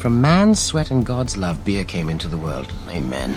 From 0.00 0.18
man's 0.22 0.58
sweat 0.58 0.90
and 0.90 1.04
God's 1.04 1.36
love, 1.36 1.62
beer 1.62 1.84
came 1.84 2.08
into 2.08 2.26
the 2.26 2.38
world. 2.38 2.72
Amen. 2.88 3.36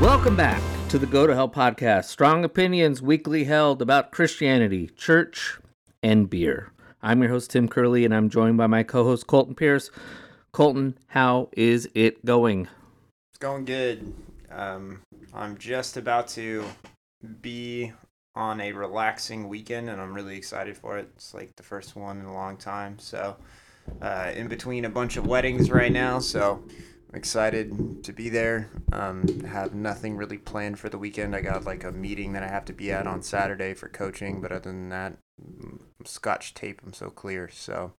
Welcome 0.00 0.36
back 0.36 0.62
to 0.90 0.98
the 1.00 1.06
Go 1.06 1.26
to 1.26 1.34
Hell 1.34 1.48
podcast. 1.48 2.04
Strong 2.04 2.44
opinions 2.44 3.02
weekly 3.02 3.42
held 3.42 3.82
about 3.82 4.12
Christianity, 4.12 4.86
church, 4.96 5.58
and 6.04 6.30
beer. 6.30 6.70
I'm 7.00 7.22
your 7.22 7.30
host, 7.30 7.52
Tim 7.52 7.68
Curley, 7.68 8.04
and 8.04 8.12
I'm 8.12 8.28
joined 8.28 8.58
by 8.58 8.66
my 8.66 8.82
co 8.82 9.04
host, 9.04 9.28
Colton 9.28 9.54
Pierce. 9.54 9.90
Colton, 10.50 10.98
how 11.06 11.48
is 11.52 11.88
it 11.94 12.24
going? 12.24 12.66
It's 13.30 13.38
going 13.38 13.64
good. 13.64 14.12
Um, 14.50 15.02
I'm 15.32 15.56
just 15.58 15.96
about 15.96 16.26
to 16.28 16.64
be 17.40 17.92
on 18.34 18.60
a 18.60 18.72
relaxing 18.72 19.48
weekend, 19.48 19.90
and 19.90 20.00
I'm 20.00 20.12
really 20.12 20.36
excited 20.36 20.76
for 20.76 20.98
it. 20.98 21.08
It's 21.14 21.34
like 21.34 21.54
the 21.54 21.62
first 21.62 21.94
one 21.94 22.18
in 22.18 22.24
a 22.24 22.34
long 22.34 22.56
time. 22.56 22.98
So, 22.98 23.36
uh, 24.02 24.32
in 24.34 24.48
between 24.48 24.84
a 24.84 24.90
bunch 24.90 25.16
of 25.16 25.24
weddings 25.24 25.70
right 25.70 25.92
now, 25.92 26.18
so 26.18 26.64
I'm 27.10 27.14
excited 27.14 28.02
to 28.02 28.12
be 28.12 28.28
there. 28.28 28.70
Um, 28.92 29.44
have 29.44 29.72
nothing 29.72 30.16
really 30.16 30.38
planned 30.38 30.80
for 30.80 30.88
the 30.88 30.98
weekend. 30.98 31.36
I 31.36 31.42
got 31.42 31.64
like 31.64 31.84
a 31.84 31.92
meeting 31.92 32.32
that 32.32 32.42
I 32.42 32.48
have 32.48 32.64
to 32.64 32.72
be 32.72 32.90
at 32.90 33.06
on 33.06 33.22
Saturday 33.22 33.74
for 33.74 33.88
coaching, 33.88 34.40
but 34.40 34.50
other 34.50 34.70
than 34.70 34.88
that, 34.88 35.16
Scotch 36.04 36.54
tape. 36.54 36.80
I'm 36.84 36.92
so 36.92 37.10
clear. 37.10 37.48
So, 37.52 37.92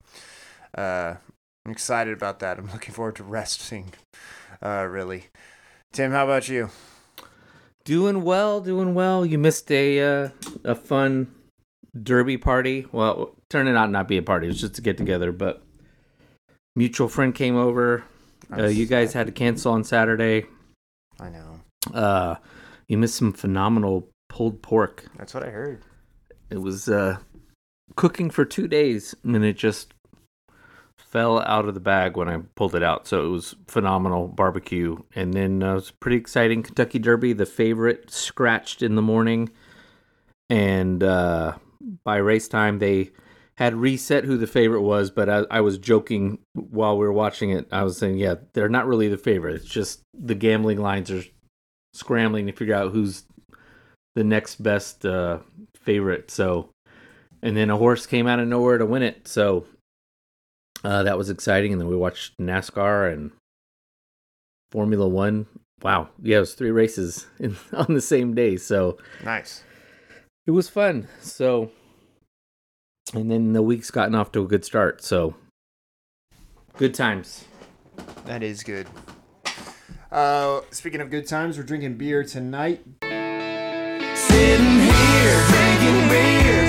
uh, 0.77 1.15
I'm 1.64 1.73
excited 1.73 2.14
about 2.14 2.41
that. 2.41 2.59
I'm 2.59 2.66
looking 2.73 2.95
forward 2.95 3.16
to 3.16 3.24
resting. 3.24 3.92
Uh, 4.62 4.86
really. 4.89 5.27
Tim, 5.92 6.12
how 6.12 6.25
about 6.25 6.48
you? 6.48 6.70
Doing 7.84 8.22
well, 8.22 8.61
doing 8.61 8.95
well. 8.95 9.25
You 9.25 9.39
missed 9.39 9.70
a 9.70 10.00
uh, 10.00 10.28
a 10.64 10.75
fun 10.75 11.34
derby 12.00 12.36
party. 12.36 12.86
Well, 12.92 13.34
turning 13.48 13.77
out 13.77 13.91
not 13.91 14.08
be 14.08 14.19
a 14.19 14.23
party. 14.23 14.47
It 14.47 14.50
was 14.50 14.61
just 14.61 14.75
to 14.75 14.83
get 14.83 14.98
together, 14.98 15.33
but 15.33 15.62
mutual 16.77 17.08
friend 17.08 17.34
came 17.34 17.56
over. 17.56 18.05
Uh, 18.50 18.67
you 18.67 18.86
guys 18.86 19.12
had 19.12 19.27
to 19.27 19.33
cancel 19.33 19.73
on 19.73 19.84
Saturday. 19.84 20.45
I 21.20 21.28
know. 21.30 21.61
Uh, 21.92 22.36
you 22.86 22.98
missed 22.98 23.17
some 23.17 23.33
phenomenal 23.33 24.08
pulled 24.28 24.62
pork. 24.62 25.05
That's 25.17 25.34
what 25.34 25.42
I 25.42 25.50
heard. 25.50 25.83
It 26.50 26.58
was 26.58 26.89
uh, 26.89 27.19
cooking 27.97 28.31
for 28.31 28.44
two 28.44 28.69
days, 28.69 29.14
and 29.25 29.44
it 29.44 29.56
just 29.56 29.94
fell 30.97 31.41
out 31.41 31.67
of 31.67 31.75
the 31.75 31.81
bag 31.81 32.17
when 32.17 32.28
I 32.28 32.39
pulled 32.55 32.75
it 32.75 32.83
out. 32.83 33.06
So 33.06 33.25
it 33.25 33.28
was 33.30 33.55
phenomenal 33.67 34.28
barbecue, 34.28 34.97
and 35.14 35.33
then 35.33 35.62
uh, 35.62 35.72
it 35.72 35.75
was 35.75 35.91
pretty 35.91 36.19
exciting 36.19 36.62
Kentucky 36.62 36.98
Derby. 36.98 37.33
The 37.33 37.47
favorite 37.47 38.11
scratched 38.11 38.83
in 38.83 38.95
the 38.95 39.03
morning, 39.03 39.50
and 40.50 41.03
uh, 41.03 41.55
by 42.05 42.17
race 42.17 42.48
time 42.48 42.78
they 42.78 43.11
had 43.56 43.75
reset 43.75 44.25
who 44.25 44.36
the 44.36 44.47
favorite 44.47 44.83
was. 44.83 45.11
But 45.11 45.28
I, 45.28 45.45
I 45.50 45.61
was 45.62 45.78
joking 45.78 46.39
while 46.55 46.97
we 46.97 47.06
were 47.06 47.12
watching 47.12 47.50
it. 47.50 47.67
I 47.73 47.83
was 47.83 47.97
saying, 47.97 48.19
yeah, 48.19 48.36
they're 48.52 48.69
not 48.69 48.86
really 48.86 49.08
the 49.08 49.17
favorite. 49.17 49.56
It's 49.56 49.64
just 49.64 50.02
the 50.14 50.34
gambling 50.34 50.78
lines 50.78 51.11
are 51.11 51.25
scrambling 51.95 52.47
to 52.47 52.52
figure 52.52 52.75
out 52.75 52.92
who's 52.92 53.25
the 54.14 54.25
next 54.25 54.62
best 54.62 55.06
uh, 55.06 55.39
favorite. 55.75 56.30
So, 56.30 56.70
and 57.42 57.56
then 57.56 57.70
a 57.70 57.77
horse 57.77 58.06
came 58.06 58.27
out 58.27 58.39
of 58.41 58.48
nowhere 58.48 58.78
to 58.78 58.86
win 58.86 59.03
it. 59.03 59.27
So 59.28 59.67
uh, 60.84 61.03
that 61.05 61.19
was 61.19 61.31
exciting. 61.31 61.72
And 61.72 61.80
then 61.80 61.89
we 61.89 61.97
watched 61.97 62.39
NASCAR 62.39 63.12
and 63.12 63.30
Formula 64.70 65.06
One. 65.08 65.47
Wow, 65.83 66.08
yeah, 66.22 66.39
it 66.39 66.41
was 66.41 66.55
three 66.55 66.70
races 66.72 67.27
in, 67.39 67.56
on 67.72 67.95
the 67.95 68.00
same 68.00 68.34
day. 68.34 68.56
So 68.56 68.98
Nice. 69.24 69.63
it 70.46 70.51
was 70.51 70.68
fun. 70.68 71.07
So, 71.20 71.70
and 73.14 73.30
then 73.30 73.52
the 73.52 73.63
week's 73.63 73.90
gotten 73.90 74.14
off 74.14 74.33
to 74.33 74.42
a 74.42 74.46
good 74.46 74.64
start. 74.64 75.02
So, 75.02 75.34
good 76.77 76.95
times. 76.95 77.45
That 78.27 78.42
is 78.42 78.63
good. 78.63 78.86
Uh, 80.11 80.63
speaking 80.70 81.01
of 81.01 81.11
good 81.11 81.27
times, 81.27 81.58
we're 81.58 81.64
drinking 81.64 81.95
beer 81.96 82.24
tonight. 82.24 82.83
Sitting 84.14 84.80
here 84.80 85.46
drinking 85.48 86.08
beer, 86.08 86.67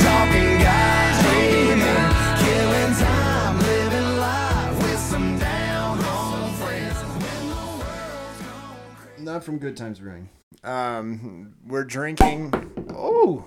from 9.43 9.57
Good 9.57 9.77
Times 9.77 9.99
Brewing. 9.99 10.29
Um, 10.63 11.53
we're 11.65 11.83
drinking. 11.85 12.53
Oh, 12.93 13.45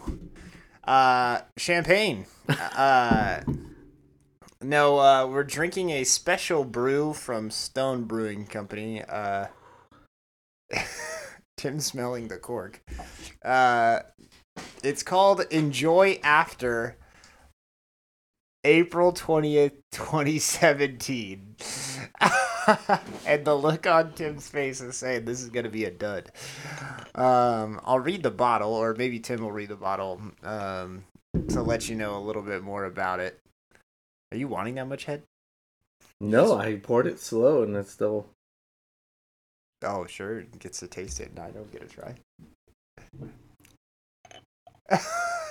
uh, 0.84 1.40
champagne. 1.56 2.26
uh, 2.48 3.40
no, 4.62 4.98
uh, 4.98 5.26
we're 5.26 5.44
drinking 5.44 5.90
a 5.90 6.04
special 6.04 6.64
brew 6.64 7.12
from 7.12 7.50
Stone 7.50 8.04
Brewing 8.04 8.46
Company. 8.46 9.02
Uh, 9.02 9.46
Tim 11.56 11.80
smelling 11.80 12.28
the 12.28 12.38
cork. 12.38 12.82
Uh, 13.44 14.00
it's 14.82 15.02
called 15.02 15.42
Enjoy 15.50 16.18
After. 16.22 16.96
April 18.64 19.12
20th, 19.12 19.72
2017. 19.90 21.56
and 23.26 23.44
the 23.44 23.54
look 23.54 23.86
on 23.86 24.12
Tim's 24.12 24.48
face 24.48 24.80
is 24.80 24.96
saying 24.96 25.24
this 25.24 25.42
is 25.42 25.48
going 25.48 25.64
to 25.64 25.70
be 25.70 25.84
a 25.84 25.90
dud. 25.90 26.30
Um, 27.14 27.80
I'll 27.84 27.98
read 27.98 28.22
the 28.22 28.30
bottle, 28.30 28.72
or 28.72 28.94
maybe 28.94 29.18
Tim 29.18 29.42
will 29.42 29.52
read 29.52 29.70
the 29.70 29.76
bottle 29.76 30.20
um, 30.44 31.04
to 31.48 31.62
let 31.62 31.88
you 31.88 31.96
know 31.96 32.16
a 32.16 32.22
little 32.22 32.42
bit 32.42 32.62
more 32.62 32.84
about 32.84 33.18
it. 33.18 33.38
Are 34.30 34.36
you 34.36 34.46
wanting 34.48 34.76
that 34.76 34.86
much 34.86 35.04
head? 35.04 35.24
No, 36.20 36.56
I 36.56 36.76
poured 36.76 37.08
it 37.08 37.18
slow 37.18 37.64
and 37.64 37.76
it's 37.76 37.90
still. 37.90 38.26
Oh, 39.84 40.06
sure. 40.06 40.38
it 40.38 40.58
Gets 40.60 40.78
to 40.80 40.86
taste 40.86 41.18
it, 41.18 41.30
and 41.30 41.40
I 41.40 41.50
don't 41.50 41.72
get 41.72 41.82
a 41.82 41.86
try. 41.86 42.14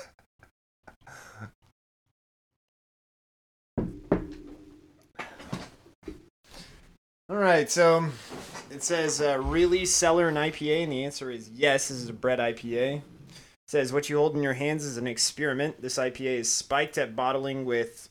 All 7.32 7.38
right, 7.38 7.72
so 7.72 8.10
it 8.70 8.84
says 8.84 9.22
uh, 9.22 9.40
really 9.40 9.86
cellar 9.86 10.28
an 10.28 10.36
IPA, 10.36 10.84
and 10.84 10.92
the 10.92 11.06
answer 11.06 11.32
is 11.32 11.50
yes. 11.50 11.88
This 11.88 12.00
is 12.00 12.10
a 12.10 12.14
Brett 12.14 12.40
IPA. 12.40 12.98
It 12.98 13.04
says 13.70 13.94
what 13.94 14.10
you 14.10 14.18
hold 14.18 14.36
in 14.36 14.44
your 14.44 14.52
hands 14.52 14.84
is 14.84 14.98
an 14.98 15.08
experiment. 15.08 15.82
This 15.82 15.98
IPA 15.98 16.40
is 16.40 16.52
spiked 16.52 16.98
at 16.98 17.16
bottling 17.16 17.64
with 17.64 18.10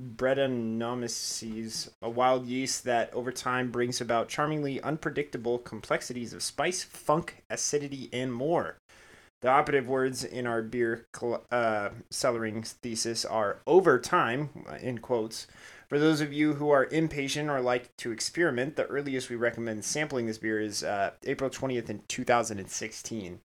Brettanomyces, 0.00 1.90
a 2.00 2.08
wild 2.08 2.46
yeast 2.46 2.84
that 2.84 3.12
over 3.12 3.30
time 3.30 3.70
brings 3.70 4.00
about 4.00 4.30
charmingly 4.30 4.80
unpredictable 4.80 5.58
complexities 5.58 6.32
of 6.32 6.42
spice, 6.42 6.82
funk, 6.82 7.44
acidity, 7.50 8.08
and 8.10 8.32
more. 8.32 8.78
The 9.40 9.48
operative 9.48 9.86
words 9.86 10.24
in 10.24 10.46
our 10.46 10.62
beer 10.62 11.06
col- 11.12 11.44
uh, 11.50 11.90
cellaring 12.10 12.66
thesis 12.66 13.24
are 13.24 13.60
over 13.66 13.98
time, 14.00 14.50
in 14.80 14.98
quotes. 14.98 15.46
For 15.88 15.98
those 15.98 16.20
of 16.20 16.32
you 16.32 16.54
who 16.54 16.70
are 16.70 16.86
impatient 16.86 17.48
or 17.48 17.60
like 17.60 17.96
to 17.98 18.10
experiment, 18.12 18.76
the 18.76 18.86
earliest 18.86 19.30
we 19.30 19.36
recommend 19.36 19.84
sampling 19.84 20.26
this 20.26 20.38
beer 20.38 20.60
is 20.60 20.82
uh, 20.82 21.12
April 21.24 21.48
20th 21.48 21.88
in 21.88 22.02
2016. 22.08 23.40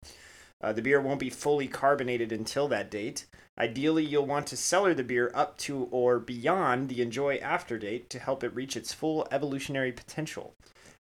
Uh, 0.62 0.72
the 0.72 0.82
beer 0.82 1.00
won't 1.00 1.20
be 1.20 1.30
fully 1.30 1.68
carbonated 1.68 2.32
until 2.32 2.68
that 2.68 2.90
date. 2.90 3.26
Ideally, 3.58 4.04
you'll 4.04 4.26
want 4.26 4.46
to 4.48 4.56
cellar 4.56 4.94
the 4.94 5.04
beer 5.04 5.30
up 5.34 5.58
to 5.58 5.88
or 5.90 6.18
beyond 6.18 6.88
the 6.88 7.02
enjoy 7.02 7.36
after 7.36 7.78
date 7.78 8.08
to 8.10 8.18
help 8.18 8.42
it 8.42 8.54
reach 8.54 8.76
its 8.76 8.94
full 8.94 9.28
evolutionary 9.30 9.92
potential. 9.92 10.54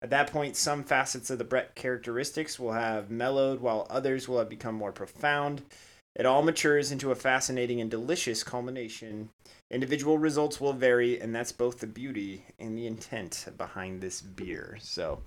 At 0.07 0.11
that 0.11 0.31
point, 0.31 0.55
some 0.55 0.85
facets 0.85 1.31
of 1.31 1.39
the 1.39 1.43
Brett 1.43 1.75
characteristics 1.75 2.61
will 2.61 2.75
have 2.75 3.11
mellowed, 3.11 3.59
while 3.59 3.89
others 3.91 4.29
will 4.29 4.39
have 4.39 4.49
become 4.49 4.77
more 4.77 4.93
profound. 4.93 5.63
It 6.15 6.25
all 6.25 6.45
matures 6.45 6.93
into 6.93 7.11
a 7.11 7.17
fascinating 7.17 7.81
and 7.81 7.91
delicious 7.91 8.45
culmination. 8.45 9.31
Individual 9.69 10.17
results 10.17 10.61
will 10.61 10.75
vary, 10.75 11.21
and 11.21 11.35
that's 11.35 11.51
both 11.51 11.81
the 11.81 11.89
beauty 11.89 12.45
and 12.61 12.79
the 12.79 12.87
intent 12.87 13.47
behind 13.59 14.01
this 14.01 14.21
beer. 14.23 14.79
So, 14.81 15.23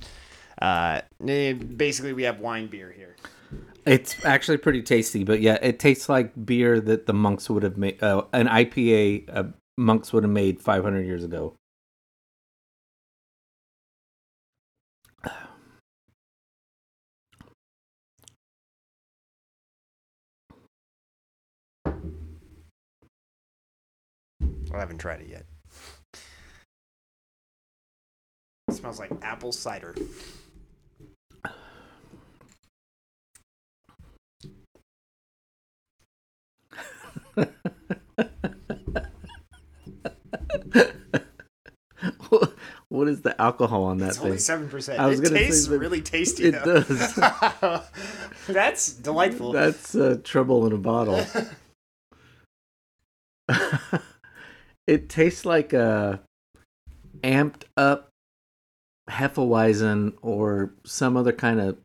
uh, 0.62 1.02
eh, 1.28 1.52
basically, 1.52 2.14
we 2.14 2.24
have 2.24 2.40
wine 2.40 2.68
beer 2.68 2.90
here. 2.96 3.18
It's 3.86 4.24
actually 4.24 4.60
pretty 4.60 4.82
tasty, 4.82 5.26
but 5.26 5.42
yeah, 5.42 5.58
it 5.62 5.80
tastes 5.80 6.08
like 6.08 6.32
beer 6.46 6.80
that 6.80 7.06
the 7.06 7.14
monks 7.14 7.50
would 7.50 7.64
have 7.64 7.76
made, 7.76 8.02
uh, 8.02 8.24
an 8.32 8.48
IPA 8.48 9.26
uh, 9.28 9.44
monks 9.76 10.14
would 10.14 10.24
have 10.24 10.32
made 10.32 10.62
500 10.62 11.06
years 11.06 11.26
ago. 11.26 11.59
I 24.74 24.80
haven't 24.80 25.00
tried 25.00 25.22
it 25.22 25.28
yet. 25.30 25.46
smells 28.72 29.00
like 29.00 29.12
apple 29.24 29.52
cider. 29.52 29.96
what 42.90 43.08
is 43.08 43.22
the 43.22 43.40
alcohol 43.42 43.84
on 43.86 43.98
that 44.00 44.10
It's 44.10 44.18
thing? 44.18 44.26
only 44.28 44.38
seven 44.38 44.70
percent. 44.70 45.00
It 45.24 45.30
tastes 45.30 45.68
really 45.68 46.02
tasty. 46.02 46.46
it 46.46 46.64
though. 46.64 46.82
does. 46.84 47.16
That's 48.48 48.94
delightful. 48.94 49.52
That's 49.52 49.96
uh, 49.96 50.18
trouble 50.24 50.66
in 50.68 50.74
a 50.74 50.78
bottle. 50.78 51.26
it 54.90 55.08
tastes 55.08 55.46
like 55.46 55.72
a 55.72 56.20
amped 57.22 57.64
up 57.78 58.10
Hefeweizen 59.08 60.14
or 60.22 60.74
some 60.84 61.16
other 61.16 61.32
kind 61.32 61.62
of. 61.62 61.78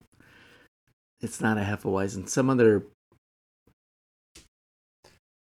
It's 1.21 1.41
not 1.41 1.59
a 1.59 1.61
Hefeweizen. 1.61 2.29
Some 2.29 2.49
other. 2.49 2.87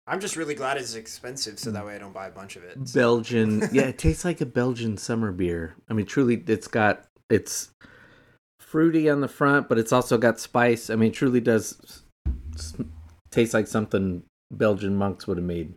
I'm 0.07 0.19
just 0.19 0.35
really 0.35 0.55
glad 0.55 0.77
it's 0.77 0.95
expensive, 0.95 1.59
so 1.59 1.71
that 1.71 1.85
way 1.85 1.95
I 1.95 1.97
don't 1.97 2.13
buy 2.13 2.27
a 2.27 2.31
bunch 2.31 2.55
of 2.55 2.63
it. 2.63 2.93
Belgian. 2.93 3.69
yeah, 3.71 3.83
it 3.83 3.97
tastes 3.97 4.25
like 4.25 4.41
a 4.41 4.45
Belgian 4.45 4.97
summer 4.97 5.31
beer. 5.31 5.75
I 5.89 5.93
mean, 5.93 6.05
truly, 6.05 6.41
it's 6.47 6.67
got 6.67 7.05
it's 7.29 7.71
fruity 8.59 9.09
on 9.09 9.19
the 9.19 9.27
front, 9.27 9.67
but 9.67 9.77
it's 9.77 9.91
also 9.91 10.17
got 10.17 10.39
spice. 10.39 10.89
I 10.89 10.95
mean, 10.95 11.11
it 11.11 11.15
truly 11.15 11.41
does 11.41 12.03
taste 13.29 13.53
like 13.53 13.67
something 13.67 14.23
Belgian 14.49 14.95
monks 14.95 15.27
would 15.27 15.37
have 15.37 15.45
made. 15.45 15.73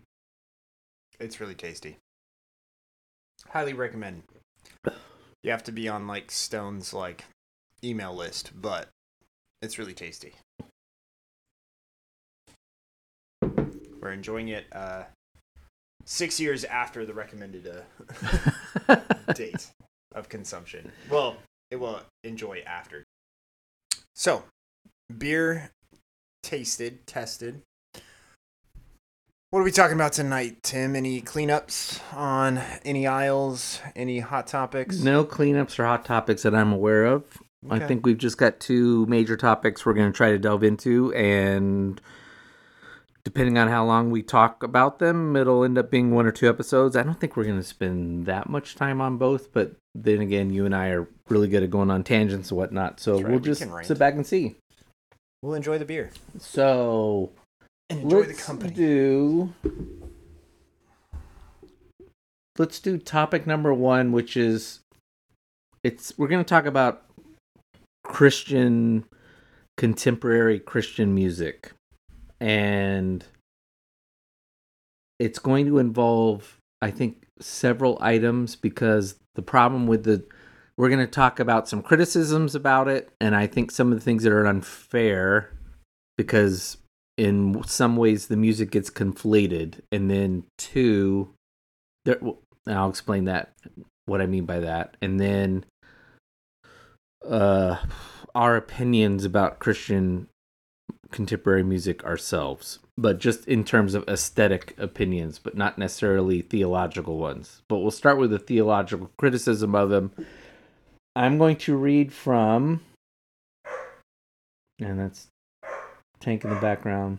It's 1.21 1.41
really 1.41 1.55
tasty. 1.55 1.99
Highly 3.49 3.73
recommend. 3.73 4.23
You 5.43 5.51
have 5.51 5.65
to 5.65 5.73
be 5.73 5.89
on 5.89 6.07
like 6.07 6.31
Stone's 6.31 6.95
like 6.95 7.25
email 7.83 8.15
list, 8.15 8.53
but 8.55 8.89
it's 9.61 9.79
really 9.79 9.93
tasty. 9.93 10.35
We're 14.01 14.13
enjoying 14.13 14.49
it 14.49 14.67
uh, 14.73 15.05
six 16.05 16.39
years 16.39 16.65
after 16.65 17.07
the 17.07 17.15
recommended 17.15 17.85
uh, 18.89 18.97
date 19.35 19.71
of 20.15 20.29
consumption. 20.29 20.91
Well, 21.11 21.37
it 21.71 21.77
will 21.77 22.01
enjoy 22.23 22.63
after. 22.67 23.05
So, 24.15 24.45
beer 25.17 25.71
tasted, 26.43 27.07
tested. 27.07 27.63
What 29.55 29.61
are 29.61 29.65
we 29.65 29.71
talking 29.71 29.95
about 29.95 30.13
tonight, 30.13 30.65
Tim? 30.65 30.97
Any 30.97 31.23
cleanups 31.23 32.01
on 32.13 32.59
any 32.85 33.07
aisles? 33.07 33.79
Any 33.95 34.19
hot 34.19 34.49
topics? 34.49 34.99
No 34.99 35.25
cleanups 35.25 35.79
or 35.79 35.85
hot 35.85 36.05
topics 36.05 36.43
that 36.43 36.57
I'm 36.57 36.73
aware 36.73 37.05
of. 37.05 37.23
I 37.71 37.79
think 37.79 38.05
we've 38.05 38.19
just 38.19 38.37
got 38.37 38.59
two 38.59 39.07
major 39.07 39.37
topics 39.37 39.87
we're 39.87 39.95
going 39.95 40.11
to 40.11 40.17
try 40.17 40.33
to 40.33 40.41
delve 40.41 40.65
into, 40.65 41.15
and 41.15 42.01
depending 43.23 43.57
on 43.57 43.69
how 43.69 43.85
long 43.85 44.11
we 44.11 44.25
talk 44.25 44.65
about 44.65 44.99
them, 44.99 45.37
it'll 45.37 45.63
end 45.63 45.79
up 45.79 45.89
being 45.89 46.11
one 46.11 46.27
or 46.27 46.33
two 46.33 46.49
episodes. 46.49 46.97
I 46.97 47.05
don't 47.05 47.21
think 47.21 47.37
we're 47.37 47.45
going 47.45 47.57
to 47.57 47.63
spend 47.63 48.27
that 48.27 48.51
much 48.51 48.75
time 48.75 49.01
on 49.01 49.19
both, 49.19 49.53
but 49.53 49.77
then 49.95 50.21
again, 50.21 50.51
you 50.51 50.67
and 50.67 50.75
I 50.75 50.89
are 50.89 51.07
really 51.29 51.47
good 51.47 51.63
at 51.63 51.71
going 51.71 51.93
on 51.93 52.03
tangents 52.03 52.51
and 52.51 52.59
whatnot, 52.59 52.99
so 52.99 53.19
right, 53.19 53.27
we'll 53.27 53.39
we 53.39 53.45
just 53.45 53.65
sit 53.85 54.01
back 54.01 54.15
and 54.15 54.27
see. 54.27 54.57
We'll 55.43 55.55
enjoy 55.55 55.79
the 55.79 55.85
beer 55.85 56.11
So 56.41 57.31
and 57.91 58.01
enjoy 58.01 58.23
the 58.23 58.29
let's 58.29 58.45
company. 58.45 58.73
do. 58.73 59.53
Let's 62.59 62.79
do 62.79 62.99
topic 62.99 63.47
number 63.47 63.75
one, 63.75 64.13
which 64.13 64.37
is 64.37 64.81
it's 65.83 66.17
we're 66.17 66.29
going 66.29 66.45
to 66.45 66.49
talk 66.49 66.67
about 66.67 67.03
Christian 68.05 69.05
contemporary 69.77 70.61
Christian 70.61 71.15
music, 71.15 71.73
and 72.41 73.25
it's 75.19 75.39
going 75.39 75.67
to 75.67 75.79
involve, 75.79 76.59
I 76.81 76.91
think, 76.91 77.27
several 77.41 77.99
items 78.01 78.57
because 78.57 79.17
the 79.35 79.43
problem 79.43 79.87
with 79.87 80.05
the 80.05 80.25
we're 80.77 80.89
going 80.89 81.05
to 81.05 81.11
talk 81.11 81.39
about 81.41 81.69
some 81.69 81.83
criticisms 81.83 82.55
about 82.55 82.89
it, 82.89 83.11
and 83.21 83.35
I 83.35 83.47
think 83.47 83.71
some 83.71 83.93
of 83.93 83.99
the 83.99 84.05
things 84.05 84.23
that 84.23 84.33
are 84.33 84.47
unfair 84.47 85.51
because 86.17 86.79
in 87.17 87.63
some 87.65 87.97
ways 87.97 88.27
the 88.27 88.37
music 88.37 88.71
gets 88.71 88.91
conflated 88.91 89.81
and 89.93 90.11
then 90.11 90.45
two 90.59 91.31
there 92.05 92.19
and 92.67 92.79
I'll 92.79 92.91
explain 92.91 93.25
that 93.25 93.53
what 94.07 94.21
I 94.21 94.27
mean 94.27 94.47
by 94.47 94.61
that. 94.61 94.97
And 95.01 95.21
then 95.21 95.65
uh 97.29 97.77
our 98.35 98.57
opinions 98.57 99.25
about 99.25 99.61
Christian 99.61 100.29
contemporary 101.11 101.63
music 101.63 102.05
ourselves 102.05 102.81
but 102.99 103.19
just 103.19 103.47
in 103.47 103.65
terms 103.65 103.95
of 103.95 104.07
aesthetic 104.09 104.75
opinions 104.79 105.39
but 105.39 105.57
not 105.57 105.79
necessarily 105.79 106.43
theological 106.43 107.19
ones. 107.19 107.63
But 107.69 107.79
we'll 107.79 107.91
start 107.93 108.19
with 108.19 108.31
the 108.31 108.39
theological 108.39 109.11
criticism 109.19 109.75
of 109.75 109.91
them. 109.91 110.13
I'm 111.15 111.39
going 111.39 111.57
to 111.59 111.77
read 111.77 112.13
from 112.13 112.81
and 114.81 114.99
that's 114.99 115.29
tank 116.25 116.43
in 116.43 116.51
the 116.51 116.57
background 116.57 117.19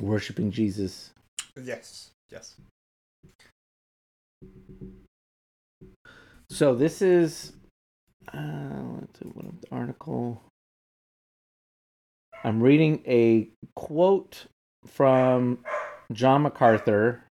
worshiping 0.00 0.50
Jesus. 0.50 1.10
Yes, 1.62 2.10
yes. 2.30 2.56
So 6.50 6.74
this 6.74 7.00
is 7.02 7.52
uh 8.34 8.38
let's 9.00 9.18
see 9.20 9.28
what 9.32 9.60
the 9.62 9.68
article 9.70 10.42
I'm 12.42 12.60
reading 12.60 13.02
a 13.06 13.48
quote 13.74 14.46
from 14.84 15.58
John 16.12 16.42
MacArthur. 16.42 17.22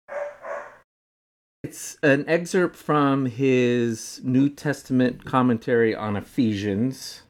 It's 1.64 1.98
an 2.02 2.26
excerpt 2.28 2.76
from 2.76 3.26
his 3.26 4.22
New 4.24 4.50
Testament 4.50 5.26
commentary 5.26 5.96
on 5.96 6.16
Ephesians. 6.16 7.25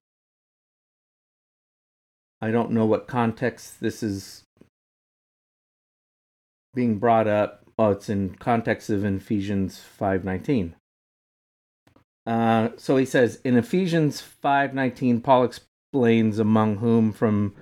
I 2.46 2.52
don't 2.52 2.70
know 2.70 2.86
what 2.86 3.08
context 3.08 3.80
this 3.80 4.04
is 4.04 4.44
being 6.76 7.00
brought 7.00 7.28
up. 7.28 7.64
Oh, 7.80 7.90
it's 7.90 8.08
in 8.08 8.36
context 8.36 8.92
of 8.92 9.04
Ephesians 9.04 9.80
5:19. 10.00 10.76
Uh, 12.28 12.70
so 12.78 12.98
he 12.98 13.06
says 13.06 13.42
in 13.44 13.58
Ephesians 13.58 14.22
5:19 14.22 15.24
Paul 15.24 15.44
explains 15.44 16.38
among 16.38 16.78
whom 16.78 17.12
from 17.12 17.56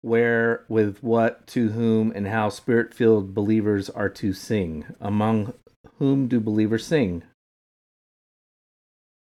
where 0.00 0.64
with 0.70 1.02
what 1.02 1.46
to 1.48 1.68
whom 1.72 2.10
and 2.14 2.26
how 2.26 2.48
spirit-filled 2.48 3.34
believers 3.34 3.90
are 3.90 4.08
to 4.08 4.32
sing. 4.32 4.86
Among 5.02 5.52
whom 5.98 6.28
do 6.28 6.40
believers 6.40 6.86
sing? 6.86 7.24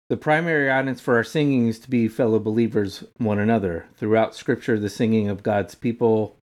The 0.09 0.17
primary 0.17 0.71
audience 0.71 1.03
for 1.03 1.17
our 1.17 1.25
singing 1.25 1.69
is 1.69 1.79
to 1.81 1.91
be 1.91 2.09
fellow 2.09 2.38
believers, 2.38 3.05
one 3.19 3.38
another. 3.38 3.85
Throughout 3.95 4.35
Scripture, 4.35 4.79
the 4.79 4.88
singing 4.88 5.29
of 5.29 5.43
God's 5.43 5.75
people 5.75 6.38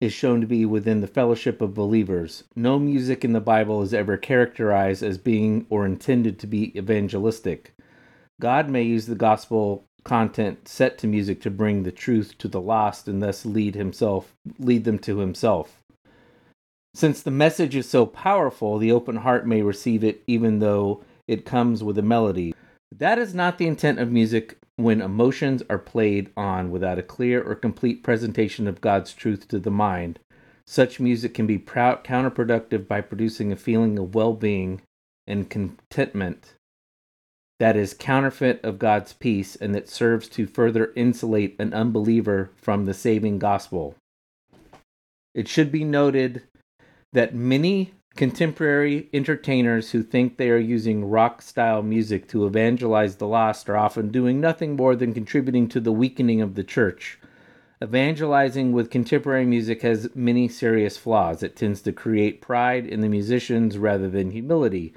is 0.00 0.14
shown 0.14 0.40
to 0.40 0.46
be 0.46 0.64
within 0.64 1.02
the 1.02 1.06
fellowship 1.06 1.60
of 1.60 1.74
believers. 1.74 2.44
No 2.56 2.78
music 2.78 3.26
in 3.26 3.34
the 3.34 3.40
Bible 3.40 3.82
is 3.82 3.92
ever 3.92 4.16
characterized 4.16 5.02
as 5.02 5.18
being 5.18 5.66
or 5.68 5.84
intended 5.84 6.38
to 6.38 6.46
be 6.46 6.76
evangelistic. 6.78 7.74
God 8.40 8.70
may 8.70 8.84
use 8.84 9.04
the 9.04 9.14
gospel 9.14 9.84
content 10.04 10.66
set 10.66 10.96
to 10.96 11.06
music 11.06 11.42
to 11.42 11.50
bring 11.50 11.82
the 11.82 11.92
truth 11.92 12.38
to 12.38 12.48
the 12.48 12.60
lost 12.60 13.06
and 13.06 13.20
thus 13.20 13.44
lead 13.44 13.74
himself 13.74 14.32
lead 14.58 14.84
them 14.84 14.98
to 15.00 15.18
himself. 15.18 15.82
Since 16.94 17.20
the 17.20 17.30
message 17.30 17.76
is 17.76 17.86
so 17.86 18.06
powerful, 18.06 18.78
the 18.78 18.92
open 18.92 19.16
heart 19.16 19.46
may 19.46 19.60
receive 19.60 20.02
it 20.02 20.22
even 20.26 20.60
though 20.60 21.02
it 21.28 21.44
comes 21.44 21.84
with 21.84 21.98
a 21.98 22.02
melody. 22.02 22.54
That 22.90 23.18
is 23.18 23.34
not 23.34 23.58
the 23.58 23.66
intent 23.68 24.00
of 24.00 24.10
music 24.10 24.58
when 24.76 25.00
emotions 25.00 25.62
are 25.68 25.78
played 25.78 26.30
on 26.36 26.70
without 26.70 26.98
a 26.98 27.02
clear 27.02 27.42
or 27.42 27.54
complete 27.54 28.02
presentation 28.02 28.66
of 28.66 28.80
God's 28.80 29.12
truth 29.12 29.46
to 29.48 29.58
the 29.58 29.70
mind. 29.70 30.18
Such 30.66 30.98
music 30.98 31.34
can 31.34 31.46
be 31.46 31.58
proud, 31.58 32.02
counterproductive 32.02 32.88
by 32.88 33.02
producing 33.02 33.52
a 33.52 33.56
feeling 33.56 33.98
of 33.98 34.14
well 34.14 34.32
being 34.32 34.80
and 35.26 35.48
contentment 35.48 36.54
that 37.58 37.76
is 37.76 37.94
counterfeit 37.94 38.62
of 38.64 38.78
God's 38.78 39.12
peace 39.12 39.56
and 39.56 39.74
that 39.74 39.88
serves 39.88 40.28
to 40.30 40.46
further 40.46 40.92
insulate 40.94 41.56
an 41.58 41.74
unbeliever 41.74 42.50
from 42.56 42.84
the 42.84 42.94
saving 42.94 43.38
gospel. 43.38 43.96
It 45.34 45.48
should 45.48 45.72
be 45.72 45.84
noted 45.84 46.42
that 47.12 47.34
many 47.34 47.92
contemporary 48.18 49.08
entertainers 49.14 49.92
who 49.92 50.02
think 50.02 50.36
they 50.36 50.50
are 50.50 50.58
using 50.58 51.04
rock 51.04 51.40
style 51.40 51.84
music 51.84 52.26
to 52.26 52.48
evangelize 52.48 53.14
the 53.14 53.26
lost 53.28 53.70
are 53.70 53.76
often 53.76 54.10
doing 54.10 54.40
nothing 54.40 54.74
more 54.74 54.96
than 54.96 55.14
contributing 55.14 55.68
to 55.68 55.78
the 55.78 55.92
weakening 55.92 56.40
of 56.40 56.56
the 56.56 56.64
church. 56.64 57.16
Evangelizing 57.80 58.72
with 58.72 58.90
contemporary 58.90 59.46
music 59.46 59.82
has 59.82 60.08
many 60.16 60.48
serious 60.48 60.96
flaws. 60.96 61.44
It 61.44 61.54
tends 61.54 61.80
to 61.82 61.92
create 61.92 62.40
pride 62.40 62.86
in 62.86 63.02
the 63.02 63.08
musicians 63.08 63.78
rather 63.78 64.10
than 64.10 64.32
humility. 64.32 64.94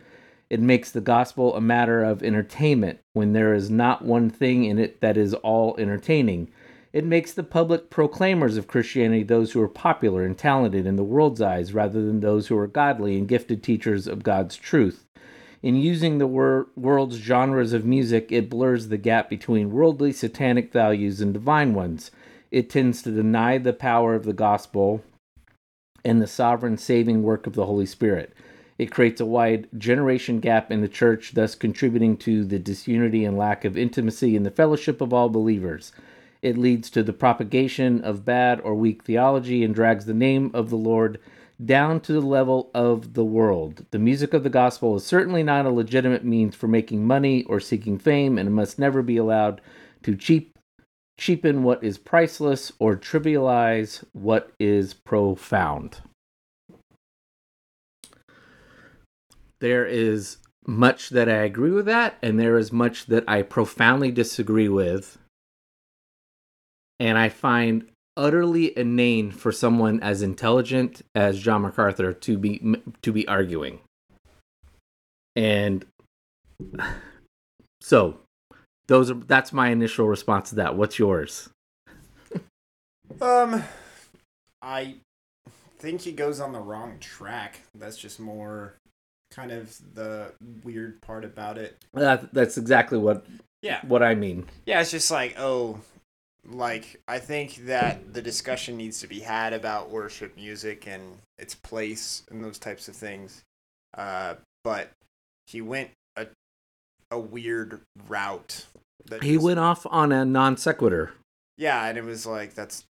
It 0.49 0.59
makes 0.59 0.89
the 0.89 0.99
gospel 0.99 1.55
a 1.55 1.61
matter 1.61 2.03
of 2.03 2.23
entertainment 2.23 3.01
when 3.13 3.33
there 3.33 3.53
is 3.53 3.69
not 3.69 4.03
one 4.03 4.31
thing 4.31 4.65
in 4.65 4.79
it 4.79 4.99
that 5.01 5.15
is 5.15 5.35
all 5.35 5.75
entertaining. 5.77 6.49
It 6.93 7.05
makes 7.05 7.31
the 7.31 7.43
public 7.43 7.89
proclaimers 7.89 8.57
of 8.57 8.67
Christianity 8.67 9.23
those 9.23 9.53
who 9.53 9.61
are 9.61 9.69
popular 9.69 10.23
and 10.23 10.37
talented 10.37 10.85
in 10.85 10.97
the 10.97 11.03
world's 11.03 11.41
eyes 11.41 11.73
rather 11.73 12.05
than 12.05 12.19
those 12.19 12.47
who 12.47 12.57
are 12.57 12.67
godly 12.67 13.17
and 13.17 13.27
gifted 13.27 13.63
teachers 13.63 14.07
of 14.07 14.23
God's 14.23 14.57
truth. 14.57 15.05
In 15.63 15.75
using 15.75 16.17
the 16.17 16.27
wor- 16.27 16.67
world's 16.75 17.17
genres 17.17 17.71
of 17.71 17.85
music, 17.85 18.31
it 18.31 18.49
blurs 18.49 18.87
the 18.87 18.97
gap 18.97 19.29
between 19.29 19.71
worldly 19.71 20.11
satanic 20.11 20.73
values 20.73 21.21
and 21.21 21.33
divine 21.33 21.73
ones. 21.73 22.11
It 22.49 22.69
tends 22.69 23.01
to 23.03 23.11
deny 23.11 23.57
the 23.57 23.71
power 23.71 24.13
of 24.13 24.25
the 24.25 24.33
gospel 24.33 25.01
and 26.03 26.21
the 26.21 26.27
sovereign 26.27 26.77
saving 26.77 27.23
work 27.23 27.47
of 27.47 27.53
the 27.53 27.67
Holy 27.67 27.85
Spirit. 27.85 28.33
It 28.77 28.91
creates 28.91 29.21
a 29.21 29.25
wide 29.25 29.67
generation 29.77 30.39
gap 30.39 30.71
in 30.71 30.81
the 30.81 30.87
church, 30.87 31.35
thus 31.35 31.53
contributing 31.53 32.17
to 32.17 32.43
the 32.43 32.57
disunity 32.59 33.23
and 33.23 33.37
lack 33.37 33.63
of 33.63 33.77
intimacy 33.77 34.35
in 34.35 34.41
the 34.43 34.49
fellowship 34.49 34.99
of 34.99 35.13
all 35.13 35.29
believers. 35.29 35.91
It 36.41 36.57
leads 36.57 36.89
to 36.91 37.03
the 37.03 37.13
propagation 37.13 38.01
of 38.01 38.25
bad 38.25 38.61
or 38.61 38.73
weak 38.73 39.03
theology 39.03 39.63
and 39.63 39.75
drags 39.75 40.05
the 40.05 40.13
name 40.13 40.49
of 40.53 40.69
the 40.69 40.77
Lord 40.77 41.19
down 41.63 41.99
to 42.01 42.13
the 42.13 42.21
level 42.21 42.71
of 42.73 43.13
the 43.13 43.23
world. 43.23 43.85
The 43.91 43.99
music 43.99 44.33
of 44.33 44.43
the 44.43 44.49
gospel 44.49 44.95
is 44.95 45.05
certainly 45.05 45.43
not 45.43 45.67
a 45.67 45.69
legitimate 45.69 46.25
means 46.25 46.55
for 46.55 46.67
making 46.67 47.05
money 47.05 47.43
or 47.43 47.59
seeking 47.59 47.99
fame, 47.99 48.39
and 48.39 48.47
it 48.47 48.51
must 48.51 48.79
never 48.79 49.03
be 49.03 49.17
allowed 49.17 49.61
to 50.01 50.15
cheap, 50.15 50.57
cheapen 51.19 51.61
what 51.61 51.83
is 51.83 51.99
priceless 51.99 52.71
or 52.79 52.95
trivialize 52.95 54.03
what 54.13 54.51
is 54.59 54.95
profound. 54.95 56.01
There 59.59 59.85
is 59.85 60.37
much 60.65 61.09
that 61.09 61.29
I 61.29 61.43
agree 61.43 61.69
with 61.69 61.85
that, 61.85 62.15
and 62.23 62.39
there 62.39 62.57
is 62.57 62.71
much 62.71 63.05
that 63.05 63.23
I 63.27 63.43
profoundly 63.43 64.09
disagree 64.09 64.69
with. 64.69 65.19
And 67.01 67.17
I 67.17 67.29
find 67.29 67.89
utterly 68.15 68.77
inane 68.77 69.31
for 69.31 69.51
someone 69.51 69.99
as 70.03 70.21
intelligent 70.21 71.01
as 71.15 71.39
John 71.39 71.63
MacArthur 71.63 72.13
to 72.13 72.37
be 72.37 72.75
to 73.01 73.11
be 73.11 73.27
arguing. 73.27 73.79
And 75.35 75.83
so 77.81 78.19
those 78.87 79.09
are 79.09 79.15
that's 79.15 79.51
my 79.51 79.69
initial 79.69 80.07
response 80.07 80.49
to 80.49 80.55
that. 80.57 80.75
What's 80.75 80.99
yours? 80.99 81.49
Um, 83.19 83.63
I 84.61 84.97
think 85.79 86.01
he 86.01 86.11
goes 86.11 86.39
on 86.39 86.53
the 86.53 86.59
wrong 86.59 86.97
track. 86.99 87.61
That's 87.73 87.97
just 87.97 88.19
more 88.19 88.75
kind 89.31 89.51
of 89.51 89.75
the 89.95 90.33
weird 90.63 91.01
part 91.01 91.25
about 91.25 91.57
it. 91.57 91.77
That, 91.95 92.31
that's 92.31 92.59
exactly 92.59 92.99
what 92.99 93.25
Yeah. 93.63 93.79
what 93.87 94.03
I 94.03 94.13
mean. 94.13 94.45
Yeah, 94.67 94.81
it's 94.81 94.91
just 94.91 95.09
like, 95.09 95.33
oh, 95.39 95.79
like 96.47 96.99
I 97.07 97.19
think 97.19 97.55
that 97.67 98.13
the 98.13 98.21
discussion 98.21 98.77
needs 98.77 98.99
to 99.01 99.07
be 99.07 99.19
had 99.19 99.53
about 99.53 99.89
worship 99.89 100.35
music 100.35 100.87
and 100.87 101.17
its 101.37 101.55
place 101.55 102.23
and 102.31 102.43
those 102.43 102.57
types 102.57 102.87
of 102.87 102.95
things. 102.95 103.43
Uh, 103.97 104.35
but 104.63 104.89
he 105.47 105.61
went 105.61 105.91
a 106.15 106.27
a 107.11 107.19
weird 107.19 107.81
route. 108.07 108.65
That 109.05 109.23
He 109.23 109.33
just- 109.33 109.43
went 109.45 109.59
off 109.59 109.85
on 109.89 110.11
a 110.11 110.25
non 110.25 110.57
sequitur. 110.57 111.13
Yeah, 111.57 111.85
and 111.87 111.97
it 111.97 112.03
was 112.03 112.25
like 112.25 112.53
that's 112.55 112.85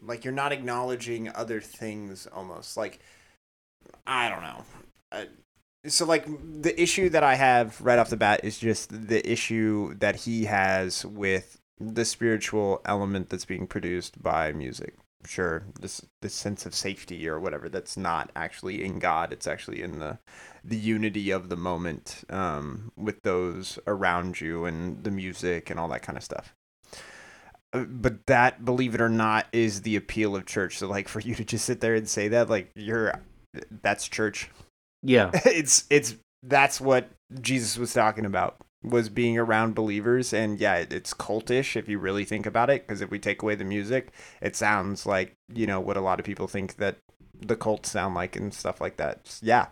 like 0.00 0.24
you're 0.24 0.32
not 0.34 0.52
acknowledging 0.52 1.28
other 1.34 1.60
things 1.60 2.26
almost. 2.26 2.76
Like 2.76 2.98
I 4.06 4.28
don't 4.28 4.42
know. 4.42 4.64
Uh, 5.12 5.24
so 5.86 6.04
like 6.04 6.26
the 6.62 6.80
issue 6.80 7.08
that 7.10 7.22
I 7.22 7.34
have 7.34 7.80
right 7.80 7.98
off 7.98 8.10
the 8.10 8.16
bat 8.16 8.40
is 8.44 8.58
just 8.58 9.08
the 9.08 9.28
issue 9.30 9.94
that 9.98 10.16
he 10.16 10.44
has 10.44 11.04
with 11.04 11.58
the 11.80 12.04
spiritual 12.04 12.82
element 12.84 13.30
that's 13.30 13.46
being 13.46 13.66
produced 13.66 14.22
by 14.22 14.52
music. 14.52 14.94
Sure, 15.26 15.64
this 15.80 16.02
this 16.22 16.34
sense 16.34 16.64
of 16.64 16.74
safety 16.74 17.28
or 17.28 17.38
whatever 17.38 17.68
that's 17.68 17.96
not 17.96 18.30
actually 18.34 18.82
in 18.82 18.98
God. 18.98 19.32
It's 19.32 19.46
actually 19.46 19.82
in 19.82 19.98
the 19.98 20.18
the 20.64 20.78
unity 20.78 21.30
of 21.30 21.48
the 21.48 21.56
moment 21.56 22.24
um, 22.30 22.92
with 22.96 23.22
those 23.22 23.78
around 23.86 24.40
you 24.40 24.64
and 24.64 25.04
the 25.04 25.10
music 25.10 25.70
and 25.70 25.78
all 25.78 25.88
that 25.88 26.02
kind 26.02 26.16
of 26.16 26.24
stuff. 26.24 26.54
Uh, 27.72 27.84
But 27.84 28.26
that, 28.26 28.64
believe 28.64 28.94
it 28.94 29.00
or 29.00 29.08
not, 29.10 29.46
is 29.52 29.82
the 29.82 29.96
appeal 29.96 30.34
of 30.36 30.46
church. 30.46 30.78
So, 30.78 30.88
like, 30.88 31.08
for 31.14 31.20
you 31.20 31.34
to 31.34 31.44
just 31.44 31.64
sit 31.66 31.80
there 31.80 31.94
and 31.94 32.08
say 32.08 32.28
that, 32.28 32.48
like, 32.48 32.70
you're 32.74 33.20
that's 33.82 34.08
church. 34.08 34.50
Yeah. 35.02 35.30
it's 35.44 35.84
it's 35.90 36.14
that's 36.42 36.80
what 36.80 37.10
Jesus 37.40 37.76
was 37.76 37.92
talking 37.92 38.24
about 38.24 38.56
was 38.82 39.08
being 39.08 39.38
around 39.38 39.74
believers. 39.74 40.32
And 40.32 40.58
yeah 40.60 40.84
it's 40.90 41.14
cultish 41.14 41.76
if 41.76 41.88
you 41.88 41.98
really 41.98 42.24
think 42.24 42.46
about 42.46 42.70
it 42.70 42.86
because 42.86 43.00
if 43.00 43.10
we 43.10 43.18
take 43.18 43.42
away 43.42 43.54
the 43.54 43.64
music 43.64 44.12
it 44.40 44.56
sounds 44.56 45.06
like 45.06 45.34
you 45.52 45.66
know 45.66 45.80
what 45.80 45.96
a 45.96 46.00
lot 46.00 46.18
of 46.20 46.26
people 46.26 46.46
think 46.48 46.76
that 46.76 46.96
the 47.40 47.56
cults 47.56 47.90
sound 47.90 48.14
like 48.14 48.36
and 48.36 48.52
stuff 48.54 48.80
like 48.80 48.96
that. 48.96 49.38
Yeah 49.42 49.66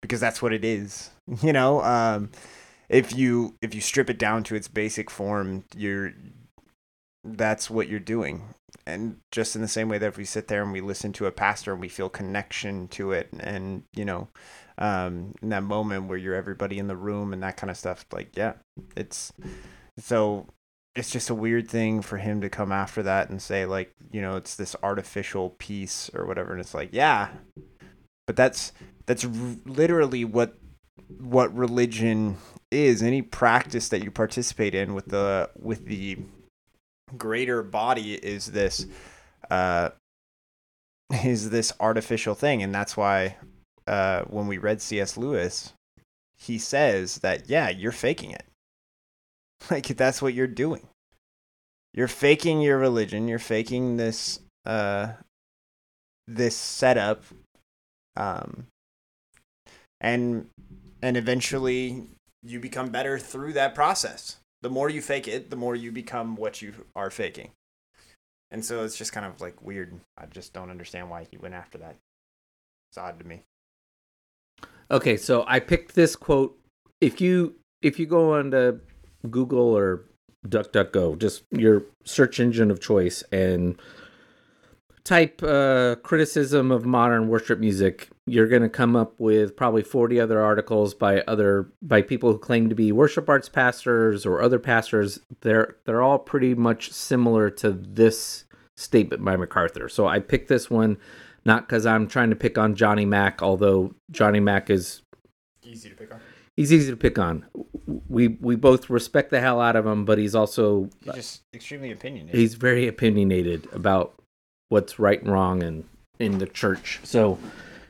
because 0.00 0.20
that's 0.20 0.40
what 0.40 0.52
it 0.52 0.64
is 0.64 1.10
you 1.42 1.52
know? 1.52 1.82
Um 1.82 2.30
if 2.88 3.14
you 3.14 3.54
if 3.62 3.74
you 3.74 3.80
strip 3.80 4.10
it 4.10 4.18
down 4.18 4.42
to 4.44 4.54
its 4.54 4.68
basic 4.68 5.10
form 5.10 5.64
you're 5.76 6.12
that's 7.24 7.68
what 7.70 7.88
you're 7.88 8.00
doing. 8.00 8.54
And 8.86 9.18
just 9.30 9.54
in 9.54 9.62
the 9.62 9.68
same 9.68 9.88
way 9.88 9.98
that 9.98 10.06
if 10.06 10.16
we 10.16 10.24
sit 10.24 10.48
there 10.48 10.62
and 10.62 10.72
we 10.72 10.80
listen 10.80 11.12
to 11.14 11.26
a 11.26 11.30
pastor 11.30 11.72
and 11.72 11.80
we 11.80 11.88
feel 11.88 12.08
connection 12.08 12.88
to 12.88 13.12
it 13.12 13.28
and 13.38 13.84
you 13.94 14.04
know 14.04 14.28
um 14.80 15.34
in 15.42 15.50
that 15.50 15.62
moment 15.62 16.08
where 16.08 16.18
you're 16.18 16.34
everybody 16.34 16.78
in 16.78 16.88
the 16.88 16.96
room 16.96 17.32
and 17.32 17.42
that 17.42 17.56
kind 17.56 17.70
of 17.70 17.76
stuff 17.76 18.04
like 18.12 18.36
yeah 18.36 18.54
it's 18.96 19.32
so 19.98 20.46
it's 20.96 21.10
just 21.10 21.30
a 21.30 21.34
weird 21.34 21.68
thing 21.68 22.02
for 22.02 22.18
him 22.18 22.40
to 22.40 22.48
come 22.50 22.72
after 22.72 23.02
that 23.02 23.30
and 23.30 23.40
say 23.40 23.64
like 23.64 23.94
you 24.10 24.20
know 24.20 24.36
it's 24.36 24.56
this 24.56 24.74
artificial 24.82 25.50
piece 25.50 26.10
or 26.14 26.26
whatever 26.26 26.52
and 26.52 26.60
it's 26.60 26.74
like 26.74 26.90
yeah. 26.92 27.28
But 28.26 28.36
that's 28.36 28.72
that's 29.06 29.24
r- 29.24 29.30
literally 29.64 30.24
what 30.24 30.58
what 31.18 31.54
religion 31.54 32.36
is. 32.70 33.02
Any 33.02 33.22
practice 33.22 33.88
that 33.88 34.04
you 34.04 34.10
participate 34.10 34.74
in 34.74 34.94
with 34.94 35.06
the 35.06 35.50
with 35.58 35.86
the 35.86 36.18
greater 37.16 37.62
body 37.62 38.14
is 38.14 38.46
this 38.46 38.86
uh 39.50 39.90
is 41.24 41.50
this 41.50 41.72
artificial 41.80 42.36
thing 42.36 42.62
and 42.62 42.72
that's 42.72 42.96
why 42.96 43.36
uh 43.86 44.22
when 44.22 44.46
we 44.46 44.58
read 44.58 44.80
cs 44.80 45.16
lewis 45.16 45.72
he 46.40 46.58
says 46.58 47.18
that 47.18 47.48
yeah 47.48 47.68
you're 47.68 47.92
faking 47.92 48.30
it. 48.30 48.44
Like 49.70 49.88
that's 49.88 50.22
what 50.22 50.32
you're 50.32 50.46
doing. 50.46 50.88
You're 51.92 52.08
faking 52.08 52.62
your 52.62 52.78
religion. 52.78 53.28
You're 53.28 53.38
faking 53.38 53.98
this 53.98 54.40
uh 54.64 55.08
this 56.26 56.56
setup. 56.56 57.24
Um 58.16 58.68
and 60.00 60.48
and 61.02 61.16
eventually 61.18 62.06
you 62.42 62.58
become 62.58 62.88
better 62.88 63.18
through 63.18 63.52
that 63.52 63.74
process. 63.74 64.38
The 64.62 64.70
more 64.70 64.88
you 64.88 65.02
fake 65.02 65.28
it 65.28 65.50
the 65.50 65.56
more 65.56 65.76
you 65.76 65.92
become 65.92 66.36
what 66.36 66.62
you 66.62 66.86
are 66.96 67.10
faking. 67.10 67.50
And 68.50 68.64
so 68.64 68.82
it's 68.82 68.96
just 68.96 69.12
kind 69.12 69.26
of 69.26 69.42
like 69.42 69.62
weird. 69.62 70.00
I 70.16 70.24
just 70.24 70.54
don't 70.54 70.70
understand 70.70 71.10
why 71.10 71.26
he 71.30 71.36
went 71.36 71.54
after 71.54 71.76
that. 71.78 71.96
It's 72.90 72.98
odd 72.98 73.18
to 73.18 73.26
me 73.26 73.42
Okay, 74.90 75.16
so 75.16 75.44
I 75.46 75.60
picked 75.60 75.94
this 75.94 76.16
quote. 76.16 76.58
If 77.00 77.20
you 77.20 77.54
if 77.82 77.98
you 77.98 78.06
go 78.06 78.34
on 78.34 78.50
to 78.50 78.80
Google 79.30 79.76
or 79.76 80.04
DuckDuckGo, 80.46 81.18
just 81.18 81.44
your 81.50 81.84
search 82.04 82.40
engine 82.40 82.70
of 82.70 82.80
choice, 82.80 83.22
and 83.30 83.80
type 85.04 85.42
uh, 85.42 85.96
criticism 86.02 86.70
of 86.70 86.84
modern 86.84 87.28
worship 87.28 87.58
music, 87.58 88.08
you're 88.26 88.48
going 88.48 88.62
to 88.62 88.68
come 88.68 88.96
up 88.96 89.18
with 89.18 89.56
probably 89.56 89.82
40 89.82 90.20
other 90.20 90.42
articles 90.42 90.94
by 90.94 91.20
other 91.22 91.70
by 91.82 92.02
people 92.02 92.32
who 92.32 92.38
claim 92.38 92.68
to 92.68 92.74
be 92.74 92.90
worship 92.90 93.28
arts 93.28 93.48
pastors 93.48 94.26
or 94.26 94.42
other 94.42 94.58
pastors. 94.58 95.20
They're 95.42 95.76
they're 95.84 96.02
all 96.02 96.18
pretty 96.18 96.54
much 96.54 96.90
similar 96.90 97.48
to 97.50 97.70
this 97.70 98.44
statement 98.76 99.24
by 99.24 99.36
MacArthur. 99.36 99.88
So 99.88 100.08
I 100.08 100.18
picked 100.18 100.48
this 100.48 100.68
one 100.68 100.96
not 101.50 101.66
because 101.66 101.84
I'm 101.84 102.06
trying 102.06 102.30
to 102.30 102.36
pick 102.36 102.56
on 102.58 102.76
Johnny 102.76 103.04
Mack, 103.04 103.42
although 103.42 103.92
Johnny 104.10 104.38
Mack 104.40 104.70
is 104.70 105.02
easy 105.64 105.88
to 105.88 105.96
pick 105.96 106.14
on 106.14 106.20
he's 106.60 106.72
easy 106.72 106.90
to 106.90 106.96
pick 106.96 107.18
on. 107.18 107.46
We 108.08 108.28
we 108.28 108.54
both 108.54 108.90
respect 108.90 109.30
the 109.30 109.40
hell 109.40 109.60
out 109.60 109.76
of 109.76 109.86
him, 109.86 110.04
but 110.04 110.18
he's 110.18 110.34
also 110.34 110.90
he's 111.02 111.14
just 111.14 111.42
extremely 111.54 111.90
opinionated 111.90 112.38
he's 112.38 112.54
very 112.54 112.86
opinionated 112.86 113.66
about 113.72 114.14
what's 114.68 114.98
right 114.98 115.20
and 115.20 115.32
wrong 115.32 115.62
and 115.62 115.84
in 116.18 116.38
the 116.38 116.46
church. 116.46 117.00
So 117.02 117.38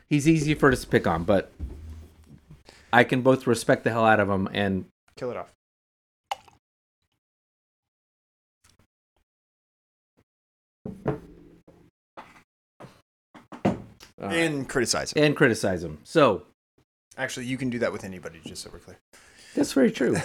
he's 0.09 0.27
easy 0.27 0.53
for 0.53 0.71
us 0.71 0.81
to 0.81 0.87
pick 0.87 1.05
on, 1.05 1.25
but 1.25 1.51
I 2.93 3.03
can 3.03 3.21
both 3.21 3.45
respect 3.45 3.83
the 3.83 3.91
hell 3.91 4.05
out 4.05 4.19
of 4.21 4.29
him 4.29 4.47
and 4.53 4.85
kill 5.17 5.31
it 5.31 5.37
off 5.37 5.53
uh, 14.21 14.25
and 14.25 14.69
criticize 14.69 15.13
him. 15.13 15.23
and 15.23 15.35
criticize 15.35 15.83
him. 15.83 15.99
So 16.03 16.43
Actually, 17.17 17.45
you 17.45 17.57
can 17.57 17.69
do 17.69 17.79
that 17.79 17.91
with 17.91 18.03
anybody, 18.03 18.39
just 18.45 18.63
so 18.63 18.69
we're 18.71 18.79
clear. 18.79 18.97
That's 19.53 19.73
very 19.73 19.91
true. 19.91 20.15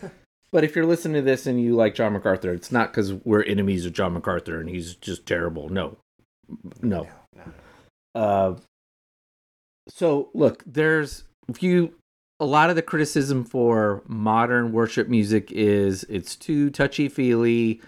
but 0.52 0.64
if 0.64 0.76
you're 0.76 0.86
listening 0.86 1.14
to 1.14 1.22
this 1.22 1.46
and 1.46 1.60
you 1.60 1.74
like 1.74 1.94
John 1.94 2.12
MacArthur, 2.12 2.52
it's 2.52 2.70
not 2.70 2.92
because 2.92 3.12
we're 3.12 3.42
enemies 3.42 3.84
of 3.84 3.92
John 3.92 4.12
MacArthur 4.12 4.60
and 4.60 4.68
he's 4.68 4.94
just 4.94 5.26
terrible. 5.26 5.68
No, 5.68 5.96
no. 6.80 7.08
No. 7.34 7.42
Uh, 8.14 8.54
so 9.88 10.30
look, 10.34 10.62
there's 10.66 11.24
if 11.48 11.62
you 11.62 11.94
a 12.38 12.46
lot 12.46 12.70
of 12.70 12.76
the 12.76 12.82
criticism 12.82 13.44
for 13.44 14.02
modern 14.06 14.72
worship 14.72 15.08
music 15.08 15.50
is 15.50 16.04
it's 16.08 16.36
too 16.36 16.70
touchy 16.70 17.08
feely. 17.08 17.80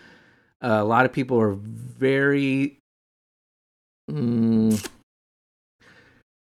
Uh, 0.61 0.79
a 0.81 0.85
lot 0.85 1.07
of 1.07 1.13
people 1.13 1.41
are 1.41 1.55
very, 1.55 2.79
mm, 4.11 4.89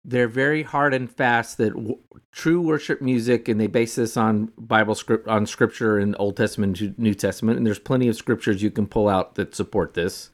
they're 0.07 0.29
very 0.29 0.63
hard 0.63 0.95
and 0.95 1.11
fast 1.11 1.59
that 1.59 1.75
w- 1.75 1.99
true 2.31 2.61
worship 2.61 3.03
music, 3.03 3.49
and 3.49 3.61
they 3.61 3.67
base 3.67 3.97
this 3.97 4.17
on 4.17 4.53
Bible 4.57 4.95
script 4.95 5.27
on 5.27 5.47
scripture 5.47 5.99
in 5.99 6.15
Old 6.15 6.37
Testament 6.37 6.77
to 6.77 6.95
New 6.97 7.13
Testament, 7.13 7.59
and 7.59 7.67
there's 7.67 7.81
plenty 7.81 8.07
of 8.07 8.15
scriptures 8.15 8.63
you 8.63 8.71
can 8.71 8.87
pull 8.87 9.09
out 9.09 9.35
that 9.35 9.55
support 9.55 9.95
this. 9.95 10.31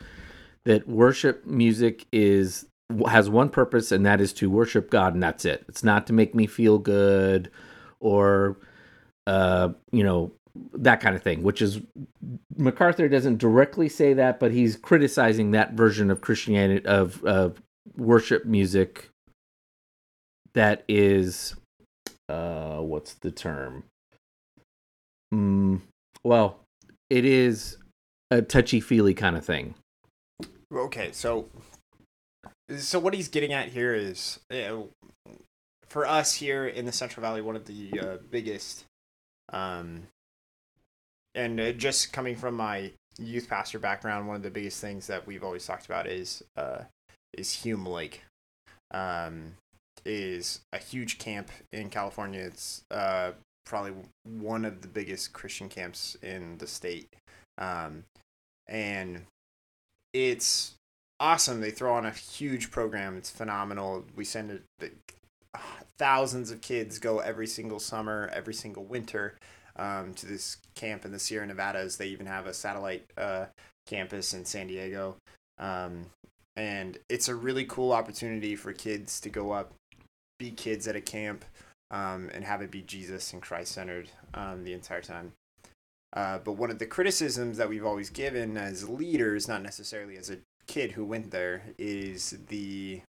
That 0.65 0.87
worship 0.87 1.47
music 1.47 2.07
is 2.13 2.67
has 3.09 3.31
one 3.31 3.49
purpose 3.49 3.91
and 3.91 4.05
that 4.05 4.21
is 4.21 4.35
to 4.35 4.51
worship 4.51 4.91
God 4.91 5.15
and 5.15 5.23
that's 5.23 5.47
it. 5.47 5.65
It's 5.67 5.83
not 5.83 6.07
to 6.09 6.13
make 6.13 6.35
me 6.35 6.47
feel 6.47 6.79
good 6.79 7.51
or 8.01 8.59
uh 9.27 9.71
you 9.93 10.05
know 10.05 10.33
that 10.75 11.01
kind 11.01 11.17
of 11.17 11.23
thing, 11.23 11.43
which 11.43 11.63
is 11.63 11.81
MacArthur 12.59 13.09
doesn't 13.09 13.39
directly 13.39 13.89
say 13.89 14.13
that, 14.13 14.39
but 14.39 14.53
he's 14.53 14.77
criticizing 14.77 15.53
that 15.53 15.73
version 15.73 16.11
of 16.11 16.21
Christianity 16.21 16.85
of 16.85 17.25
of 17.25 17.63
worship 17.97 18.45
music 18.45 19.12
that 20.55 20.85
is 20.89 21.55
uh 22.29 22.79
what's 22.79 23.15
the 23.15 23.31
term? 23.31 23.85
Mm, 25.33 25.81
well, 26.25 26.61
it 27.09 27.25
is 27.25 27.79
a 28.31 28.43
touchy-feely 28.43 29.15
kind 29.15 29.37
of 29.37 29.45
thing. 29.45 29.75
Okay, 30.75 31.11
so 31.13 31.49
so 32.79 32.99
what 32.99 33.15
he's 33.15 33.29
getting 33.29 33.53
at 33.53 33.69
here 33.69 33.95
is 33.95 34.41
uh, 34.51 34.83
for 35.87 36.07
us 36.07 36.35
here 36.35 36.67
in 36.67 36.87
the 36.87 36.93
Central 36.93 37.23
Valley, 37.23 37.43
one 37.43 37.57
of 37.57 37.67
the 37.67 37.91
uh, 38.01 38.17
biggest, 38.31 38.85
um, 39.53 40.05
and 41.35 41.61
uh, 41.61 41.73
just 41.73 42.13
coming 42.13 42.37
from 42.37 42.55
my 42.55 42.93
youth 43.19 43.49
pastor 43.49 43.79
background, 43.79 44.27
one 44.27 44.37
of 44.37 44.43
the 44.43 44.51
biggest 44.51 44.81
things 44.81 45.07
that 45.07 45.27
we've 45.27 45.45
always 45.45 45.67
talked 45.67 45.85
about 45.85 46.07
is 46.07 46.43
uh, 46.57 46.79
is 47.35 47.53
Hume 47.53 47.87
Lake, 47.87 48.23
um, 48.91 49.53
is 50.05 50.61
a 50.73 50.79
huge 50.79 51.19
camp 51.19 51.51
in 51.73 51.91
California. 51.91 52.41
It's 52.41 52.83
uh, 52.91 53.33
probably 53.65 53.93
one 54.25 54.65
of 54.65 54.83
the 54.83 54.89
biggest 54.89 55.33
Christian 55.33 55.69
camps 55.69 56.17
in 56.23 56.59
the 56.59 56.67
state, 56.67 57.09
um, 57.59 58.05
and 58.69 59.23
it's 60.13 60.75
awesome. 61.21 61.61
They 61.61 61.71
throw 61.71 61.95
on 61.95 62.07
a 62.07 62.11
huge 62.11 62.71
program. 62.71 63.17
It's 63.17 63.31
phenomenal. 63.31 64.05
We 64.17 64.25
send 64.25 64.63
it. 64.81 64.93
Thousands 65.99 66.51
of 66.51 66.61
kids 66.61 66.99
go 66.99 67.19
every 67.21 67.47
single 67.47 67.79
summer, 67.79 68.31
every 68.33 68.55
single 68.55 68.85
winter 68.85 69.37
um, 69.77 70.15
to 70.15 70.27
this 70.27 70.57
camp 70.75 71.05
in 71.05 71.13
the 71.13 71.19
Sierra 71.19 71.47
Nevadas. 71.47 71.97
They 71.97 72.09
even 72.09 72.27
have 72.27 72.47
a 72.47 72.55
satellite 72.55 73.05
uh, 73.17 73.47
campus 73.87 74.35
in 74.35 74.45
San 74.45 74.67
Diego. 74.67 75.17
Um, 75.59 76.07
and 76.57 76.99
it's 77.09 77.29
a 77.29 77.35
really 77.35 77.65
cool 77.65 77.93
opportunity 77.93 78.57
for 78.57 78.73
kids 78.73 79.21
to 79.21 79.31
go 79.31 79.53
up, 79.53 79.73
be 80.43 80.51
kids 80.51 80.89
at 80.89 80.97
a 80.97 81.01
camp, 81.01 81.45
um, 81.93 82.29
and 82.35 82.45
have 82.45 82.63
it 82.63 82.71
be 82.71 82.83
Jesus 82.83 83.33
and 83.33 83.41
Christ 83.41 83.73
centered 83.73 84.09
um, 84.35 84.65
the 84.65 84.73
entire 84.73 85.03
time. 85.03 85.33
Uh, 86.15 86.39
but 86.39 86.55
one 86.55 86.71
of 86.71 86.81
the 86.81 86.87
criticisms 86.87 87.57
that 87.59 87.69
we've 87.69 87.87
always 87.87 88.11
given 88.11 88.57
as 88.57 88.89
leaders, 88.89 89.47
not 89.47 89.63
necessarily 89.63 90.17
as 90.17 90.31
a 90.31 90.39
kid 90.67 90.93
who 90.93 91.05
went 91.05 91.31
there, 91.31 91.63
is 91.79 92.39
the 92.49 93.03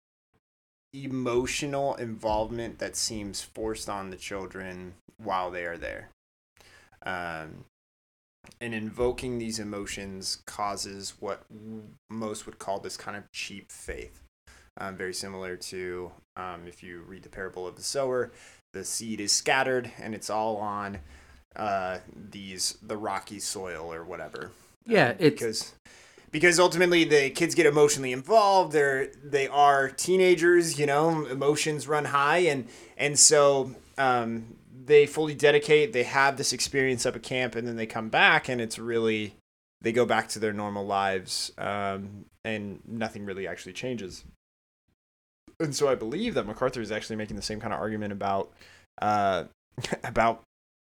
emotional 0.92 1.94
involvement 1.94 2.78
that 2.78 2.94
seems 2.94 3.40
forced 3.40 3.88
on 3.88 4.10
the 4.10 4.16
children 4.16 4.92
while 5.16 5.50
they 5.50 5.64
are 5.64 5.78
there. 5.78 6.10
Um, 7.04 7.64
and 8.60 8.74
invoking 8.74 9.38
these 9.38 9.58
emotions 9.58 10.42
causes 10.46 11.14
what 11.18 11.44
most 12.10 12.44
would 12.44 12.58
call 12.58 12.78
this 12.78 12.96
kind 12.96 13.16
of 13.16 13.24
cheap 13.32 13.72
faith. 13.72 14.21
Um, 14.78 14.96
very 14.96 15.12
similar 15.14 15.56
to 15.56 16.10
um, 16.36 16.62
if 16.66 16.82
you 16.82 17.02
read 17.06 17.22
the 17.22 17.28
parable 17.28 17.66
of 17.66 17.76
the 17.76 17.82
sower, 17.82 18.32
the 18.72 18.84
seed 18.84 19.20
is 19.20 19.32
scattered 19.32 19.90
and 20.00 20.14
it's 20.14 20.30
all 20.30 20.56
on 20.56 20.98
uh, 21.56 21.98
these 22.30 22.78
the 22.82 22.96
rocky 22.96 23.38
soil 23.38 23.92
or 23.92 24.02
whatever. 24.04 24.50
Yeah, 24.86 25.10
Um, 25.10 25.16
it's- 25.18 25.30
because 25.32 25.74
because 26.30 26.58
ultimately 26.58 27.04
the 27.04 27.28
kids 27.28 27.54
get 27.54 27.66
emotionally 27.66 28.12
involved. 28.12 28.72
They're 28.72 29.08
they 29.22 29.46
are 29.48 29.90
teenagers, 29.90 30.78
you 30.78 30.86
know, 30.86 31.26
emotions 31.26 31.86
run 31.86 32.06
high, 32.06 32.38
and 32.38 32.66
and 32.96 33.18
so 33.18 33.74
um, 33.98 34.56
they 34.86 35.04
fully 35.04 35.34
dedicate. 35.34 35.92
They 35.92 36.04
have 36.04 36.38
this 36.38 36.54
experience 36.54 37.04
up 37.04 37.14
at 37.16 37.22
camp, 37.22 37.54
and 37.54 37.68
then 37.68 37.76
they 37.76 37.84
come 37.84 38.08
back, 38.08 38.48
and 38.48 38.62
it's 38.62 38.78
really 38.78 39.34
they 39.82 39.92
go 39.92 40.06
back 40.06 40.28
to 40.30 40.38
their 40.38 40.54
normal 40.54 40.86
lives, 40.86 41.52
um, 41.58 42.24
and 42.46 42.80
nothing 42.88 43.26
really 43.26 43.46
actually 43.46 43.74
changes. 43.74 44.24
And 45.60 45.74
so 45.74 45.88
I 45.88 45.94
believe 45.94 46.34
that 46.34 46.46
MacArthur 46.46 46.80
is 46.80 46.92
actually 46.92 47.16
making 47.16 47.36
the 47.36 47.42
same 47.42 47.60
kind 47.60 47.72
of 47.72 47.80
argument 47.80 48.12
about 48.12 48.50
uh, 49.00 49.44
about 50.04 50.42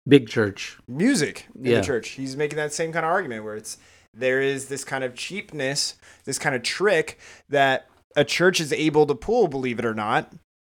Big 0.09 0.29
church. 0.29 0.79
music 0.89 1.47
in 1.57 1.67
Yeah. 1.67 1.81
the 1.81 1.87
church. 1.87 2.09
He's 2.11 2.37
making 2.37 2.57
that 2.57 2.73
same 2.73 2.93
kind 2.93 3.05
of 3.07 3.13
argument 3.13 3.45
where 3.45 3.55
it's 3.57 3.79
there 4.15 4.41
is 4.43 4.67
this 4.69 4.85
kind 4.85 5.05
of 5.05 5.15
cheapness, 5.15 5.97
this 6.25 6.39
kind 6.39 6.55
of 6.55 6.63
trick 6.63 7.19
that 7.49 7.89
a 8.17 8.25
church 8.25 8.61
is 8.61 8.73
able 8.73 9.07
to 9.07 9.15
pull, 9.15 9.49
believe 9.49 9.79
it 9.79 9.85
or 9.87 9.95
not, 9.95 10.33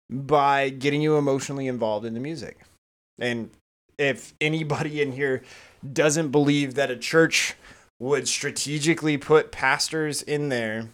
by 0.09 0.69
getting 0.69 1.01
you 1.01 1.17
emotionally 1.17 1.67
involved 1.67 2.05
in 2.05 2.13
the 2.13 2.19
music. 2.19 2.61
And 3.19 3.51
if 3.97 4.33
anybody 4.39 5.01
in 5.01 5.11
here 5.11 5.43
doesn't 5.91 6.31
believe 6.31 6.75
that 6.75 6.89
a 6.89 6.95
church 6.97 7.55
would 7.99 8.27
strategically 8.27 9.17
put 9.17 9.51
pastors 9.51 10.21
in 10.21 10.49
there 10.49 10.89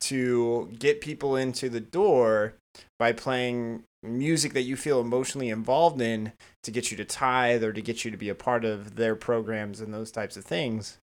to 0.00 0.70
get 0.78 1.00
people 1.00 1.36
into 1.36 1.68
the 1.68 1.80
door 1.80 2.54
by 2.98 3.12
playing 3.12 3.84
music 4.02 4.54
that 4.54 4.62
you 4.62 4.76
feel 4.76 5.00
emotionally 5.00 5.50
involved 5.50 6.00
in 6.00 6.32
to 6.62 6.70
get 6.70 6.90
you 6.90 6.96
to 6.96 7.04
tithe 7.04 7.62
or 7.62 7.72
to 7.72 7.82
get 7.82 8.04
you 8.04 8.10
to 8.10 8.16
be 8.16 8.28
a 8.28 8.34
part 8.34 8.64
of 8.64 8.96
their 8.96 9.14
programs 9.14 9.80
and 9.80 9.92
those 9.92 10.10
types 10.10 10.36
of 10.36 10.44
things. 10.44 10.98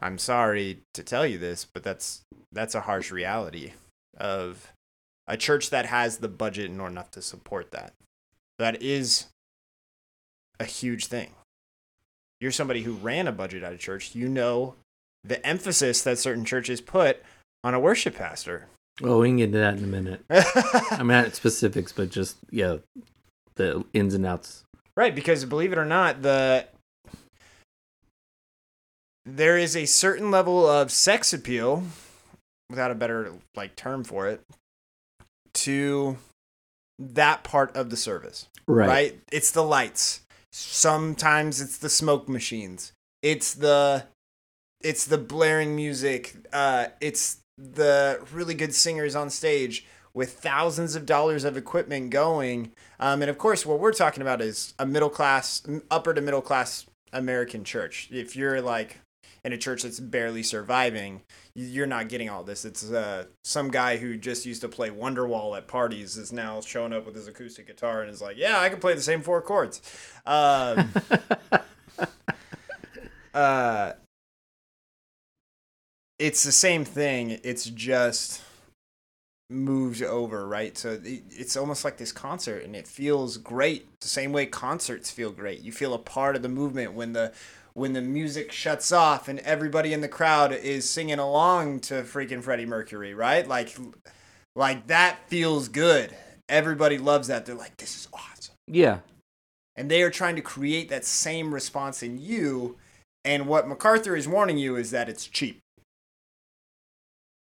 I'm 0.00 0.18
sorry 0.18 0.80
to 0.94 1.02
tell 1.02 1.26
you 1.26 1.38
this, 1.38 1.64
but 1.64 1.84
that's 1.84 2.22
that's 2.50 2.74
a 2.74 2.82
harsh 2.82 3.10
reality 3.10 3.72
of 4.16 4.72
a 5.28 5.36
church 5.36 5.70
that 5.70 5.86
has 5.86 6.18
the 6.18 6.28
budget 6.28 6.70
nor 6.70 6.88
enough 6.88 7.10
to 7.12 7.22
support 7.22 7.70
that. 7.70 7.92
That 8.58 8.82
is 8.82 9.26
a 10.58 10.64
huge 10.64 11.06
thing. 11.06 11.32
You're 12.40 12.50
somebody 12.50 12.82
who 12.82 12.94
ran 12.94 13.28
a 13.28 13.32
budget 13.32 13.62
at 13.62 13.72
a 13.72 13.78
church, 13.78 14.14
you 14.16 14.28
know 14.28 14.74
the 15.24 15.44
emphasis 15.46 16.02
that 16.02 16.18
certain 16.18 16.44
churches 16.44 16.80
put 16.80 17.22
on 17.64 17.74
a 17.74 17.80
worship 17.80 18.14
pastor. 18.14 18.68
Oh, 19.02 19.20
we 19.20 19.28
can 19.28 19.38
get 19.38 19.44
into 19.44 19.58
that 19.58 19.78
in 19.78 19.84
a 19.84 19.86
minute. 19.86 20.24
I'm 20.90 21.06
not 21.06 21.26
at 21.26 21.34
specifics, 21.34 21.92
but 21.92 22.10
just 22.10 22.36
yeah, 22.50 22.76
the 23.54 23.84
ins 23.92 24.14
and 24.14 24.26
outs. 24.26 24.64
Right, 24.96 25.14
because 25.14 25.44
believe 25.44 25.72
it 25.72 25.78
or 25.78 25.86
not, 25.86 26.22
the 26.22 26.66
there 29.24 29.56
is 29.56 29.76
a 29.76 29.86
certain 29.86 30.30
level 30.30 30.68
of 30.68 30.90
sex 30.90 31.32
appeal, 31.32 31.84
without 32.68 32.90
a 32.90 32.94
better 32.94 33.32
like 33.56 33.76
term 33.76 34.04
for 34.04 34.28
it, 34.28 34.42
to 35.54 36.18
that 36.98 37.44
part 37.44 37.74
of 37.76 37.90
the 37.90 37.96
service. 37.96 38.48
Right. 38.66 38.88
Right? 38.88 39.20
It's 39.30 39.50
the 39.50 39.62
lights. 39.62 40.20
Sometimes 40.52 41.60
it's 41.60 41.78
the 41.78 41.88
smoke 41.88 42.28
machines. 42.28 42.92
It's 43.22 43.54
the 43.54 44.04
it's 44.80 45.06
the 45.06 45.18
blaring 45.18 45.74
music. 45.74 46.34
Uh 46.52 46.86
it's 47.00 47.38
the 47.56 48.20
really 48.32 48.54
good 48.54 48.74
singers 48.74 49.14
on 49.14 49.30
stage 49.30 49.86
with 50.14 50.32
thousands 50.34 50.94
of 50.94 51.06
dollars 51.06 51.44
of 51.44 51.56
equipment 51.56 52.10
going. 52.10 52.72
Um, 53.00 53.22
and 53.22 53.30
of 53.30 53.38
course, 53.38 53.64
what 53.64 53.78
we're 53.78 53.92
talking 53.92 54.22
about 54.22 54.40
is 54.40 54.74
a 54.78 54.86
middle 54.86 55.10
class, 55.10 55.62
upper 55.90 56.12
to 56.14 56.20
middle 56.20 56.42
class 56.42 56.86
American 57.12 57.64
church. 57.64 58.08
If 58.10 58.36
you're 58.36 58.60
like 58.60 59.00
in 59.44 59.52
a 59.52 59.58
church 59.58 59.82
that's 59.82 60.00
barely 60.00 60.42
surviving, 60.42 61.22
you're 61.54 61.86
not 61.86 62.08
getting 62.08 62.28
all 62.30 62.44
this. 62.44 62.64
It's 62.64 62.90
uh, 62.90 63.24
some 63.42 63.70
guy 63.70 63.96
who 63.96 64.16
just 64.16 64.46
used 64.46 64.60
to 64.62 64.68
play 64.68 64.90
Wonderwall 64.90 65.56
at 65.56 65.66
parties 65.66 66.16
is 66.16 66.32
now 66.32 66.60
showing 66.60 66.92
up 66.92 67.06
with 67.06 67.14
his 67.14 67.26
acoustic 67.26 67.66
guitar 67.66 68.02
and 68.02 68.10
is 68.10 68.22
like, 68.22 68.36
"Yeah, 68.36 68.60
I 68.60 68.68
can 68.68 68.78
play 68.80 68.94
the 68.94 69.02
same 69.02 69.22
four 69.22 69.42
chords." 69.42 69.82
Um, 70.24 70.92
uh, 73.34 73.92
it's 76.18 76.44
the 76.44 76.52
same 76.52 76.84
thing. 76.84 77.40
It's 77.42 77.64
just 77.66 78.42
moves 79.50 80.00
over, 80.00 80.46
right? 80.46 80.76
So 80.78 80.98
it's 81.02 81.56
almost 81.56 81.84
like 81.84 81.98
this 81.98 82.12
concert, 82.12 82.64
and 82.64 82.74
it 82.74 82.86
feels 82.88 83.36
great. 83.36 83.86
The 84.00 84.08
same 84.08 84.32
way 84.32 84.46
concerts 84.46 85.10
feel 85.10 85.30
great. 85.30 85.60
You 85.60 85.72
feel 85.72 85.94
a 85.94 85.98
part 85.98 86.36
of 86.36 86.42
the 86.42 86.48
movement 86.48 86.94
when 86.94 87.12
the 87.12 87.32
when 87.74 87.94
the 87.94 88.02
music 88.02 88.52
shuts 88.52 88.92
off 88.92 89.28
and 89.28 89.38
everybody 89.40 89.94
in 89.94 90.02
the 90.02 90.08
crowd 90.08 90.52
is 90.52 90.88
singing 90.88 91.18
along 91.18 91.80
to 91.80 92.02
freaking 92.02 92.42
Freddie 92.42 92.66
Mercury, 92.66 93.14
right? 93.14 93.48
Like, 93.48 93.74
like 94.54 94.88
that 94.88 95.26
feels 95.28 95.68
good. 95.68 96.14
Everybody 96.50 96.98
loves 96.98 97.28
that. 97.28 97.46
They're 97.46 97.54
like, 97.54 97.78
this 97.78 97.96
is 97.96 98.08
awesome 98.12 98.54
Yeah. 98.66 98.98
and 99.74 99.90
they 99.90 100.02
are 100.02 100.10
trying 100.10 100.36
to 100.36 100.42
create 100.42 100.90
that 100.90 101.06
same 101.06 101.54
response 101.54 102.02
in 102.02 102.18
you. 102.18 102.76
And 103.24 103.46
what 103.46 103.66
MacArthur 103.66 104.16
is 104.16 104.28
warning 104.28 104.58
you 104.58 104.76
is 104.76 104.90
that 104.90 105.08
it's 105.08 105.26
cheap. 105.26 105.58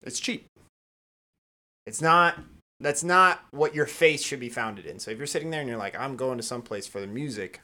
It's 0.03 0.19
cheap. 0.19 0.47
It's 1.85 2.01
not. 2.01 2.39
That's 2.79 3.03
not 3.03 3.43
what 3.51 3.75
your 3.75 3.85
faith 3.85 4.21
should 4.21 4.39
be 4.39 4.49
founded 4.49 4.85
in. 4.87 4.97
So 4.99 5.11
if 5.11 5.17
you're 5.19 5.27
sitting 5.27 5.51
there 5.51 5.59
and 5.59 5.69
you're 5.69 5.77
like, 5.77 5.95
I'm 5.99 6.15
going 6.15 6.37
to 6.37 6.43
some 6.43 6.63
place 6.63 6.87
for 6.87 6.99
the 6.99 7.05
music, 7.05 7.61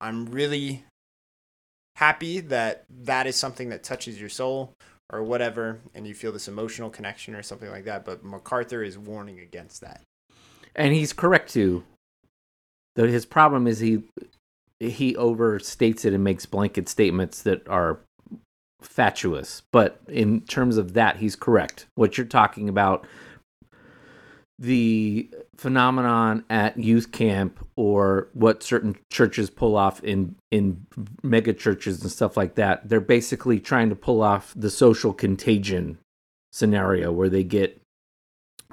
I'm 0.00 0.26
really 0.26 0.84
happy 1.96 2.40
that 2.40 2.84
that 2.90 3.26
is 3.26 3.36
something 3.36 3.70
that 3.70 3.82
touches 3.82 4.20
your 4.20 4.28
soul 4.28 4.74
or 5.10 5.22
whatever, 5.22 5.80
and 5.94 6.06
you 6.06 6.14
feel 6.14 6.32
this 6.32 6.48
emotional 6.48 6.90
connection 6.90 7.34
or 7.34 7.42
something 7.42 7.70
like 7.70 7.84
that. 7.84 8.04
But 8.04 8.24
MacArthur 8.24 8.82
is 8.82 8.98
warning 8.98 9.40
against 9.40 9.80
that. 9.80 10.02
and 10.74 10.92
he's 10.92 11.12
correct 11.12 11.52
too. 11.52 11.84
Though 12.96 13.06
his 13.06 13.24
problem 13.24 13.66
is 13.66 13.78
he 13.78 14.02
he 14.80 15.14
overstates 15.14 16.04
it 16.04 16.12
and 16.12 16.24
makes 16.24 16.44
blanket 16.44 16.88
statements 16.88 17.42
that 17.42 17.66
are 17.68 18.00
fatuous. 18.86 19.62
But 19.72 20.00
in 20.08 20.42
terms 20.42 20.76
of 20.76 20.94
that, 20.94 21.16
he's 21.16 21.36
correct. 21.36 21.86
What 21.94 22.16
you're 22.16 22.26
talking 22.26 22.68
about, 22.68 23.06
the 24.58 25.28
phenomenon 25.56 26.44
at 26.50 26.78
youth 26.78 27.12
camp 27.12 27.66
or 27.76 28.28
what 28.32 28.62
certain 28.62 28.96
churches 29.10 29.50
pull 29.50 29.76
off 29.76 30.02
in 30.04 30.36
in 30.50 30.86
mega 31.22 31.52
churches 31.52 32.00
and 32.02 32.10
stuff 32.10 32.36
like 32.36 32.54
that, 32.56 32.88
they're 32.88 33.00
basically 33.00 33.58
trying 33.58 33.88
to 33.88 33.96
pull 33.96 34.22
off 34.22 34.52
the 34.56 34.70
social 34.70 35.12
contagion 35.12 35.98
scenario 36.52 37.10
where 37.10 37.28
they 37.28 37.42
get 37.42 37.80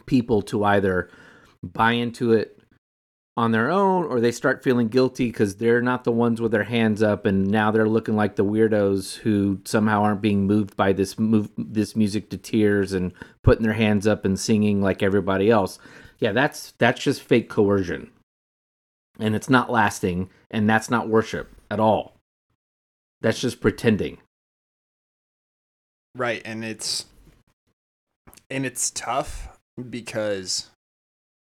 people 0.06 0.42
to 0.42 0.64
either 0.64 1.10
buy 1.64 1.94
into 1.94 2.34
it 2.34 2.59
on 3.40 3.52
their 3.52 3.72
own 3.72 4.04
or 4.04 4.20
they 4.20 4.34
start 4.34 4.62
feeling 4.62 4.90
guilty 4.90 5.28
because 5.28 5.56
they're 5.56 5.82
not 5.82 6.04
the 6.04 6.12
ones 6.12 6.42
with 6.42 6.52
their 6.52 6.66
hands 6.66 7.02
up 7.02 7.26
and 7.26 7.48
now 7.48 7.72
they're 7.72 7.88
looking 7.88 8.18
like 8.18 8.36
the 8.36 8.44
weirdos 8.44 9.16
who 9.16 9.58
somehow 9.64 10.02
aren't 10.02 10.20
being 10.20 10.46
moved 10.46 10.76
by 10.76 10.92
this 10.92 11.18
move 11.18 11.50
this 11.58 11.96
music 11.96 12.30
to 12.30 12.36
tears 12.36 12.92
and 12.92 13.14
putting 13.42 13.64
their 13.64 13.72
hands 13.72 14.06
up 14.06 14.26
and 14.26 14.38
singing 14.38 14.82
like 14.82 15.02
everybody 15.02 15.50
else. 15.50 15.80
Yeah 16.20 16.34
that's 16.34 16.74
that's 16.80 17.02
just 17.02 17.22
fake 17.22 17.50
coercion. 17.50 18.12
And 19.20 19.34
it's 19.38 19.50
not 19.50 19.72
lasting 19.72 20.30
and 20.52 20.70
that's 20.70 20.90
not 20.90 21.08
worship 21.08 21.50
at 21.72 21.80
all. 21.80 22.18
That's 23.22 23.40
just 23.40 23.62
pretending. 23.62 24.18
Right, 26.14 26.42
and 26.44 26.66
it's 26.66 27.06
and 28.50 28.66
it's 28.66 28.92
tough 28.92 29.58
because 29.90 30.72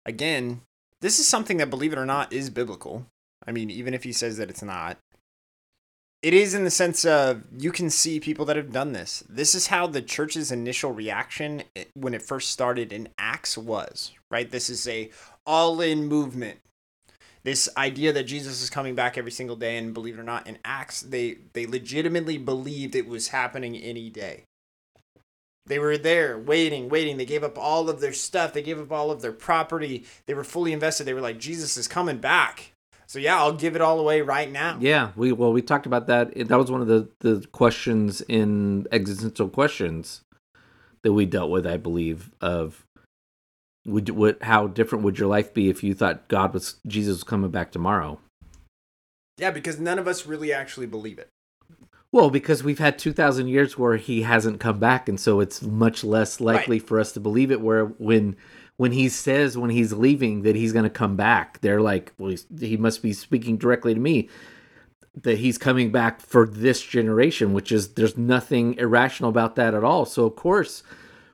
again, 0.06 0.60
this 1.00 1.18
is 1.18 1.28
something 1.28 1.58
that 1.58 1.70
believe 1.70 1.92
it 1.92 1.98
or 1.98 2.06
not 2.06 2.32
is 2.32 2.50
biblical. 2.50 3.06
I 3.46 3.52
mean, 3.52 3.70
even 3.70 3.94
if 3.94 4.04
he 4.04 4.12
says 4.12 4.36
that 4.36 4.50
it's 4.50 4.62
not, 4.62 4.98
it 6.20 6.34
is 6.34 6.54
in 6.54 6.64
the 6.64 6.70
sense 6.70 7.04
of 7.04 7.44
you 7.56 7.70
can 7.70 7.90
see 7.90 8.18
people 8.18 8.44
that 8.46 8.56
have 8.56 8.72
done 8.72 8.92
this. 8.92 9.22
This 9.28 9.54
is 9.54 9.68
how 9.68 9.86
the 9.86 10.02
church's 10.02 10.50
initial 10.50 10.92
reaction 10.92 11.62
eh, 11.76 11.84
when 11.94 12.14
it 12.14 12.22
first 12.22 12.50
started 12.50 12.92
in 12.92 13.08
Acts 13.18 13.56
was, 13.56 14.12
right? 14.30 14.50
This 14.50 14.68
is 14.68 14.86
a 14.88 15.10
all-in 15.46 16.06
movement. 16.06 16.58
This 17.44 17.68
idea 17.76 18.12
that 18.12 18.24
Jesus 18.24 18.60
is 18.60 18.68
coming 18.68 18.96
back 18.96 19.16
every 19.16 19.30
single 19.30 19.54
day 19.54 19.78
and 19.78 19.94
believe 19.94 20.18
it 20.18 20.20
or 20.20 20.24
not 20.24 20.48
in 20.48 20.58
Acts, 20.64 21.02
they 21.02 21.38
they 21.52 21.66
legitimately 21.66 22.36
believed 22.36 22.96
it 22.96 23.06
was 23.06 23.28
happening 23.28 23.76
any 23.76 24.10
day. 24.10 24.44
They 25.68 25.78
were 25.78 25.96
there 25.96 26.38
waiting, 26.38 26.88
waiting. 26.88 27.16
They 27.16 27.24
gave 27.24 27.44
up 27.44 27.58
all 27.58 27.88
of 27.88 28.00
their 28.00 28.12
stuff. 28.12 28.52
They 28.52 28.62
gave 28.62 28.80
up 28.80 28.90
all 28.90 29.10
of 29.10 29.22
their 29.22 29.32
property. 29.32 30.04
They 30.26 30.34
were 30.34 30.44
fully 30.44 30.72
invested. 30.72 31.04
They 31.04 31.14
were 31.14 31.20
like, 31.20 31.38
Jesus 31.38 31.76
is 31.76 31.86
coming 31.86 32.18
back. 32.18 32.72
So 33.06 33.18
yeah, 33.18 33.38
I'll 33.38 33.54
give 33.54 33.74
it 33.74 33.80
all 33.80 33.98
away 33.98 34.20
right 34.20 34.50
now. 34.50 34.76
Yeah, 34.80 35.12
we 35.16 35.32
well 35.32 35.52
we 35.52 35.62
talked 35.62 35.86
about 35.86 36.08
that. 36.08 36.34
That 36.34 36.58
was 36.58 36.70
one 36.70 36.82
of 36.82 36.88
the 36.88 37.08
the 37.20 37.46
questions 37.52 38.20
in 38.22 38.86
existential 38.92 39.48
questions 39.48 40.20
that 41.02 41.14
we 41.14 41.24
dealt 41.24 41.50
with, 41.50 41.66
I 41.66 41.78
believe. 41.78 42.30
Of 42.42 42.84
would 43.86 44.10
what 44.10 44.42
how 44.42 44.66
different 44.66 45.04
would 45.04 45.18
your 45.18 45.28
life 45.28 45.54
be 45.54 45.70
if 45.70 45.82
you 45.82 45.94
thought 45.94 46.28
God 46.28 46.52
was 46.52 46.76
Jesus 46.86 47.16
was 47.16 47.24
coming 47.24 47.50
back 47.50 47.72
tomorrow? 47.72 48.20
Yeah, 49.38 49.52
because 49.52 49.80
none 49.80 49.98
of 49.98 50.06
us 50.06 50.26
really 50.26 50.52
actually 50.52 50.86
believe 50.86 51.18
it. 51.18 51.30
Well, 52.10 52.30
because 52.30 52.64
we've 52.64 52.78
had 52.78 52.98
two 52.98 53.12
thousand 53.12 53.48
years 53.48 53.76
where 53.76 53.96
he 53.96 54.22
hasn't 54.22 54.60
come 54.60 54.78
back, 54.78 55.08
and 55.08 55.20
so 55.20 55.40
it's 55.40 55.62
much 55.62 56.02
less 56.02 56.40
likely 56.40 56.78
for 56.78 56.98
us 56.98 57.12
to 57.12 57.20
believe 57.20 57.50
it. 57.50 57.60
Where 57.60 57.84
when 57.84 58.36
when 58.76 58.92
he 58.92 59.08
says 59.08 59.58
when 59.58 59.70
he's 59.70 59.92
leaving 59.92 60.42
that 60.42 60.56
he's 60.56 60.72
going 60.72 60.84
to 60.84 60.90
come 60.90 61.16
back, 61.16 61.60
they're 61.60 61.82
like, 61.82 62.12
well, 62.16 62.30
he's, 62.30 62.46
he 62.58 62.76
must 62.76 63.02
be 63.02 63.12
speaking 63.12 63.58
directly 63.58 63.92
to 63.92 64.00
me. 64.00 64.28
That 65.22 65.38
he's 65.38 65.58
coming 65.58 65.90
back 65.90 66.20
for 66.20 66.46
this 66.46 66.80
generation, 66.80 67.52
which 67.52 67.72
is 67.72 67.94
there's 67.94 68.16
nothing 68.16 68.74
irrational 68.74 69.30
about 69.30 69.56
that 69.56 69.74
at 69.74 69.82
all. 69.82 70.04
So 70.04 70.24
of 70.26 70.36
course, 70.36 70.84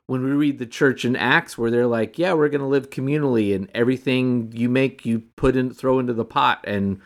when 0.07 0.23
we 0.23 0.31
read 0.31 0.57
the 0.57 0.65
church 0.65 1.05
in 1.05 1.15
Acts, 1.15 1.57
where 1.57 1.69
they're 1.69 1.85
like, 1.85 2.17
yeah, 2.17 2.33
we're 2.33 2.49
going 2.49 2.61
to 2.61 2.67
live 2.67 2.89
communally, 2.89 3.55
and 3.55 3.69
everything 3.75 4.51
you 4.55 4.69
make, 4.69 5.05
you 5.05 5.19
put 5.35 5.55
in, 5.55 5.71
throw 5.71 5.99
into 5.99 6.13
the 6.13 6.25
pot, 6.25 6.59
and 6.63 6.99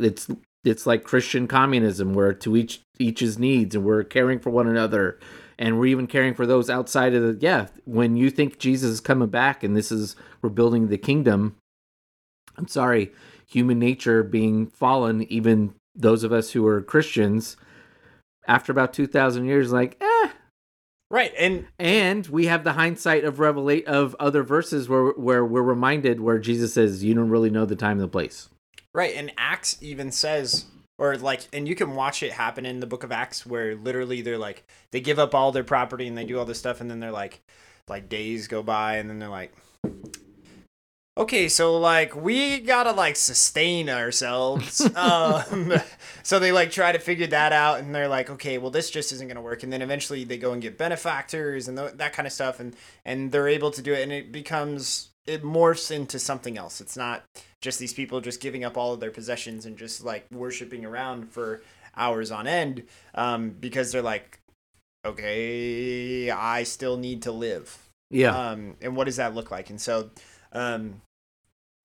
it's 0.00 0.28
it's 0.64 0.86
like 0.86 1.04
Christian 1.04 1.46
communism, 1.48 2.14
where 2.14 2.32
to 2.32 2.56
each 2.56 2.82
each's 2.98 3.38
needs, 3.38 3.74
and 3.74 3.84
we're 3.84 4.04
caring 4.04 4.38
for 4.38 4.50
one 4.50 4.68
another, 4.68 5.18
and 5.58 5.78
we're 5.78 5.86
even 5.86 6.06
caring 6.06 6.34
for 6.34 6.46
those 6.46 6.70
outside 6.70 7.14
of 7.14 7.22
the. 7.22 7.44
Yeah, 7.44 7.66
when 7.84 8.16
you 8.16 8.30
think 8.30 8.58
Jesus 8.58 8.90
is 8.90 9.00
coming 9.00 9.28
back, 9.28 9.62
and 9.62 9.76
this 9.76 9.90
is 9.90 10.16
we're 10.40 10.50
building 10.50 10.88
the 10.88 10.98
kingdom. 10.98 11.56
I'm 12.56 12.68
sorry, 12.68 13.12
human 13.46 13.78
nature 13.78 14.22
being 14.22 14.66
fallen, 14.66 15.22
even 15.24 15.74
those 15.94 16.22
of 16.22 16.32
us 16.32 16.50
who 16.50 16.66
are 16.66 16.82
Christians, 16.82 17.56
after 18.46 18.72
about 18.72 18.92
two 18.92 19.06
thousand 19.06 19.46
years, 19.46 19.72
like, 19.72 19.96
eh, 20.00 20.28
Right, 21.12 21.32
and 21.38 21.66
and 21.78 22.26
we 22.28 22.46
have 22.46 22.64
the 22.64 22.72
hindsight 22.72 23.24
of 23.24 23.36
revelate 23.36 23.84
of 23.84 24.16
other 24.18 24.42
verses 24.42 24.88
where 24.88 25.10
where 25.10 25.44
we're 25.44 25.60
reminded 25.60 26.20
where 26.20 26.38
Jesus 26.38 26.72
says, 26.72 27.04
"You 27.04 27.12
don't 27.12 27.28
really 27.28 27.50
know 27.50 27.66
the 27.66 27.76
time 27.76 27.98
and 27.98 28.00
the 28.00 28.08
place." 28.08 28.48
Right, 28.94 29.14
and 29.16 29.32
Acts 29.36 29.78
even 29.80 30.10
says, 30.12 30.66
or 30.98 31.16
like, 31.16 31.48
and 31.52 31.66
you 31.66 31.74
can 31.74 31.94
watch 31.94 32.22
it 32.22 32.32
happen 32.32 32.66
in 32.66 32.80
the 32.80 32.86
Book 32.86 33.04
of 33.04 33.12
Acts, 33.12 33.46
where 33.46 33.74
literally 33.74 34.20
they're 34.22 34.38
like, 34.38 34.64
they 34.90 35.00
give 35.00 35.18
up 35.18 35.34
all 35.34 35.52
their 35.52 35.64
property 35.64 36.06
and 36.06 36.16
they 36.16 36.24
do 36.24 36.38
all 36.38 36.44
this 36.44 36.58
stuff, 36.58 36.80
and 36.80 36.90
then 36.90 37.00
they're 37.00 37.10
like, 37.10 37.40
like 37.88 38.08
days 38.08 38.48
go 38.48 38.62
by, 38.62 38.96
and 38.96 39.08
then 39.08 39.18
they're 39.18 39.28
like, 39.28 39.52
okay, 41.16 41.48
so 41.48 41.78
like 41.78 42.14
we 42.16 42.60
gotta 42.60 42.92
like 42.92 43.16
sustain 43.16 43.88
ourselves. 43.88 44.80
um, 44.96 45.72
so 46.22 46.38
they 46.38 46.52
like 46.52 46.70
try 46.70 46.92
to 46.92 46.98
figure 46.98 47.26
that 47.28 47.52
out, 47.52 47.80
and 47.80 47.94
they're 47.94 48.08
like, 48.08 48.30
okay, 48.30 48.58
well 48.58 48.70
this 48.70 48.90
just 48.90 49.12
isn't 49.12 49.28
gonna 49.28 49.42
work. 49.42 49.62
And 49.62 49.72
then 49.72 49.82
eventually 49.82 50.24
they 50.24 50.38
go 50.38 50.52
and 50.52 50.62
get 50.62 50.78
benefactors 50.78 51.68
and 51.68 51.78
th- 51.78 51.94
that 51.94 52.12
kind 52.12 52.26
of 52.26 52.32
stuff, 52.32 52.60
and 52.60 52.76
and 53.04 53.32
they're 53.32 53.48
able 53.48 53.70
to 53.72 53.82
do 53.82 53.92
it, 53.92 54.02
and 54.02 54.12
it 54.12 54.32
becomes 54.32 55.10
it 55.26 55.42
morphs 55.42 55.90
into 55.90 56.18
something 56.18 56.58
else. 56.58 56.80
It's 56.80 56.96
not 56.96 57.24
just 57.60 57.78
these 57.78 57.94
people 57.94 58.20
just 58.20 58.40
giving 58.40 58.64
up 58.64 58.76
all 58.76 58.92
of 58.92 59.00
their 59.00 59.12
possessions 59.12 59.66
and 59.66 59.76
just 59.78 60.02
like 60.04 60.26
worshiping 60.32 60.84
around 60.84 61.30
for 61.30 61.62
hours 61.96 62.30
on 62.32 62.46
end, 62.46 62.84
um, 63.14 63.50
because 63.50 63.92
they're 63.92 64.02
like, 64.02 64.40
okay, 65.04 66.30
I 66.30 66.62
still 66.64 66.96
need 66.96 67.22
to 67.22 67.32
live 67.32 67.76
Yeah, 68.10 68.36
um, 68.50 68.76
and 68.80 68.96
what 68.96 69.04
does 69.04 69.16
that 69.16 69.34
look 69.34 69.50
like? 69.50 69.70
And 69.70 69.80
so 69.80 70.10
um, 70.52 71.00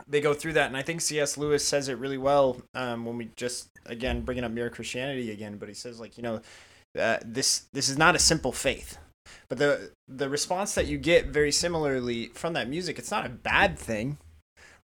they 0.08 0.22
go 0.22 0.34
through 0.34 0.54
that, 0.54 0.68
and 0.68 0.78
I 0.78 0.82
think 0.82 1.02
C.S. 1.02 1.38
Lewis 1.38 1.66
says 1.66 1.90
it 1.90 1.98
really 1.98 2.18
well 2.18 2.62
um, 2.74 3.06
when 3.06 3.18
we 3.18 3.30
just 3.36 3.70
again 3.86 4.22
bringing 4.22 4.44
up 4.44 4.52
mere 4.52 4.70
Christianity 4.70 5.32
again. 5.32 5.58
But 5.58 5.70
he 5.70 5.76
says 5.76 6.00
like 6.00 6.18
you 6.18 6.24
know 6.24 6.42
uh, 7.00 7.18
this 7.26 7.66
this 7.74 7.90
is 7.90 7.98
not 7.98 8.16
a 8.16 8.20
simple 8.20 8.52
faith, 8.52 8.98
but 9.50 9.58
the 9.58 9.92
the 10.08 10.30
response 10.30 10.76
that 10.76 10.88
you 10.88 10.98
get 10.98 11.28
very 11.28 11.52
similarly 11.52 12.28
from 12.28 12.54
that 12.54 12.70
music, 12.70 13.00
it's 13.00 13.12
not 13.12 13.26
a 13.26 13.30
bad 13.30 13.78
thing, 13.78 14.18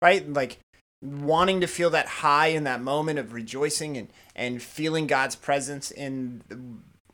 right? 0.01 0.27
Like 0.27 0.57
wanting 1.01 1.59
to 1.59 1.67
feel 1.67 1.89
that 1.89 2.07
high 2.07 2.47
in 2.47 2.63
that 2.63 2.81
moment 2.81 3.19
of 3.19 3.33
rejoicing 3.33 3.97
and 3.97 4.07
and 4.35 4.61
feeling 4.61 5.07
God's 5.07 5.35
presence 5.35 5.91
in 5.91 6.41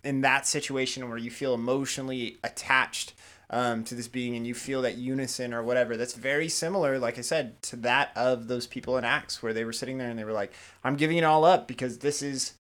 in 0.03 0.21
that 0.21 0.47
situation 0.47 1.09
where 1.09 1.17
you 1.17 1.31
feel 1.31 1.53
emotionally 1.53 2.37
attached 2.43 3.13
um, 3.51 3.83
to 3.83 3.95
this 3.95 4.07
being 4.07 4.35
and 4.35 4.45
you 4.45 4.53
feel 4.53 4.81
that 4.81 4.97
unison 4.97 5.53
or 5.53 5.63
whatever 5.63 5.97
that's 5.97 6.13
very 6.13 6.47
similar 6.47 6.99
like 6.99 7.17
i 7.17 7.21
said 7.21 7.59
to 7.61 7.75
that 7.75 8.11
of 8.15 8.47
those 8.47 8.67
people 8.67 8.97
in 8.97 9.03
acts 9.03 9.41
where 9.41 9.53
they 9.53 9.65
were 9.65 9.73
sitting 9.73 9.97
there 9.97 10.09
and 10.09 10.19
they 10.19 10.23
were 10.23 10.31
like 10.31 10.53
i'm 10.83 10.95
giving 10.95 11.17
it 11.17 11.23
all 11.23 11.43
up 11.43 11.67
because 11.67 11.99
this 11.99 12.21
is 12.21 12.53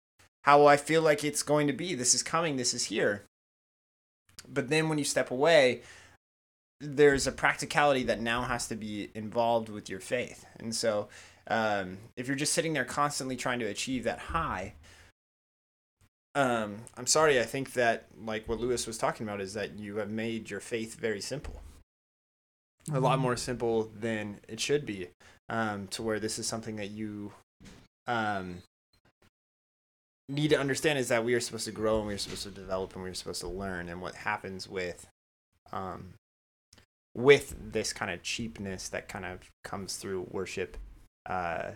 how 0.44 0.66
i 0.66 0.77
feel 0.77 1.03
like 1.03 1.22
it's 1.22 1.42
going 1.42 1.66
to 1.66 1.72
be. 1.72 1.94
This 1.94 2.14
is 2.14 2.22
coming. 2.22 2.57
This 2.57 2.72
is 2.72 2.85
here. 2.85 3.24
But 4.48 4.70
then 4.70 4.88
when 4.88 4.96
you 4.96 5.05
step 5.05 5.31
away 5.31 5.83
there's 6.81 7.27
a 7.27 7.33
practicality 7.33 8.05
that 8.05 8.20
now 8.20 8.42
has 8.42 8.68
to 8.68 8.77
be 8.77 9.11
involved 9.14 9.68
with 9.68 9.88
your 9.90 10.01
faith. 10.01 10.46
And 10.59 10.74
so, 10.74 11.09
um, 11.48 11.98
if 12.16 12.27
you're 12.27 12.37
just 12.37 12.53
sitting 12.53 12.72
there 12.72 12.85
constantly 12.85 13.37
trying 13.37 13.59
to 13.61 13.66
achieve 13.66 14.05
that 14.05 14.18
high, 14.18 14.74
um, 16.35 16.77
I'm 16.97 17.07
sorry. 17.07 17.41
I 17.41 17.45
think 17.45 17.73
that 17.73 18.07
like 18.25 18.49
what 18.49 18.61
Lewis 18.61 18.87
was 18.87 18.99
talking 18.99 19.27
about 19.27 19.41
is 19.41 19.55
that 19.55 19.79
you 19.79 19.97
have 19.97 20.11
made 20.11 20.51
your 20.51 20.61
faith 20.61 20.95
very 20.97 21.21
simple, 21.21 21.62
a 22.93 23.01
lot 23.01 23.19
more 23.19 23.37
simple 23.37 23.91
than 23.99 24.38
it 24.49 24.61
should 24.61 24.87
be. 24.87 25.09
Um, 25.51 25.87
to 25.88 26.03
where 26.03 26.21
this 26.21 26.38
is 26.38 26.47
something 26.47 26.77
that 26.77 26.91
you, 26.91 27.33
um, 28.07 28.62
need 30.29 30.51
to 30.51 30.59
understand 30.59 30.99
is 30.99 31.09
that 31.09 31.25
we 31.25 31.33
are 31.33 31.41
supposed 31.41 31.64
to 31.64 31.73
grow 31.73 31.99
and 31.99 32.07
we're 32.07 32.19
supposed 32.19 32.43
to 32.43 32.51
develop 32.51 32.95
and 32.95 33.03
we're 33.03 33.14
supposed 33.14 33.41
to 33.41 33.49
learn. 33.49 33.88
And 33.88 34.03
what 34.03 34.14
happens 34.14 34.69
with, 34.69 35.07
um, 35.73 36.12
with 37.14 37.55
this 37.73 37.95
kind 37.95 38.11
of 38.11 38.23
cheapness 38.23 38.91
that 38.91 39.09
kind 39.09 39.25
of 39.25 39.41
comes 39.64 39.97
through 39.97 40.27
worship, 40.31 40.77
uh, 41.25 41.71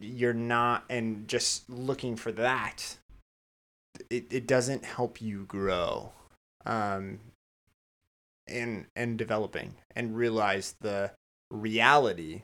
you're 0.00 0.32
not, 0.32 0.84
and 0.88 1.28
just 1.28 1.68
looking 1.68 2.16
for 2.16 2.32
that, 2.32 2.96
it, 4.08 4.26
it 4.30 4.46
doesn't 4.46 4.84
help 4.84 5.20
you 5.20 5.44
grow, 5.44 6.12
um, 6.66 7.20
and, 8.48 8.86
and 8.96 9.18
developing 9.18 9.74
and 9.94 10.16
realize 10.16 10.74
the 10.80 11.12
reality 11.50 12.42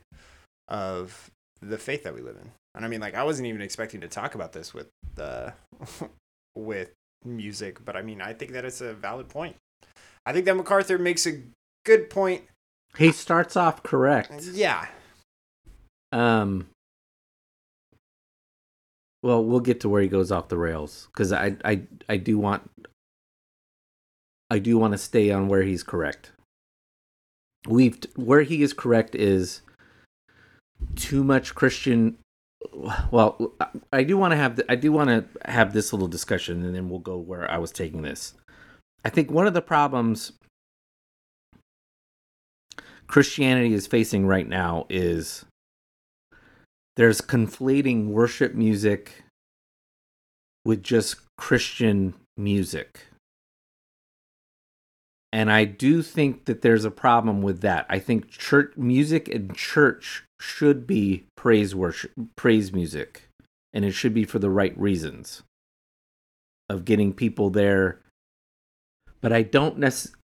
of 0.67 1.31
the 1.61 1.77
faith 1.77 2.03
that 2.03 2.13
we 2.13 2.21
live 2.21 2.37
in. 2.41 2.51
And 2.75 2.85
I 2.85 2.87
mean, 2.87 2.99
like, 2.99 3.15
I 3.15 3.23
wasn't 3.23 3.47
even 3.47 3.61
expecting 3.61 4.01
to 4.01 4.07
talk 4.07 4.35
about 4.35 4.53
this 4.53 4.73
with 4.73 4.87
the 5.15 5.53
with 6.55 6.91
music, 7.25 7.83
but 7.83 7.95
I 7.95 8.01
mean, 8.03 8.21
I 8.21 8.33
think 8.33 8.51
that 8.51 8.65
it's 8.65 8.81
a 8.81 8.93
valid 8.93 9.29
point. 9.29 9.55
I 10.25 10.33
think 10.33 10.45
that 10.45 10.55
MacArthur 10.55 10.99
makes 10.99 11.25
a 11.25 11.41
good 11.85 12.09
point. 12.09 12.43
He 12.97 13.11
starts 13.11 13.55
off 13.55 13.81
correct. 13.81 14.31
Yeah, 14.53 14.87
Um. 16.11 16.67
Well, 19.23 19.43
we'll 19.43 19.59
get 19.59 19.79
to 19.81 19.89
where 19.89 20.01
he 20.01 20.07
goes 20.07 20.31
off 20.31 20.47
the 20.47 20.57
rails 20.57 21.07
because 21.11 21.31
I, 21.33 21.57
I, 21.65 21.81
I 22.07 22.17
do 22.17 22.37
want, 22.37 22.69
I 24.49 24.59
do 24.59 24.77
want 24.77 24.93
to 24.93 24.97
stay 24.97 25.31
on 25.31 25.47
where 25.47 25.63
he's 25.63 25.83
correct. 25.83 26.31
We've 27.67 27.97
where 28.15 28.43
he 28.43 28.61
is 28.61 28.71
correct 28.71 29.13
is 29.15 29.61
too 30.95 31.23
much 31.23 31.55
Christian. 31.55 32.17
Well, 33.11 33.53
I 33.91 34.03
do 34.03 34.17
want 34.17 34.31
to 34.31 34.37
have 34.37 34.61
I 34.69 34.75
do 34.75 34.91
want 34.91 35.09
to 35.09 35.51
have 35.51 35.73
this 35.73 35.91
little 35.91 36.07
discussion, 36.07 36.63
and 36.63 36.73
then 36.73 36.89
we'll 36.89 36.99
go 36.99 37.17
where 37.17 37.49
I 37.51 37.57
was 37.57 37.71
taking 37.71 38.03
this. 38.03 38.35
I 39.03 39.09
think 39.09 39.31
one 39.31 39.47
of 39.47 39.53
the 39.53 39.61
problems 39.61 40.33
Christianity 43.07 43.73
is 43.73 43.87
facing 43.87 44.27
right 44.27 44.47
now 44.47 44.85
is 44.89 45.45
there's 46.97 47.21
conflating 47.21 48.07
worship 48.07 48.55
music 48.55 49.23
with 50.65 50.83
just 50.83 51.17
Christian 51.37 52.15
music. 52.35 53.05
And 55.31 55.51
I 55.51 55.65
do 55.65 56.01
think 56.01 56.45
that 56.45 56.63
there's 56.63 56.85
a 56.85 56.91
problem 56.91 57.41
with 57.43 57.61
that. 57.61 57.85
I 57.87 57.99
think 57.99 58.29
church 58.29 58.73
music 58.75 59.27
and 59.27 59.55
church 59.55 60.23
should 60.39 60.87
be 60.87 61.25
praise 61.35 61.73
worship 61.73 62.11
praise 62.35 62.71
music 62.71 63.27
and 63.73 63.83
it 63.83 63.91
should 63.91 64.13
be 64.13 64.23
for 64.23 64.39
the 64.39 64.49
right 64.49 64.77
reasons 64.77 65.43
of 66.69 66.85
getting 66.85 67.13
people 67.13 67.49
there. 67.49 68.01
But 69.21 69.33
I 69.33 69.43
don't 69.43 69.77
necessarily 69.77 70.16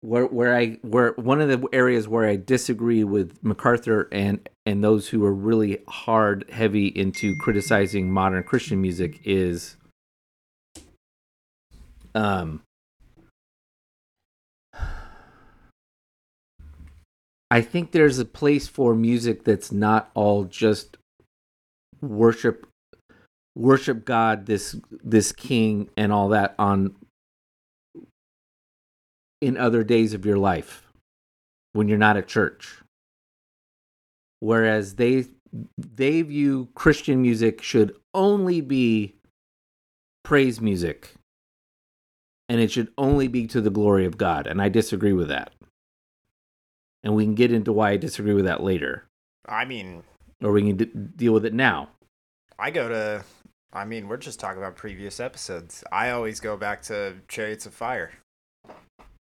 where 0.00 0.26
where 0.26 0.54
I 0.54 0.78
where 0.82 1.12
one 1.12 1.40
of 1.40 1.48
the 1.48 1.66
areas 1.72 2.06
where 2.06 2.28
I 2.28 2.36
disagree 2.36 3.04
with 3.04 3.42
MacArthur 3.42 4.08
and 4.12 4.48
and 4.64 4.82
those 4.82 5.08
who 5.08 5.24
are 5.24 5.34
really 5.34 5.78
hard 5.88 6.48
heavy 6.50 6.86
into 6.86 7.34
criticizing 7.40 8.10
modern 8.10 8.44
Christian 8.44 8.80
music 8.80 9.20
is 9.24 9.76
um 12.14 12.62
I 17.50 17.62
think 17.62 17.92
there's 17.92 18.18
a 18.18 18.24
place 18.24 18.68
for 18.68 18.94
music 18.94 19.44
that's 19.44 19.72
not 19.72 20.10
all 20.14 20.44
just 20.44 20.96
worship 22.00 22.66
worship 23.56 24.04
God 24.04 24.46
this 24.46 24.76
this 25.02 25.32
king 25.32 25.88
and 25.96 26.12
all 26.12 26.28
that 26.28 26.54
on 26.58 26.94
in 29.40 29.56
other 29.56 29.84
days 29.84 30.14
of 30.14 30.26
your 30.26 30.38
life 30.38 30.86
when 31.72 31.88
you're 31.88 31.98
not 31.98 32.16
at 32.16 32.26
church. 32.26 32.78
Whereas 34.40 34.94
they 34.94 35.26
they 35.78 36.22
view 36.22 36.68
Christian 36.74 37.22
music 37.22 37.62
should 37.62 37.96
only 38.14 38.60
be 38.60 39.14
praise 40.22 40.60
music 40.60 41.14
and 42.50 42.60
it 42.60 42.70
should 42.70 42.92
only 42.98 43.28
be 43.28 43.46
to 43.46 43.60
the 43.60 43.70
glory 43.70 44.04
of 44.04 44.18
God 44.18 44.46
and 44.46 44.60
I 44.60 44.68
disagree 44.68 45.12
with 45.14 45.28
that. 45.28 45.52
And 47.02 47.14
we 47.14 47.24
can 47.24 47.34
get 47.34 47.52
into 47.52 47.72
why 47.72 47.90
I 47.90 47.96
disagree 47.96 48.34
with 48.34 48.44
that 48.44 48.62
later 48.62 49.08
I 49.48 49.64
mean, 49.64 50.02
or 50.42 50.52
we 50.52 50.62
can 50.62 50.76
d- 50.76 50.92
deal 51.16 51.32
with 51.32 51.46
it 51.46 51.54
now. 51.54 51.88
I 52.58 52.70
go 52.70 52.88
to. 52.88 53.24
I 53.72 53.84
mean, 53.84 54.08
we're 54.08 54.16
just 54.16 54.40
talking 54.40 54.58
about 54.58 54.76
previous 54.76 55.20
episodes. 55.20 55.84
I 55.92 56.10
always 56.10 56.40
go 56.40 56.56
back 56.56 56.82
to 56.82 57.16
Chariots 57.28 57.66
of 57.66 57.74
Fire. 57.74 58.12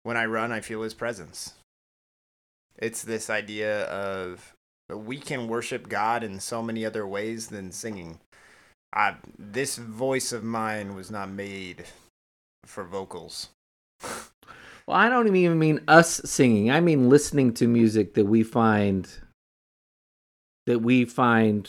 When 0.08 0.16
I 0.16 0.24
run, 0.24 0.52
I 0.52 0.60
feel 0.60 0.80
His 0.80 0.94
presence. 0.94 1.52
It's 2.78 3.02
this 3.02 3.28
idea 3.28 3.82
of 3.84 4.54
we 4.88 5.18
can 5.18 5.48
worship 5.48 5.86
God 5.86 6.24
in 6.24 6.40
so 6.40 6.62
many 6.62 6.86
other 6.86 7.06
ways 7.06 7.48
than 7.48 7.72
singing. 7.72 8.18
I, 8.90 9.16
this 9.38 9.76
voice 9.76 10.32
of 10.32 10.42
mine 10.42 10.94
was 10.94 11.10
not 11.10 11.28
made 11.28 11.84
for 12.64 12.84
vocals. 12.84 13.50
Well, 14.86 14.96
I 14.96 15.10
don't 15.10 15.36
even 15.36 15.58
mean 15.58 15.80
us 15.86 16.22
singing. 16.24 16.70
I 16.70 16.80
mean 16.80 17.10
listening 17.10 17.52
to 17.52 17.68
music 17.68 18.14
that 18.14 18.24
we 18.24 18.42
find 18.42 19.06
that 20.66 20.78
we 20.78 21.04
find 21.04 21.68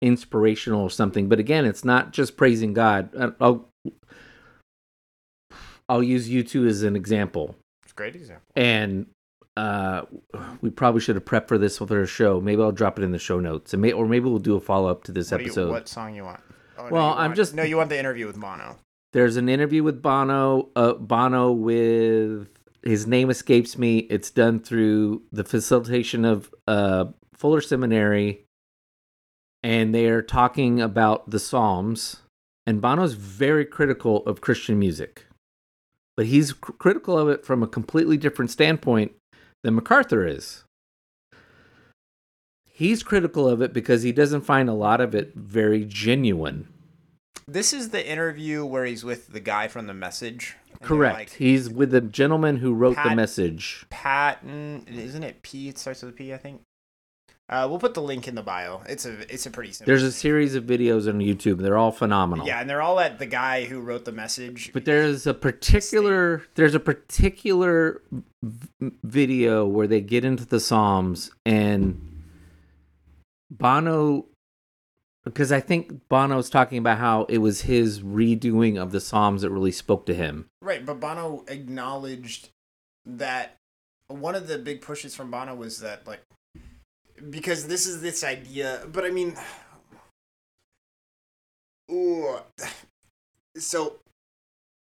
inspirational 0.00 0.80
or 0.80 0.88
something. 0.88 1.28
But 1.28 1.38
again, 1.38 1.66
it's 1.66 1.84
not 1.84 2.14
just 2.14 2.38
praising 2.38 2.72
God. 2.72 3.14
Uh, 3.14 3.32
I'll 3.42 3.68
I'll 5.88 6.02
use 6.02 6.28
U2 6.28 6.66
as 6.68 6.82
an 6.82 6.96
example. 6.96 7.54
It's 7.84 7.92
a 7.92 7.94
great 7.94 8.16
example. 8.16 8.46
And 8.56 9.06
uh, 9.56 10.02
we 10.60 10.70
probably 10.70 11.00
should 11.00 11.14
have 11.16 11.24
prepped 11.24 11.48
for 11.48 11.58
this 11.58 11.80
with 11.80 11.90
our 11.92 12.06
show. 12.06 12.40
Maybe 12.40 12.60
I'll 12.62 12.72
drop 12.72 12.98
it 12.98 13.02
in 13.02 13.12
the 13.12 13.18
show 13.18 13.40
notes, 13.40 13.72
and 13.72 13.80
may, 13.82 13.92
or 13.92 14.06
maybe 14.06 14.28
we'll 14.28 14.38
do 14.38 14.56
a 14.56 14.60
follow 14.60 14.88
up 14.90 15.04
to 15.04 15.12
this 15.12 15.30
What, 15.30 15.38
do 15.38 15.44
you, 15.44 15.50
episode. 15.50 15.70
what 15.70 15.88
song 15.88 16.14
you 16.14 16.24
want? 16.24 16.40
Oh, 16.78 16.84
no, 16.86 16.90
Well, 16.92 17.06
you 17.08 17.12
I'm 17.14 17.18
want- 17.30 17.36
just- 17.36 17.54
no. 17.54 17.62
You 17.62 17.76
want 17.76 17.88
the 17.90 17.98
interview 17.98 18.26
with 18.26 18.38
Bono? 18.40 18.76
There's 19.12 19.36
an 19.36 19.48
interview 19.48 19.82
with 19.82 20.02
Bono. 20.02 20.68
Uh, 20.76 20.92
Bono 20.94 21.50
with 21.52 22.48
his 22.82 23.06
name 23.06 23.30
escapes 23.30 23.78
me. 23.78 23.98
It's 24.00 24.30
done 24.30 24.60
through 24.60 25.22
the 25.32 25.42
facilitation 25.44 26.24
of 26.26 26.52
uh, 26.68 27.06
Fuller 27.32 27.60
Seminary, 27.62 28.44
and 29.62 29.94
they 29.94 30.06
are 30.06 30.22
talking 30.22 30.80
about 30.80 31.30
the 31.30 31.38
Psalms. 31.38 32.22
And 32.66 32.80
Bono's 32.80 33.14
very 33.14 33.64
critical 33.64 34.24
of 34.26 34.40
Christian 34.40 34.78
music, 34.78 35.24
but 36.16 36.26
he's 36.26 36.52
cr- 36.52 36.72
critical 36.72 37.18
of 37.18 37.28
it 37.28 37.44
from 37.44 37.62
a 37.62 37.66
completely 37.66 38.16
different 38.16 38.50
standpoint 38.50 39.12
than 39.62 39.74
MacArthur 39.74 40.26
is. 40.26 40.64
He's 42.68 43.02
critical 43.02 43.48
of 43.48 43.62
it 43.62 43.72
because 43.72 44.02
he 44.02 44.12
doesn't 44.12 44.42
find 44.42 44.68
a 44.68 44.74
lot 44.74 45.00
of 45.00 45.14
it 45.14 45.32
very 45.34 45.84
genuine. 45.84 46.68
This 47.48 47.72
is 47.72 47.90
the 47.90 48.06
interview 48.06 48.64
where 48.64 48.84
he's 48.84 49.04
with 49.04 49.32
the 49.32 49.40
guy 49.40 49.68
from 49.68 49.86
the 49.86 49.94
message. 49.94 50.56
Correct. 50.82 51.16
like, 51.16 51.30
He's 51.30 51.70
with 51.70 51.90
the 51.90 52.00
gentleman 52.00 52.56
who 52.56 52.74
wrote 52.74 52.96
the 53.02 53.14
message. 53.14 53.86
Patton, 53.88 54.86
isn't 54.88 55.22
it 55.22 55.42
P? 55.42 55.68
It 55.68 55.78
starts 55.78 56.02
with 56.02 56.10
a 56.10 56.16
P, 56.16 56.34
I 56.34 56.38
think. 56.38 56.60
Uh, 57.48 57.64
we'll 57.70 57.78
put 57.78 57.94
the 57.94 58.02
link 58.02 58.26
in 58.26 58.34
the 58.34 58.42
bio. 58.42 58.82
It's 58.88 59.06
a 59.06 59.32
it's 59.32 59.46
a 59.46 59.50
pretty 59.50 59.70
simple. 59.72 59.90
There's 59.90 60.02
a 60.02 60.10
series 60.10 60.56
of 60.56 60.64
videos 60.64 61.08
on 61.08 61.20
YouTube. 61.20 61.58
They're 61.58 61.78
all 61.78 61.92
phenomenal. 61.92 62.44
Yeah, 62.46 62.60
and 62.60 62.68
they're 62.68 62.82
all 62.82 62.98
at 62.98 63.20
the 63.20 63.26
guy 63.26 63.66
who 63.66 63.80
wrote 63.80 64.04
the 64.04 64.10
message. 64.12 64.72
But 64.72 64.84
there's 64.84 65.28
a 65.28 65.34
particular 65.34 66.42
there's 66.56 66.74
a 66.74 66.80
particular 66.80 68.02
v- 68.42 68.90
video 69.04 69.64
where 69.64 69.86
they 69.86 70.00
get 70.00 70.24
into 70.24 70.44
the 70.44 70.58
Psalms 70.58 71.30
and 71.44 72.00
Bono 73.48 74.26
because 75.24 75.52
I 75.52 75.60
think 75.60 76.08
Bono 76.08 76.36
was 76.36 76.50
talking 76.50 76.78
about 76.78 76.98
how 76.98 77.24
it 77.24 77.38
was 77.38 77.62
his 77.62 78.00
redoing 78.00 78.80
of 78.80 78.90
the 78.90 79.00
Psalms 79.00 79.42
that 79.42 79.50
really 79.50 79.72
spoke 79.72 80.06
to 80.06 80.14
him. 80.14 80.46
right, 80.62 80.84
but 80.84 80.98
Bono 81.00 81.44
acknowledged 81.48 82.50
that 83.04 83.56
one 84.08 84.34
of 84.34 84.48
the 84.48 84.58
big 84.58 84.80
pushes 84.82 85.14
from 85.14 85.30
Bono 85.30 85.54
was 85.54 85.80
that 85.80 86.06
like 86.08 86.22
because 87.30 87.66
this 87.66 87.86
is 87.86 88.00
this 88.00 88.24
idea, 88.24 88.86
but 88.92 89.04
I 89.04 89.10
mean, 89.10 89.36
ooh, 91.90 92.38
so 93.56 93.96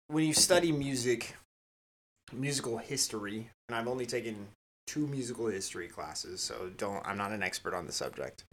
when 0.07 0.25
you 0.25 0.33
study 0.33 0.71
music, 0.71 1.35
musical 2.33 2.77
history, 2.77 3.49
and 3.67 3.75
I've 3.75 3.87
only 3.87 4.05
taken 4.05 4.47
two 4.85 5.07
musical 5.07 5.47
history 5.47 5.87
classes, 5.87 6.41
so 6.41 6.71
don't 6.77 7.05
I'm 7.05 7.17
not 7.17 7.31
an 7.31 7.43
expert 7.43 7.73
on 7.73 7.85
the 7.85 7.91
subject. 7.91 8.45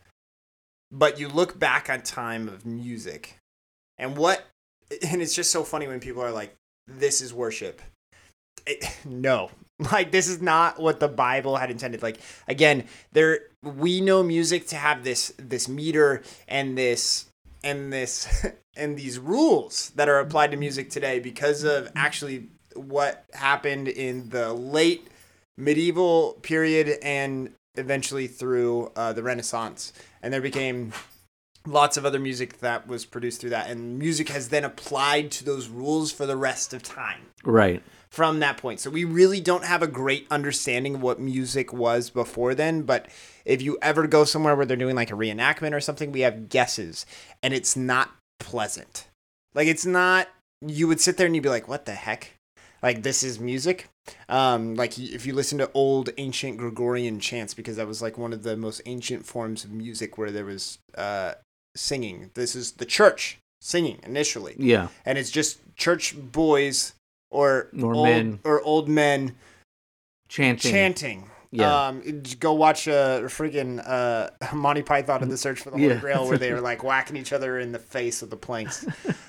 But 0.90 1.18
you 1.18 1.28
look 1.28 1.58
back 1.58 1.90
on 1.90 2.02
time 2.02 2.48
of 2.48 2.66
music, 2.66 3.38
and 3.98 4.16
what, 4.16 4.46
and 5.08 5.22
it's 5.22 5.34
just 5.34 5.50
so 5.50 5.64
funny 5.64 5.86
when 5.88 6.00
people 6.00 6.22
are 6.22 6.32
like, 6.32 6.54
"This 6.86 7.20
is 7.20 7.32
worship." 7.34 7.80
It, 8.66 8.84
no, 9.04 9.50
like 9.92 10.12
this 10.12 10.28
is 10.28 10.40
not 10.40 10.80
what 10.80 11.00
the 11.00 11.08
Bible 11.08 11.56
had 11.56 11.70
intended. 11.70 12.02
Like 12.02 12.18
again, 12.48 12.84
there 13.12 13.40
we 13.62 14.00
know 14.00 14.22
music 14.22 14.66
to 14.68 14.76
have 14.76 15.04
this 15.04 15.32
this 15.38 15.68
meter 15.68 16.22
and 16.48 16.76
this 16.76 17.26
and 17.62 17.92
this 17.92 18.46
and 18.76 18.96
these 18.96 19.18
rules 19.18 19.90
that 19.96 20.08
are 20.08 20.18
applied 20.18 20.50
to 20.52 20.56
music 20.56 20.90
today 20.90 21.18
because 21.18 21.64
of 21.64 21.90
actually 21.94 22.48
what 22.74 23.24
happened 23.32 23.88
in 23.88 24.28
the 24.30 24.52
late 24.52 25.08
medieval 25.56 26.32
period 26.42 26.98
and 27.02 27.52
eventually 27.76 28.26
through 28.26 28.90
uh, 28.96 29.12
the 29.12 29.22
Renaissance, 29.22 29.92
and 30.22 30.32
there 30.32 30.40
became 30.40 30.92
lots 31.66 31.96
of 31.96 32.04
other 32.04 32.18
music 32.18 32.58
that 32.58 32.86
was 32.86 33.04
produced 33.04 33.40
through 33.40 33.50
that, 33.50 33.70
and 33.70 33.98
music 33.98 34.28
has 34.28 34.48
then 34.48 34.64
applied 34.64 35.30
to 35.30 35.44
those 35.44 35.68
rules 35.68 36.12
for 36.12 36.26
the 36.26 36.36
rest 36.36 36.74
of 36.74 36.82
time 36.82 37.20
Right. 37.44 37.82
From 38.14 38.38
that 38.38 38.56
point. 38.58 38.78
So 38.78 38.90
we 38.90 39.02
really 39.04 39.40
don't 39.40 39.64
have 39.64 39.82
a 39.82 39.88
great 39.88 40.24
understanding 40.30 40.94
of 40.94 41.02
what 41.02 41.18
music 41.18 41.72
was 41.72 42.10
before 42.10 42.54
then, 42.54 42.82
but 42.82 43.08
if 43.44 43.60
you 43.60 43.76
ever 43.82 44.06
go 44.06 44.22
somewhere 44.22 44.54
where 44.54 44.64
they're 44.64 44.76
doing 44.76 44.94
like 44.94 45.10
a 45.10 45.14
reenactment 45.14 45.72
or 45.72 45.80
something, 45.80 46.12
we 46.12 46.20
have 46.20 46.48
guesses 46.48 47.04
and 47.42 47.52
it's 47.52 47.74
not 47.76 48.10
pleasant. 48.38 49.08
Like 49.52 49.66
it's 49.66 49.84
not 49.84 50.28
you 50.64 50.86
would 50.86 51.00
sit 51.00 51.16
there 51.16 51.26
and 51.26 51.34
you'd 51.34 51.42
be 51.42 51.48
like, 51.48 51.66
"What 51.68 51.86
the 51.86 51.92
heck?" 51.94 52.34
Like 52.84 53.02
this 53.02 53.24
is 53.24 53.40
music. 53.40 53.88
Um 54.28 54.76
like 54.76 54.96
if 54.96 55.26
you 55.26 55.34
listen 55.34 55.58
to 55.58 55.70
old 55.74 56.10
ancient 56.16 56.56
Gregorian 56.58 57.18
chants 57.18 57.52
because 57.52 57.76
that 57.78 57.88
was 57.88 58.00
like 58.00 58.16
one 58.16 58.32
of 58.32 58.44
the 58.44 58.56
most 58.56 58.80
ancient 58.86 59.26
forms 59.26 59.64
of 59.64 59.72
music 59.72 60.16
where 60.18 60.30
there 60.30 60.44
was 60.44 60.78
uh 60.96 61.34
singing. 61.74 62.30
This 62.34 62.54
is 62.54 62.72
the 62.72 62.86
church 62.86 63.38
singing 63.60 63.98
initially 64.04 64.54
Yeah. 64.58 64.88
and 65.04 65.18
it's 65.18 65.30
just 65.32 65.58
church 65.74 66.14
boys 66.16 66.92
or 67.34 67.68
Or 67.82 67.94
old, 67.94 68.04
men. 68.06 68.40
or 68.44 68.62
old 68.62 68.88
men 68.88 69.34
Chanting. 70.28 70.70
chanting. 70.72 71.30
Yeah. 71.50 71.86
Um, 71.88 72.02
go 72.40 72.52
watch 72.52 72.88
a 72.88 72.96
uh, 72.96 73.20
freaking 73.28 73.80
uh, 73.86 74.30
Monty 74.54 74.82
Python 74.82 75.22
and 75.22 75.30
the 75.30 75.36
Search 75.36 75.60
for 75.60 75.70
the 75.70 75.76
Holy 75.76 75.88
Yeah. 75.90 76.00
Grail, 76.00 76.26
where 76.26 76.36
they 76.38 76.52
were 76.56 76.60
like 76.60 76.82
whacking 76.82 77.16
each 77.16 77.32
other 77.32 77.60
in 77.60 77.70
the 77.70 77.78
face 77.78 78.20
with 78.22 78.30
the 78.30 78.36
planks. 78.36 78.84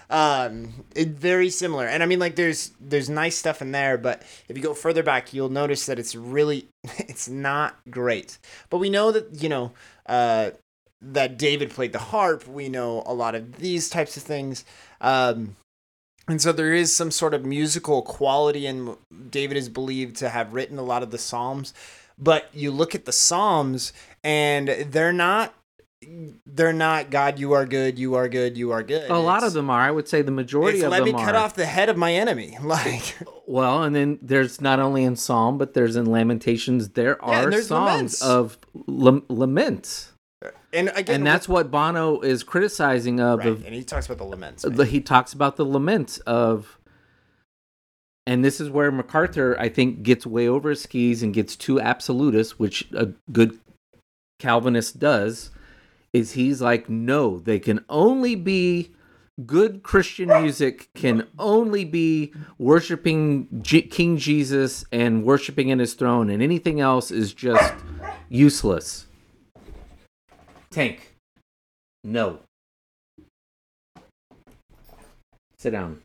um, 0.10 0.86
it 0.96 1.10
very 1.10 1.50
similar, 1.52 1.86
and 1.86 2.02
I 2.02 2.08
mean, 2.08 2.18
like, 2.18 2.36
there's 2.36 2.72
there's 2.80 3.10
nice 3.12 3.36
stuff 3.36 3.62
in 3.62 3.72
there, 3.72 3.98
but 4.00 4.24
if 4.48 4.58
you 4.58 4.64
go 4.64 4.74
further 4.74 5.04
back, 5.04 5.34
you'll 5.34 5.50
notice 5.50 5.86
that 5.86 6.00
it's 6.00 6.16
really 6.16 6.68
it's 6.98 7.28
not 7.30 7.76
great. 7.92 8.40
But 8.72 8.80
we 8.80 8.90
know 8.90 9.12
that 9.12 9.44
you 9.44 9.50
know 9.50 9.74
uh, 10.08 10.52
that 11.04 11.38
David 11.38 11.70
played 11.70 11.94
the 11.94 12.00
harp. 12.00 12.48
We 12.48 12.70
know 12.70 13.04
a 13.06 13.14
lot 13.14 13.36
of 13.36 13.58
these 13.58 13.88
types 13.88 14.18
of 14.18 14.24
things. 14.24 14.66
Um, 15.00 15.56
and 16.28 16.42
so 16.42 16.52
there 16.52 16.74
is 16.74 16.96
some 16.96 17.12
sort 17.12 17.34
of 17.34 17.46
musical 17.46 18.02
quality, 18.02 18.66
and 18.66 18.96
David 19.30 19.58
is 19.58 19.70
believed 19.70 20.16
to 20.18 20.30
have 20.30 20.54
written 20.54 20.78
a 20.78 20.84
lot 20.84 21.04
of 21.04 21.12
the 21.12 21.18
Psalms. 21.18 21.74
But 22.18 22.50
you 22.54 22.72
look 22.72 22.96
at 22.96 23.06
the 23.06 23.12
Psalms, 23.12 23.94
and 24.24 24.70
they're 24.70 25.14
not. 25.14 25.54
They're 26.46 26.74
not 26.74 27.10
God. 27.10 27.40
You 27.40 27.54
are 27.54 27.66
good. 27.66 27.98
You 27.98 28.14
are 28.14 28.30
good. 28.30 28.58
You 28.58 28.72
are 28.72 28.84
good. 28.84 29.10
A 29.10 29.18
lot 29.18 29.38
It's- 29.38 29.48
of 29.48 29.54
them 29.54 29.72
are. 29.72 29.80
I 29.82 29.90
would 29.90 30.08
say 30.08 30.22
the 30.22 30.30
majority 30.32 30.82
of 30.82 30.92
let 30.92 30.98
them 31.00 31.06
Let 31.08 31.16
me 31.16 31.20
are. 31.22 31.26
cut 31.26 31.36
off 31.36 31.56
the 31.56 31.66
head 31.66 31.90
of 31.90 31.98
my 31.98 32.14
enemy. 32.14 32.58
Like 32.64 33.16
Well, 33.48 33.82
and 33.82 33.96
then 33.96 34.20
there's 34.22 34.62
not 34.62 34.80
only 34.80 35.04
in 35.04 35.16
Psalm, 35.16 35.58
but 35.58 35.74
there's 35.74 35.96
in 35.96 36.06
Lamentations. 36.06 36.90
There 36.90 37.18
Yeah, 37.26 37.46
are 37.46 37.52
songs 37.62 37.72
laments. 37.72 38.22
of 38.22 38.58
lam- 38.86 39.24
laments, 39.30 40.12
and 40.76 40.92
again, 40.96 41.16
and 41.16 41.26
that's 41.26 41.48
what 41.48 41.72
Bono 41.72 42.20
is 42.22 42.44
criticizing 42.44 43.20
of. 43.20 43.40
right. 43.40 43.48
of 43.48 43.66
And 43.66 43.74
he 43.74 43.84
talks 43.84 44.06
about 44.06 44.18
the 44.18 44.26
laments. 44.26 44.66
man. 44.66 44.88
he 44.88 45.02
talks 45.02 45.34
about 45.34 45.56
the 45.56 45.66
laments 45.66 46.18
of, 46.20 46.78
and 48.28 48.44
this 48.44 48.60
is 48.60 48.70
where 48.70 48.92
MacArthur, 48.92 49.60
I 49.60 49.70
think, 49.70 50.04
gets 50.04 50.26
way 50.26 50.48
over 50.48 50.70
his 50.70 50.82
skis 50.82 51.24
and 51.24 51.34
gets 51.34 51.56
too 51.56 51.80
absolutist, 51.80 52.60
which 52.60 52.88
a 52.94 53.08
good 53.32 53.60
Calvinist 54.40 55.00
does. 55.00 55.52
Is 56.14 56.32
he's 56.34 56.62
like, 56.62 56.88
no, 56.90 57.40
they 57.40 57.60
can 57.60 57.84
only 57.90 58.36
be 58.36 58.92
good 59.46 59.84
Christian 59.84 60.30
music 60.30 60.88
can 60.96 61.28
only 61.38 61.84
be 61.84 62.32
worshiping 62.58 63.50
J- 63.62 63.82
King 63.82 64.16
Jesus 64.16 64.86
and 64.94 65.26
worshiping 65.26 65.68
in 65.70 65.80
his 65.80 65.94
throne, 65.94 66.30
and 66.30 66.42
anything 66.42 66.80
else 66.80 67.12
is 67.12 67.34
just 67.34 67.74
useless. 68.30 69.05
Tank, 70.76 71.16
no. 72.04 72.40
Sit 75.58 75.72
down. 75.72 76.02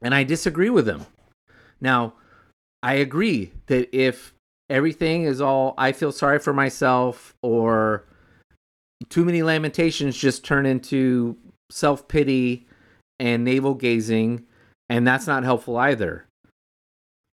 And 0.00 0.14
I 0.14 0.22
disagree 0.22 0.70
with 0.70 0.86
him. 0.86 1.04
Now, 1.80 2.12
I 2.80 2.94
agree 2.94 3.50
that 3.66 3.88
if 3.92 4.32
everything 4.70 5.24
is 5.24 5.40
all 5.40 5.74
I 5.76 5.90
feel 5.90 6.12
sorry 6.12 6.38
for 6.38 6.52
myself 6.52 7.34
or 7.42 8.04
too 9.08 9.24
many 9.24 9.42
lamentations 9.42 10.16
just 10.16 10.44
turn 10.44 10.64
into 10.64 11.36
self 11.68 12.06
pity 12.06 12.68
and 13.18 13.42
navel 13.42 13.74
gazing, 13.74 14.46
and 14.88 15.04
that's 15.04 15.26
not 15.26 15.42
helpful 15.42 15.76
either. 15.76 16.24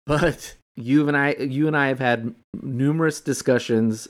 But 0.07 0.57
you 0.75 1.07
and 1.07 1.17
I, 1.17 1.35
you 1.35 1.69
and 1.69 1.77
I 1.77 1.87
have 1.87 2.01
had 2.01 2.35
numerous 2.61 3.21
discussions 3.21 4.09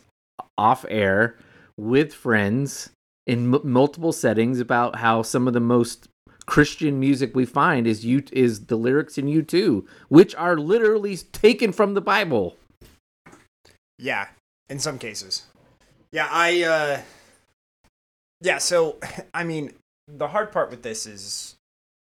off 0.56 0.86
air 0.88 1.36
with 1.76 2.14
friends 2.14 2.90
in 3.26 3.54
m- 3.54 3.60
multiple 3.64 4.12
settings 4.12 4.60
about 4.60 4.96
how 4.96 5.22
some 5.22 5.46
of 5.46 5.54
the 5.54 5.60
most 5.60 6.08
Christian 6.46 7.00
music 7.00 7.34
we 7.34 7.44
find 7.44 7.86
is 7.86 8.04
you 8.04 8.22
is 8.32 8.66
the 8.66 8.76
lyrics 8.76 9.18
in 9.18 9.26
U2, 9.26 9.86
which 10.08 10.34
are 10.36 10.56
literally 10.56 11.16
taken 11.16 11.72
from 11.72 11.94
the 11.94 12.00
Bible. 12.00 12.56
Yeah, 13.98 14.28
in 14.68 14.78
some 14.78 14.98
cases. 14.98 15.44
Yeah, 16.12 16.28
I 16.30 16.62
uh 16.62 17.00
Yeah, 18.40 18.58
so 18.58 18.98
I 19.34 19.44
mean, 19.44 19.74
the 20.06 20.28
hard 20.28 20.52
part 20.52 20.70
with 20.70 20.82
this 20.82 21.06
is 21.06 21.56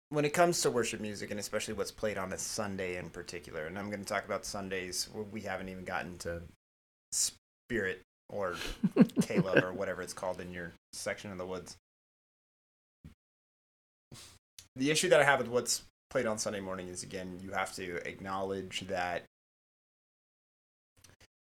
when 0.10 0.26
it 0.26 0.34
comes 0.34 0.62
to 0.62 0.71
worship 0.71 1.00
music 1.02 1.32
and 1.32 1.39
especially 1.39 1.74
what's 1.74 1.91
played 1.91 2.17
on 2.17 2.34
a 2.34 2.38
Sunday 2.38 2.97
in 2.97 3.10
particular, 3.10 3.65
and 3.65 3.78
I'm 3.78 3.89
going 3.89 4.02
to 4.02 4.06
talk 4.06 4.26
about 4.26 4.45
Sundays 4.45 5.10
we 5.32 5.41
haven't 5.41 5.69
even 5.69 5.84
gotten 5.84 6.17
to 6.19 6.41
Spirit 7.12 8.02
or 8.32 8.56
Caleb 9.22 9.63
or 9.63 9.74
whatever 9.74 10.02
it's 10.02 10.13
called 10.13 10.39
in 10.41 10.52
your 10.52 10.72
section 10.94 11.32
of 11.32 11.38
the 11.38 11.46
woods. 11.46 11.78
The 14.76 14.89
issue 14.89 15.10
that 15.10 15.20
I 15.20 15.24
have 15.24 15.39
with 15.39 15.50
what's 15.50 15.84
played 16.10 16.26
on 16.26 16.38
Sunday 16.38 16.60
morning 16.62 16.88
is 16.88 17.04
again, 17.04 17.39
you 17.41 17.52
have 17.52 17.74
to 17.76 17.98
acknowledge 18.08 18.82
that 18.88 19.24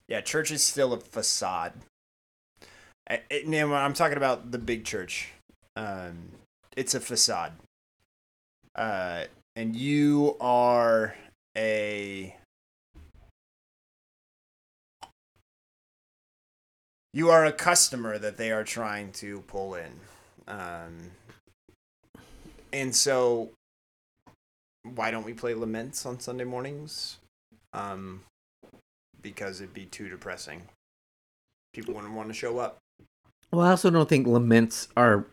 yeah, 0.09 0.21
church 0.21 0.51
is 0.51 0.63
still 0.63 0.93
a 0.93 1.01
facade. 1.01 1.73
It- 3.09 3.47
and 3.47 3.55
I'm 3.75 3.95
talking 3.95 4.17
about 4.19 4.51
the 4.51 4.59
big 4.59 4.85
church, 4.85 5.31
um, 5.77 6.33
it's 6.77 6.95
a 6.95 7.01
facade. 7.01 7.53
Uh, 8.75 9.25
and 9.57 9.75
you 9.77 10.37
are 10.41 11.15
a 11.57 12.37
you 17.15 17.31
are 17.31 17.45
a 17.45 17.53
customer 17.53 18.19
that 18.19 18.37
they 18.37 18.51
are 18.51 18.65
trying 18.65 19.13
to 19.13 19.41
pull 19.43 19.77
in. 19.77 19.93
Um, 20.49 21.13
and 22.73 22.95
so, 22.95 23.51
why 24.83 25.13
don't 25.13 25.25
we 25.25 25.33
play 25.33 25.55
laments 25.55 26.05
on 26.05 26.19
Sunday 26.19 26.45
mornings? 26.45 27.19
Um, 27.73 28.23
because 29.23 29.61
it'd 29.61 29.73
be 29.73 29.87
too 29.87 30.09
depressing. 30.09 30.63
People 31.73 31.95
wouldn't 31.95 32.15
want 32.15 32.29
to 32.29 32.35
show 32.35 32.59
up. 32.59 32.79
Well, 33.53 33.65
I 33.65 33.71
also 33.71 33.91
don't 33.91 34.09
think 34.09 34.27
laments 34.27 34.89
are. 34.97 35.25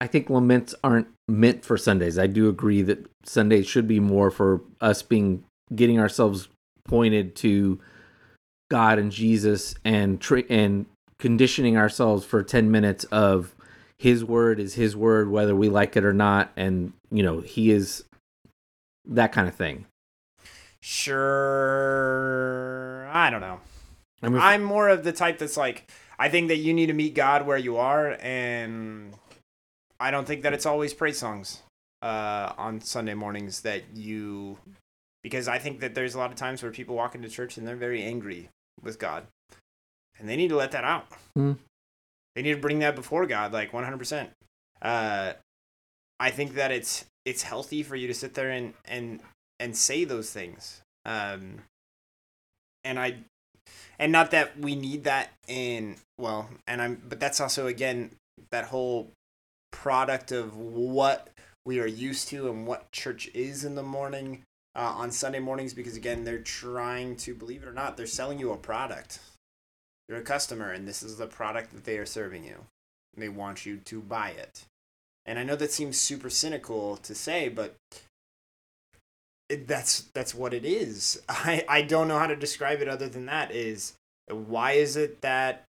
I 0.00 0.06
think 0.06 0.28
laments 0.28 0.74
aren't 0.84 1.08
meant 1.26 1.64
for 1.64 1.76
Sundays. 1.76 2.18
I 2.18 2.26
do 2.26 2.48
agree 2.48 2.82
that 2.82 3.10
Sundays 3.24 3.66
should 3.66 3.88
be 3.88 3.98
more 3.98 4.30
for 4.30 4.60
us 4.80 5.02
being 5.02 5.42
getting 5.74 5.98
ourselves 5.98 6.48
pointed 6.86 7.34
to 7.36 7.80
God 8.70 8.98
and 8.98 9.10
Jesus 9.10 9.74
and 9.84 10.22
and 10.50 10.86
conditioning 11.18 11.76
ourselves 11.76 12.24
for 12.24 12.42
10 12.42 12.70
minutes 12.70 13.04
of 13.04 13.54
his 13.98 14.24
word 14.24 14.60
is 14.60 14.74
his 14.74 14.96
word 14.96 15.28
whether 15.28 15.56
we 15.56 15.68
like 15.68 15.96
it 15.96 16.04
or 16.04 16.12
not 16.12 16.52
and 16.56 16.92
you 17.10 17.22
know 17.22 17.40
he 17.40 17.70
is 17.70 18.04
that 19.08 19.32
kind 19.32 19.48
of 19.48 19.54
thing. 19.54 19.86
Sure. 20.80 21.18
I 23.10 23.30
don't 23.30 23.40
know. 23.40 23.60
I 24.22 24.28
mean, 24.28 24.40
I'm 24.40 24.62
more 24.62 24.88
of 24.88 25.02
the 25.04 25.12
type 25.12 25.38
that's 25.38 25.56
like, 25.56 25.90
I 26.18 26.28
think 26.28 26.48
that 26.48 26.56
you 26.56 26.74
need 26.74 26.86
to 26.86 26.92
meet 26.92 27.14
God 27.14 27.46
where 27.46 27.56
you 27.56 27.76
are, 27.76 28.16
and 28.20 29.14
I 30.00 30.10
don't 30.10 30.26
think 30.26 30.42
that 30.42 30.52
it's 30.52 30.66
always 30.66 30.92
praise 30.92 31.16
songs 31.18 31.62
uh, 32.02 32.52
on 32.58 32.80
Sunday 32.80 33.14
mornings 33.14 33.60
that 33.62 33.84
you 33.94 34.58
because 35.22 35.46
I 35.48 35.58
think 35.58 35.80
that 35.80 35.94
there's 35.94 36.14
a 36.14 36.18
lot 36.18 36.30
of 36.30 36.36
times 36.36 36.62
where 36.62 36.70
people 36.72 36.94
walk 36.96 37.14
into 37.14 37.28
church 37.28 37.56
and 37.56 37.66
they're 37.66 37.76
very 37.76 38.02
angry 38.02 38.48
with 38.82 38.98
God, 38.98 39.26
and 40.18 40.28
they 40.28 40.36
need 40.36 40.48
to 40.48 40.56
let 40.56 40.72
that 40.72 40.84
out. 40.84 41.06
Hmm. 41.34 41.52
They 42.34 42.42
need 42.42 42.54
to 42.54 42.60
bring 42.60 42.78
that 42.80 42.94
before 42.94 43.26
God, 43.26 43.52
like 43.52 43.72
100%. 43.72 44.28
Uh, 44.80 45.32
I 46.20 46.30
think 46.30 46.54
that 46.54 46.70
it's 46.70 47.04
it's 47.24 47.42
healthy 47.42 47.82
for 47.82 47.96
you 47.96 48.06
to 48.06 48.14
sit 48.14 48.34
there 48.34 48.50
and 48.50 48.74
and 48.84 49.20
and 49.60 49.76
say 49.76 50.04
those 50.04 50.30
things. 50.30 50.82
Um, 51.04 51.62
and 52.84 52.98
I 52.98 53.18
and 53.98 54.12
not 54.12 54.30
that 54.30 54.58
we 54.58 54.74
need 54.74 55.04
that 55.04 55.30
in 55.46 55.96
well 56.18 56.48
and 56.66 56.80
i'm 56.80 57.00
but 57.08 57.20
that's 57.20 57.40
also 57.40 57.66
again 57.66 58.10
that 58.50 58.66
whole 58.66 59.10
product 59.72 60.32
of 60.32 60.56
what 60.56 61.28
we 61.64 61.80
are 61.80 61.86
used 61.86 62.28
to 62.28 62.48
and 62.48 62.66
what 62.66 62.90
church 62.92 63.28
is 63.34 63.64
in 63.64 63.74
the 63.74 63.82
morning 63.82 64.42
uh, 64.74 64.94
on 64.96 65.10
sunday 65.10 65.40
mornings 65.40 65.74
because 65.74 65.96
again 65.96 66.24
they're 66.24 66.38
trying 66.38 67.16
to 67.16 67.34
believe 67.34 67.62
it 67.62 67.68
or 67.68 67.72
not 67.72 67.96
they're 67.96 68.06
selling 68.06 68.38
you 68.38 68.52
a 68.52 68.56
product 68.56 69.18
you're 70.08 70.18
a 70.18 70.22
customer 70.22 70.72
and 70.72 70.86
this 70.86 71.02
is 71.02 71.16
the 71.16 71.26
product 71.26 71.72
that 71.72 71.84
they 71.84 71.98
are 71.98 72.06
serving 72.06 72.44
you 72.44 72.66
they 73.16 73.28
want 73.28 73.66
you 73.66 73.76
to 73.78 74.00
buy 74.00 74.30
it 74.30 74.64
and 75.26 75.38
i 75.38 75.42
know 75.44 75.56
that 75.56 75.72
seems 75.72 76.00
super 76.00 76.30
cynical 76.30 76.96
to 76.96 77.14
say 77.14 77.48
but 77.48 77.74
it, 79.48 79.66
that's 79.66 80.02
that's 80.14 80.34
what 80.34 80.54
it 80.54 80.64
is. 80.64 81.20
I 81.28 81.64
I 81.68 81.82
don't 81.82 82.08
know 82.08 82.18
how 82.18 82.26
to 82.26 82.36
describe 82.36 82.80
it 82.80 82.88
other 82.88 83.08
than 83.08 83.26
that. 83.26 83.50
Is 83.50 83.94
why 84.28 84.72
is 84.72 84.96
it 84.96 85.20
that 85.22 85.64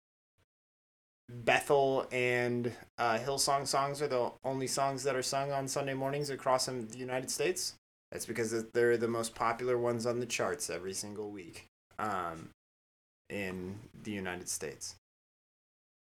Bethel 1.30 2.08
and 2.12 2.72
uh, 2.98 3.18
Hillsong 3.18 3.68
songs 3.68 4.02
are 4.02 4.08
the 4.08 4.32
only 4.44 4.68
songs 4.68 5.04
that 5.04 5.16
are 5.16 5.24
sung 5.24 5.52
on 5.52 5.68
Sunday 5.68 5.94
mornings 5.94 6.30
across 6.30 6.68
the 6.68 6.88
United 6.96 7.30
States? 7.30 7.74
That's 8.12 8.26
because 8.26 8.64
they're 8.74 8.98
the 8.98 9.08
most 9.08 9.36
popular 9.36 9.78
ones 9.78 10.06
on 10.06 10.20
the 10.20 10.26
charts 10.26 10.70
every 10.70 10.94
single 10.94 11.32
week 11.32 11.68
um, 12.00 12.50
in 13.30 13.80
the 14.04 14.12
United 14.12 14.50
States. 14.50 14.96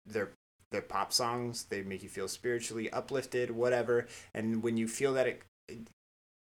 They're 0.07 0.31
they're 0.71 0.83
pop 0.83 1.13
songs. 1.13 1.65
They 1.65 1.83
make 1.83 2.03
you 2.03 2.09
feel 2.09 2.29
spiritually 2.29 2.91
uplifted, 2.91 3.51
whatever. 3.51 4.07
And 4.35 4.63
when 4.63 4.77
you 4.77 4.89
feel 4.89 5.13
that 5.15 5.27
it, 5.27 5.43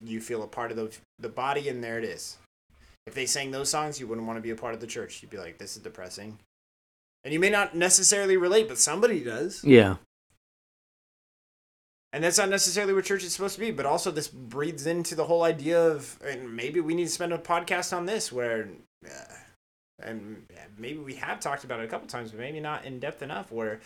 you 0.02 0.20
feel 0.20 0.44
a 0.44 0.48
part 0.48 0.72
of 0.72 0.78
the 0.78 0.96
the 1.20 1.30
body, 1.30 1.70
and 1.70 1.84
there 1.84 1.98
it 1.98 2.04
is. 2.04 2.38
If 3.06 3.14
they 3.14 3.26
sang 3.26 3.52
those 3.52 3.70
songs, 3.70 4.00
you 4.00 4.08
wouldn't 4.08 4.28
want 4.28 4.38
to 4.38 4.42
be 4.42 4.50
a 4.50 4.56
part 4.56 4.74
of 4.74 4.82
the 4.82 4.88
church. 4.88 5.22
You'd 5.22 5.32
be 5.32 5.38
like, 5.38 5.58
"This 5.58 5.78
is 5.78 5.84
depressing," 5.84 6.40
and 7.24 7.34
you 7.34 7.40
may 7.40 7.50
not 7.50 7.76
necessarily 7.76 8.38
relate, 8.38 8.68
but 8.68 8.78
somebody 8.78 9.24
does. 9.24 9.64
Yeah. 9.64 9.96
And 12.14 12.24
that's 12.24 12.38
not 12.38 12.50
necessarily 12.50 12.94
what 12.94 13.06
church 13.06 13.24
is 13.24 13.34
supposed 13.34 13.56
to 13.56 13.60
be, 13.60 13.72
but 13.72 13.86
also 13.86 14.12
this 14.12 14.28
breeds 14.28 14.88
into 14.88 15.14
the 15.14 15.26
whole 15.26 15.44
idea 15.44 15.80
of, 15.80 16.18
and 16.26 16.56
maybe 16.56 16.80
we 16.80 16.96
need 16.96 17.04
to 17.06 17.12
spend 17.12 17.34
a 17.34 17.38
podcast 17.38 17.96
on 17.96 18.06
this, 18.06 18.32
where, 18.32 18.70
uh, 19.06 19.36
and 20.00 20.46
maybe 20.78 21.00
we 21.00 21.16
have 21.16 21.40
talked 21.40 21.64
about 21.64 21.80
it 21.80 21.86
a 21.86 21.88
couple 21.88 22.08
times, 22.08 22.32
but 22.32 22.40
maybe 22.40 22.60
not 22.60 22.86
in 22.86 23.00
depth 23.00 23.22
enough, 23.22 23.52
where 23.52 23.80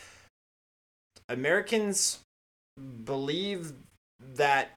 Americans 1.29 2.19
believe 3.05 3.73
that 4.35 4.71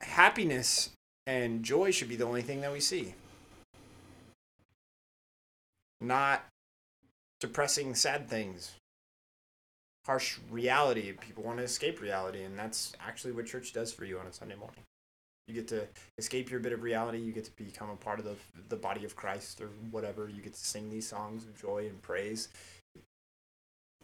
happiness 0.00 0.90
and 1.26 1.62
joy 1.62 1.90
should 1.90 2.08
be 2.08 2.16
the 2.16 2.24
only 2.24 2.42
thing 2.42 2.60
that 2.62 2.72
we 2.72 2.80
see. 2.80 3.14
Not 6.00 6.44
depressing, 7.40 7.94
sad 7.94 8.28
things. 8.28 8.72
Harsh 10.06 10.38
reality. 10.50 11.12
People 11.12 11.42
want 11.42 11.58
to 11.58 11.64
escape 11.64 12.00
reality, 12.00 12.42
and 12.44 12.58
that's 12.58 12.94
actually 13.06 13.32
what 13.32 13.46
church 13.46 13.72
does 13.72 13.92
for 13.92 14.04
you 14.06 14.18
on 14.18 14.26
a 14.26 14.32
Sunday 14.32 14.54
morning. 14.54 14.84
You 15.48 15.54
get 15.54 15.68
to 15.68 15.86
escape 16.18 16.50
your 16.50 16.60
bit 16.60 16.72
of 16.74 16.82
reality. 16.82 17.18
You 17.18 17.32
get 17.32 17.44
to 17.44 17.56
become 17.56 17.88
a 17.88 17.96
part 17.96 18.18
of 18.18 18.26
the, 18.26 18.34
the 18.68 18.76
body 18.76 19.04
of 19.06 19.16
Christ 19.16 19.62
or 19.62 19.70
whatever. 19.90 20.28
You 20.28 20.42
get 20.42 20.52
to 20.52 20.60
sing 20.64 20.90
these 20.90 21.08
songs 21.08 21.44
of 21.44 21.58
joy 21.58 21.86
and 21.88 22.00
praise. 22.02 22.48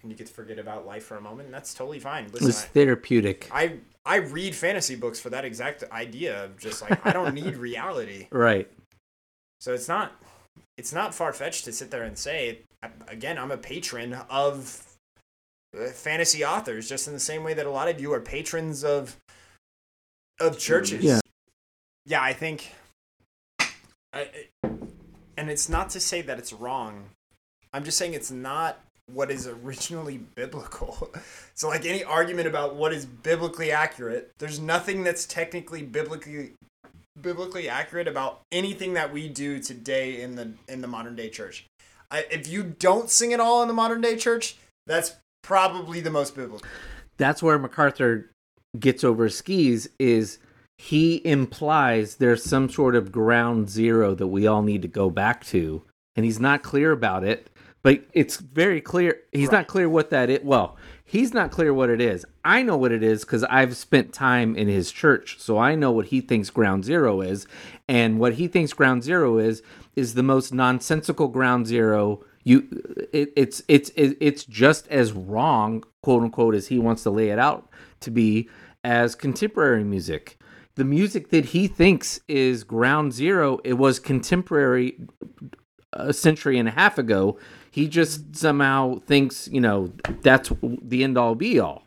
And 0.02 0.10
you 0.10 0.16
get 0.16 0.26
to 0.26 0.32
forget 0.32 0.58
about 0.58 0.86
life 0.86 1.04
for 1.04 1.16
a 1.16 1.20
moment, 1.20 1.46
and 1.46 1.54
that's 1.54 1.74
totally 1.74 1.98
fine. 2.00 2.28
Listen, 2.32 2.48
It's 2.48 2.64
therapeutic. 2.64 3.48
I 3.52 3.78
I 4.06 4.16
read 4.16 4.54
fantasy 4.54 4.96
books 4.96 5.20
for 5.20 5.30
that 5.30 5.44
exact 5.44 5.84
idea 5.92 6.44
of 6.44 6.58
just 6.58 6.82
like 6.82 7.04
I 7.06 7.12
don't 7.12 7.34
need 7.34 7.56
reality. 7.70 8.28
Right. 8.30 8.70
So 9.60 9.72
it's 9.74 9.88
not 9.88 10.12
it's 10.78 10.92
not 10.92 11.14
far 11.14 11.32
fetched 11.32 11.64
to 11.66 11.72
sit 11.72 11.90
there 11.90 12.02
and 12.04 12.18
say 12.18 12.60
again 13.08 13.38
I'm 13.38 13.50
a 13.50 13.56
patron 13.56 14.14
of 14.28 14.84
uh, 15.74 15.86
fantasy 15.88 16.44
authors 16.44 16.88
just 16.88 17.06
in 17.06 17.14
the 17.14 17.20
same 17.20 17.42
way 17.44 17.54
that 17.54 17.64
a 17.64 17.70
lot 17.70 17.88
of 17.88 18.00
you 18.00 18.12
are 18.12 18.20
patrons 18.20 18.84
of 18.84 19.16
of 20.40 20.58
churches. 20.58 21.02
Yeah. 21.04 21.20
Yeah, 22.06 22.22
I 22.22 22.32
think 22.32 22.72
I, 24.12 24.28
and 25.36 25.50
it's 25.50 25.68
not 25.68 25.90
to 25.90 26.00
say 26.00 26.22
that 26.22 26.38
it's 26.38 26.52
wrong. 26.52 27.10
I'm 27.72 27.84
just 27.84 27.98
saying 27.98 28.14
it's 28.14 28.30
not 28.30 28.78
what 29.12 29.30
is 29.30 29.46
originally 29.46 30.18
biblical. 30.34 31.10
So 31.54 31.68
like 31.68 31.86
any 31.86 32.04
argument 32.04 32.48
about 32.48 32.74
what 32.74 32.92
is 32.92 33.06
biblically 33.06 33.70
accurate, 33.70 34.30
there's 34.38 34.60
nothing 34.60 35.04
that's 35.04 35.26
technically 35.26 35.82
biblically 35.82 36.52
biblically 37.20 37.68
accurate 37.68 38.08
about 38.08 38.40
anything 38.50 38.94
that 38.94 39.12
we 39.12 39.28
do 39.28 39.60
today 39.60 40.20
in 40.20 40.34
the 40.34 40.52
in 40.68 40.80
the 40.80 40.88
modern 40.88 41.14
day 41.16 41.30
church. 41.30 41.64
I, 42.10 42.26
if 42.30 42.48
you 42.48 42.74
don't 42.78 43.08
sing 43.08 43.32
at 43.32 43.40
all 43.40 43.62
in 43.62 43.68
the 43.68 43.74
modern 43.74 44.00
day 44.00 44.16
church, 44.16 44.56
that's 44.86 45.14
probably 45.42 46.00
the 46.00 46.10
most 46.10 46.34
biblical. 46.34 46.66
That's 47.16 47.42
where 47.42 47.58
MacArthur 47.58 48.30
gets 48.78 49.04
over 49.04 49.28
skis 49.28 49.88
is 49.98 50.38
he 50.76 51.24
implies 51.26 52.16
there's 52.16 52.42
some 52.44 52.68
sort 52.68 52.96
of 52.96 53.12
ground 53.12 53.70
zero 53.70 54.14
that 54.14 54.26
we 54.26 54.46
all 54.46 54.62
need 54.62 54.82
to 54.82 54.88
go 54.88 55.08
back 55.10 55.44
to 55.44 55.82
and 56.16 56.24
he's 56.24 56.40
not 56.40 56.62
clear 56.62 56.92
about 56.92 57.24
it 57.24 57.50
but 57.82 58.02
it's 58.12 58.38
very 58.38 58.80
clear 58.80 59.20
he's 59.32 59.52
not 59.52 59.66
clear 59.66 59.88
what 59.88 60.10
that 60.10 60.28
is 60.28 60.40
well 60.42 60.76
he's 61.04 61.34
not 61.34 61.50
clear 61.50 61.72
what 61.72 61.90
it 61.90 62.00
is. 62.00 62.24
I 62.44 62.62
know 62.62 62.76
what 62.76 62.92
it 62.92 63.02
is 63.02 63.24
because 63.24 63.44
i've 63.44 63.76
spent 63.76 64.12
time 64.12 64.56
in 64.56 64.68
his 64.68 64.90
church 64.90 65.36
so 65.38 65.58
i 65.58 65.74
know 65.74 65.92
what 65.92 66.06
he 66.06 66.20
thinks 66.20 66.50
ground 66.50 66.84
zero 66.84 67.20
is 67.20 67.46
and 67.88 68.18
what 68.18 68.34
he 68.34 68.48
thinks 68.48 68.72
ground 68.72 69.04
zero 69.04 69.38
is 69.38 69.62
is 69.94 70.14
the 70.14 70.22
most 70.22 70.52
nonsensical 70.52 71.28
ground 71.28 71.66
zero 71.66 72.24
you 72.42 72.66
it, 73.12 73.32
it's 73.36 73.62
it's 73.68 73.90
it's 73.96 74.44
just 74.44 74.88
as 74.88 75.12
wrong 75.12 75.84
quote 76.02 76.22
unquote 76.22 76.54
as 76.54 76.68
he 76.68 76.78
wants 76.78 77.02
to 77.04 77.10
lay 77.10 77.30
it 77.30 77.38
out 77.38 77.68
to 78.00 78.10
be 78.10 78.48
as 78.82 79.14
contemporary 79.14 79.84
music 79.84 80.38
the 80.76 80.84
music 80.84 81.30
that 81.30 81.46
he 81.46 81.66
thinks 81.66 82.20
is 82.28 82.64
ground 82.64 83.12
zero 83.12 83.58
it 83.64 83.74
was 83.74 83.98
contemporary 83.98 84.98
a 85.92 86.12
century 86.12 86.58
and 86.58 86.68
a 86.68 86.72
half 86.72 86.98
ago. 86.98 87.38
He 87.70 87.88
just 87.88 88.36
somehow 88.36 89.00
thinks 89.00 89.48
you 89.48 89.60
know 89.60 89.92
that's 90.22 90.52
the 90.62 91.04
end 91.04 91.16
all 91.18 91.34
be 91.34 91.58
all. 91.60 91.82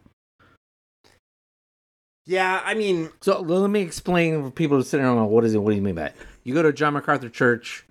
Yeah, 2.26 2.62
I 2.66 2.74
mean, 2.74 3.10
so 3.22 3.40
let 3.40 3.70
me 3.70 3.80
explain 3.80 4.44
for 4.44 4.52
people 4.52 4.84
sitting 4.84 5.06
around 5.06 5.30
what 5.30 5.46
is 5.46 5.54
it? 5.54 5.60
What 5.60 5.72
do 5.72 5.78
you 5.78 5.82
mean 5.82 5.96
by 5.96 6.08
it? 6.08 6.16
You 6.44 6.54
go 6.54 6.64
to 6.64 6.72
john 6.72 6.94
macarthur 6.94 7.30
church 7.30 7.86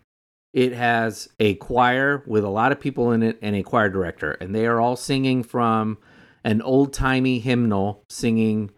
it 0.54 0.72
has 0.72 1.28
a 1.38 1.54
choir 1.56 2.22
with 2.26 2.42
a 2.42 2.48
lot 2.48 2.72
of 2.72 2.80
people 2.80 3.12
in 3.12 3.22
it 3.22 3.38
and 3.42 3.54
a 3.54 3.62
choir 3.62 3.90
director 3.90 4.32
and 4.32 4.54
they 4.54 4.66
are 4.66 4.80
all 4.80 4.96
singing 4.96 5.42
from 5.42 5.98
an 6.42 6.62
old-timey 6.62 7.38
hymnal 7.38 8.02
singing 8.08 8.70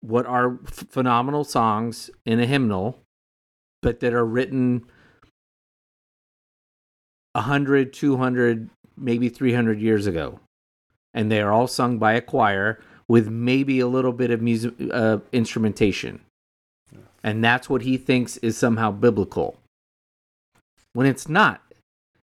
what 0.00 0.26
are 0.26 0.58
f- 0.66 0.86
phenomenal 0.90 1.44
songs 1.44 2.10
in 2.24 2.40
a 2.40 2.46
hymnal 2.46 2.98
but 3.82 4.00
that 4.00 4.12
are 4.12 4.24
written 4.24 4.84
100 7.32 7.92
200 7.92 8.70
maybe 8.96 9.28
300 9.28 9.80
years 9.80 10.06
ago. 10.06 10.40
And 11.14 11.30
they 11.30 11.40
are 11.40 11.52
all 11.52 11.66
sung 11.66 11.98
by 11.98 12.14
a 12.14 12.20
choir 12.20 12.80
with 13.06 13.28
maybe 13.28 13.80
a 13.80 13.86
little 13.86 14.12
bit 14.12 14.30
of 14.30 14.42
music 14.42 14.74
uh, 14.92 15.18
instrumentation. 15.32 16.20
And 17.22 17.42
that's 17.42 17.70
what 17.70 17.82
he 17.82 17.96
thinks 17.96 18.36
is 18.38 18.56
somehow 18.56 18.90
biblical. 18.90 19.58
When 20.92 21.06
it's 21.06 21.28
not 21.28 21.62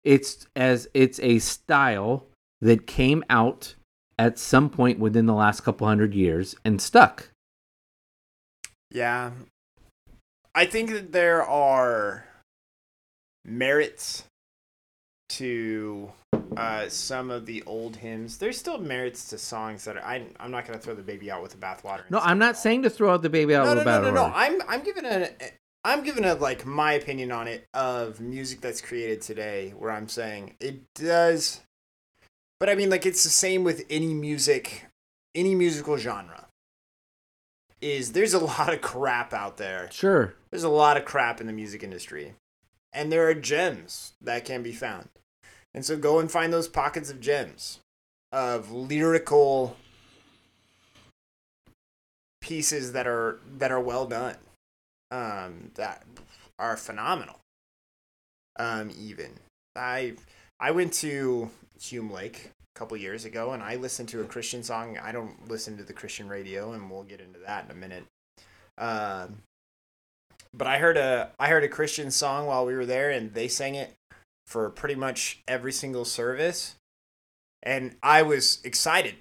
it's 0.05 0.47
as 0.57 0.89
it's 0.95 1.21
a 1.21 1.39
style 1.39 2.27
that 2.61 2.87
came 2.87 3.23
out 3.31 3.75
at 4.19 4.39
some 4.39 4.69
point 4.69 4.99
within 4.99 5.27
the 5.27 5.35
last 5.35 5.61
couple 5.61 5.87
hundred 5.87 6.15
years 6.15 6.55
and 6.65 6.81
stuck 6.81 7.32
yeah. 8.93 9.31
I 10.55 10.67
think 10.67 10.91
that 10.91 11.13
there 11.13 11.43
are 11.43 12.27
merits 13.45 14.25
to 15.31 16.13
uh, 16.57 16.89
some 16.89 17.31
of 17.31 17.47
the 17.47 17.63
old 17.65 17.97
hymns. 17.97 18.39
There's 18.39 18.59
still 18.59 18.79
merits 18.79 19.29
to 19.31 19.39
songs 19.39 19.85
that 19.85 19.97
are, 19.97 20.05
I, 20.05 20.27
I'm 20.39 20.51
not 20.51 20.67
going 20.67 20.79
to 20.79 20.85
throw 20.85 20.95
the 20.95 21.03
baby 21.03 21.31
out 21.31 21.43
with 21.43 21.53
the 21.53 21.57
bathwater. 21.57 22.03
no 22.11 22.19
i'm 22.19 22.39
not 22.39 22.59
saying 22.59 22.83
to 22.83 22.91
throw 22.91 23.13
out 23.13 23.23
the 23.23 23.31
baby 23.31 23.55
out 23.55 23.65
no, 23.65 23.75
with 23.75 23.79
no, 23.79 23.85
the 23.85 23.91
bathwater. 23.91 24.03
no, 24.03 24.11
no, 24.11 24.29
no. 24.29 24.33
bathwater. 24.33 24.33
I'm 24.35 24.63
I'm 24.69 24.85
giving 24.85 25.05
a 25.07 25.29
I'm 25.85 26.05
giving 26.05 26.25
a 26.25 26.35
like 26.35 26.65
my 26.65 26.93
opinion 26.93 27.33
on 27.33 27.49
it 27.49 27.67
of 27.75 28.21
music 28.21 28.61
that's 28.61 28.81
created 28.81 29.21
today, 29.21 29.75
where 29.77 29.91
I'm 29.91 30.09
saying 30.09 30.55
it 30.61 30.81
does, 30.95 31.61
but 32.61 32.69
I 32.69 32.75
mean 32.77 32.89
like 32.89 33.05
it's 33.05 33.25
the 33.25 33.31
same 33.31 33.65
with 33.65 33.85
any 33.91 34.15
music, 34.15 34.87
any 35.35 35.55
musical 35.55 35.97
genre. 35.97 36.47
Is 37.83 38.13
there's 38.13 38.33
a 38.33 38.39
lot 38.39 38.73
of 38.73 38.81
crap 38.81 39.35
out 39.35 39.59
there. 39.59 39.91
Sure. 39.93 40.35
There's 40.51 40.63
a 40.63 40.69
lot 40.71 40.97
of 40.97 41.05
crap 41.05 41.41
in 41.41 41.47
the 41.47 41.53
music 41.53 41.83
industry. 41.83 42.35
And 42.93 43.11
there 43.11 43.29
are 43.29 43.35
gems 43.35 44.13
that 44.21 44.45
can 44.45 44.63
be 44.63 44.73
found. 44.73 45.09
And 45.75 45.85
so 45.85 45.97
go 45.97 46.19
and 46.19 46.31
find 46.31 46.53
those 46.53 46.69
pockets 46.69 47.11
of 47.11 47.21
gems 47.21 47.81
of 48.31 48.71
lyrical 48.71 49.77
pieces 52.41 52.93
that 52.93 53.07
are 53.07 53.41
that 53.59 53.73
are 53.73 53.81
well 53.81 54.07
done. 54.07 54.37
Um 55.11 55.71
that 55.75 56.05
are 56.59 56.77
phenomenal. 56.77 57.41
Um 58.59 58.91
even 58.99 59.33
I 59.75 60.15
I 60.61 60.71
went 60.71 60.93
to 60.95 61.51
Hume 61.81 62.11
Lake 62.11 62.51
couple 62.75 62.97
years 62.97 63.25
ago 63.25 63.53
and 63.53 63.63
I 63.63 63.77
listened 63.77 64.09
to 64.11 64.23
a 64.23 64.25
Christian 64.25 64.63
song. 64.63 64.99
I 64.99 65.13
don't 65.13 65.49
listen 65.49 65.77
to 65.77 65.85
the 65.85 65.93
Christian 65.93 66.29
radio 66.29 66.73
and 66.73 66.91
we'll 66.91 67.03
get 67.03 67.21
into 67.21 67.39
that 67.41 67.67
in 67.67 67.71
a 67.71 67.75
minute. 67.75 68.05
Um 68.79 69.43
but 70.55 70.67
I 70.67 70.79
heard 70.79 70.97
a 70.97 71.31
I 71.39 71.49
heard 71.49 71.65
a 71.65 71.69
Christian 71.69 72.11
song 72.11 72.47
while 72.47 72.67
we 72.67 72.75
were 72.75 72.87
there, 72.87 73.11
and 73.11 73.33
they 73.33 73.49
sang 73.49 73.75
it 73.75 73.95
for 74.47 74.69
pretty 74.71 74.95
much 74.95 75.43
every 75.49 75.73
single 75.73 76.05
service, 76.05 76.77
and 77.63 77.97
I 78.03 78.23
was 78.23 78.61
excited 78.65 79.17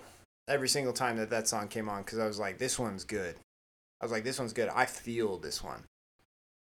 every 0.47 0.67
single 0.67 0.93
time 0.93 1.17
that 1.17 1.29
that 1.29 1.47
song 1.47 1.67
came 1.67 1.87
on 1.87 2.03
because 2.03 2.19
I 2.19 2.27
was 2.27 2.39
like, 2.39 2.57
this 2.57 2.77
one's 2.77 3.05
good. 3.05 3.35
I 4.01 4.05
was 4.05 4.11
like, 4.11 4.23
this 4.23 4.39
one's 4.39 4.53
good. 4.53 4.69
I 4.69 4.85
feel 4.85 5.37
this 5.37 5.63
one. 5.63 5.83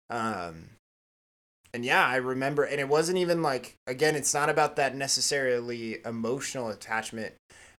Um, 0.10 0.70
and 1.74 1.86
yeah, 1.86 2.06
I 2.06 2.18
remember, 2.18 2.64
and 2.64 2.80
it 2.80 2.90
wasn't 2.90 3.18
even 3.18 3.42
like 3.42 3.76
again, 3.88 4.16
it's 4.16 4.34
not 4.34 4.50
about 4.50 4.76
that 4.76 4.96
necessarily 4.96 6.00
emotional 6.06 6.70
attachment, 6.70 7.34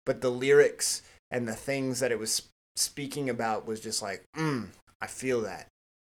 but 0.06 0.22
the 0.22 0.32
lyrics 0.32 1.02
and 1.30 1.48
the 1.48 1.56
things 1.56 2.00
that 2.00 2.12
it 2.12 2.20
was 2.20 2.50
speaking 2.76 3.30
about 3.30 3.66
was 3.68 3.80
just 3.80 4.02
like, 4.02 4.24
mm, 4.36 4.68
I 5.02 5.08
feel 5.08 5.42
that 5.42 5.68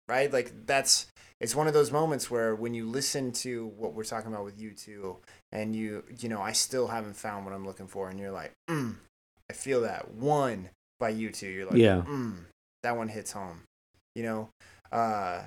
right? 0.08 0.32
Like 0.32 0.66
that's 0.66 1.06
it's 1.40 1.54
one 1.54 1.66
of 1.66 1.74
those 1.74 1.92
moments 1.92 2.30
where 2.30 2.54
when 2.54 2.74
you 2.74 2.86
listen 2.88 3.32
to 3.32 3.66
what 3.76 3.92
we're 3.94 4.04
talking 4.04 4.32
about 4.32 4.44
with 4.44 4.58
U2, 4.58 5.16
and 5.52 5.74
you 5.76 6.04
you 6.18 6.28
know 6.28 6.40
I 6.40 6.52
still 6.52 6.88
haven't 6.88 7.16
found 7.16 7.44
what 7.44 7.54
I'm 7.54 7.66
looking 7.66 7.88
for, 7.88 8.08
and 8.08 8.18
you're 8.18 8.30
like, 8.30 8.52
mm, 8.68 8.94
I 9.50 9.52
feel 9.52 9.82
that 9.82 10.14
one 10.14 10.70
by 10.98 11.12
U2. 11.12 11.42
You're 11.42 11.66
like, 11.66 11.78
Yeah. 11.78 12.02
mm, 12.06 12.36
that 12.82 12.96
one 12.96 13.08
hits 13.08 13.32
home. 13.32 13.62
You 14.14 14.22
know, 14.22 14.48
uh, 14.92 15.42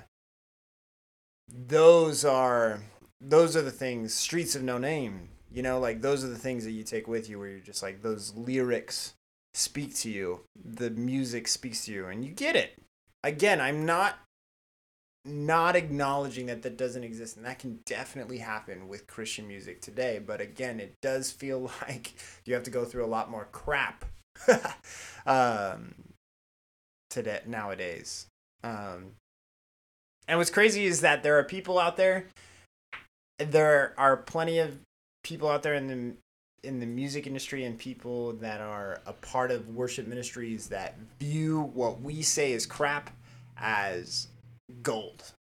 those 1.52 2.24
are 2.24 2.80
those 3.20 3.56
are 3.56 3.62
the 3.62 3.70
things. 3.70 4.14
Streets 4.14 4.54
of 4.54 4.62
No 4.62 4.78
Name. 4.78 5.28
You 5.52 5.62
know, 5.62 5.80
like 5.80 6.00
those 6.00 6.24
are 6.24 6.28
the 6.28 6.38
things 6.38 6.64
that 6.64 6.72
you 6.72 6.84
take 6.84 7.08
with 7.08 7.28
you, 7.28 7.38
where 7.38 7.48
you're 7.48 7.58
just 7.58 7.82
like 7.82 8.02
those 8.02 8.34
lyrics 8.36 9.14
speak 9.52 9.94
to 9.96 10.10
you, 10.10 10.40
the 10.64 10.90
music 10.90 11.48
speaks 11.48 11.84
to 11.86 11.92
you, 11.92 12.06
and 12.06 12.24
you 12.24 12.30
get 12.30 12.54
it. 12.54 12.80
Again, 13.24 13.60
I'm 13.60 13.84
not 13.84 14.16
not 15.24 15.76
acknowledging 15.76 16.46
that 16.46 16.62
that 16.62 16.78
doesn't 16.78 17.04
exist 17.04 17.36
and 17.36 17.44
that 17.44 17.58
can 17.58 17.78
definitely 17.84 18.38
happen 18.38 18.88
with 18.88 19.06
christian 19.06 19.46
music 19.46 19.80
today 19.82 20.18
but 20.18 20.40
again 20.40 20.80
it 20.80 20.94
does 21.02 21.30
feel 21.30 21.70
like 21.82 22.14
you 22.46 22.54
have 22.54 22.62
to 22.62 22.70
go 22.70 22.86
through 22.86 23.04
a 23.04 23.06
lot 23.06 23.30
more 23.30 23.46
crap 23.52 24.06
um 25.26 25.94
today 27.10 27.40
nowadays 27.46 28.26
um 28.64 29.12
and 30.30 30.38
what's 30.38 30.50
crazy 30.50 30.86
is 30.86 31.00
that 31.02 31.22
there 31.22 31.38
are 31.38 31.44
people 31.44 31.78
out 31.78 31.96
there 31.96 32.24
there 33.38 33.94
are 33.98 34.16
plenty 34.16 34.58
of 34.58 34.78
people 35.22 35.48
out 35.48 35.62
there 35.62 35.74
in 35.74 35.86
the 35.86 36.14
in 36.62 36.78
the 36.78 36.86
music 36.86 37.26
industry 37.26 37.64
and 37.64 37.78
people 37.78 38.34
that 38.34 38.60
are 38.60 39.00
a 39.06 39.12
part 39.12 39.50
of 39.50 39.68
worship 39.74 40.06
ministries 40.06 40.68
that 40.68 40.94
view 41.18 41.70
what 41.74 42.00
we 42.02 42.22
say 42.22 42.52
is 42.52 42.66
crap 42.66 43.10
as 43.56 44.28
gold. 44.82 45.32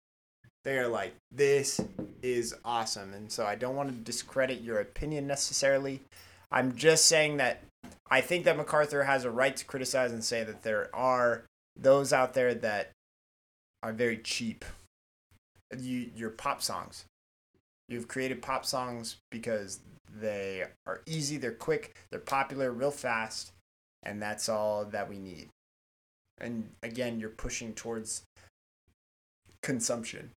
They 0.64 0.78
are 0.78 0.88
like, 0.88 1.14
this 1.32 1.80
is 2.22 2.54
awesome. 2.64 3.14
And 3.14 3.32
so 3.32 3.44
I 3.44 3.56
don't 3.56 3.74
want 3.74 3.88
to 3.88 3.94
discredit 3.96 4.60
your 4.60 4.80
opinion 4.80 5.26
necessarily. 5.26 6.02
I'm 6.52 6.76
just 6.76 7.06
saying 7.06 7.38
that 7.38 7.62
I 8.10 8.20
think 8.20 8.44
that 8.44 8.56
MacArthur 8.56 9.04
has 9.04 9.24
a 9.24 9.30
right 9.30 9.56
to 9.56 9.64
criticize 9.64 10.12
and 10.12 10.22
say 10.22 10.44
that 10.44 10.62
there 10.62 10.88
are 10.94 11.42
those 11.76 12.12
out 12.12 12.34
there 12.34 12.54
that 12.54 12.90
are 13.82 13.92
very 13.92 14.18
cheap. 14.18 14.64
You, 15.76 16.10
your 16.14 16.30
pop 16.30 16.62
songs. 16.62 17.04
You've 17.88 18.08
created 18.08 18.42
pop 18.42 18.64
songs 18.64 19.16
because 19.30 19.80
they 20.20 20.64
are 20.86 21.02
easy, 21.06 21.36
they're 21.36 21.52
quick, 21.52 21.96
they're 22.10 22.20
popular 22.20 22.70
real 22.70 22.90
fast, 22.90 23.52
and 24.02 24.20
that's 24.20 24.48
all 24.48 24.84
that 24.86 25.08
we 25.08 25.18
need. 25.18 25.48
And 26.40 26.70
again, 26.82 27.18
you're 27.18 27.30
pushing 27.30 27.72
towards 27.72 28.22
consumption. 29.62 30.30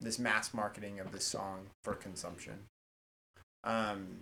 This 0.00 0.18
mass 0.18 0.52
marketing 0.52 1.00
of 1.00 1.12
this 1.12 1.24
song 1.24 1.66
for 1.82 1.94
consumption. 1.94 2.64
Um, 3.62 4.20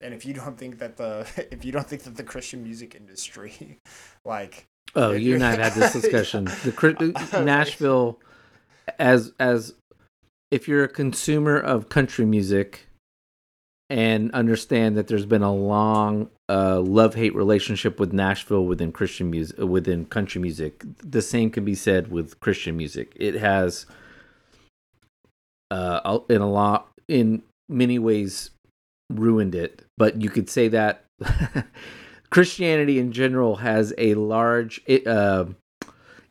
and 0.00 0.14
if 0.14 0.24
you 0.24 0.34
don't 0.34 0.58
think 0.58 0.78
that 0.78 0.96
the 0.96 1.26
if 1.50 1.64
you 1.64 1.72
don't 1.72 1.86
think 1.86 2.02
that 2.02 2.16
the 2.16 2.24
Christian 2.24 2.62
music 2.62 2.94
industry, 2.94 3.78
like 4.24 4.66
Oh, 4.94 5.12
you 5.12 5.34
and 5.34 5.44
I 5.44 5.50
have 5.50 5.58
had 5.58 5.72
this 5.74 5.92
discussion. 6.00 6.44
The 6.44 7.42
Nashville, 7.44 8.18
as 8.98 9.32
as 9.38 9.74
if 10.50 10.66
you're 10.66 10.84
a 10.84 10.88
consumer 10.88 11.58
of 11.58 11.88
country 11.88 12.24
music, 12.24 12.88
and 13.90 14.30
understand 14.32 14.96
that 14.96 15.08
there's 15.08 15.26
been 15.26 15.42
a 15.42 15.54
long 15.54 16.28
uh, 16.48 16.80
love 16.80 17.14
hate 17.14 17.34
relationship 17.34 17.98
with 17.98 18.12
Nashville 18.12 18.64
within 18.64 18.92
Christian 18.92 19.30
music, 19.30 19.58
within 19.58 20.04
country 20.06 20.40
music. 20.40 20.84
The 21.02 21.22
same 21.22 21.50
can 21.50 21.64
be 21.64 21.74
said 21.74 22.10
with 22.10 22.38
Christian 22.40 22.76
music. 22.76 23.12
It 23.16 23.34
has, 23.34 23.86
uh, 25.70 26.18
in 26.28 26.40
a 26.40 26.50
lot, 26.50 26.88
in 27.08 27.42
many 27.68 27.98
ways, 27.98 28.50
ruined 29.10 29.54
it. 29.54 29.82
But 29.96 30.20
you 30.20 30.28
could 30.28 30.50
say 30.50 30.68
that 30.68 31.04
Christianity 32.30 32.98
in 32.98 33.12
general 33.12 33.56
has 33.56 33.94
a 33.96 34.14
large 34.14 34.80
uh, 35.06 35.46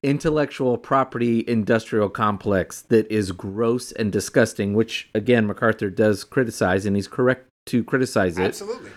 intellectual 0.03 0.77
property 0.77 1.43
industrial 1.47 2.09
complex 2.09 2.81
that 2.83 3.11
is 3.11 3.31
gross 3.31 3.91
and 3.91 4.11
disgusting, 4.11 4.73
which 4.73 5.09
again 5.15 5.47
MacArthur 5.47 5.89
does 5.89 6.23
criticize, 6.23 6.85
and 6.85 6.95
he's 6.95 7.07
correct 7.07 7.47
to 7.67 7.83
criticize 7.83 8.37
it. 8.37 8.45
absolutely, 8.45 8.91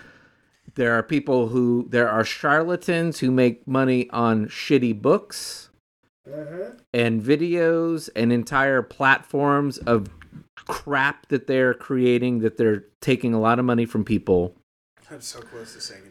There 0.75 0.93
are 0.93 1.03
people 1.03 1.49
who 1.49 1.87
there 1.89 2.09
are 2.09 2.23
charlatans 2.23 3.19
who 3.19 3.31
make 3.31 3.67
money 3.67 4.09
on 4.11 4.47
shitty 4.47 5.01
books 5.01 5.69
and 6.93 7.21
videos 7.21 8.09
and 8.15 8.31
entire 8.31 8.81
platforms 8.81 9.79
of 9.79 10.07
crap 10.55 11.27
that 11.29 11.47
they're 11.47 11.73
creating 11.73 12.39
that 12.39 12.57
they're 12.57 12.85
taking 13.01 13.33
a 13.33 13.39
lot 13.39 13.57
of 13.57 13.65
money 13.65 13.85
from 13.85 14.05
people. 14.05 14.55
I'm 15.09 15.19
so 15.19 15.41
close 15.41 15.73
to 15.73 15.81
saying. 15.81 16.10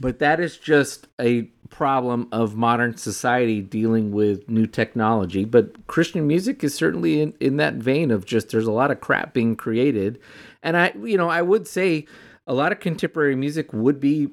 But 0.00 0.18
that 0.18 0.40
is 0.40 0.56
just 0.56 1.06
a 1.20 1.42
problem 1.70 2.28
of 2.32 2.56
modern 2.56 2.96
society 2.96 3.60
dealing 3.60 4.12
with 4.12 4.48
new 4.48 4.66
technology. 4.66 5.44
But 5.44 5.86
Christian 5.86 6.26
music 6.26 6.62
is 6.64 6.74
certainly 6.74 7.20
in, 7.20 7.34
in 7.40 7.56
that 7.58 7.74
vein 7.74 8.10
of 8.10 8.24
just 8.26 8.50
there's 8.50 8.66
a 8.66 8.72
lot 8.72 8.90
of 8.90 9.00
crap 9.00 9.32
being 9.32 9.56
created. 9.56 10.20
And 10.62 10.76
I, 10.76 10.92
you 11.02 11.16
know, 11.16 11.28
I 11.28 11.42
would 11.42 11.66
say 11.66 12.06
a 12.46 12.54
lot 12.54 12.72
of 12.72 12.80
contemporary 12.80 13.36
music 13.36 13.72
would 13.72 14.00
be 14.00 14.30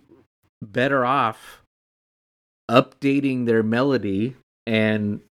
better 0.61 1.05
off 1.05 1.61
updating 2.69 3.45
their 3.45 3.63
melody 3.63 4.35
and 4.65 5.21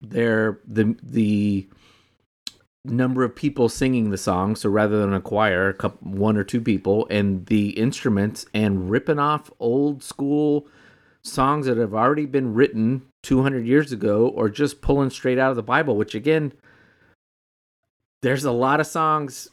their 0.00 0.60
the 0.66 0.96
the 1.02 1.66
number 2.84 3.22
of 3.22 3.34
people 3.36 3.68
singing 3.68 4.10
the 4.10 4.18
song 4.18 4.56
so 4.56 4.68
rather 4.68 5.00
than 5.00 5.14
a 5.14 5.20
choir 5.20 5.68
a 5.68 5.74
couple, 5.74 6.10
one 6.10 6.36
or 6.36 6.42
two 6.42 6.60
people 6.60 7.06
and 7.10 7.46
the 7.46 7.70
instruments 7.70 8.44
and 8.52 8.90
ripping 8.90 9.20
off 9.20 9.50
old 9.60 10.02
school 10.02 10.66
songs 11.22 11.66
that 11.66 11.76
have 11.76 11.94
already 11.94 12.26
been 12.26 12.52
written 12.52 13.02
200 13.22 13.64
years 13.64 13.92
ago 13.92 14.26
or 14.26 14.48
just 14.48 14.80
pulling 14.80 15.10
straight 15.10 15.38
out 15.38 15.50
of 15.50 15.56
the 15.56 15.62
bible 15.62 15.96
which 15.96 16.16
again 16.16 16.52
there's 18.22 18.44
a 18.44 18.52
lot 18.52 18.80
of 18.80 18.86
songs. 18.86 19.48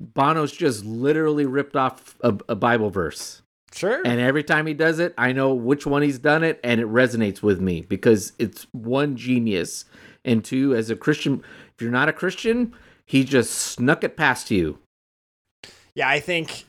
Bono's 0.00 0.52
just 0.52 0.84
literally 0.84 1.46
ripped 1.46 1.74
off 1.74 2.16
a, 2.22 2.36
a 2.48 2.54
bible 2.54 2.90
verse. 2.90 3.42
Sure. 3.70 4.00
and 4.04 4.18
every 4.18 4.42
time 4.42 4.66
he 4.66 4.72
does 4.72 4.98
it, 4.98 5.12
I 5.18 5.32
know 5.32 5.52
which 5.52 5.86
one 5.86 6.00
he's 6.00 6.18
done 6.18 6.42
it, 6.42 6.58
and 6.64 6.80
it 6.80 6.86
resonates 6.86 7.42
with 7.42 7.60
me 7.60 7.82
because 7.82 8.32
it's 8.38 8.66
one 8.72 9.14
genius, 9.14 9.84
and 10.24 10.44
two, 10.44 10.74
as 10.74 10.90
a 10.90 10.96
Christian, 10.96 11.42
if 11.74 11.82
you're 11.82 11.90
not 11.90 12.08
a 12.08 12.12
Christian, 12.12 12.74
he 13.06 13.24
just 13.24 13.52
snuck 13.52 14.04
it 14.04 14.16
past 14.16 14.50
you. 14.50 14.78
Yeah, 15.94 16.08
I 16.08 16.20
think 16.20 16.64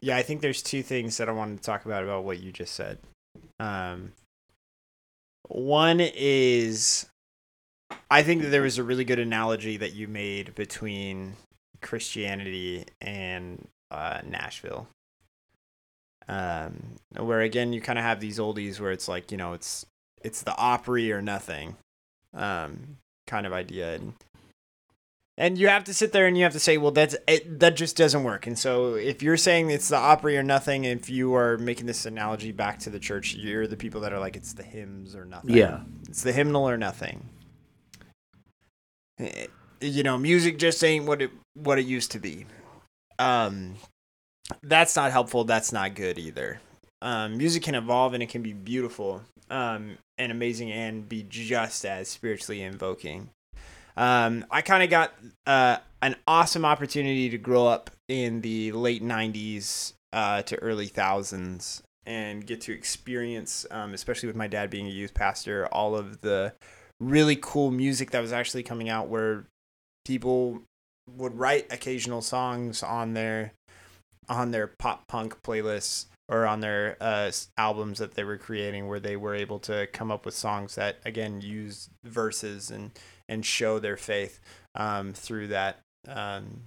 yeah, 0.00 0.16
I 0.16 0.22
think 0.22 0.40
there's 0.40 0.62
two 0.62 0.82
things 0.82 1.16
that 1.16 1.28
I 1.28 1.32
wanted 1.32 1.58
to 1.58 1.62
talk 1.62 1.84
about 1.84 2.02
about 2.02 2.24
what 2.24 2.40
you 2.40 2.52
just 2.52 2.74
said. 2.74 2.98
Um 3.60 4.12
one 5.48 6.00
is 6.00 7.06
I 8.10 8.22
think 8.22 8.42
that 8.42 8.48
there 8.48 8.62
was 8.62 8.78
a 8.78 8.82
really 8.82 9.04
good 9.04 9.18
analogy 9.18 9.76
that 9.78 9.94
you 9.94 10.08
made 10.08 10.54
between 10.54 11.34
Christianity 11.80 12.84
and 13.00 13.66
uh, 13.90 14.20
Nashville. 14.26 14.86
Um, 16.28 16.94
where 17.18 17.40
again, 17.40 17.72
you 17.72 17.80
kind 17.80 17.98
of 17.98 18.04
have 18.04 18.20
these 18.20 18.38
oldies 18.38 18.80
where 18.80 18.92
it's 18.92 19.08
like 19.08 19.30
you 19.30 19.36
know 19.36 19.52
it's 19.52 19.84
it's 20.22 20.42
the 20.42 20.56
Opry 20.56 21.12
or 21.12 21.20
nothing, 21.20 21.76
um, 22.34 22.96
kind 23.26 23.46
of 23.46 23.52
idea, 23.52 23.94
and 23.94 24.14
and 25.38 25.56
you 25.56 25.68
have 25.68 25.84
to 25.84 25.94
sit 25.94 26.12
there 26.12 26.26
and 26.26 26.36
you 26.36 26.42
have 26.44 26.52
to 26.52 26.60
say, 26.60 26.76
well, 26.76 26.90
that's 26.90 27.16
it, 27.26 27.58
that 27.60 27.74
just 27.74 27.96
doesn't 27.96 28.22
work. 28.22 28.46
And 28.46 28.58
so 28.58 28.94
if 28.94 29.22
you're 29.22 29.38
saying 29.38 29.70
it's 29.70 29.88
the 29.88 29.96
Opry 29.96 30.36
or 30.36 30.42
nothing, 30.42 30.84
if 30.84 31.08
you 31.08 31.34
are 31.34 31.56
making 31.58 31.86
this 31.86 32.04
analogy 32.04 32.52
back 32.52 32.78
to 32.80 32.90
the 32.90 32.98
church, 32.98 33.34
you're 33.34 33.66
the 33.66 33.76
people 33.76 34.02
that 34.02 34.12
are 34.12 34.20
like 34.20 34.36
it's 34.36 34.52
the 34.52 34.62
hymns 34.62 35.16
or 35.16 35.24
nothing. 35.24 35.56
Yeah. 35.56 35.80
it's 36.08 36.22
the 36.22 36.32
hymnal 36.32 36.68
or 36.68 36.76
nothing. 36.76 37.28
Eh, 39.18 39.46
You 39.80 40.02
know, 40.02 40.18
music 40.18 40.58
just 40.58 40.84
ain't 40.84 41.06
what 41.06 41.22
it 41.22 41.30
what 41.54 41.78
it 41.78 41.86
used 41.86 42.12
to 42.12 42.18
be. 42.20 42.46
Um, 43.18 43.76
that's 44.62 44.94
not 44.96 45.12
helpful. 45.12 45.44
That's 45.44 45.72
not 45.72 45.94
good 45.94 46.18
either. 46.18 46.60
Um, 47.00 47.36
music 47.38 47.62
can 47.62 47.74
evolve 47.74 48.14
and 48.14 48.22
it 48.22 48.28
can 48.28 48.42
be 48.42 48.52
beautiful 48.52 49.22
um, 49.50 49.96
and 50.22 50.32
amazing 50.32 50.70
and 50.70 51.08
be 51.08 51.24
just 51.28 51.84
as 51.84 52.08
spiritually 52.08 52.62
invoking. 52.62 53.30
Um, 53.96 54.46
I 54.50 54.62
kind 54.62 54.82
of 54.82 54.90
got 54.90 55.12
uh, 55.46 55.78
an 56.00 56.16
awesome 56.26 56.64
opportunity 56.64 57.28
to 57.30 57.38
grow 57.38 57.66
up 57.66 57.90
in 58.08 58.40
the 58.40 58.72
late 58.72 59.02
90s 59.02 59.92
uh, 60.12 60.42
to 60.42 60.56
early 60.56 60.86
thousands 60.86 61.82
and 62.06 62.46
get 62.46 62.60
to 62.62 62.72
experience, 62.72 63.66
um, 63.70 63.94
especially 63.94 64.26
with 64.26 64.36
my 64.36 64.46
dad 64.46 64.70
being 64.70 64.86
a 64.86 64.90
youth 64.90 65.14
pastor, 65.14 65.66
all 65.66 65.94
of 65.94 66.20
the 66.20 66.52
really 67.00 67.36
cool 67.40 67.70
music 67.70 68.10
that 68.10 68.20
was 68.20 68.32
actually 68.32 68.62
coming 68.62 68.88
out 68.88 69.08
where 69.08 69.44
people 70.04 70.62
would 71.16 71.36
write 71.36 71.72
occasional 71.72 72.22
songs 72.22 72.82
on 72.82 73.14
their 73.14 73.52
on 74.28 74.52
their 74.52 74.68
pop 74.78 75.06
punk 75.08 75.36
playlists 75.42 76.06
or 76.32 76.46
on 76.46 76.60
their 76.60 76.96
uh, 77.00 77.30
albums 77.58 77.98
that 77.98 78.14
they 78.14 78.24
were 78.24 78.38
creating 78.38 78.88
where 78.88 79.00
they 79.00 79.16
were 79.16 79.34
able 79.34 79.58
to 79.58 79.86
come 79.88 80.10
up 80.10 80.24
with 80.24 80.34
songs 80.34 80.74
that 80.76 80.96
again 81.04 81.40
use 81.40 81.90
verses 82.04 82.70
and 82.70 82.90
and 83.28 83.44
show 83.44 83.78
their 83.78 83.96
faith 83.96 84.40
um, 84.74 85.12
through 85.12 85.48
that. 85.48 85.78
Um, 86.08 86.62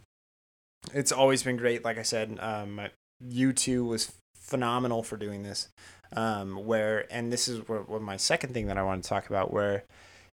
it's 0.93 1.11
always 1.11 1.43
been 1.43 1.57
great 1.57 1.83
like 1.83 1.97
i 1.97 2.03
said 2.03 2.37
um, 2.39 2.79
u2 3.23 3.85
was 3.85 4.13
phenomenal 4.35 5.03
for 5.03 5.17
doing 5.17 5.43
this 5.43 5.69
um, 6.15 6.65
where 6.65 7.11
and 7.11 7.31
this 7.31 7.47
is 7.47 7.67
what, 7.67 7.89
what 7.89 8.01
my 8.01 8.17
second 8.17 8.53
thing 8.53 8.67
that 8.67 8.77
i 8.77 8.83
want 8.83 9.03
to 9.03 9.09
talk 9.09 9.27
about 9.29 9.51
where 9.51 9.83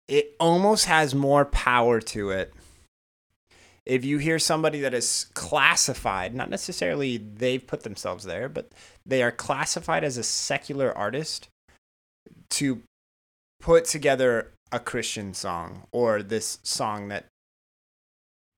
it 0.08 0.34
almost 0.40 0.86
has 0.86 1.14
more 1.14 1.44
power 1.44 2.00
to 2.00 2.30
it 2.30 2.52
if 3.86 4.04
you 4.04 4.18
hear 4.18 4.38
somebody 4.38 4.80
that 4.80 4.94
is 4.94 5.26
classified, 5.34 6.34
not 6.34 6.50
necessarily 6.50 7.16
they've 7.16 7.66
put 7.66 7.82
themselves 7.82 8.24
there, 8.24 8.48
but 8.48 8.70
they 9.06 9.22
are 9.22 9.32
classified 9.32 10.04
as 10.04 10.16
a 10.16 10.22
secular 10.22 10.96
artist 10.96 11.48
to 12.50 12.82
put 13.60 13.84
together 13.84 14.52
a 14.72 14.78
Christian 14.78 15.34
song 15.34 15.84
or 15.92 16.22
this 16.22 16.58
song 16.62 17.08
that 17.08 17.26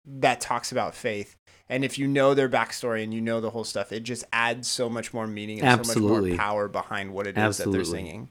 that 0.04 0.40
talks 0.40 0.72
about 0.72 0.94
faith. 0.94 1.36
And 1.68 1.84
if 1.84 1.98
you 1.98 2.08
know 2.08 2.34
their 2.34 2.48
backstory 2.48 3.04
and 3.04 3.14
you 3.14 3.20
know 3.20 3.40
the 3.40 3.50
whole 3.50 3.64
stuff, 3.64 3.92
it 3.92 4.02
just 4.02 4.24
adds 4.32 4.68
so 4.68 4.88
much 4.88 5.14
more 5.14 5.26
meaning 5.26 5.60
and 5.60 5.86
so 5.86 6.00
much 6.00 6.26
more 6.26 6.36
power 6.36 6.68
behind 6.68 7.14
what 7.14 7.26
it 7.26 7.38
is 7.38 7.58
that 7.58 7.70
they're 7.70 7.84
singing. 7.84 8.30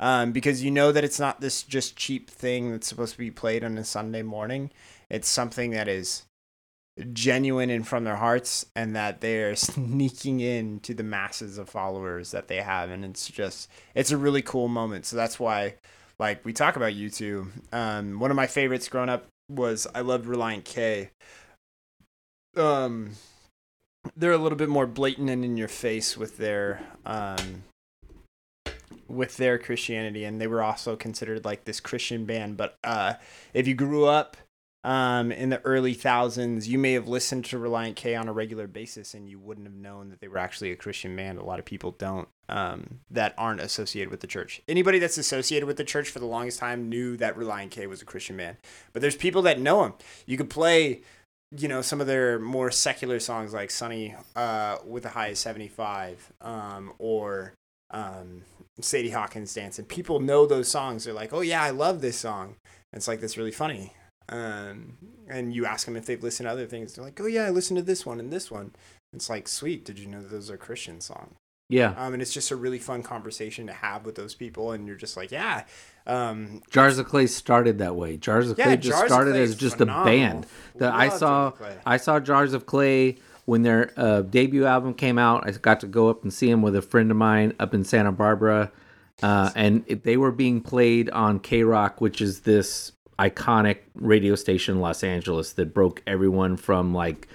Um, 0.00 0.32
because 0.32 0.64
you 0.64 0.70
know 0.70 0.92
that 0.92 1.04
it's 1.04 1.20
not 1.20 1.42
this 1.42 1.62
just 1.62 1.94
cheap 1.94 2.30
thing 2.30 2.72
that's 2.72 2.88
supposed 2.88 3.12
to 3.12 3.18
be 3.18 3.30
played 3.30 3.62
on 3.62 3.76
a 3.76 3.84
Sunday 3.84 4.22
morning. 4.22 4.70
It's 5.10 5.28
something 5.28 5.72
that 5.72 5.88
is 5.88 6.24
genuine 7.12 7.70
and 7.70 7.86
from 7.86 8.04
their 8.04 8.16
hearts 8.16 8.66
and 8.74 8.94
that 8.96 9.20
they're 9.20 9.56
sneaking 9.56 10.40
in 10.40 10.80
to 10.80 10.94
the 10.94 11.02
masses 11.02 11.58
of 11.58 11.68
followers 11.68 12.30
that 12.30 12.48
they 12.48 12.60
have. 12.60 12.90
And 12.90 13.04
it's 13.04 13.28
just 13.28 13.70
it's 13.94 14.10
a 14.10 14.16
really 14.16 14.42
cool 14.42 14.68
moment. 14.68 15.06
So 15.06 15.16
that's 15.16 15.38
why 15.38 15.74
like 16.18 16.44
we 16.44 16.52
talk 16.52 16.76
about 16.76 16.92
U2. 16.92 17.48
Um 17.72 18.18
one 18.18 18.30
of 18.30 18.36
my 18.36 18.46
favorites 18.46 18.88
growing 18.88 19.08
up 19.08 19.26
was 19.48 19.86
I 19.94 20.00
loved 20.00 20.26
Relient 20.26 20.64
K. 20.64 21.10
Um 22.56 23.12
they're 24.16 24.32
a 24.32 24.38
little 24.38 24.58
bit 24.58 24.68
more 24.68 24.86
blatant 24.86 25.28
and 25.28 25.44
in 25.44 25.56
your 25.56 25.68
face 25.68 26.16
with 26.16 26.38
their 26.38 26.82
um 27.06 27.64
with 29.08 29.36
their 29.38 29.58
Christianity. 29.58 30.24
And 30.24 30.40
they 30.40 30.46
were 30.46 30.62
also 30.62 30.94
considered 30.96 31.44
like 31.44 31.64
this 31.64 31.80
Christian 31.80 32.26
band. 32.26 32.56
But 32.56 32.76
uh 32.84 33.14
if 33.54 33.66
you 33.66 33.74
grew 33.74 34.06
up 34.06 34.36
um, 34.82 35.30
in 35.30 35.50
the 35.50 35.60
early 35.60 35.92
thousands, 35.92 36.66
you 36.66 36.78
may 36.78 36.92
have 36.92 37.06
listened 37.06 37.44
to 37.46 37.58
Relient 37.58 37.96
K 37.96 38.14
on 38.14 38.28
a 38.28 38.32
regular 38.32 38.66
basis 38.66 39.12
and 39.12 39.28
you 39.28 39.38
wouldn't 39.38 39.66
have 39.66 39.76
known 39.76 40.08
that 40.08 40.20
they 40.20 40.28
were 40.28 40.38
actually 40.38 40.72
a 40.72 40.76
Christian 40.76 41.14
band. 41.14 41.38
A 41.38 41.44
lot 41.44 41.58
of 41.58 41.66
people 41.66 41.92
don't 41.92 42.28
um, 42.48 43.00
that 43.10 43.34
aren't 43.36 43.60
associated 43.60 44.10
with 44.10 44.20
the 44.20 44.26
church. 44.26 44.62
Anybody 44.66 44.98
that's 44.98 45.18
associated 45.18 45.66
with 45.66 45.76
the 45.76 45.84
church 45.84 46.08
for 46.08 46.18
the 46.18 46.26
longest 46.26 46.58
time 46.58 46.88
knew 46.88 47.16
that 47.18 47.36
Relient 47.36 47.70
K 47.70 47.86
was 47.86 48.00
a 48.00 48.06
Christian 48.06 48.38
band. 48.38 48.56
But 48.94 49.02
there's 49.02 49.16
people 49.16 49.42
that 49.42 49.60
know 49.60 49.82
them. 49.82 49.94
You 50.24 50.38
could 50.38 50.48
play, 50.50 51.02
you 51.54 51.68
know, 51.68 51.82
some 51.82 52.00
of 52.00 52.06
their 52.06 52.38
more 52.38 52.70
secular 52.70 53.20
songs 53.20 53.52
like 53.52 53.70
Sunny 53.70 54.14
uh, 54.34 54.78
with 54.86 55.04
a 55.04 55.10
high 55.10 55.28
of 55.28 55.38
75 55.38 56.32
um, 56.40 56.94
or 56.98 57.52
um, 57.90 58.44
Sadie 58.80 59.10
Hawkins 59.10 59.52
Dance. 59.52 59.78
And 59.78 59.86
people 59.86 60.20
know 60.20 60.46
those 60.46 60.68
songs. 60.68 61.04
They're 61.04 61.12
like, 61.12 61.34
oh, 61.34 61.42
yeah, 61.42 61.62
I 61.62 61.68
love 61.68 62.00
this 62.00 62.16
song. 62.16 62.56
And 62.92 62.98
it's 62.98 63.06
like, 63.08 63.20
that's 63.20 63.36
really 63.36 63.52
funny 63.52 63.92
um, 64.30 64.96
and 65.28 65.54
you 65.54 65.66
ask 65.66 65.84
them 65.84 65.96
if 65.96 66.06
they've 66.06 66.22
listened 66.22 66.46
to 66.46 66.50
other 66.52 66.66
things. 66.66 66.94
They're 66.94 67.04
like, 67.04 67.20
"Oh 67.20 67.26
yeah, 67.26 67.44
I 67.44 67.50
listened 67.50 67.76
to 67.76 67.84
this 67.84 68.06
one 68.06 68.18
and 68.18 68.32
this 68.32 68.50
one." 68.50 68.72
It's 69.12 69.28
like, 69.28 69.48
sweet. 69.48 69.84
Did 69.84 69.98
you 69.98 70.06
know 70.06 70.22
that 70.22 70.30
those 70.30 70.50
are 70.50 70.56
Christian 70.56 71.00
songs? 71.00 71.34
Yeah. 71.68 71.94
Um, 71.96 72.12
and 72.14 72.22
it's 72.22 72.32
just 72.32 72.50
a 72.50 72.56
really 72.56 72.78
fun 72.78 73.02
conversation 73.02 73.66
to 73.68 73.72
have 73.72 74.04
with 74.04 74.16
those 74.16 74.34
people. 74.34 74.72
And 74.72 74.86
you're 74.86 74.96
just 74.96 75.16
like, 75.16 75.30
yeah, 75.30 75.64
um, 76.06 76.62
Jars 76.70 76.98
of 76.98 77.06
Clay 77.06 77.26
started 77.28 77.78
that 77.78 77.94
way. 77.94 78.16
Jars 78.16 78.50
of 78.50 78.58
Yeah, 78.58 78.64
Clay 78.64 78.76
just 78.76 78.98
Jars 78.98 79.10
started 79.10 79.36
as 79.36 79.54
just 79.54 79.78
phenomenal. 79.78 80.02
a 80.02 80.16
band. 80.16 80.46
The, 80.76 80.92
I 80.92 81.08
saw 81.08 81.50
Jars 81.50 81.52
of 81.52 81.58
Clay. 81.58 81.76
I 81.86 81.96
saw 81.96 82.20
Jars 82.20 82.52
of 82.54 82.66
Clay 82.66 83.18
when 83.46 83.62
their 83.62 83.92
uh, 83.96 84.22
debut 84.22 84.66
album 84.66 84.94
came 84.94 85.18
out. 85.18 85.46
I 85.46 85.52
got 85.52 85.80
to 85.80 85.86
go 85.86 86.08
up 86.08 86.22
and 86.24 86.32
see 86.32 86.50
them 86.50 86.62
with 86.62 86.74
a 86.74 86.82
friend 86.82 87.10
of 87.10 87.16
mine 87.16 87.54
up 87.60 87.72
in 87.72 87.84
Santa 87.84 88.12
Barbara, 88.12 88.72
uh, 89.22 89.50
and 89.54 89.84
it, 89.86 90.02
they 90.02 90.16
were 90.16 90.32
being 90.32 90.60
played 90.60 91.08
on 91.10 91.38
K 91.38 91.62
Rock, 91.62 92.00
which 92.00 92.20
is 92.20 92.40
this 92.40 92.92
iconic 93.20 93.78
radio 93.94 94.34
station 94.34 94.76
in 94.76 94.80
Los 94.80 95.04
Angeles 95.04 95.52
that 95.54 95.74
broke 95.74 96.02
everyone 96.06 96.56
from 96.56 96.94
like 96.94 97.28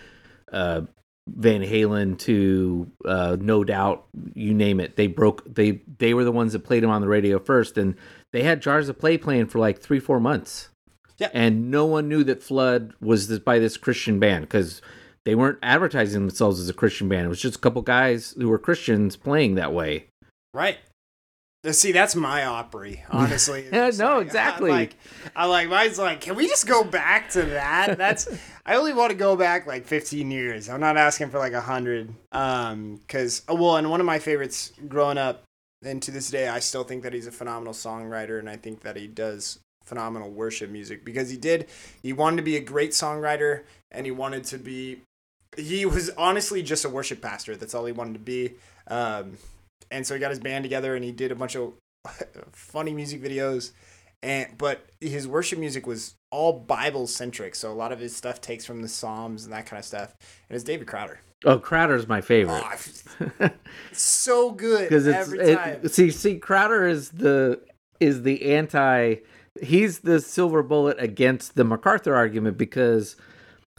uh, 0.51 0.81
Van 1.27 1.61
Halen 1.61 2.17
to 2.19 2.91
uh, 3.05 3.37
No 3.39 3.63
Doubt, 3.63 4.05
you 4.33 4.53
name 4.53 4.79
it. 4.79 4.95
They 4.95 5.07
broke. 5.07 5.43
They 5.53 5.81
they 5.99 6.13
were 6.13 6.23
the 6.23 6.31
ones 6.31 6.53
that 6.53 6.63
played 6.63 6.83
them 6.83 6.89
on 6.89 7.01
the 7.01 7.07
radio 7.07 7.39
first, 7.39 7.77
and 7.77 7.95
they 8.33 8.43
had 8.43 8.61
Jars 8.61 8.89
of 8.89 8.99
Clay 8.99 9.17
playing 9.17 9.47
for 9.47 9.59
like 9.59 9.79
three 9.79 9.99
four 9.99 10.19
months. 10.19 10.69
Yeah. 11.17 11.29
and 11.33 11.71
no 11.71 11.85
one 11.85 12.09
knew 12.09 12.25
that 12.25 12.43
Flood 12.43 12.93
was 12.99 13.29
this, 13.29 13.39
by 13.39 13.57
this 13.57 13.77
Christian 13.77 14.19
band 14.19 14.41
because 14.41 14.81
they 15.23 15.33
weren't 15.33 15.59
advertising 15.63 16.19
themselves 16.19 16.59
as 16.59 16.67
a 16.67 16.73
Christian 16.73 17.07
band. 17.07 17.25
It 17.25 17.29
was 17.29 17.39
just 17.39 17.55
a 17.55 17.59
couple 17.59 17.81
guys 17.83 18.35
who 18.37 18.49
were 18.49 18.59
Christians 18.59 19.15
playing 19.15 19.55
that 19.55 19.71
way. 19.71 20.07
right. 20.53 20.77
Uh, 21.65 21.71
See, 21.71 21.91
that's 21.91 22.15
my 22.15 22.45
Opry, 22.45 23.03
honestly. 23.09 23.67
No, 23.71 23.87
like, 24.17 24.21
exactly. 24.25 24.71
I 24.71 24.75
like, 24.75 24.95
I 25.35 25.45
like 25.45 25.69
mine's 25.69 25.97
like, 25.97 26.21
can 26.21 26.35
we 26.35 26.47
just 26.47 26.67
go 26.67 26.83
back 26.83 27.29
to 27.31 27.43
that? 27.43 27.97
That's 27.97 28.27
I 28.65 28.75
only 28.75 28.93
want 28.93 29.11
to 29.11 29.17
go 29.17 29.35
back 29.35 29.65
like 29.65 29.85
15 29.85 30.31
years. 30.31 30.69
I'm 30.69 30.79
not 30.79 30.97
asking 30.97 31.29
for 31.29 31.39
like 31.39 31.53
a 31.53 31.61
hundred. 31.61 32.13
Um, 32.31 32.99
cause 33.07 33.41
oh, 33.47 33.55
well, 33.55 33.77
and 33.77 33.89
one 33.89 33.99
of 33.99 34.05
my 34.05 34.19
favorites 34.19 34.73
growing 34.87 35.17
up, 35.17 35.43
and 35.83 36.01
to 36.03 36.11
this 36.11 36.29
day, 36.29 36.47
I 36.47 36.59
still 36.59 36.83
think 36.83 37.03
that 37.03 37.13
he's 37.13 37.27
a 37.27 37.31
phenomenal 37.31 37.73
songwriter, 37.73 38.39
and 38.39 38.49
I 38.49 38.57
think 38.57 38.81
that 38.81 38.95
he 38.95 39.07
does 39.07 39.59
phenomenal 39.83 40.31
worship 40.31 40.69
music 40.69 41.05
because 41.05 41.29
he 41.29 41.37
did. 41.37 41.67
He 42.01 42.11
wanted 42.11 42.37
to 42.37 42.43
be 42.43 42.57
a 42.57 42.61
great 42.61 42.91
songwriter, 42.91 43.63
and 43.91 44.05
he 44.05 44.11
wanted 44.11 44.43
to 44.45 44.57
be. 44.57 45.01
He 45.57 45.85
was 45.85 46.09
honestly 46.11 46.61
just 46.63 46.85
a 46.85 46.89
worship 46.89 47.21
pastor. 47.21 47.55
That's 47.55 47.73
all 47.73 47.85
he 47.85 47.91
wanted 47.93 48.13
to 48.13 48.19
be. 48.19 48.55
Um, 48.87 49.37
and 49.91 50.05
so 50.05 50.13
he 50.13 50.19
got 50.19 50.29
his 50.29 50.39
band 50.39 50.63
together 50.63 50.95
and 50.95 51.03
he 51.03 51.11
did 51.11 51.31
a 51.31 51.35
bunch 51.35 51.55
of 51.55 51.73
funny 52.51 52.93
music 52.93 53.21
videos 53.21 53.71
and 54.23 54.57
but 54.57 54.85
his 55.01 55.27
worship 55.27 55.59
music 55.59 55.85
was 55.87 56.15
all 56.31 56.53
bible 56.53 57.07
centric 57.07 57.55
so 57.55 57.71
a 57.71 57.73
lot 57.73 57.91
of 57.91 57.99
his 57.99 58.15
stuff 58.15 58.39
takes 58.41 58.65
from 58.65 58.81
the 58.81 58.87
psalms 58.87 59.43
and 59.45 59.53
that 59.53 59.65
kind 59.65 59.79
of 59.79 59.85
stuff 59.85 60.13
and 60.49 60.55
it's 60.55 60.63
david 60.63 60.87
crowder 60.87 61.19
Oh, 61.43 61.59
Crowder's 61.59 62.07
my 62.07 62.21
favorite 62.21 62.63
oh, 62.63 63.49
it's 63.91 64.01
so 64.01 64.51
good 64.51 64.89
because 64.89 65.05
it's 65.05 65.15
every 65.17 65.39
it- 65.39 65.93
see 65.93 66.09
see 66.09 66.37
Crowder 66.39 66.87
is 66.87 67.09
the 67.11 67.61
is 67.99 68.23
the 68.23 68.53
anti. 68.53 69.15
He's 69.61 69.99
the 69.99 70.19
silver 70.21 70.63
bullet 70.63 70.97
against 70.99 71.55
the 71.55 71.63
MacArthur 71.63 72.15
argument 72.15 72.57
because 72.57 73.15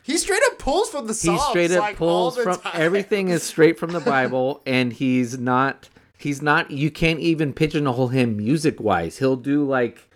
he 0.04 0.16
straight 0.16 0.42
up 0.46 0.58
pulls 0.58 0.90
from 0.90 1.06
the 1.08 1.14
Psalms. 1.14 1.42
he 1.42 1.48
straight 1.50 1.70
up 1.72 1.80
like, 1.80 1.96
pulls 1.96 2.36
from 2.38 2.60
time. 2.60 2.72
everything 2.74 3.28
is 3.30 3.42
straight 3.42 3.78
from 3.80 3.90
the 3.90 4.00
Bible, 4.00 4.62
and 4.64 4.92
he's 4.92 5.36
not 5.38 5.88
he's 6.16 6.40
not. 6.42 6.70
You 6.70 6.90
can't 6.90 7.20
even 7.20 7.52
pigeonhole 7.52 8.08
him 8.08 8.36
music 8.36 8.80
wise. 8.80 9.18
He'll 9.18 9.36
do 9.36 9.64
like 9.64 10.10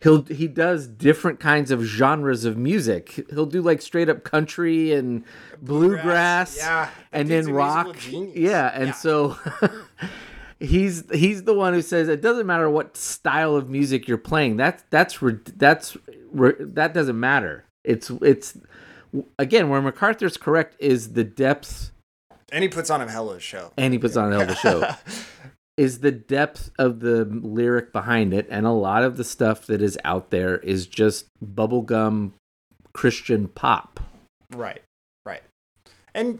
he'll 0.00 0.22
he 0.24 0.46
does 0.48 0.86
different 0.86 1.40
kinds 1.40 1.70
of 1.70 1.82
genres 1.82 2.44
of 2.44 2.56
music. 2.56 3.24
He'll 3.30 3.46
do 3.46 3.62
like 3.62 3.80
straight 3.82 4.08
up 4.08 4.24
country 4.24 4.92
and 4.92 5.24
bluegrass, 5.62 6.56
Yeah, 6.56 6.90
and 7.12 7.28
then 7.28 7.50
rock. 7.52 7.96
Yeah, 8.10 8.70
and 8.74 8.88
Yeah. 8.88 8.92
so 8.92 9.38
he's 10.60 11.04
he's 11.12 11.44
the 11.44 11.54
one 11.54 11.74
who 11.74 11.82
says 11.82 12.08
it 12.08 12.20
doesn't 12.20 12.46
matter 12.46 12.68
what 12.70 12.96
style 12.96 13.56
of 13.56 13.68
music 13.68 14.06
you're 14.08 14.18
playing. 14.18 14.56
That's 14.56 14.84
that's 14.90 15.18
that's 15.56 15.96
that 16.34 16.94
doesn't 16.94 17.18
matter. 17.18 17.64
It's 17.82 18.10
it's 18.22 18.56
again 19.38 19.68
where 19.68 19.80
MacArthur's 19.82 20.36
correct 20.36 20.76
is 20.78 21.12
the 21.12 21.24
depth 21.24 21.90
And 22.52 22.62
he 22.62 22.68
puts 22.68 22.90
on 22.90 23.00
a 23.00 23.10
hell 23.10 23.30
of 23.30 23.38
a 23.38 23.40
show. 23.40 23.72
and 23.76 23.92
he 23.92 23.98
puts 23.98 24.16
on 24.16 24.32
a 24.32 24.36
hell 24.36 24.42
of 24.42 24.50
a 24.50 24.54
show 24.56 24.94
is 25.76 26.00
the 26.00 26.12
depth 26.12 26.70
of 26.78 27.00
the 27.00 27.24
lyric 27.24 27.92
behind 27.92 28.32
it 28.32 28.46
and 28.50 28.64
a 28.66 28.70
lot 28.70 29.02
of 29.02 29.16
the 29.16 29.24
stuff 29.24 29.66
that 29.66 29.82
is 29.82 29.98
out 30.04 30.30
there 30.30 30.58
is 30.58 30.86
just 30.86 31.26
bubblegum 31.44 32.32
christian 32.92 33.48
pop 33.48 33.98
Right, 34.54 34.82
right. 35.26 35.42
And 36.14 36.38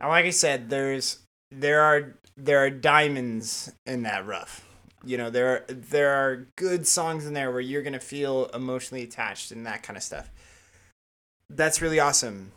and 0.00 0.08
like 0.10 0.24
I 0.24 0.30
said, 0.30 0.68
there's 0.70 1.20
there 1.52 1.80
are 1.82 2.14
there 2.36 2.58
are 2.58 2.70
diamonds 2.70 3.72
in 3.86 4.02
that 4.02 4.26
rough. 4.26 4.66
You 5.04 5.16
know, 5.18 5.30
there 5.30 5.48
are 5.48 5.64
there 5.68 6.10
are 6.10 6.48
good 6.56 6.86
songs 6.86 7.26
in 7.26 7.34
there 7.34 7.52
where 7.52 7.60
you're 7.60 7.82
gonna 7.82 8.00
feel 8.00 8.46
emotionally 8.46 9.04
attached 9.04 9.52
and 9.52 9.64
that 9.66 9.82
kind 9.82 9.96
of 9.96 10.02
stuff. 10.02 10.30
That's 11.50 11.80
really 11.80 12.00
awesome. 12.00 12.52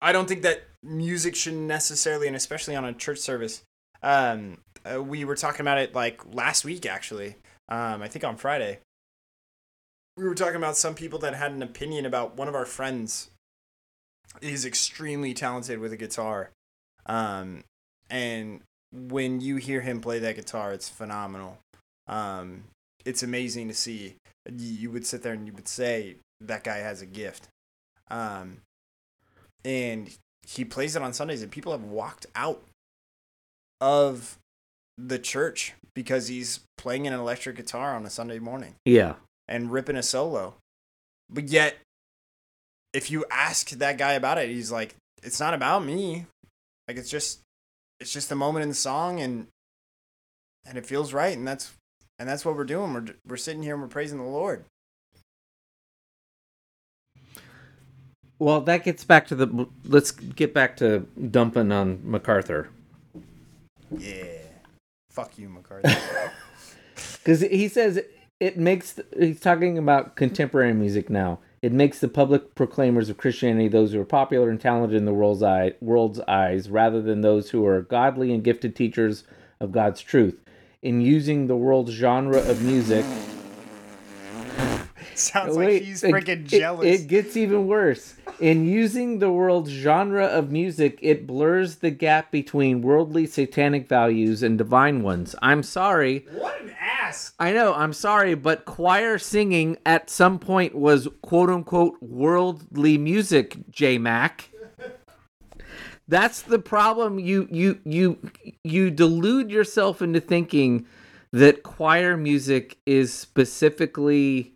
I 0.00 0.12
don't 0.12 0.28
think 0.28 0.42
that 0.42 0.64
music 0.82 1.34
should 1.34 1.54
necessarily, 1.54 2.26
and 2.26 2.36
especially 2.36 2.76
on 2.76 2.84
a 2.84 2.92
church 2.92 3.18
service, 3.18 3.62
um, 4.02 4.58
uh, 4.84 5.02
we 5.02 5.24
were 5.24 5.36
talking 5.36 5.60
about 5.60 5.78
it 5.78 5.94
like 5.94 6.22
last 6.34 6.64
week 6.64 6.86
actually. 6.86 7.36
Um, 7.68 8.02
I 8.02 8.08
think 8.08 8.24
on 8.24 8.36
Friday. 8.36 8.78
We 10.16 10.24
were 10.24 10.34
talking 10.34 10.56
about 10.56 10.76
some 10.76 10.94
people 10.94 11.18
that 11.20 11.34
had 11.34 11.52
an 11.52 11.62
opinion 11.62 12.04
about 12.04 12.36
one 12.36 12.48
of 12.48 12.54
our 12.54 12.66
friends 12.66 13.30
is 14.40 14.64
extremely 14.64 15.32
talented 15.32 15.78
with 15.78 15.92
a 15.92 15.96
guitar. 15.96 16.50
Um, 17.06 17.64
and 18.10 18.60
when 18.92 19.40
you 19.40 19.56
hear 19.56 19.80
him 19.80 20.00
play 20.00 20.18
that 20.18 20.36
guitar, 20.36 20.72
it's 20.72 20.88
phenomenal. 20.88 21.58
Um, 22.06 22.64
it's 23.04 23.22
amazing 23.22 23.68
to 23.68 23.74
see. 23.74 24.16
You 24.46 24.72
you 24.72 24.90
would 24.90 25.06
sit 25.06 25.22
there 25.22 25.32
and 25.32 25.46
you 25.46 25.52
would 25.54 25.68
say 25.68 26.16
that 26.40 26.64
guy 26.64 26.78
has 26.78 27.00
a 27.00 27.06
gift. 27.06 27.48
Um, 28.10 28.58
and 29.64 30.10
he 30.46 30.64
plays 30.64 30.96
it 30.96 31.02
on 31.02 31.12
Sundays, 31.12 31.42
and 31.42 31.50
people 31.50 31.72
have 31.72 31.84
walked 31.84 32.26
out 32.34 32.62
of 33.80 34.38
the 34.98 35.18
church 35.18 35.74
because 35.94 36.28
he's 36.28 36.60
playing 36.78 37.06
an 37.06 37.12
electric 37.12 37.56
guitar 37.56 37.94
on 37.94 38.04
a 38.04 38.10
Sunday 38.10 38.38
morning 38.38 38.74
yeah 38.84 39.14
and 39.48 39.72
ripping 39.72 39.96
a 39.96 40.02
solo. 40.02 40.54
But 41.28 41.48
yet, 41.48 41.76
if 42.92 43.10
you 43.10 43.24
ask 43.30 43.70
that 43.70 43.98
guy 43.98 44.12
about 44.12 44.38
it, 44.38 44.50
he's 44.50 44.70
like, 44.70 44.94
"It's 45.22 45.40
not 45.40 45.54
about 45.54 45.84
me. 45.84 46.26
Like 46.86 46.96
it's 46.96 47.10
just, 47.10 47.40
it's 48.00 48.12
just 48.12 48.30
a 48.30 48.36
moment 48.36 48.64
in 48.64 48.68
the 48.68 48.74
song, 48.74 49.20
and 49.20 49.46
and 50.66 50.76
it 50.78 50.86
feels 50.86 51.12
right, 51.12 51.36
and 51.36 51.46
that's 51.46 51.72
and 52.18 52.28
that's 52.28 52.44
what 52.44 52.56
we're 52.56 52.64
doing. 52.64 52.92
We're 52.92 53.06
we're 53.26 53.36
sitting 53.36 53.62
here 53.62 53.74
and 53.74 53.82
we're 53.82 53.88
praising 53.88 54.18
the 54.18 54.24
Lord. 54.24 54.64
Well 58.42 58.60
that 58.60 58.82
gets 58.84 59.04
back 59.04 59.26
to 59.28 59.34
the 59.36 59.66
let's 59.84 60.10
get 60.10 60.52
back 60.52 60.76
to 60.76 61.00
dumping 61.30 61.70
on 61.70 62.00
macarthur 62.02 62.68
Yeah, 63.96 64.24
fuck 65.10 65.38
you, 65.38 65.48
MacArthur. 65.48 65.94
because 67.18 67.40
he 67.42 67.68
says 67.68 68.00
it 68.40 68.56
makes 68.58 68.98
he's 69.18 69.38
talking 69.40 69.78
about 69.78 70.16
contemporary 70.16 70.74
music 70.74 71.08
now 71.08 71.38
it 71.62 71.72
makes 71.72 72.00
the 72.00 72.08
public 72.08 72.56
proclaimers 72.56 73.08
of 73.08 73.16
christianity 73.16 73.68
those 73.68 73.92
who 73.92 74.00
are 74.00 74.04
popular 74.04 74.50
and 74.50 74.60
talented 74.60 74.96
in 74.96 75.04
the 75.04 75.14
world's 75.14 75.42
eye 75.42 75.72
world's 75.80 76.18
eyes 76.20 76.68
rather 76.68 77.00
than 77.00 77.20
those 77.20 77.50
who 77.50 77.64
are 77.64 77.82
godly 77.82 78.32
and 78.32 78.42
gifted 78.42 78.74
teachers 78.74 79.22
of 79.60 79.70
god's 79.70 80.00
truth 80.00 80.40
in 80.82 81.00
using 81.00 81.46
the 81.46 81.56
world's 81.56 81.92
genre 81.92 82.38
of 82.38 82.62
music 82.62 83.04
Sounds 85.14 85.54
oh, 85.56 85.58
Wait, 85.58 85.74
like 85.74 85.82
he's 85.82 86.02
it- 86.02 86.12
freaking 86.12 86.28
it- 86.28 86.46
jealous. 86.46 87.00
It, 87.02 87.06
gets 87.06 87.36
even 87.36 87.66
worse. 87.66 88.14
In 88.40 88.66
using 88.66 89.18
the 89.18 89.30
world's 89.30 89.70
genre 89.70 90.26
of 90.26 90.50
music, 90.50 90.98
it 91.00 91.26
blurs 91.26 91.76
the 91.76 91.90
gap 91.90 92.30
between 92.30 92.82
worldly 92.82 93.26
satanic 93.26 93.88
values 93.88 94.42
and 94.42 94.58
divine 94.58 95.02
ones. 95.02 95.34
I'm 95.42 95.62
sorry. 95.62 96.26
what 96.32 96.60
an 96.60 96.74
ass! 96.80 97.32
I 97.38 97.52
know, 97.52 97.74
I'm 97.74 97.92
sorry, 97.92 98.34
but 98.34 98.64
choir 98.64 99.18
singing 99.18 99.76
at 99.86 100.10
some 100.10 100.38
point 100.38 100.74
was 100.74 101.08
quote 101.22 101.50
unquote 101.50 102.02
worldly 102.02 102.98
music, 102.98 103.56
J 103.70 103.98
Mac. 103.98 104.50
That's 106.08 106.42
the 106.42 106.58
problem. 106.58 107.18
You 107.18 107.48
you 107.50 107.80
you 107.84 108.18
you 108.64 108.90
delude 108.90 109.50
yourself 109.50 110.02
into 110.02 110.20
thinking 110.20 110.86
that 111.32 111.62
choir 111.62 112.16
music 112.16 112.78
is 112.84 113.14
specifically 113.14 114.54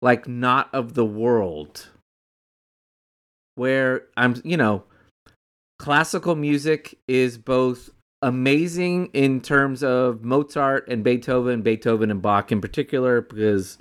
like 0.00 0.28
not 0.28 0.72
of 0.72 0.94
the 0.94 1.04
world. 1.04 1.88
Where 3.60 4.04
I'm, 4.16 4.40
you 4.42 4.56
know, 4.56 4.84
classical 5.78 6.34
music 6.34 6.98
is 7.06 7.36
both 7.36 7.90
amazing 8.22 9.10
in 9.12 9.42
terms 9.42 9.82
of 9.82 10.24
Mozart 10.24 10.88
and 10.88 11.04
Beethoven, 11.04 11.60
Beethoven 11.60 12.10
and 12.10 12.22
Bach 12.22 12.50
in 12.50 12.62
particular, 12.62 13.20
because 13.20 13.76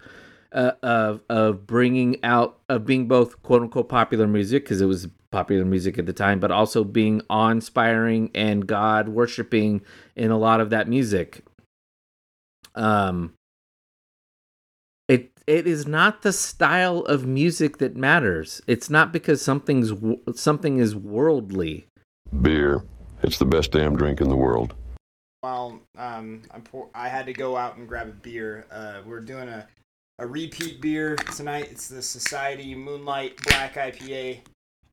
uh, 0.52 0.74
of 0.84 1.22
of 1.30 1.66
bringing 1.66 2.22
out 2.26 2.60
of 2.68 2.86
being 2.86 3.08
both 3.08 3.42
quote 3.42 3.62
unquote 3.62 3.88
popular 3.88 4.28
music 4.28 4.66
because 4.66 4.82
it 4.82 4.86
was 4.86 5.08
popular 5.32 5.64
music 5.64 5.98
at 5.98 6.06
the 6.06 6.12
time, 6.12 6.42
but 6.42 6.52
also 6.52 6.84
being 6.84 7.22
awe 7.30 7.48
inspiring 7.48 8.32
and 8.36 8.68
God 8.68 9.08
worshiping 9.08 9.82
in 10.14 10.30
a 10.30 10.38
lot 10.38 10.60
of 10.60 10.72
that 10.72 10.90
music. 10.90 11.46
Um, 12.76 13.34
it 15.50 15.60
it 15.60 15.68
is 15.68 15.88
not 15.88 16.22
the 16.22 16.32
style 16.32 17.00
of 17.00 17.26
music 17.26 17.80
that 17.80 17.96
matters. 17.96 18.62
It's 18.68 18.90
not 18.90 19.12
because 19.12 19.42
something's 19.42 19.92
something 20.36 20.78
is 20.78 20.96
worldly. 20.96 21.88
Beer. 22.42 22.84
It's 23.24 23.40
the 23.40 23.46
best 23.46 23.72
damn 23.72 23.98
drink 23.98 24.22
in 24.22 24.30
the 24.30 24.36
world. 24.36 24.76
Well, 25.44 25.82
um, 25.98 26.44
I'm 26.52 26.62
pour- 26.62 26.90
I 26.94 27.10
had 27.10 27.26
to 27.26 27.34
go 27.34 27.58
out 27.58 27.78
and 27.78 27.88
grab 27.88 28.08
a 28.08 28.12
beer. 28.12 28.68
Uh, 28.72 29.02
we're 29.06 29.22
doing 29.22 29.50
a, 29.50 29.68
a 30.20 30.28
repeat 30.28 30.82
beer 30.82 31.16
tonight. 31.36 31.70
It's 31.72 31.88
the 31.88 32.02
Society 32.02 32.76
Moonlight 32.76 33.42
Black 33.44 33.76
IPA 33.76 34.42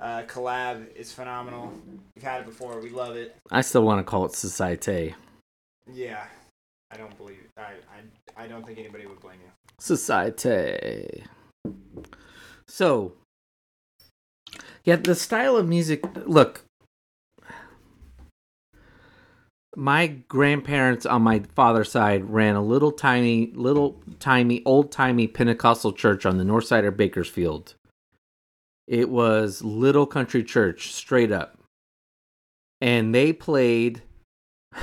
uh, 0.01 0.23
collab. 0.23 0.87
It's 0.97 1.13
phenomenal. 1.13 1.73
We've 2.15 2.25
had 2.25 2.41
it 2.41 2.47
before. 2.47 2.81
We 2.81 2.91
love 2.91 3.17
it. 3.17 3.37
I 3.51 3.61
still 3.61 3.83
want 3.83 3.99
to 3.99 4.05
call 4.05 4.25
it 4.25 4.35
societe. 4.35 5.15
Yeah, 5.93 6.25
I 6.91 6.97
don't 6.97 7.17
believe 7.17 7.39
it. 7.45 7.51
I, 7.61 7.75
I, 8.39 8.45
I 8.45 8.47
don't 8.49 8.65
think 8.67 8.79
anybody 8.79 9.07
would 9.07 9.21
blame 9.21 9.39
you. 9.45 9.51
Societe. 9.79 11.25
So, 12.67 13.13
yeah, 14.85 14.97
the 14.97 15.15
style 15.15 15.57
of 15.57 15.69
music. 15.69 16.05
Look, 16.27 16.65
my 19.77 20.07
grandparents 20.07 21.05
on 21.05 21.23
my 21.23 21.43
father's 21.55 21.91
side 21.91 22.31
ran 22.31 22.57
a 22.57 22.63
little 22.63 22.93
tiny, 22.93 23.53
little 23.55 24.03
tiny, 24.19 24.63
old 24.65 24.91
timey 24.91 25.27
Pentecostal 25.27 25.93
church 25.93 26.25
on 26.25 26.39
the 26.39 26.45
north 26.45 26.65
side 26.65 26.85
of 26.85 26.97
Bakersfield. 26.97 27.75
It 28.87 29.11
was 29.11 29.63
Little 29.63 30.07
Country 30.07 30.43
Church, 30.45 30.93
straight 30.93 31.33
up. 31.33 31.59
And 32.81 33.15
they 33.15 33.33
played. 33.33 34.03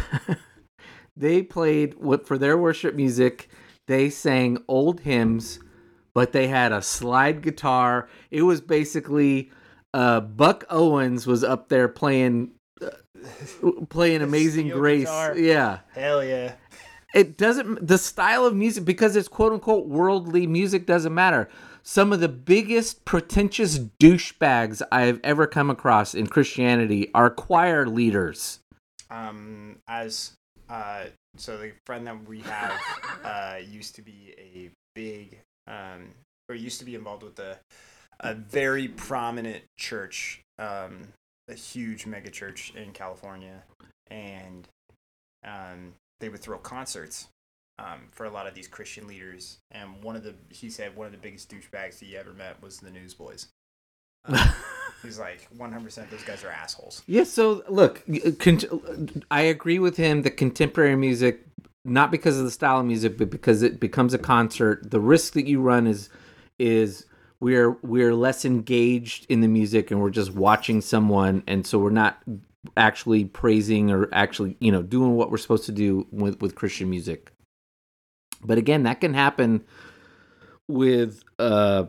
they 1.17 1.41
played 1.41 1.95
what 1.95 2.27
for 2.27 2.37
their 2.37 2.57
worship 2.57 2.95
music 2.95 3.49
they 3.87 4.09
sang 4.09 4.57
old 4.67 5.01
hymns 5.01 5.59
but 6.13 6.31
they 6.31 6.47
had 6.47 6.71
a 6.71 6.81
slide 6.81 7.41
guitar. 7.41 8.07
It 8.31 8.43
was 8.43 8.61
basically 8.61 9.51
uh 9.93 10.21
buck 10.21 10.65
owens 10.69 11.27
was 11.27 11.43
up 11.43 11.69
there 11.69 11.87
playing 11.87 12.51
uh, 12.81 13.71
playing 13.89 14.21
amazing 14.21 14.69
grace. 14.69 15.03
guitar. 15.03 15.37
yeah. 15.37 15.79
Hell 15.93 16.23
yeah. 16.23 16.53
it 17.13 17.37
doesn't 17.37 17.85
the 17.87 17.97
style 17.97 18.45
of 18.45 18.55
music 18.55 18.85
because 18.85 19.15
it's 19.15 19.27
quote 19.27 19.53
unquote 19.53 19.87
worldly 19.87 20.47
music 20.47 20.85
doesn't 20.85 21.13
matter. 21.13 21.49
Some 21.85 22.13
of 22.13 22.21
the 22.21 22.29
biggest 22.29 23.03
pretentious 23.03 23.77
douchebags 23.77 24.81
i 24.89 25.01
have 25.01 25.19
ever 25.21 25.45
come 25.45 25.69
across 25.69 26.15
in 26.15 26.27
christianity 26.27 27.11
are 27.13 27.29
choir 27.29 27.85
leaders. 27.85 28.59
Um, 29.09 29.77
as 29.87 30.31
uh, 30.69 31.05
so 31.37 31.57
the 31.57 31.71
friend 31.85 32.05
that 32.07 32.27
we 32.27 32.41
have 32.41 32.79
uh 33.23 33.57
used 33.65 33.95
to 33.95 34.01
be 34.01 34.33
a 34.37 34.69
big 34.95 35.39
um 35.67 36.09
or 36.49 36.55
used 36.55 36.79
to 36.79 36.85
be 36.85 36.95
involved 36.95 37.23
with 37.23 37.39
a 37.39 37.57
a 38.19 38.33
very 38.33 38.87
prominent 38.87 39.63
church, 39.77 40.41
um, 40.59 41.07
a 41.49 41.55
huge 41.55 42.05
mega 42.05 42.29
church 42.29 42.73
in 42.75 42.91
California, 42.91 43.63
and 44.09 44.67
um 45.45 45.93
they 46.19 46.29
would 46.29 46.39
throw 46.39 46.57
concerts 46.57 47.27
um, 47.79 48.07
for 48.11 48.25
a 48.25 48.29
lot 48.29 48.47
of 48.47 48.53
these 48.53 48.67
Christian 48.67 49.07
leaders. 49.07 49.57
And 49.71 50.01
one 50.03 50.15
of 50.15 50.23
the 50.23 50.35
he 50.49 50.69
said 50.69 50.95
one 50.95 51.05
of 51.05 51.11
the 51.11 51.17
biggest 51.17 51.51
douchebags 51.51 51.99
he 51.99 52.15
ever 52.15 52.33
met 52.33 52.61
was 52.61 52.79
the 52.79 52.91
Newsboys. 52.91 53.47
Um, 54.25 54.39
he's 55.03 55.19
like 55.19 55.47
100% 55.57 56.09
those 56.09 56.23
guys 56.23 56.43
are 56.43 56.49
assholes. 56.49 57.03
Yeah, 57.05 57.23
so 57.23 57.63
look, 57.67 58.03
con- 58.39 59.23
I 59.29 59.41
agree 59.41 59.79
with 59.79 59.97
him 59.97 60.23
that 60.23 60.37
contemporary 60.37 60.95
music, 60.95 61.41
not 61.85 62.11
because 62.11 62.37
of 62.37 62.45
the 62.45 62.51
style 62.51 62.79
of 62.79 62.85
music, 62.85 63.17
but 63.17 63.29
because 63.29 63.61
it 63.61 63.79
becomes 63.79 64.13
a 64.13 64.17
concert, 64.17 64.89
the 64.89 64.99
risk 64.99 65.33
that 65.33 65.45
you 65.45 65.61
run 65.61 65.85
is 65.87 66.09
is 66.59 67.05
we're 67.39 67.71
we're 67.81 68.15
less 68.15 68.45
engaged 68.45 69.25
in 69.29 69.41
the 69.41 69.47
music 69.47 69.91
and 69.91 69.99
we're 69.99 70.09
just 70.09 70.33
watching 70.33 70.79
someone 70.79 71.43
and 71.45 71.67
so 71.67 71.77
we're 71.77 71.89
not 71.89 72.23
actually 72.77 73.25
praising 73.25 73.91
or 73.91 74.07
actually, 74.13 74.55
you 74.59 74.71
know, 74.71 74.81
doing 74.81 75.15
what 75.15 75.29
we're 75.29 75.37
supposed 75.37 75.65
to 75.65 75.71
do 75.71 76.07
with 76.11 76.41
with 76.41 76.55
Christian 76.55 76.89
music. 76.89 77.31
But 78.41 78.57
again, 78.57 78.83
that 78.83 79.01
can 79.01 79.13
happen 79.13 79.63
with 80.67 81.23
uh 81.39 81.85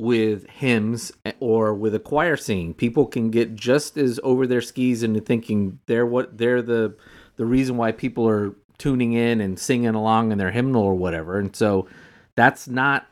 with 0.00 0.48
hymns 0.48 1.12
or 1.40 1.74
with 1.74 1.94
a 1.94 1.98
choir 1.98 2.36
singing. 2.36 2.74
People 2.74 3.06
can 3.06 3.30
get 3.30 3.54
just 3.54 3.96
as 3.96 4.18
over 4.22 4.46
their 4.46 4.60
skis 4.60 5.02
into 5.02 5.20
thinking 5.20 5.78
they're 5.86 6.06
what 6.06 6.38
they're 6.38 6.62
the 6.62 6.96
the 7.36 7.46
reason 7.46 7.76
why 7.76 7.92
people 7.92 8.28
are 8.28 8.54
tuning 8.78 9.12
in 9.12 9.40
and 9.40 9.58
singing 9.58 9.94
along 9.94 10.32
in 10.32 10.38
their 10.38 10.50
hymnal 10.50 10.82
or 10.82 10.94
whatever. 10.94 11.38
And 11.38 11.54
so 11.54 11.86
that's 12.34 12.66
not 12.66 13.06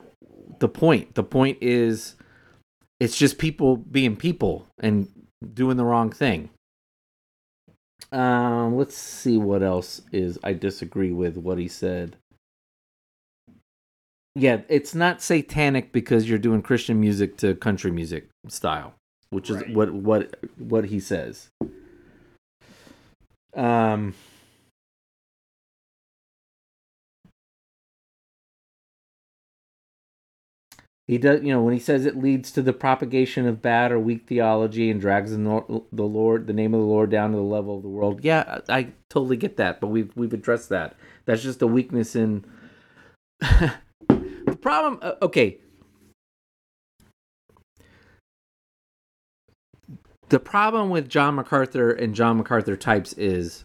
the 0.59 0.69
point. 0.69 1.15
The 1.15 1.23
point 1.23 1.59
is 1.61 2.15
it's 2.99 3.17
just 3.17 3.37
people 3.37 3.77
being 3.77 4.15
people 4.15 4.67
and 4.79 5.07
doing 5.53 5.77
the 5.77 5.85
wrong 5.85 6.11
thing. 6.11 6.49
Um, 8.11 8.75
let's 8.75 8.97
see 8.97 9.37
what 9.37 9.61
else 9.61 10.01
is 10.11 10.39
I 10.43 10.53
disagree 10.53 11.11
with 11.11 11.37
what 11.37 11.59
he 11.59 11.67
said. 11.67 12.15
Yeah, 14.39 14.61
it's 14.69 14.95
not 14.95 15.21
satanic 15.21 15.91
because 15.91 16.29
you're 16.29 16.39
doing 16.39 16.61
Christian 16.61 16.99
music 16.99 17.35
to 17.37 17.55
country 17.55 17.91
music 17.91 18.29
style, 18.47 18.93
which 19.31 19.49
is 19.49 19.57
Right. 19.57 19.73
what 19.73 19.93
what 19.93 20.37
what 20.57 20.85
he 20.85 20.99
says. 20.99 21.49
Um 23.55 24.13
He 31.07 31.17
does, 31.17 31.41
you 31.41 31.51
know, 31.51 31.63
when 31.63 31.73
he 31.73 31.79
says 31.79 32.05
it 32.05 32.19
leads 32.19 32.51
to 32.51 32.61
the 32.61 32.71
propagation 32.71 33.47
of 33.47 33.63
bad 33.63 33.91
or 33.91 33.97
weak 33.99 34.27
theology 34.27 34.91
and 34.91 35.01
drags 35.01 35.31
the, 35.31 35.39
nor- 35.39 35.83
the 35.91 36.03
Lord, 36.03 36.45
the 36.45 36.53
name 36.53 36.75
of 36.75 36.81
the 36.81 36.85
Lord, 36.85 37.09
down 37.09 37.31
to 37.31 37.37
the 37.37 37.41
level 37.41 37.75
of 37.77 37.81
the 37.81 37.89
world. 37.89 38.23
Yeah, 38.23 38.59
I, 38.69 38.77
I 38.77 38.87
totally 39.09 39.35
get 39.35 39.57
that, 39.57 39.81
but 39.81 39.87
we've 39.87 40.15
we've 40.15 40.33
addressed 40.33 40.69
that. 40.69 40.95
That's 41.25 41.41
just 41.41 41.63
a 41.63 41.67
weakness 41.67 42.15
in 42.15 42.45
problem. 44.61 44.99
Uh, 45.01 45.13
okay, 45.21 45.57
the 50.29 50.39
problem 50.39 50.89
with 50.89 51.09
John 51.09 51.35
MacArthur 51.35 51.91
and 51.91 52.13
John 52.15 52.37
MacArthur 52.37 52.77
types 52.77 53.13
is 53.13 53.63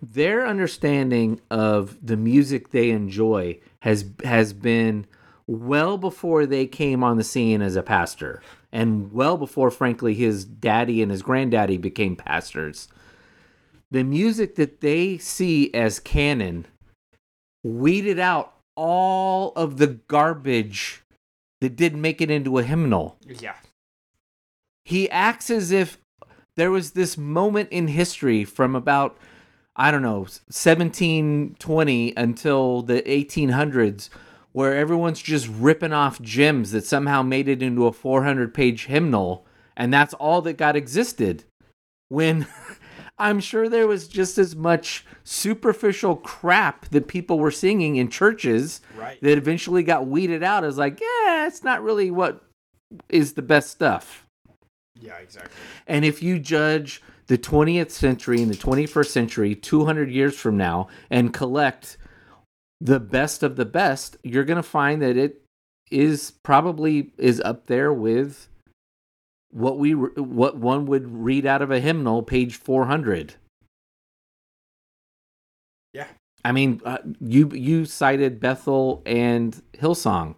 their 0.00 0.46
understanding 0.46 1.40
of 1.50 1.98
the 2.04 2.16
music 2.16 2.70
they 2.70 2.90
enjoy 2.90 3.58
has 3.80 4.04
has 4.22 4.52
been 4.52 5.06
well 5.46 5.98
before 5.98 6.46
they 6.46 6.66
came 6.66 7.02
on 7.04 7.16
the 7.16 7.24
scene 7.24 7.60
as 7.62 7.76
a 7.76 7.82
pastor 7.82 8.42
and 8.72 9.12
well 9.12 9.36
before 9.36 9.70
frankly 9.70 10.14
his 10.14 10.44
daddy 10.44 11.02
and 11.02 11.10
his 11.10 11.22
granddaddy 11.22 11.76
became 11.76 12.16
pastors 12.16 12.88
the 13.90 14.02
music 14.02 14.56
that 14.56 14.80
they 14.80 15.18
see 15.18 15.72
as 15.74 16.00
canon 16.00 16.66
weeded 17.62 18.18
out 18.18 18.53
all 18.76 19.52
of 19.56 19.76
the 19.78 19.86
garbage 19.86 21.02
that 21.60 21.76
didn't 21.76 22.00
make 22.00 22.20
it 22.20 22.30
into 22.30 22.58
a 22.58 22.62
hymnal 22.62 23.16
Yeah. 23.26 23.54
he 24.84 25.08
acts 25.10 25.50
as 25.50 25.70
if 25.70 25.98
there 26.56 26.70
was 26.70 26.92
this 26.92 27.16
moment 27.18 27.68
in 27.70 27.88
history 27.88 28.44
from 28.44 28.74
about 28.76 29.16
I 29.76 29.90
don't 29.90 30.02
know 30.02 30.26
1720 31.08 32.14
until 32.16 32.82
the 32.82 33.02
1800s 33.02 34.08
where 34.52 34.76
everyone's 34.76 35.20
just 35.20 35.48
ripping 35.48 35.92
off 35.92 36.20
gems 36.20 36.70
that 36.70 36.84
somehow 36.84 37.22
made 37.22 37.48
it 37.48 37.60
into 37.62 37.86
a 37.86 37.92
400 37.92 38.54
page 38.54 38.86
hymnal 38.86 39.44
and 39.76 39.92
that's 39.92 40.14
all 40.14 40.42
that 40.42 40.56
got 40.56 40.76
existed 40.76 41.44
when 42.08 42.46
I'm 43.18 43.38
sure 43.40 43.68
there 43.68 43.86
was 43.86 44.08
just 44.08 44.38
as 44.38 44.56
much 44.56 45.06
superficial 45.22 46.16
crap 46.16 46.86
that 46.90 47.06
people 47.06 47.38
were 47.38 47.50
singing 47.50 47.96
in 47.96 48.08
churches 48.10 48.80
Right. 48.96 49.20
that 49.22 49.38
eventually 49.38 49.82
got 49.82 50.06
weeded 50.06 50.42
out 50.42 50.64
as 50.64 50.76
like 50.78 51.00
yeah 51.00 51.46
it's 51.46 51.62
not 51.62 51.82
really 51.82 52.10
what 52.10 52.42
is 53.08 53.34
the 53.34 53.42
best 53.42 53.70
stuff 53.70 54.26
Yeah, 55.00 55.16
exactly. 55.18 55.52
and 55.86 56.04
if 56.04 56.22
you 56.22 56.38
judge 56.38 57.02
the 57.26 57.38
20th 57.38 57.90
century 57.90 58.42
and 58.42 58.50
the 58.52 58.56
21st 58.56 59.06
century 59.08 59.54
200 59.54 60.10
years 60.10 60.36
from 60.36 60.56
now 60.56 60.88
and 61.10 61.32
collect 61.32 61.96
the 62.80 63.00
best 63.00 63.42
of 63.42 63.56
the 63.56 63.64
best, 63.64 64.16
you're 64.22 64.44
going 64.44 64.58
to 64.58 64.62
find 64.62 65.00
that 65.00 65.16
it 65.16 65.40
is 65.90 66.32
probably 66.42 67.12
is 67.16 67.40
up 67.40 67.66
there 67.66 67.92
with 67.92 68.48
what 69.54 69.78
we 69.78 69.92
what 69.92 70.56
one 70.56 70.84
would 70.86 71.08
read 71.08 71.46
out 71.46 71.62
of 71.62 71.70
a 71.70 71.78
hymnal 71.78 72.24
page 72.24 72.56
400. 72.56 73.34
Yeah. 75.92 76.08
I 76.44 76.50
mean, 76.50 76.80
uh, 76.84 76.98
you 77.20 77.48
you 77.50 77.84
cited 77.84 78.40
Bethel 78.40 79.00
and 79.06 79.62
Hillsong. 79.74 80.34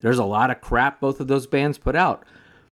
There's 0.00 0.18
a 0.18 0.24
lot 0.24 0.50
of 0.50 0.62
crap 0.62 0.98
both 0.98 1.20
of 1.20 1.28
those 1.28 1.46
bands 1.46 1.76
put 1.76 1.94
out. 1.94 2.24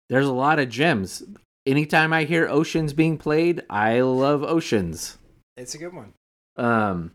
There's 0.08 0.26
a 0.26 0.32
lot 0.32 0.60
of 0.60 0.68
gems. 0.68 1.24
Anytime 1.66 2.12
I 2.12 2.24
hear 2.24 2.48
Oceans 2.48 2.92
being 2.92 3.18
played, 3.18 3.62
I 3.68 4.00
love 4.00 4.44
Oceans. 4.44 5.18
It's 5.56 5.74
a 5.74 5.78
good 5.78 5.92
one. 5.92 6.14
Um, 6.56 7.12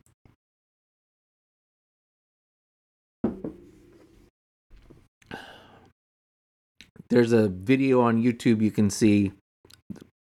there's 7.10 7.32
a 7.32 7.48
video 7.48 8.02
on 8.02 8.24
YouTube 8.24 8.62
you 8.62 8.72
can 8.72 8.90
see. 8.90 9.32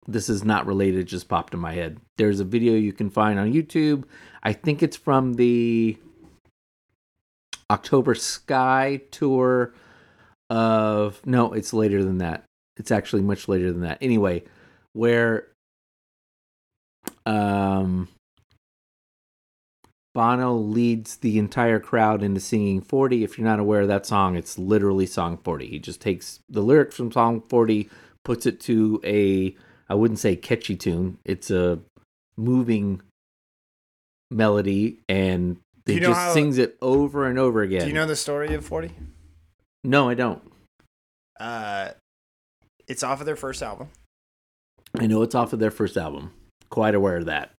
This 0.06 0.28
is 0.28 0.44
not 0.44 0.66
related, 0.66 1.06
just 1.06 1.28
popped 1.28 1.54
in 1.54 1.60
my 1.60 1.74
head. 1.74 2.00
There's 2.18 2.40
a 2.40 2.44
video 2.44 2.74
you 2.74 2.92
can 2.92 3.10
find 3.10 3.38
on 3.38 3.52
YouTube. 3.52 4.04
I 4.42 4.52
think 4.52 4.82
it's 4.82 4.96
from 4.96 5.34
the 5.34 5.96
October 7.70 8.14
Sky 8.14 9.00
tour 9.10 9.74
of 10.48 11.24
no, 11.24 11.52
it's 11.52 11.72
later 11.72 12.02
than 12.02 12.18
that. 12.18 12.44
It's 12.76 12.90
actually 12.90 13.22
much 13.22 13.46
later 13.46 13.70
than 13.70 13.82
that. 13.82 13.98
Anyway, 14.00 14.44
where 14.92 15.46
um 17.26 18.08
Bono 20.20 20.54
leads 20.54 21.16
the 21.16 21.38
entire 21.38 21.80
crowd 21.80 22.22
into 22.22 22.40
singing 22.40 22.82
40. 22.82 23.24
If 23.24 23.38
you're 23.38 23.46
not 23.46 23.58
aware 23.58 23.80
of 23.80 23.88
that 23.88 24.04
song, 24.04 24.36
it's 24.36 24.58
literally 24.58 25.06
Psalm 25.06 25.38
40. 25.38 25.66
He 25.66 25.78
just 25.78 26.02
takes 26.02 26.40
the 26.46 26.60
lyrics 26.60 26.94
from 26.94 27.10
Psalm 27.10 27.40
40, 27.48 27.88
puts 28.22 28.44
it 28.44 28.60
to 28.60 29.00
a 29.02 29.56
I 29.88 29.94
wouldn't 29.94 30.18
say 30.18 30.36
catchy 30.36 30.76
tune. 30.76 31.16
It's 31.24 31.50
a 31.50 31.78
moving 32.36 33.00
melody 34.30 34.98
and 35.08 35.56
he 35.86 35.94
you 35.94 36.00
know 36.00 36.08
just 36.08 36.20
how- 36.20 36.34
sings 36.34 36.58
it 36.58 36.76
over 36.82 37.26
and 37.26 37.38
over 37.38 37.62
again. 37.62 37.80
Do 37.80 37.86
you 37.86 37.94
know 37.94 38.04
the 38.04 38.14
story 38.14 38.52
of 38.52 38.62
40? 38.62 38.90
No, 39.84 40.10
I 40.10 40.12
don't. 40.12 40.42
Uh, 41.40 41.92
it's 42.86 43.02
off 43.02 43.20
of 43.20 43.26
their 43.26 43.36
first 43.36 43.62
album. 43.62 43.88
I 44.98 45.06
know 45.06 45.22
it's 45.22 45.34
off 45.34 45.54
of 45.54 45.60
their 45.60 45.70
first 45.70 45.96
album. 45.96 46.32
Quite 46.68 46.94
aware 46.94 47.16
of 47.16 47.24
that. 47.24 47.52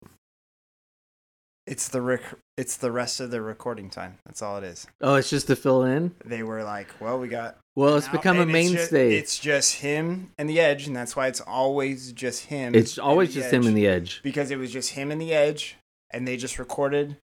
It's 1.67 1.89
the 1.89 2.01
rec- 2.01 2.35
it's 2.57 2.77
the 2.77 2.91
rest 2.91 3.19
of 3.19 3.31
the 3.31 3.41
recording 3.41 3.89
time. 3.89 4.17
That's 4.25 4.41
all 4.41 4.57
it 4.57 4.63
is. 4.63 4.87
Oh, 4.99 5.15
it's 5.15 5.29
just 5.29 5.47
to 5.47 5.55
fill 5.55 5.83
in? 5.83 6.13
They 6.25 6.43
were 6.43 6.63
like, 6.63 6.87
well, 6.99 7.19
we 7.19 7.27
got. 7.27 7.57
Well, 7.75 7.95
it's 7.95 8.07
become 8.09 8.37
a 8.37 8.41
and 8.41 8.51
it's 8.51 8.69
ju- 8.69 8.75
mainstay. 8.75 9.15
It's 9.15 9.37
just 9.39 9.75
him 9.75 10.31
and 10.37 10.49
the 10.49 10.59
Edge, 10.59 10.87
and 10.87 10.95
that's 10.95 11.15
why 11.15 11.27
it's 11.27 11.39
always 11.41 12.11
just 12.11 12.45
him. 12.45 12.75
It's 12.75 12.97
always 12.97 13.33
just 13.33 13.51
him 13.51 13.65
and 13.65 13.77
the 13.77 13.87
edge. 13.87 14.21
because 14.23 14.51
it 14.51 14.57
was 14.57 14.71
just 14.73 14.91
him 14.91 15.11
and 15.11 15.21
the 15.21 15.33
Edge, 15.33 15.77
and 16.11 16.27
they 16.27 16.35
just 16.35 16.59
recorded 16.59 17.15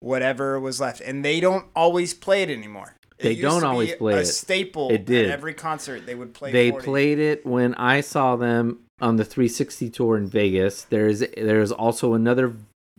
whatever 0.00 0.58
was 0.58 0.80
left, 0.80 1.00
and 1.00 1.24
they 1.24 1.40
don't 1.40 1.66
always 1.76 2.14
play 2.14 2.42
it 2.42 2.50
anymore. 2.50 2.96
It 3.18 3.22
They 3.24 3.34
don't 3.36 3.62
always 3.64 3.94
play 3.94 4.14
it 4.14 4.18
a 4.18 4.20
it. 4.20 4.26
staple. 4.26 4.90
It 4.90 5.04
did. 5.04 5.26
at 5.26 5.32
every 5.32 5.54
concert. 5.54 6.06
They 6.06 6.14
would 6.14 6.34
play. 6.34 6.50
they 6.52 6.70
40. 6.70 6.84
played 6.84 7.18
it 7.18 7.44
when 7.46 7.74
I 7.74 8.00
saw 8.00 8.36
them 8.36 8.80
on 9.00 9.16
the 9.16 9.24
360 9.24 9.90
tour 9.90 10.16
in 10.16 10.26
Vegas. 10.26 10.84
There's 10.84 11.20
there's 11.36 11.70
also 11.70 12.14
another 12.14 12.52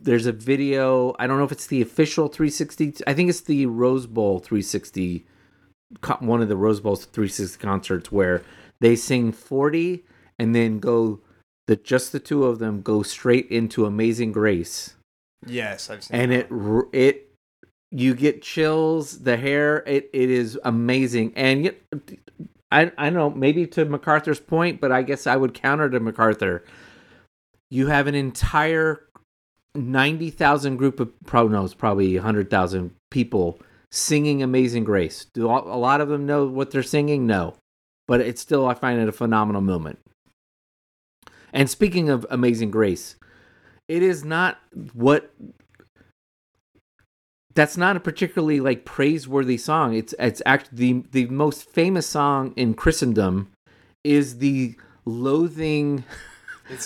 there's 0.04 0.26
a 0.26 0.32
video. 0.32 1.14
I 1.18 1.26
don't 1.26 1.38
know 1.38 1.44
if 1.44 1.52
it's 1.52 1.66
the 1.66 1.82
official 1.82 2.28
360. 2.28 2.94
I 3.06 3.14
think 3.14 3.28
it's 3.30 3.40
the 3.40 3.66
Rose 3.66 4.06
Bowl 4.06 4.38
360 4.38 5.26
one 6.20 6.42
of 6.42 6.48
the 6.48 6.56
Rose 6.56 6.80
Bowl 6.80 6.96
360 6.96 7.58
concerts 7.58 8.10
where 8.10 8.42
they 8.80 8.96
sing 8.96 9.32
40 9.32 10.04
and 10.38 10.54
then 10.54 10.80
go 10.80 11.20
the 11.66 11.76
just 11.76 12.10
the 12.12 12.18
two 12.18 12.44
of 12.44 12.58
them 12.58 12.82
go 12.82 13.02
straight 13.02 13.48
into 13.48 13.86
Amazing 13.86 14.32
Grace 14.32 14.94
Yes, 15.46 15.90
I've 15.90 16.02
seen. 16.02 16.20
and 16.20 16.32
that 16.32 16.48
it 16.50 16.88
it 16.92 17.30
you 17.90 18.14
get 18.14 18.42
chills. 18.42 19.20
The 19.20 19.36
hair, 19.36 19.84
it, 19.86 20.10
it 20.12 20.30
is 20.30 20.58
amazing. 20.64 21.32
And 21.36 21.64
yet, 21.64 21.80
I 22.72 22.90
I 22.98 23.10
know 23.10 23.30
maybe 23.30 23.66
to 23.68 23.84
MacArthur's 23.84 24.40
point, 24.40 24.80
but 24.80 24.90
I 24.90 25.02
guess 25.02 25.26
I 25.26 25.36
would 25.36 25.54
counter 25.54 25.88
to 25.90 26.00
MacArthur. 26.00 26.64
You 27.70 27.86
have 27.88 28.06
an 28.06 28.14
entire 28.14 29.03
ninety 29.74 30.30
thousand 30.30 30.76
group 30.76 31.00
of 31.00 31.12
probably 31.26 31.52
no, 31.52 31.64
it's 31.64 31.74
probably 31.74 32.16
hundred 32.16 32.50
thousand 32.50 32.92
people 33.10 33.60
singing 33.90 34.42
"Amazing 34.42 34.84
Grace." 34.84 35.24
Do 35.24 35.46
a 35.46 35.50
lot 35.50 36.00
of 36.00 36.08
them 36.08 36.26
know 36.26 36.46
what 36.46 36.70
they're 36.70 36.82
singing? 36.82 37.26
No, 37.26 37.56
but 38.06 38.20
it's 38.20 38.40
still 38.40 38.66
I 38.66 38.74
find 38.74 39.00
it 39.00 39.08
a 39.08 39.12
phenomenal 39.12 39.62
moment. 39.62 39.98
And 41.52 41.70
speaking 41.70 42.08
of 42.08 42.26
"Amazing 42.30 42.70
Grace," 42.70 43.16
it 43.88 44.02
is 44.02 44.24
not 44.24 44.58
what 44.92 45.32
that's 47.54 47.76
not 47.76 47.96
a 47.96 48.00
particularly 48.00 48.60
like 48.60 48.84
praiseworthy 48.84 49.56
song. 49.56 49.94
It's 49.94 50.14
it's 50.18 50.42
actually 50.44 50.76
the 50.76 51.04
the 51.12 51.26
most 51.26 51.70
famous 51.70 52.06
song 52.06 52.52
in 52.56 52.74
Christendom 52.74 53.50
is 54.02 54.38
the 54.38 54.74
loathing 55.04 56.04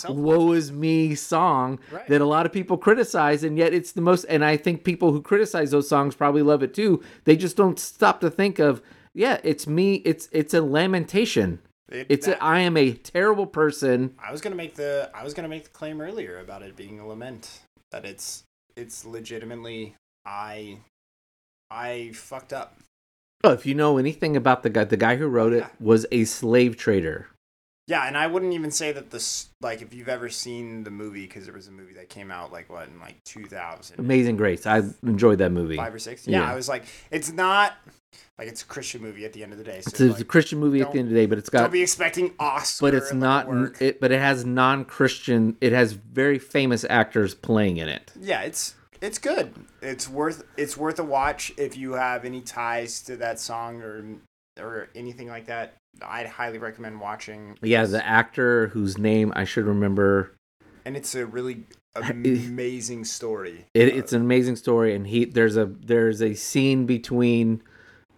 woe 0.08 0.52
is 0.52 0.70
me 0.72 1.14
song 1.14 1.78
Right. 1.90 2.06
that 2.08 2.20
a 2.20 2.24
lot 2.26 2.46
of 2.46 2.52
people 2.52 2.76
criticize 2.78 3.44
and 3.44 3.56
yet 3.58 3.72
it's 3.74 3.92
the 3.92 4.00
most 4.00 4.24
and 4.24 4.44
I 4.44 4.56
think 4.56 4.84
people 4.84 5.12
who 5.12 5.22
criticize 5.22 5.70
those 5.70 5.88
songs 5.88 6.14
probably 6.14 6.42
love 6.42 6.62
it 6.62 6.74
too. 6.74 7.02
They 7.24 7.36
just 7.36 7.56
don't 7.56 7.78
stop 7.78 8.20
to 8.20 8.30
think 8.30 8.58
of 8.58 8.82
yeah, 9.14 9.40
it's 9.42 9.66
me, 9.66 9.96
it's 10.04 10.28
it's 10.32 10.54
a 10.54 10.60
lamentation. 10.62 11.60
It- 11.90 12.06
It's 12.10 12.26
that- 12.26 12.36
a, 12.38 12.44
I 12.44 12.60
am 12.60 12.76
a 12.76 12.92
terrible 12.92 13.46
person. 13.46 14.14
I 14.22 14.30
was 14.30 14.40
gonna 14.40 14.54
make 14.56 14.74
the 14.74 15.10
I 15.14 15.24
was 15.24 15.34
gonna 15.34 15.48
make 15.48 15.64
the 15.64 15.70
claim 15.70 16.00
earlier 16.00 16.38
about 16.38 16.62
it 16.62 16.76
being 16.76 17.00
a 17.00 17.06
lament 17.06 17.60
that 17.92 18.04
it's 18.04 18.44
it's 18.76 19.04
legitimately 19.04 19.94
I 20.26 20.78
I 21.70 22.12
fucked 22.14 22.52
up. 22.52 22.78
Oh, 23.44 23.52
if 23.52 23.64
you 23.66 23.74
know 23.74 23.98
anything 23.98 24.36
about 24.36 24.62
the 24.62 24.70
guy, 24.70 24.84
the 24.84 24.96
guy 24.96 25.16
who 25.16 25.26
wrote 25.28 25.52
it 25.52 25.58
Yeah. 25.60 25.68
was 25.80 26.06
a 26.10 26.24
slave 26.24 26.76
trader. 26.76 27.28
Yeah, 27.89 28.07
and 28.07 28.16
I 28.18 28.26
wouldn't 28.26 28.53
even 28.53 28.70
say 28.70 28.93
that 28.93 29.11
this 29.11 29.49
like 29.62 29.80
if 29.82 29.95
you've 29.95 30.09
ever 30.11 30.28
seen 30.28 30.84
the 30.84 30.91
movie 30.91 31.26
because 31.26 31.47
there 31.47 31.55
was 31.55 31.68
a 31.68 31.72
movie 31.72 31.95
that 31.95 32.11
came 32.11 32.30
out 32.30 32.53
like 32.53 32.70
what 32.70 32.86
in 32.86 33.01
like 33.01 33.24
2000 33.24 33.99
Amazing 33.99 34.36
Grace. 34.36 34.66
I 34.66 34.82
enjoyed 35.03 35.39
that 35.39 35.51
movie. 35.53 35.76
five 35.76 35.95
or 35.95 35.99
six. 35.99 36.28
Yeah, 36.28 36.41
Yeah. 36.43 36.53
I 36.53 36.55
was 36.55 36.68
like, 36.68 36.84
it's 37.11 37.32
not 37.32 37.72
like 38.39 38.47
it's 38.47 38.62
a 38.62 38.66
Christian 38.66 39.01
movie 39.01 39.24
at 39.24 39.32
the 39.32 39.43
end 39.43 39.53
of 39.53 39.59
the 39.59 39.64
day. 39.64 39.80
So 39.80 39.89
It's, 39.89 40.01
a- 40.01 40.11
it's 40.11 40.20
a 40.20 40.24
Christian 40.24 40.59
movie 40.59 40.82
at 40.82 40.93
the 40.93 40.99
end 40.99 41.09
of 41.09 41.14
the 41.14 41.20
day, 41.20 41.26
but 41.26 41.39
it's 41.39 41.49
don't 41.49 41.62
got 41.62 41.72
be 41.72 41.82
expecting 41.82 42.34
Oscar. 42.39 42.86
but 42.86 42.95
it's 42.95 43.12
not 43.12 43.49
it 43.80 44.01
but 44.01 44.12
it 44.12 44.20
has 44.20 44.45
non-christian 44.45 45.57
it 45.61 45.72
has 45.72 45.93
very 45.93 46.39
famous 46.39 46.84
actors 46.89 47.34
playing 47.34 47.78
in 47.78 47.89
it 47.89 48.12
yeah, 48.20 48.43
it's 48.43 48.74
it's 49.01 49.18
good. 49.18 49.55
It's 49.80 50.09
worth 50.09 50.43
it's 50.57 50.76
worth 50.76 50.99
a 50.99 51.05
watch 51.05 51.53
if 51.57 51.76
you 51.76 51.93
have 51.93 52.24
any 52.24 52.41
ties 52.41 53.01
to 53.03 53.16
that 53.18 53.39
song 53.39 53.80
or 53.80 54.05
or 54.59 54.89
anything 54.95 55.28
like 55.28 55.47
that. 55.47 55.74
I'd 56.03 56.26
highly 56.26 56.59
recommend 56.59 57.01
watching. 57.01 57.59
yeah 57.62 57.84
the 57.86 58.05
actor 58.07 58.68
whose 58.68 58.99
name 58.99 59.32
i 59.36 59.44
should 59.44 59.66
remember 59.66 60.34
and 60.84 60.96
it's 60.96 61.14
a 61.14 61.26
really 61.26 61.64
amazing 61.94 63.05
story. 63.05 63.66
it, 63.74 63.88
it's 63.88 64.12
an 64.12 64.22
amazing 64.22 64.57
story 64.57 64.94
and 64.94 65.07
he 65.07 65.24
there's 65.24 65.57
a 65.57 65.66
there's 65.66 66.22
a 66.22 66.34
scene 66.34 66.86
between 66.86 67.62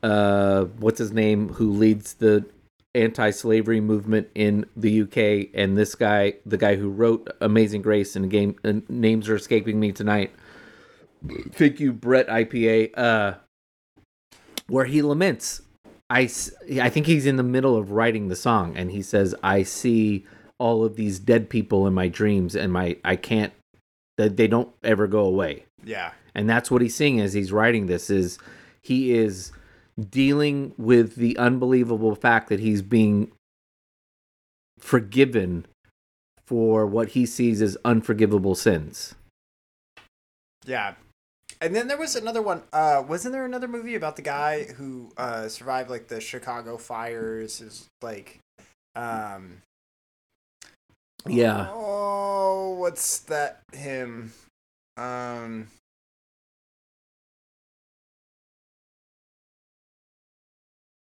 uh 0.02 0.64
what's 0.78 0.98
his 0.98 1.12
name 1.12 1.48
who 1.54 1.72
leads 1.72 2.14
the 2.14 2.44
anti-slavery 2.94 3.80
movement 3.80 4.28
in 4.34 4.66
the 4.76 5.02
uk 5.02 5.16
and 5.54 5.78
this 5.78 5.94
guy 5.94 6.34
the 6.44 6.56
guy 6.56 6.74
who 6.74 6.88
wrote 6.88 7.28
amazing 7.40 7.80
grace 7.80 8.16
and 8.16 8.30
game 8.30 8.56
and 8.64 8.88
names 8.90 9.28
are 9.28 9.36
escaping 9.36 9.78
me 9.78 9.92
tonight 9.92 10.32
thank 11.52 11.78
you 11.78 11.92
brett 11.92 12.26
ipa 12.28 12.90
uh 12.98 13.34
where 14.66 14.86
he 14.86 15.02
laments 15.02 15.62
I, 16.10 16.28
I 16.80 16.90
think 16.90 17.06
he's 17.06 17.24
in 17.24 17.36
the 17.36 17.42
middle 17.42 17.76
of 17.76 17.92
writing 17.92 18.28
the 18.28 18.36
song 18.36 18.76
and 18.76 18.90
he 18.90 19.00
says 19.00 19.34
i 19.42 19.62
see 19.62 20.26
all 20.58 20.84
of 20.84 20.96
these 20.96 21.18
dead 21.18 21.48
people 21.48 21.86
in 21.86 21.94
my 21.94 22.08
dreams 22.08 22.56
and 22.56 22.72
my 22.72 22.96
i 23.04 23.16
can't 23.16 23.52
that 24.20 24.36
they 24.36 24.46
don't 24.46 24.68
ever 24.84 25.06
go 25.06 25.24
away. 25.24 25.64
Yeah, 25.82 26.12
and 26.34 26.48
that's 26.48 26.70
what 26.70 26.82
he's 26.82 26.94
seeing 26.94 27.20
as 27.20 27.32
he's 27.32 27.52
writing 27.52 27.86
this 27.86 28.10
is 28.10 28.38
he 28.82 29.14
is 29.14 29.50
dealing 29.98 30.74
with 30.76 31.14
the 31.14 31.38
unbelievable 31.38 32.14
fact 32.14 32.50
that 32.50 32.60
he's 32.60 32.82
being 32.82 33.32
forgiven 34.78 35.66
for 36.44 36.84
what 36.84 37.10
he 37.10 37.24
sees 37.24 37.62
as 37.62 37.78
unforgivable 37.82 38.54
sins. 38.54 39.14
Yeah. 40.66 40.94
And 41.60 41.76
then 41.76 41.88
there 41.88 41.98
was 41.98 42.16
another 42.16 42.40
one. 42.40 42.62
Uh, 42.72 43.02
wasn't 43.06 43.32
there 43.32 43.44
another 43.44 43.68
movie 43.68 43.94
about 43.94 44.16
the 44.16 44.22
guy 44.22 44.64
who 44.64 45.12
uh, 45.16 45.48
survived 45.48 45.90
like 45.90 46.08
the 46.08 46.20
Chicago 46.20 46.78
fires? 46.78 47.60
Is 47.60 47.86
like, 48.00 48.38
um, 48.96 49.62
yeah 51.26 51.68
Oh, 51.70 52.74
what's 52.78 53.18
that? 53.20 53.60
Him. 53.72 54.32
Um. 54.96 55.68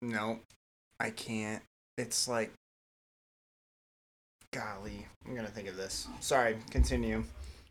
No, 0.03 0.41
I 0.99 1.11
can't. 1.11 1.63
It's 1.99 2.27
like. 2.27 2.53
Golly, 4.53 5.07
I'm 5.27 5.37
gonna 5.37 5.49
think 5.49 5.69
of 5.69 5.77
this. 5.77 6.09
Sorry, 6.21 6.57
continue. 6.71 7.25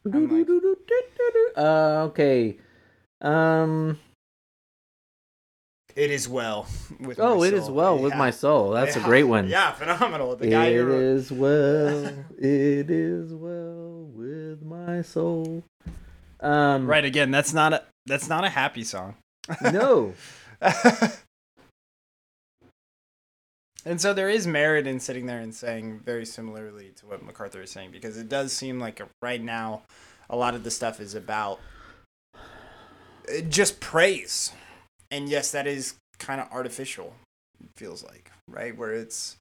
Like- 0.06 0.48
uh 1.58 2.08
okay 2.10 2.58
um 3.22 4.00
It 5.96 6.12
is 6.12 6.28
well 6.30 6.68
with. 7.00 7.20
oh 7.20 7.44
it 7.44 7.54
is 7.54 7.70
well 7.70 7.98
with 8.00 8.14
my 8.16 8.32
soul 8.32 8.72
that's 8.72 8.96
a 8.96 9.02
great 9.02 9.26
one 9.26 9.50
Yeah, 9.50 9.72
phenomenal. 9.74 10.36
The 10.36 10.48
guy 10.48 10.68
It 10.68 10.88
is 10.88 11.32
well, 11.32 12.06
it 12.38 12.90
is 12.90 13.34
well 13.34 14.08
with 14.14 14.62
my 14.62 15.02
soul. 15.02 15.64
Um, 16.40 16.88
Right 16.88 17.04
again, 17.04 17.32
that's 17.32 17.54
not 17.54 17.74
a 17.74 17.84
that's 18.06 18.30
not 18.30 18.46
a 18.46 18.50
happy 18.50 18.84
song. 18.86 19.16
No, 19.62 20.14
and 23.90 24.00
so 24.00 24.14
there 24.14 24.30
is 24.30 24.46
merit 24.46 24.86
in 24.86 25.00
sitting 25.00 25.26
there 25.26 25.40
and 25.40 25.54
saying 25.54 26.00
very 26.06 26.24
similarly 26.24 26.92
to 26.98 27.08
what 27.08 27.26
MacArthur 27.26 27.64
is 27.64 27.72
saying 27.72 27.90
because 27.90 28.18
it 28.18 28.30
does 28.30 28.54
seem 28.54 28.80
like 28.80 29.02
right 29.20 29.42
now 29.42 29.82
a 30.30 30.36
lot 30.36 30.54
of 30.54 30.64
the 30.64 30.70
stuff 30.70 31.00
is 31.00 31.16
about 31.16 31.60
uh, 32.36 33.42
just 33.50 33.80
praise. 33.80 34.52
And 35.10 35.28
yes, 35.28 35.52
that 35.52 35.66
is 35.66 35.96
kind 36.20 36.40
of 36.40 36.48
artificial. 36.52 37.16
It 37.60 37.72
feels 37.76 38.04
like, 38.04 38.32
right? 38.48 38.78
Where 38.78 38.94
it's 38.94 39.38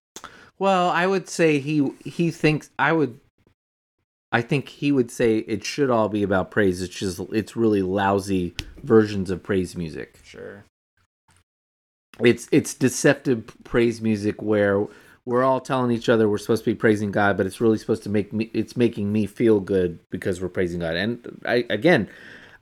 well, 0.59 0.89
I 0.89 1.07
would 1.07 1.29
say 1.29 1.59
he 1.59 1.93
he 2.05 2.31
thinks 2.31 2.71
I 2.79 2.93
would. 2.93 3.21
I 4.33 4.43
think 4.43 4.69
he 4.69 4.93
would 4.93 5.11
say 5.11 5.39
it 5.39 5.65
should 5.65 5.91
all 5.91 6.09
be 6.09 6.23
about 6.23 6.51
praise. 6.51 6.81
It's 6.81 6.95
just 6.95 7.21
it's 7.33 7.55
really 7.55 7.83
lousy 7.83 8.55
versions 8.83 9.31
of 9.31 9.43
praise 9.43 9.77
music. 9.77 10.21
sure. 10.23 10.65
It's 12.25 12.49
it's 12.51 12.75
deceptive 12.75 13.53
praise 13.65 14.01
music 14.01 14.43
where 14.43 14.87
we're 15.25 15.45
all 15.45 15.61
telling 15.61 15.91
each 15.91 16.09
other 16.09 16.29
we're 16.29 16.39
supposed 16.39 16.65
to 16.65 16.71
be 16.71 16.75
praising 16.75 17.13
God, 17.13 17.37
but 17.37 17.47
it's 17.47 17.61
really 17.61 17.79
supposed 17.79 18.03
to 18.05 18.09
make 18.09 18.33
me 18.33 18.51
it's 18.55 18.77
making 18.77 19.13
me 19.13 19.27
feel 19.27 19.61
good 19.61 20.01
because 20.11 20.41
we're 20.41 20.49
praising 20.49 20.81
God. 20.81 20.97
And 20.97 21.41
I 21.45 21.65
again, 21.71 22.09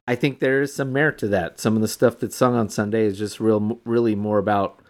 I 0.07 0.15
think 0.15 0.41
there 0.41 0.63
is 0.63 0.75
some 0.75 0.93
merit 0.93 1.19
to 1.19 1.29
that. 1.29 1.61
Some 1.61 1.77
of 1.77 1.83
the 1.83 1.89
stuff 1.89 2.19
that's 2.19 2.37
sung 2.37 2.55
on 2.55 2.69
Sunday 2.69 3.05
is 3.05 3.19
just 3.19 3.41
real 3.41 3.81
really 3.85 4.15
more 4.15 4.39
about 4.39 4.81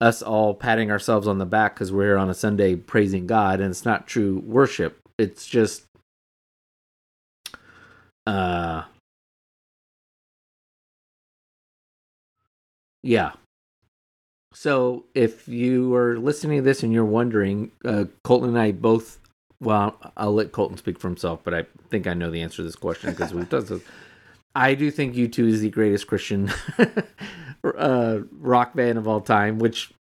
us 0.00 0.22
all 0.22 0.54
patting 0.54 0.90
ourselves 0.90 1.26
on 1.26 1.38
the 1.38 1.46
back 1.46 1.74
because 1.74 1.92
we're 1.92 2.04
here 2.04 2.18
on 2.18 2.30
a 2.30 2.34
Sunday 2.34 2.74
praising 2.76 3.26
God, 3.26 3.60
and 3.60 3.70
it's 3.70 3.84
not 3.84 4.06
true 4.06 4.42
worship. 4.44 4.98
It's 5.18 5.46
just 5.46 5.84
uh 8.26 8.84
yeah 13.02 13.32
so 14.52 15.04
if 15.14 15.46
you 15.48 15.94
are 15.94 16.18
listening 16.18 16.58
to 16.58 16.62
this 16.62 16.82
and 16.82 16.92
you're 16.92 17.04
wondering, 17.04 17.70
uh, 17.84 18.04
Colton 18.24 18.50
and 18.50 18.58
I 18.58 18.72
both, 18.72 19.18
well, 19.60 19.96
I'll 20.16 20.34
let 20.34 20.52
Colton 20.52 20.76
speak 20.76 20.98
for 20.98 21.08
himself, 21.08 21.40
but 21.44 21.54
I 21.54 21.66
think 21.90 22.06
I 22.06 22.14
know 22.14 22.30
the 22.30 22.42
answer 22.42 22.58
to 22.58 22.62
this 22.64 22.76
question 22.76 23.10
because 23.10 23.32
we've 23.32 23.48
done 23.48 23.64
this. 23.64 23.82
I 24.54 24.74
do 24.74 24.90
think 24.90 25.14
U2 25.14 25.48
is 25.48 25.60
the 25.60 25.70
greatest 25.70 26.06
Christian 26.08 26.50
uh, 27.78 28.18
rock 28.32 28.74
band 28.74 28.98
of 28.98 29.06
all 29.06 29.20
time, 29.20 29.58
which 29.58 29.92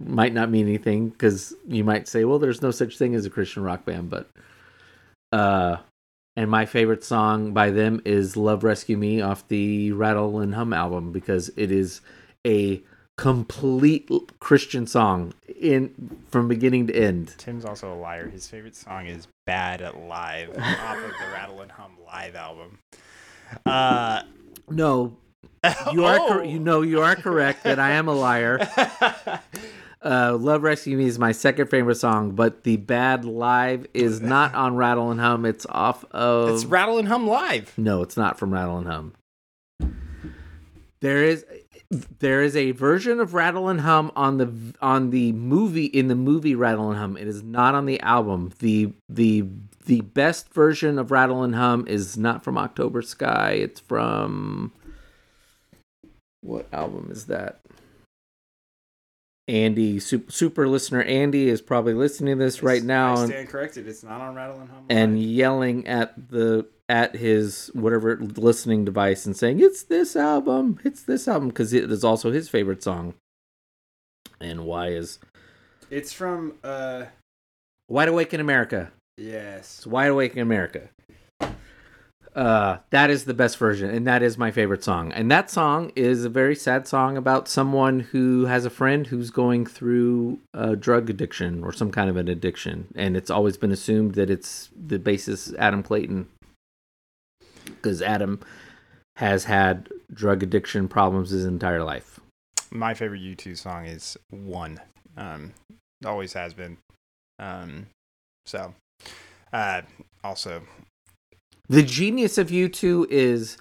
might 0.00 0.32
not 0.32 0.50
mean 0.50 0.66
anything 0.66 1.10
because 1.10 1.54
you 1.66 1.84
might 1.84 2.08
say, 2.08 2.24
well, 2.24 2.38
there's 2.38 2.62
no 2.62 2.70
such 2.70 2.96
thing 2.96 3.14
as 3.14 3.26
a 3.26 3.30
Christian 3.30 3.62
rock 3.62 3.84
band, 3.84 4.08
but 4.08 4.30
uh, 5.32 5.76
and 6.36 6.50
my 6.50 6.66
favorite 6.66 7.04
song 7.04 7.52
by 7.52 7.70
them 7.70 8.00
is 8.04 8.36
"Love 8.36 8.64
Rescue 8.64 8.96
Me" 8.96 9.20
off 9.20 9.46
the 9.48 9.92
Rattle 9.92 10.40
and 10.40 10.54
Hum 10.54 10.72
album 10.72 11.12
because 11.12 11.50
it 11.56 11.70
is 11.70 12.00
a 12.46 12.80
complete 13.18 14.08
Christian 14.40 14.86
song 14.86 15.34
in 15.60 16.16
from 16.30 16.48
beginning 16.48 16.86
to 16.86 16.94
end. 16.96 17.34
Tim's 17.36 17.66
also 17.66 17.92
a 17.92 17.96
liar. 17.98 18.28
His 18.28 18.46
favorite 18.48 18.76
song 18.76 19.06
is 19.06 19.28
Bad 19.44 19.82
at 19.82 19.98
Live 19.98 20.50
off 20.58 20.96
of 20.96 21.10
the 21.10 21.26
Rattle 21.34 21.60
and 21.60 21.70
Hum 21.72 21.92
live 22.06 22.34
album. 22.34 22.78
Uh 23.66 24.22
No, 24.70 25.16
You 25.92 26.04
are 26.06 26.16
cor- 26.18 26.40
Oh. 26.40 26.42
you 26.44 26.58
know 26.60 26.80
you 26.82 27.02
are 27.02 27.16
correct 27.16 27.64
that 27.64 27.78
I 27.78 27.90
am 27.90 28.08
a 28.08 28.14
liar. 28.14 28.58
Uh, 30.00 30.36
Love 30.40 30.62
Rescue 30.62 30.96
Me 30.96 31.06
is 31.06 31.18
my 31.18 31.32
second 31.32 31.66
favorite 31.66 31.96
song, 31.96 32.30
but 32.30 32.62
the 32.62 32.76
Bad 32.76 33.24
Live 33.24 33.84
is 33.92 34.20
not 34.20 34.54
on 34.54 34.76
Rattle 34.76 35.10
and 35.10 35.18
Hum. 35.18 35.44
It's 35.44 35.66
off 35.68 36.04
of. 36.12 36.50
It's 36.50 36.64
Rattle 36.64 36.98
and 36.98 37.08
Hum 37.08 37.26
Live. 37.26 37.74
no, 37.76 38.02
it's 38.02 38.16
not 38.16 38.38
from 38.38 38.52
Rattle 38.54 38.78
and 38.78 38.86
Hum. 38.86 39.14
There 41.00 41.24
is 41.24 41.44
there 41.90 42.42
is 42.42 42.54
a 42.54 42.72
version 42.72 43.18
of 43.18 43.32
Rattle 43.32 43.68
and 43.68 43.80
Hum 43.80 44.12
on 44.14 44.36
the 44.36 44.52
on 44.82 45.10
the 45.10 45.32
movie 45.32 45.86
in 45.86 46.08
the 46.08 46.14
movie 46.14 46.54
Rattle 46.54 46.90
and 46.90 46.98
Hum. 46.98 47.16
It 47.16 47.26
is 47.26 47.42
not 47.42 47.74
on 47.74 47.86
the 47.86 47.98
album. 48.00 48.52
the 48.58 48.92
the 49.08 49.44
The 49.86 50.02
best 50.02 50.52
version 50.52 50.98
of 50.98 51.10
Rattle 51.10 51.42
and 51.42 51.54
Hum 51.54 51.86
is 51.88 52.18
not 52.18 52.44
from 52.44 52.58
October 52.58 53.00
Sky. 53.00 53.52
It's 53.52 53.80
from 53.80 54.72
what 56.42 56.66
album 56.72 57.08
is 57.10 57.26
that? 57.26 57.60
Andy, 59.48 59.98
super, 59.98 60.30
super 60.30 60.68
listener 60.68 61.00
Andy 61.02 61.48
is 61.48 61.62
probably 61.62 61.94
listening 61.94 62.38
to 62.38 62.44
this 62.44 62.62
right 62.62 62.82
now 62.82 63.14
I 63.16 63.20
and, 63.22 63.30
stand 63.30 63.48
corrected. 63.48 63.88
It's 63.88 64.04
not 64.04 64.20
on 64.20 64.34
Rattle 64.34 64.60
and 64.60 64.68
Hum. 64.68 64.84
and 64.90 65.22
yelling 65.22 65.86
at 65.88 66.28
the 66.30 66.66
at 66.88 67.16
his 67.16 67.70
whatever 67.74 68.16
listening 68.16 68.84
device 68.84 69.26
and 69.26 69.36
saying 69.36 69.60
it's 69.60 69.82
this 69.82 70.16
album, 70.16 70.78
it's 70.84 71.02
this 71.02 71.28
album 71.28 71.48
because 71.48 71.72
it 71.72 71.90
is 71.90 72.04
also 72.04 72.30
his 72.30 72.48
favorite 72.48 72.82
song. 72.82 73.14
And 74.40 74.64
why 74.64 74.88
is 74.88 75.18
it's 75.90 76.12
from 76.12 76.54
uh 76.62 77.06
Wide 77.88 78.08
Awake 78.08 78.34
in 78.34 78.40
America? 78.40 78.90
yes. 79.16 79.78
It's 79.78 79.86
Wide 79.86 80.10
Awake 80.10 80.34
in 80.34 80.40
America. 80.40 80.88
Uh, 82.34 82.78
that 82.90 83.10
is 83.10 83.24
the 83.24 83.34
best 83.34 83.58
version, 83.58 83.90
and 83.90 84.06
that 84.06 84.22
is 84.22 84.38
my 84.38 84.52
favorite 84.52 84.84
song. 84.84 85.10
And 85.10 85.28
that 85.28 85.50
song 85.50 85.90
is 85.96 86.24
a 86.24 86.28
very 86.28 86.54
sad 86.54 86.86
song 86.86 87.16
about 87.16 87.48
someone 87.48 87.98
who 87.98 88.44
has 88.44 88.64
a 88.64 88.70
friend 88.70 89.08
who's 89.08 89.30
going 89.30 89.66
through 89.66 90.38
a 90.54 90.76
drug 90.76 91.10
addiction 91.10 91.64
or 91.64 91.72
some 91.72 91.90
kind 91.90 92.08
of 92.08 92.16
an 92.16 92.28
addiction, 92.28 92.86
and 92.94 93.16
it's 93.16 93.30
always 93.30 93.56
been 93.56 93.72
assumed 93.72 94.14
that 94.14 94.30
it's 94.30 94.68
the 94.76 95.00
basis 95.00 95.52
Adam 95.54 95.82
Clayton, 95.82 96.28
because 97.68 98.02
Adam 98.02 98.40
has 99.16 99.44
had 99.44 99.88
drug 100.12 100.42
addiction 100.42 100.88
problems 100.88 101.30
his 101.30 101.44
entire 101.44 101.82
life. 101.82 102.20
My 102.70 102.94
favorite 102.94 103.20
U2 103.22 103.56
song 103.56 103.86
is 103.86 104.16
One. 104.30 104.80
Um 105.16 105.52
always 106.04 106.32
has 106.34 106.54
been. 106.54 106.78
Um 107.38 107.86
so 108.46 108.74
uh 109.52 109.82
also 110.22 110.62
The 111.68 111.82
genius 111.82 112.38
of 112.38 112.48
U2 112.48 113.08
is, 113.10 113.58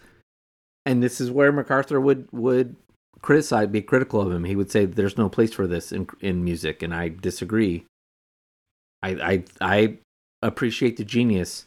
and 0.85 1.01
this 1.03 1.19
is 1.19 1.29
where 1.31 1.51
MacArthur 1.51 1.99
would 1.99 2.27
would 2.31 2.75
criticize, 3.21 3.67
be 3.67 3.81
critical 3.81 4.21
of 4.21 4.31
him. 4.31 4.43
He 4.45 4.55
would 4.55 4.71
say 4.71 4.85
there's 4.85 5.17
no 5.17 5.29
place 5.29 5.53
for 5.53 5.67
this 5.67 5.91
in 5.91 6.07
in 6.21 6.43
music, 6.43 6.81
and 6.83 6.93
I 6.93 7.09
disagree. 7.09 7.85
I 9.03 9.09
I 9.09 9.43
I 9.61 9.97
appreciate 10.41 10.97
the 10.97 11.03
genius. 11.03 11.65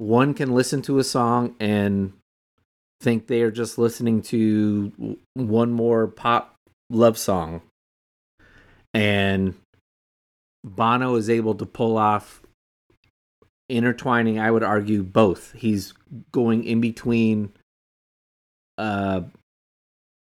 One 0.00 0.32
can 0.32 0.54
listen 0.54 0.80
to 0.82 0.98
a 0.98 1.04
song 1.04 1.56
and 1.60 2.14
think 3.02 3.26
they 3.26 3.42
are 3.42 3.50
just 3.50 3.76
listening 3.76 4.22
to 4.22 5.18
one 5.34 5.72
more 5.72 6.06
pop 6.06 6.56
love 6.88 7.18
song, 7.18 7.60
and 8.94 9.56
Bono 10.64 11.16
is 11.16 11.28
able 11.28 11.54
to 11.54 11.66
pull 11.66 11.98
off 11.98 12.40
intertwining 13.68 14.38
i 14.40 14.50
would 14.50 14.62
argue 14.62 15.02
both. 15.02 15.52
He's 15.52 15.92
going 16.32 16.64
in 16.64 16.80
between 16.80 17.52
uh 18.78 19.20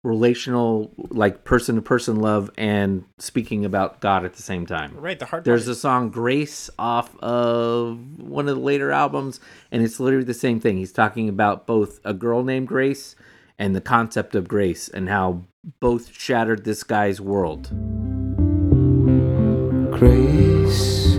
relational 0.04 0.91
like 0.97 1.43
person 1.45 1.76
to 1.76 1.82
person 1.82 2.18
love 2.18 2.51
and 2.58 3.06
speaking 3.18 3.64
about 3.64 4.01
god 4.01 4.26
at 4.26 4.34
the 4.34 4.41
same 4.41 4.66
time 4.66 4.93
right 4.97 5.20
the 5.20 5.26
hard 5.26 5.45
there's 5.45 5.64
part 5.64 5.72
a 5.72 5.80
song 5.80 6.10
grace 6.10 6.70
off 6.78 7.18
of 7.20 7.97
one 8.20 8.49
of 8.49 8.56
the 8.56 8.62
later 8.62 8.91
albums 8.91 9.39
and 9.72 9.82
it's 9.82 10.01
literally 10.01 10.26
the 10.26 10.34
same 10.34 10.60
thing 10.60 10.78
he's 10.78 10.91
talking 10.91 11.30
about 11.30 11.66
both 11.66 12.01
a 12.04 12.14
girl 12.14 12.43
named 12.43 12.68
grace 12.68 13.16
and 13.58 13.74
the 13.74 13.82
concept 13.82 14.36
of 14.36 14.47
grace 14.47 14.89
and 14.89 15.08
how 15.08 15.41
both 15.80 16.14
shattered 16.14 16.66
this 16.66 16.84
guy's 16.84 17.22
world 17.22 17.70
Grace. 20.04 21.14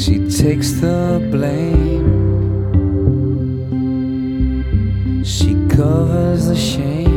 She 0.00 0.28
takes 0.28 0.72
the 0.72 1.26
blame. 1.32 1.97
She 5.24 5.54
covers 5.68 6.46
the 6.46 6.56
shame. 6.56 7.08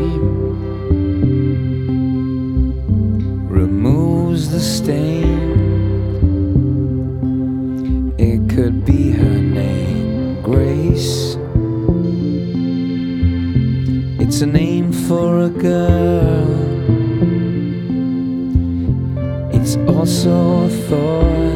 Removes 3.47 4.49
the 4.49 4.59
stain. 4.59 5.51
It 8.17 8.49
could 8.49 8.85
be 8.85 9.11
her 9.11 9.41
name, 9.41 10.41
Grace. 10.41 11.37
It's 14.19 14.41
a 14.41 14.45
name 14.45 14.91
for 14.91 15.41
a 15.41 15.49
girl. 15.49 16.47
It's 19.53 19.75
also 19.87 20.65
a 20.65 20.69
thought 20.69 21.50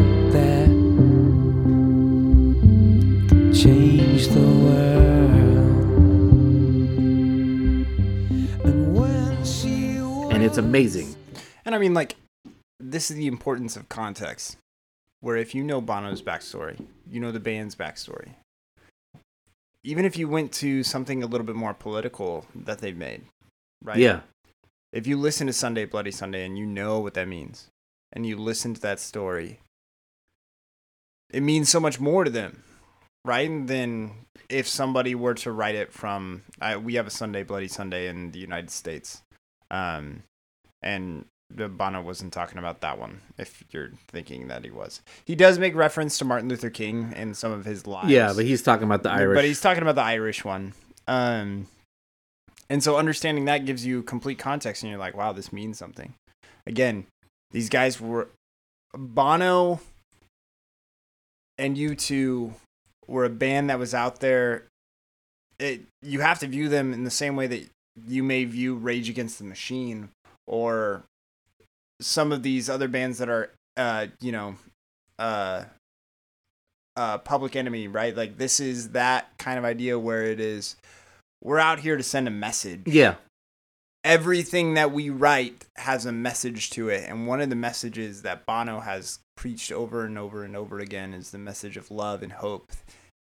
it's 10.56 10.66
amazing 10.66 11.14
And 11.66 11.76
I 11.76 11.78
mean, 11.80 11.94
like, 11.94 12.16
this 12.80 13.12
is 13.12 13.18
the 13.18 13.28
importance 13.28 13.76
of 13.76 13.90
context. 13.90 14.56
Where 15.20 15.36
if 15.36 15.54
you 15.54 15.66
know 15.66 15.82
Bono's 15.82 16.22
backstory, 16.22 16.82
you 17.10 17.20
know 17.20 17.34
the 17.34 17.42
band's 17.42 17.76
backstory. 17.76 18.30
Even 19.84 20.06
if 20.06 20.16
you 20.16 20.30
went 20.30 20.54
to 20.54 20.82
something 20.82 21.22
a 21.24 21.26
little 21.26 21.46
bit 21.46 21.58
more 21.58 21.74
political 21.74 22.46
that 22.56 22.80
they've 22.80 22.96
made, 22.96 23.24
right? 23.84 23.98
yeah 23.98 24.22
If 24.94 25.08
you 25.08 25.18
listen 25.18 25.48
to 25.48 25.54
Sunday 25.54 25.84
Bloody 25.84 26.12
Sunday 26.12 26.46
and 26.46 26.58
you 26.58 26.66
know 26.66 27.00
what 27.00 27.16
that 27.16 27.28
means, 27.28 27.68
and 28.14 28.26
you 28.26 28.38
listen 28.38 28.74
to 28.76 28.82
that 28.82 29.02
story, 29.02 29.60
it 31.32 31.44
means 31.44 31.68
so 31.68 31.82
much 31.82 32.00
more 32.00 32.24
to 32.24 32.32
them, 32.32 32.64
right? 33.26 33.68
Than 33.68 34.12
if 34.48 34.70
somebody 34.70 35.16
were 35.16 35.34
to 35.34 35.52
write 35.52 35.76
it 35.76 35.92
from. 35.92 36.44
I, 36.62 36.78
we 36.78 36.94
have 36.94 37.08
a 37.08 37.12
Sunday 37.12 37.44
Bloody 37.44 37.68
Sunday 37.68 38.08
in 38.08 38.32
the 38.32 38.40
United 38.40 38.70
States, 38.70 39.22
um, 39.70 40.24
and 40.86 41.26
Bono 41.54 42.02
wasn't 42.02 42.32
talking 42.32 42.58
about 42.58 42.82
that 42.82 42.98
one. 42.98 43.22
If 43.38 43.64
you're 43.72 43.92
thinking 44.08 44.48
that 44.48 44.64
he 44.64 44.72
was, 44.72 45.02
he 45.26 45.36
does 45.36 45.60
make 45.60 45.76
reference 45.76 46.18
to 46.20 46.26
Martin 46.26 46.48
Luther 46.48 46.70
King 46.70 47.14
in 47.16 47.34
some 47.34 47.52
of 47.52 47.66
his 47.66 47.86
lives. 47.86 48.10
yeah 48.10 48.32
but 48.34 48.46
he's 48.46 48.62
talking 48.62 48.86
about 48.86 49.04
the 49.04 49.12
irish 49.12 49.36
But 49.36 49.46
he's 49.46 49.62
talking 49.62 49.84
about 49.84 49.96
the 49.96 50.04
Irish 50.04 50.46
one. 50.46 50.74
Um, 51.08 51.68
and 52.70 52.84
so 52.84 52.98
understanding 52.98 53.46
that 53.46 53.66
gives 53.66 53.86
you 53.86 54.02
complete 54.02 54.40
context, 54.40 54.82
and 54.82 54.90
you're 54.90 55.00
like, 55.00 55.16
wow, 55.16 55.34
this 55.34 55.54
means 55.54 55.78
something. 55.78 56.14
Again, 56.66 57.06
these 57.52 57.70
guys 57.70 58.02
were 58.02 58.30
Bono 58.94 59.80
and 61.58 61.78
U2 61.78 62.54
were 63.08 63.26
a 63.26 63.30
band 63.30 63.70
that 63.70 63.78
was 63.78 63.94
out 63.94 64.20
there. 64.20 64.66
It 65.60 65.82
you 66.02 66.22
have 66.22 66.40
to 66.40 66.48
view 66.48 66.70
them 66.70 66.92
in 66.92 67.04
the 67.04 67.12
same 67.12 67.36
way 67.36 67.48
that 67.48 67.70
you 68.08 68.24
may 68.24 68.46
view 68.46 68.76
Rage 68.76 69.10
Against 69.10 69.38
the 69.38 69.46
Machine 69.46 70.10
or 70.48 71.04
some 72.02 72.32
of 72.32 72.44
these 72.44 72.70
other 72.70 72.88
bands 72.88 73.18
that 73.20 73.30
are, 73.30 73.52
uh, 73.78 74.08
you 74.20 74.32
know, 74.32 74.56
uh, 75.20 75.66
uh, 76.96 77.18
Public 77.20 77.56
Enemy, 77.56 77.88
right? 77.88 78.16
Like 78.16 78.38
this 78.38 78.60
is 78.60 78.90
that 78.90 79.38
kind 79.38 79.58
of 79.58 79.66
idea 79.66 79.98
where 80.00 80.24
it 80.24 80.40
is. 80.40 80.76
We're 81.44 81.60
out 81.60 81.80
here 81.80 81.98
to 81.98 82.04
send 82.04 82.28
a 82.28 82.32
message 82.32 82.84
yeah 82.88 83.16
everything 84.06 84.76
that 84.76 84.92
we 84.92 85.10
write 85.10 85.66
has 85.78 86.06
a 86.06 86.12
message 86.12 86.70
to 86.70 86.90
it 86.90 87.10
and 87.10 87.26
one 87.26 87.42
of 87.42 87.50
the 87.50 87.56
messages 87.56 88.22
that 88.22 88.46
bono 88.46 88.80
has 88.80 89.20
preached 89.36 89.72
over 89.72 90.06
and 90.06 90.18
over 90.18 90.44
and 90.44 90.56
over 90.56 90.80
again 90.80 91.12
is 91.12 91.32
the 91.32 91.40
message 91.40 91.76
of 91.76 91.90
love 91.90 92.22
and 92.22 92.32
hope 92.34 92.72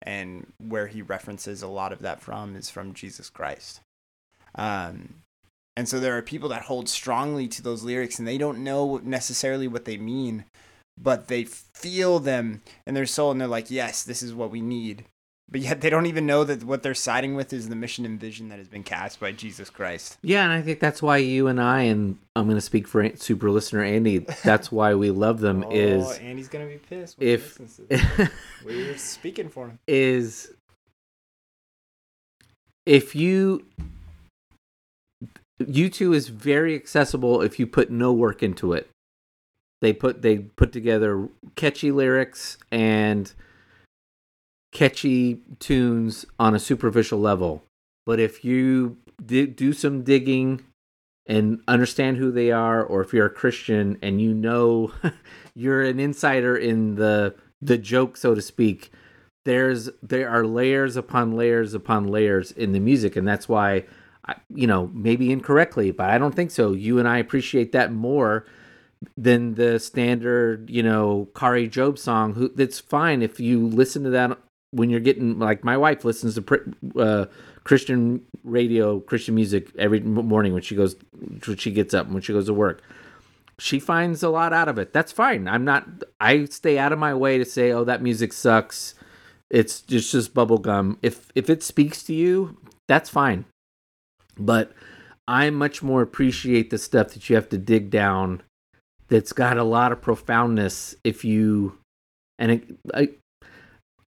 and 0.02 0.44
where 0.58 0.88
he 0.88 1.00
references 1.00 1.62
a 1.62 1.68
lot 1.68 1.92
of 1.92 2.00
that 2.00 2.20
from 2.20 2.56
is 2.56 2.68
from 2.68 2.92
jesus 2.92 3.30
christ 3.30 3.80
um, 4.56 5.14
and 5.76 5.88
so 5.88 5.98
there 5.98 6.16
are 6.16 6.22
people 6.22 6.48
that 6.50 6.62
hold 6.62 6.88
strongly 6.88 7.48
to 7.48 7.62
those 7.62 7.82
lyrics 7.82 8.18
and 8.18 8.28
they 8.28 8.38
don't 8.38 8.58
know 8.58 9.00
necessarily 9.02 9.66
what 9.68 9.84
they 9.84 9.96
mean 9.96 10.44
but 11.00 11.28
they 11.28 11.44
feel 11.44 12.18
them 12.18 12.60
in 12.86 12.94
their 12.94 13.06
soul 13.06 13.30
and 13.30 13.40
they're 13.40 13.48
like 13.48 13.70
yes 13.70 14.02
this 14.02 14.22
is 14.22 14.34
what 14.34 14.50
we 14.50 14.60
need 14.60 15.04
but 15.50 15.60
yet 15.60 15.80
they 15.82 15.90
don't 15.90 16.06
even 16.06 16.24
know 16.26 16.44
that 16.44 16.64
what 16.64 16.82
they're 16.82 16.94
siding 16.94 17.34
with 17.34 17.52
is 17.52 17.68
the 17.68 17.76
mission 17.76 18.04
and 18.06 18.18
vision 18.20 18.48
that 18.48 18.58
has 18.58 18.68
been 18.68 18.82
cast 18.82 19.18
by 19.20 19.32
jesus 19.32 19.68
christ 19.70 20.16
Yeah, 20.22 20.44
and 20.44 20.52
I 20.52 20.62
think 20.62 20.80
that's 20.80 21.02
why 21.02 21.18
you 21.18 21.46
and 21.46 21.60
I, 21.60 21.82
and 21.82 22.18
I'm 22.36 22.44
going 22.44 22.56
to 22.56 22.60
speak 22.62 22.86
for 22.88 23.06
super 23.16 23.50
listener 23.50 23.82
Andy. 23.82 24.18
That's 24.44 24.70
why 24.72 24.94
we 24.94 25.10
love 25.10 25.40
them. 25.40 25.62
Oh, 25.66 25.70
Is 25.70 26.18
Andy's 26.18 26.48
gonna 26.48 26.66
be 26.66 26.78
pissed 26.78 27.20
if 27.20 27.56
he 27.56 27.62
listens 27.64 27.76
to 27.76 27.82
this. 27.82 28.28
we're 28.64 28.96
speaking 28.96 29.48
for 29.48 29.68
him. 29.68 29.78
is 29.86 30.52
if 32.86 33.14
you 33.14 33.64
U2 35.66 36.14
is 36.14 36.28
very 36.28 36.74
accessible 36.74 37.42
if 37.42 37.58
you 37.58 37.66
put 37.66 37.90
no 37.90 38.12
work 38.12 38.42
into 38.42 38.72
it. 38.72 38.88
They 39.80 39.92
put 39.92 40.22
they 40.22 40.38
put 40.38 40.72
together 40.72 41.28
catchy 41.56 41.90
lyrics 41.90 42.56
and 42.70 43.32
catchy 44.72 45.40
tunes 45.58 46.24
on 46.38 46.54
a 46.54 46.60
superficial 46.60 47.18
level. 47.18 47.64
But 48.06 48.20
if 48.20 48.44
you 48.44 48.96
do 49.26 49.72
some 49.72 50.02
digging 50.02 50.64
and 51.26 51.60
understand 51.68 52.16
who 52.16 52.32
they 52.32 52.50
are 52.50 52.82
or 52.82 53.00
if 53.00 53.12
you're 53.12 53.26
a 53.26 53.30
Christian 53.30 53.98
and 54.02 54.20
you 54.20 54.34
know 54.34 54.92
you're 55.54 55.82
an 55.82 56.00
insider 56.00 56.56
in 56.56 56.96
the 56.96 57.34
the 57.60 57.78
joke 57.78 58.16
so 58.16 58.34
to 58.34 58.42
speak, 58.42 58.92
there's 59.44 59.90
there 60.00 60.28
are 60.28 60.44
layers 60.44 60.96
upon 60.96 61.32
layers 61.32 61.74
upon 61.74 62.06
layers 62.06 62.52
in 62.52 62.72
the 62.72 62.80
music 62.80 63.16
and 63.16 63.26
that's 63.26 63.48
why 63.48 63.84
you 64.54 64.66
know 64.66 64.88
maybe 64.92 65.32
incorrectly 65.32 65.90
but 65.90 66.10
i 66.10 66.18
don't 66.18 66.34
think 66.34 66.50
so. 66.50 66.72
You 66.72 66.98
and 66.98 67.08
i 67.08 67.18
appreciate 67.18 67.72
that 67.72 67.92
more 67.92 68.46
than 69.16 69.54
the 69.54 69.78
standard 69.80 70.70
you 70.70 70.82
know 70.82 71.28
Kari 71.34 71.68
Jobe 71.68 71.98
song 71.98 72.34
who 72.34 72.48
that's 72.48 72.78
fine 72.78 73.22
if 73.22 73.40
you 73.40 73.66
listen 73.66 74.04
to 74.04 74.10
that 74.10 74.38
when 74.70 74.90
you're 74.90 75.00
getting 75.00 75.38
like 75.38 75.64
my 75.64 75.76
wife 75.76 76.04
listens 76.04 76.36
to 76.36 76.74
uh, 76.96 77.26
christian 77.64 78.22
radio 78.44 79.00
christian 79.00 79.34
music 79.34 79.70
every 79.76 80.00
morning 80.00 80.52
when 80.52 80.62
she 80.62 80.76
goes 80.76 80.94
when 81.46 81.56
she 81.56 81.72
gets 81.72 81.92
up 81.92 82.08
when 82.08 82.22
she 82.22 82.32
goes 82.32 82.46
to 82.46 82.54
work. 82.54 82.82
She 83.58 83.78
finds 83.78 84.24
a 84.24 84.28
lot 84.28 84.52
out 84.52 84.66
of 84.66 84.78
it. 84.78 84.92
That's 84.92 85.12
fine. 85.12 85.46
I'm 85.46 85.64
not 85.64 85.86
i 86.20 86.44
stay 86.46 86.78
out 86.78 86.92
of 86.92 86.98
my 86.98 87.14
way 87.14 87.38
to 87.38 87.44
say 87.44 87.72
oh 87.72 87.84
that 87.84 88.02
music 88.02 88.32
sucks. 88.32 88.94
It's 89.50 89.80
just 89.82 90.12
just 90.12 90.32
bubblegum. 90.32 90.96
If 91.02 91.30
if 91.34 91.50
it 91.50 91.62
speaks 91.62 92.02
to 92.04 92.14
you 92.14 92.56
that's 92.88 93.08
fine 93.08 93.44
but 94.38 94.72
i 95.28 95.48
much 95.50 95.82
more 95.82 96.02
appreciate 96.02 96.70
the 96.70 96.78
stuff 96.78 97.10
that 97.10 97.28
you 97.28 97.36
have 97.36 97.48
to 97.48 97.58
dig 97.58 97.90
down 97.90 98.42
that's 99.08 99.32
got 99.32 99.58
a 99.58 99.64
lot 99.64 99.92
of 99.92 100.00
profoundness 100.00 100.94
if 101.04 101.24
you 101.24 101.78
and 102.38 102.52
it, 102.52 102.76
I, 102.94 103.10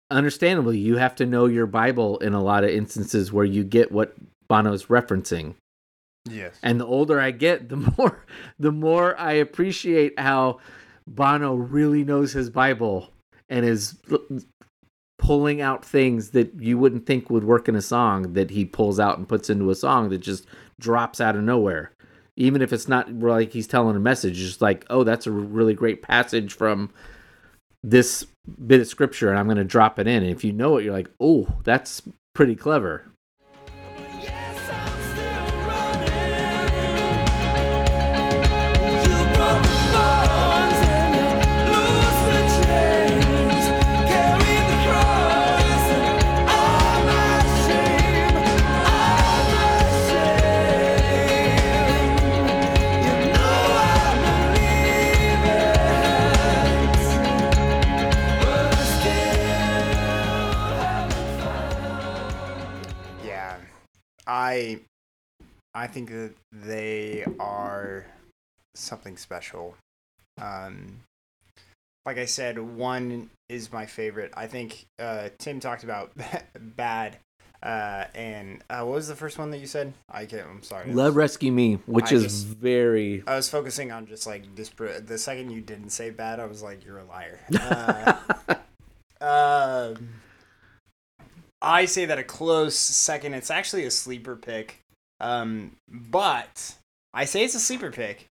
understandably 0.09 0.77
you 0.77 0.97
have 0.97 1.15
to 1.15 1.25
know 1.25 1.45
your 1.45 1.65
bible 1.65 2.17
in 2.19 2.33
a 2.33 2.43
lot 2.43 2.63
of 2.63 2.69
instances 2.69 3.31
where 3.31 3.45
you 3.45 3.63
get 3.63 3.91
what 3.91 4.13
bono's 4.47 4.85
referencing 4.87 5.55
Yes. 6.29 6.59
and 6.61 6.79
the 6.79 6.85
older 6.85 7.19
I 7.19 7.31
get, 7.31 7.69
the 7.69 7.77
more 7.77 8.23
the 8.59 8.71
more 8.71 9.19
I 9.19 9.33
appreciate 9.33 10.19
how 10.19 10.59
Bono 11.07 11.55
really 11.55 12.03
knows 12.03 12.31
his 12.33 12.49
Bible 12.49 13.09
and 13.49 13.65
is 13.65 13.97
pulling 15.21 15.61
out 15.61 15.85
things 15.85 16.31
that 16.31 16.51
you 16.59 16.77
wouldn't 16.77 17.05
think 17.05 17.29
would 17.29 17.43
work 17.43 17.69
in 17.69 17.75
a 17.75 17.81
song 17.81 18.33
that 18.33 18.49
he 18.49 18.65
pulls 18.65 18.99
out 18.99 19.19
and 19.19 19.29
puts 19.29 19.51
into 19.51 19.69
a 19.69 19.75
song 19.75 20.09
that 20.09 20.17
just 20.17 20.47
drops 20.79 21.21
out 21.21 21.35
of 21.35 21.43
nowhere. 21.43 21.93
Even 22.35 22.61
if 22.61 22.73
it's 22.73 22.87
not 22.87 23.13
like 23.13 23.53
he's 23.53 23.67
telling 23.67 23.95
a 23.95 23.99
message, 23.99 24.35
just 24.35 24.61
like, 24.61 24.83
oh, 24.89 25.03
that's 25.03 25.27
a 25.27 25.31
really 25.31 25.75
great 25.75 26.01
passage 26.01 26.53
from 26.53 26.89
this 27.83 28.25
bit 28.65 28.81
of 28.81 28.87
scripture, 28.87 29.29
and 29.29 29.37
I'm 29.37 29.45
going 29.45 29.57
to 29.57 29.63
drop 29.63 29.99
it 29.99 30.07
in. 30.07 30.23
And 30.23 30.31
if 30.31 30.43
you 30.43 30.53
know 30.53 30.77
it, 30.77 30.83
you're 30.83 30.93
like, 30.93 31.11
oh, 31.19 31.47
that's 31.63 32.01
pretty 32.33 32.55
clever. 32.55 33.05
I 64.27 64.79
I 65.73 65.87
think 65.87 66.09
that 66.09 66.33
they 66.51 67.25
are 67.39 68.05
something 68.75 69.17
special. 69.17 69.75
Um, 70.41 71.01
like 72.05 72.17
I 72.17 72.25
said, 72.25 72.57
one 72.59 73.29
is 73.49 73.71
my 73.71 73.85
favorite. 73.85 74.33
I 74.35 74.47
think 74.47 74.85
uh, 74.99 75.29
Tim 75.37 75.59
talked 75.59 75.83
about 75.83 76.11
bad. 76.59 77.17
Uh, 77.63 78.05
and 78.15 78.63
uh, 78.71 78.79
what 78.79 78.95
was 78.95 79.07
the 79.07 79.15
first 79.15 79.37
one 79.37 79.51
that 79.51 79.59
you 79.59 79.67
said? 79.67 79.93
I 80.09 80.25
can't. 80.25 80.47
I'm 80.49 80.63
sorry. 80.63 80.91
Love 80.91 81.15
Rescue 81.15 81.51
Me, 81.51 81.75
which 81.85 82.11
I 82.11 82.15
is 82.15 82.23
just- 82.23 82.45
very 82.47 83.23
I 83.27 83.35
was 83.35 83.49
focusing 83.49 83.91
on 83.91 84.07
just 84.07 84.25
like 84.25 84.55
this. 84.55 84.69
The 84.69 85.17
second 85.19 85.51
you 85.51 85.61
didn't 85.61 85.91
say 85.91 86.09
bad, 86.09 86.39
I 86.39 86.45
was 86.47 86.63
like, 86.63 86.83
you're 86.83 86.97
a 86.99 87.05
liar. 87.05 87.39
Uh, 89.21 89.95
um, 89.95 90.09
I 91.61 91.85
say 91.85 92.05
that 92.05 92.17
a 92.17 92.23
close 92.23 92.75
second. 92.75 93.33
It's 93.33 93.51
actually 93.51 93.85
a 93.85 93.91
sleeper 93.91 94.35
pick. 94.35 94.79
Um, 95.19 95.75
but 95.87 96.75
I 97.13 97.25
say 97.25 97.43
it's 97.43 97.55
a 97.55 97.59
sleeper 97.59 97.91
pick. 97.91 98.27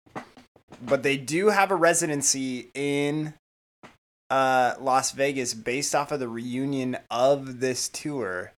But 0.83 1.03
they 1.03 1.17
do 1.17 1.49
have 1.49 1.71
a 1.71 1.77
residency 1.77 2.69
in 2.75 3.35
uh, 4.31 4.75
Las 4.81 5.13
Vegas 5.13 5.55
based 5.55 5.95
off 5.95 6.13
of 6.13 6.21
the 6.21 6.29
reunion 6.29 6.97
of 7.11 7.61
this 7.61 7.89
tour, 7.89 8.53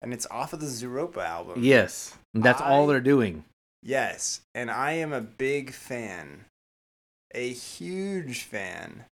and 0.00 0.12
it's 0.12 0.26
off 0.30 0.52
of 0.52 0.60
the 0.60 0.66
Zooropa 0.66 1.24
album. 1.24 1.62
Yes, 1.62 2.16
that's 2.34 2.60
all 2.60 2.86
they're 2.86 3.00
doing. 3.00 3.44
Yes, 3.82 4.42
and 4.54 4.70
I 4.70 4.92
am 4.92 5.12
a 5.12 5.20
big 5.20 5.72
fan, 5.72 6.44
a 7.34 7.48
huge 7.52 8.42
fan 8.42 9.06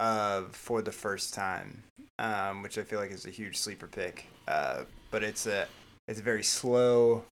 of 0.00 0.56
For 0.56 0.80
the 0.82 0.90
First 0.90 1.34
Time, 1.34 1.84
um, 2.18 2.62
which 2.62 2.78
I 2.78 2.82
feel 2.82 2.98
like 2.98 3.12
is 3.12 3.26
a 3.26 3.30
huge 3.30 3.58
sleeper 3.58 3.86
pick. 3.86 4.26
Uh, 4.48 4.84
but 5.10 5.22
it's 5.22 5.46
a 5.46 5.68
it's 6.08 6.18
a 6.18 6.22
very 6.22 6.42
slow 6.42 7.24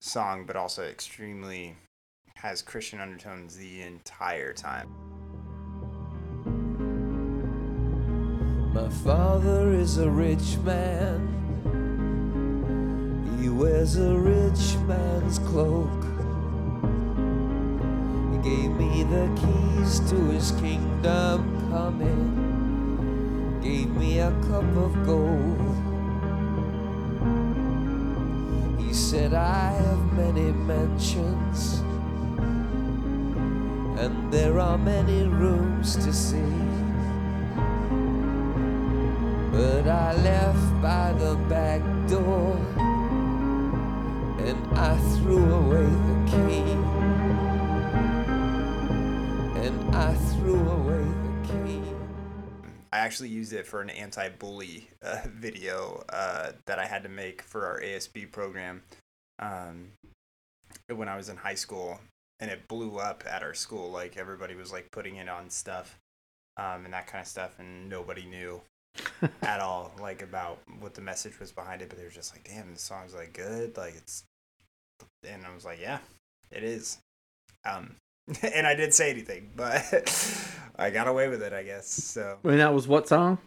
song, 0.00 0.46
but 0.46 0.56
also 0.56 0.82
extremely 0.82 1.76
has 2.36 2.62
Christian 2.62 3.00
undertones 3.00 3.56
the 3.56 3.82
entire 3.82 4.52
time. 4.52 4.88
My 8.72 8.88
father 8.88 9.72
is 9.72 9.98
a 9.98 10.10
rich 10.10 10.56
man. 10.64 11.32
He 13.40 13.48
wears 13.48 13.96
a 13.96 14.14
rich 14.14 14.76
man's 14.86 15.38
cloak. 15.40 16.15
Gave 18.46 18.70
me 18.76 19.02
the 19.02 19.26
keys 19.34 19.98
to 20.08 20.14
his 20.30 20.52
kingdom 20.52 21.68
coming. 21.68 23.58
Gave 23.60 23.90
me 23.96 24.20
a 24.20 24.30
cup 24.46 24.62
of 24.76 24.94
gold. 25.04 25.58
He 28.78 28.94
said, 28.94 29.34
I 29.34 29.72
have 29.72 30.12
many 30.12 30.52
mansions. 30.52 31.82
And 33.98 34.32
there 34.32 34.60
are 34.60 34.78
many 34.78 35.24
rooms 35.24 35.96
to 35.96 36.12
see. 36.12 36.54
But 39.50 39.88
I 39.88 40.14
left 40.22 40.80
by 40.80 41.12
the 41.14 41.34
back 41.48 41.82
door 42.06 42.56
and 44.38 44.78
I 44.78 44.96
threw 45.16 45.52
away 45.52 45.90
the 46.08 46.14
key. 46.30 47.05
And 49.66 49.96
I 49.96 50.14
threw 50.14 50.60
away 50.60 51.02
the 51.02 51.48
key. 51.48 51.82
I 52.92 52.98
actually 52.98 53.30
used 53.30 53.52
it 53.52 53.66
for 53.66 53.80
an 53.80 53.90
anti-bully 53.90 54.88
uh, 55.04 55.22
video 55.26 56.04
uh, 56.08 56.52
that 56.66 56.78
I 56.78 56.86
had 56.86 57.02
to 57.02 57.08
make 57.08 57.42
for 57.42 57.66
our 57.66 57.80
ASB 57.80 58.30
program 58.30 58.84
um, 59.40 59.88
when 60.94 61.08
I 61.08 61.16
was 61.16 61.30
in 61.30 61.36
high 61.36 61.56
school, 61.56 61.98
and 62.38 62.48
it 62.48 62.68
blew 62.68 62.98
up 62.98 63.24
at 63.28 63.42
our 63.42 63.54
school. 63.54 63.90
Like 63.90 64.16
everybody 64.16 64.54
was 64.54 64.70
like 64.70 64.92
putting 64.92 65.16
it 65.16 65.28
on 65.28 65.50
stuff 65.50 65.98
um, 66.56 66.84
and 66.84 66.94
that 66.94 67.08
kind 67.08 67.22
of 67.22 67.26
stuff, 67.26 67.58
and 67.58 67.88
nobody 67.88 68.24
knew 68.24 68.60
at 69.42 69.58
all 69.58 69.90
like 70.00 70.22
about 70.22 70.60
what 70.78 70.94
the 70.94 71.02
message 71.02 71.40
was 71.40 71.50
behind 71.50 71.82
it. 71.82 71.88
But 71.88 71.98
they 71.98 72.04
were 72.04 72.10
just 72.10 72.32
like, 72.32 72.44
"Damn, 72.44 72.70
this 72.70 72.82
song's 72.82 73.16
like 73.16 73.32
good." 73.32 73.76
Like 73.76 73.96
it's, 73.96 74.22
and 75.28 75.44
I 75.44 75.52
was 75.52 75.64
like, 75.64 75.80
"Yeah, 75.80 75.98
it 76.52 76.62
is." 76.62 76.98
Um, 77.64 77.96
and 78.42 78.66
I 78.66 78.74
didn't 78.74 78.94
say 78.94 79.10
anything, 79.10 79.50
but 79.56 79.82
I 80.78 80.90
got 80.90 81.08
away 81.08 81.28
with 81.28 81.42
it, 81.42 81.52
I 81.52 81.62
guess. 81.62 81.86
So 81.88 82.38
And 82.44 82.58
that 82.60 82.74
was 82.74 82.86
what 82.88 83.08
song? 83.08 83.38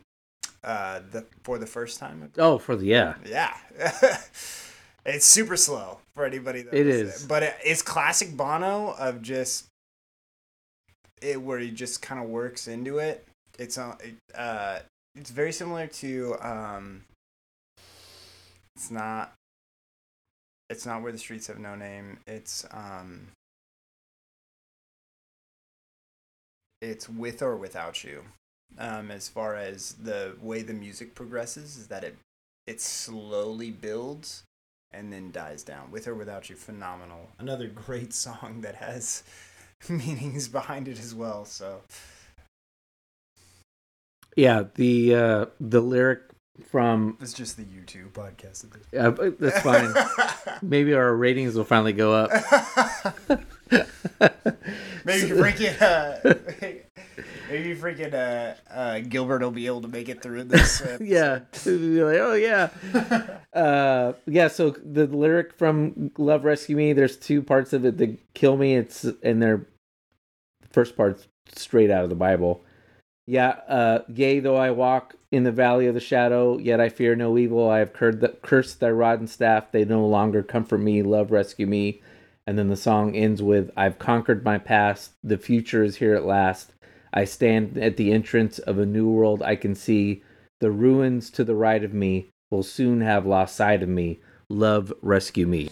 uh 0.63 0.99
the 1.11 1.25
for 1.43 1.57
the 1.57 1.65
first 1.65 1.99
time 1.99 2.29
Oh, 2.37 2.57
for 2.57 2.75
the 2.75 2.85
yeah. 2.85 3.13
yeah 3.25 3.55
it's 5.05 5.25
super 5.25 5.55
slow 5.55 5.99
for 6.15 6.25
anybody 6.25 6.63
that 6.63 6.73
It 6.73 6.85
is. 6.85 7.21
to 7.21 7.27
but 7.29 7.43
it, 7.43 7.55
it's 7.63 7.81
classic 7.81 8.35
bono 8.35 8.93
of 8.99 9.21
just 9.21 9.67
it 11.21 11.41
where 11.41 11.59
he 11.59 11.71
just 11.71 12.01
kind 12.01 12.21
of 12.21 12.27
works 12.29 12.67
into 12.67 12.97
it 12.97 13.25
it's 13.57 13.77
uh, 13.77 13.95
it, 14.03 14.15
uh 14.35 14.79
it's 15.15 15.29
very 15.29 15.53
similar 15.53 15.87
to 15.87 16.35
um 16.41 17.03
It's 18.75 18.91
not. 18.91 19.33
It's 20.69 20.85
not 20.85 21.01
where 21.01 21.11
the 21.11 21.17
streets 21.17 21.47
have 21.47 21.59
no 21.59 21.75
name. 21.75 22.19
It's 22.27 22.65
um. 22.71 23.27
It's 26.81 27.09
with 27.09 27.41
or 27.41 27.55
without 27.57 28.03
you. 28.03 28.23
Um, 28.77 29.11
as 29.11 29.27
far 29.27 29.55
as 29.55 29.93
the 29.93 30.35
way 30.41 30.61
the 30.61 30.73
music 30.73 31.15
progresses, 31.15 31.75
is 31.77 31.87
that 31.87 32.03
it 32.03 32.17
it 32.67 32.79
slowly 32.79 33.71
builds 33.71 34.43
and 34.91 35.11
then 35.11 35.31
dies 35.31 35.63
down. 35.63 35.91
With 35.91 36.07
or 36.07 36.15
without 36.15 36.49
you, 36.49 36.55
phenomenal. 36.55 37.29
Another 37.39 37.67
great 37.67 38.13
song 38.25 38.61
that 38.61 38.75
has 38.75 39.23
meanings 39.89 40.47
behind 40.47 40.87
it 40.87 40.99
as 40.99 41.13
well. 41.15 41.45
So 41.45 41.81
Yeah, 44.35 44.63
the 44.75 45.15
uh, 45.15 45.45
the 45.59 45.81
lyric 45.81 46.21
from 46.69 47.17
it's 47.21 47.33
just 47.33 47.57
the 47.57 47.63
U2 47.63 48.11
podcast. 48.11 48.63
Of 48.63 48.71
this. 48.71 48.93
uh, 48.99 49.31
that's 49.39 49.61
fine. 49.61 49.93
Maybe 50.61 50.93
our 50.93 51.15
ratings 51.15 51.55
will 51.55 51.63
finally 51.63 51.93
go 51.93 52.13
up. 52.13 52.31
maybe 55.05 55.29
freaking 55.29 55.79
uh, 55.81 56.17
maybe 57.49 57.75
freaking 57.75 58.13
uh, 58.13 58.55
uh, 58.71 58.99
Gilbert 58.99 59.41
will 59.41 59.51
be 59.51 59.67
able 59.67 59.81
to 59.81 59.87
make 59.87 60.09
it 60.09 60.21
through 60.21 60.45
this. 60.45 60.81
Uh, 60.81 60.97
yeah, 61.01 61.41
Be 61.63 62.03
like, 62.03 62.17
oh 62.17 62.33
yeah, 62.33 62.69
uh, 63.53 64.13
yeah. 64.25 64.47
So 64.47 64.71
the 64.71 65.05
lyric 65.05 65.53
from 65.53 66.11
"Love 66.17 66.45
Rescue 66.45 66.75
Me," 66.75 66.93
there's 66.93 67.17
two 67.17 67.43
parts 67.43 67.73
of 67.73 67.85
it 67.85 67.97
that 67.99 68.17
kill 68.33 68.57
me. 68.57 68.75
It's 68.75 69.03
and 69.23 69.41
they're 69.41 69.67
the 70.61 70.67
first 70.71 70.97
part's 70.97 71.27
straight 71.53 71.91
out 71.91 72.03
of 72.03 72.09
the 72.09 72.15
Bible. 72.15 72.63
Yeah, 73.27 73.49
uh, 73.67 73.99
yea, 74.07 74.39
though 74.39 74.57
I 74.57 74.71
walk 74.71 75.13
in 75.31 75.43
the 75.43 75.51
valley 75.51 75.85
of 75.85 75.93
the 75.93 75.99
shadow, 75.99 76.57
yet 76.57 76.81
I 76.81 76.89
fear 76.89 77.15
no 77.15 77.37
evil. 77.37 77.69
I 77.69 77.77
have 77.77 77.93
cursed, 77.93 78.21
the, 78.21 78.29
cursed 78.41 78.79
thy 78.79 78.89
rod 78.89 79.19
and 79.19 79.29
staff; 79.29 79.71
they 79.71 79.85
no 79.85 80.03
longer 80.07 80.41
comfort 80.41 80.79
me. 80.79 81.03
Love, 81.03 81.29
rescue 81.29 81.67
me. 81.67 82.01
And 82.49 82.57
then 82.57 82.69
the 82.69 82.75
song 82.75 83.15
ends 83.15 83.43
with, 83.43 83.69
"I've 83.77 83.99
conquered 83.99 84.43
my 84.43 84.57
past. 84.57 85.11
The 85.23 85.37
future 85.37 85.83
is 85.83 85.97
here 85.97 86.15
at 86.15 86.25
last. 86.25 86.73
I 87.13 87.23
stand 87.23 87.77
at 87.77 87.95
the 87.95 88.11
entrance 88.11 88.57
of 88.57 88.79
a 88.79 88.87
new 88.87 89.07
world 89.07 89.43
I 89.43 89.55
can 89.55 89.75
see. 89.75 90.23
The 90.59 90.71
ruins 90.71 91.29
to 91.29 91.43
the 91.43 91.53
right 91.53 91.83
of 91.83 91.93
me 91.93 92.29
will 92.49 92.63
soon 92.63 93.01
have 93.01 93.27
lost 93.27 93.55
sight 93.55 93.83
of 93.83 93.89
me. 93.89 94.21
Love, 94.49 94.91
rescue 95.03 95.45
me." 95.45 95.69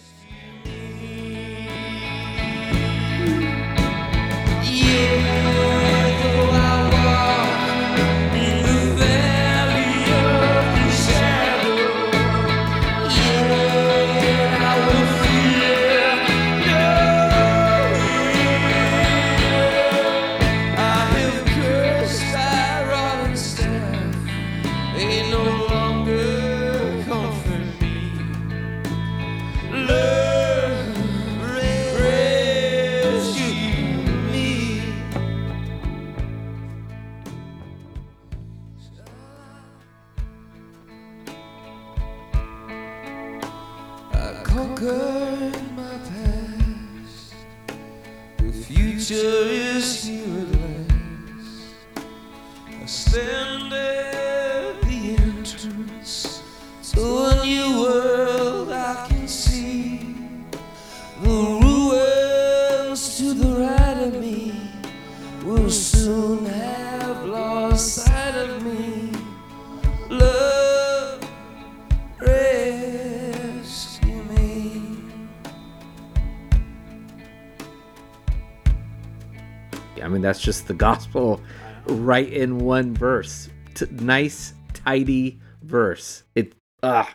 That's 80.28 80.40
just 80.40 80.68
the 80.68 80.74
gospel 80.74 81.40
right 81.86 82.30
in 82.30 82.58
one 82.58 82.92
verse. 82.92 83.48
T- 83.74 83.86
nice, 83.90 84.52
tidy 84.74 85.40
verse. 85.62 86.22
It, 86.34 86.52
ah, 86.82 87.14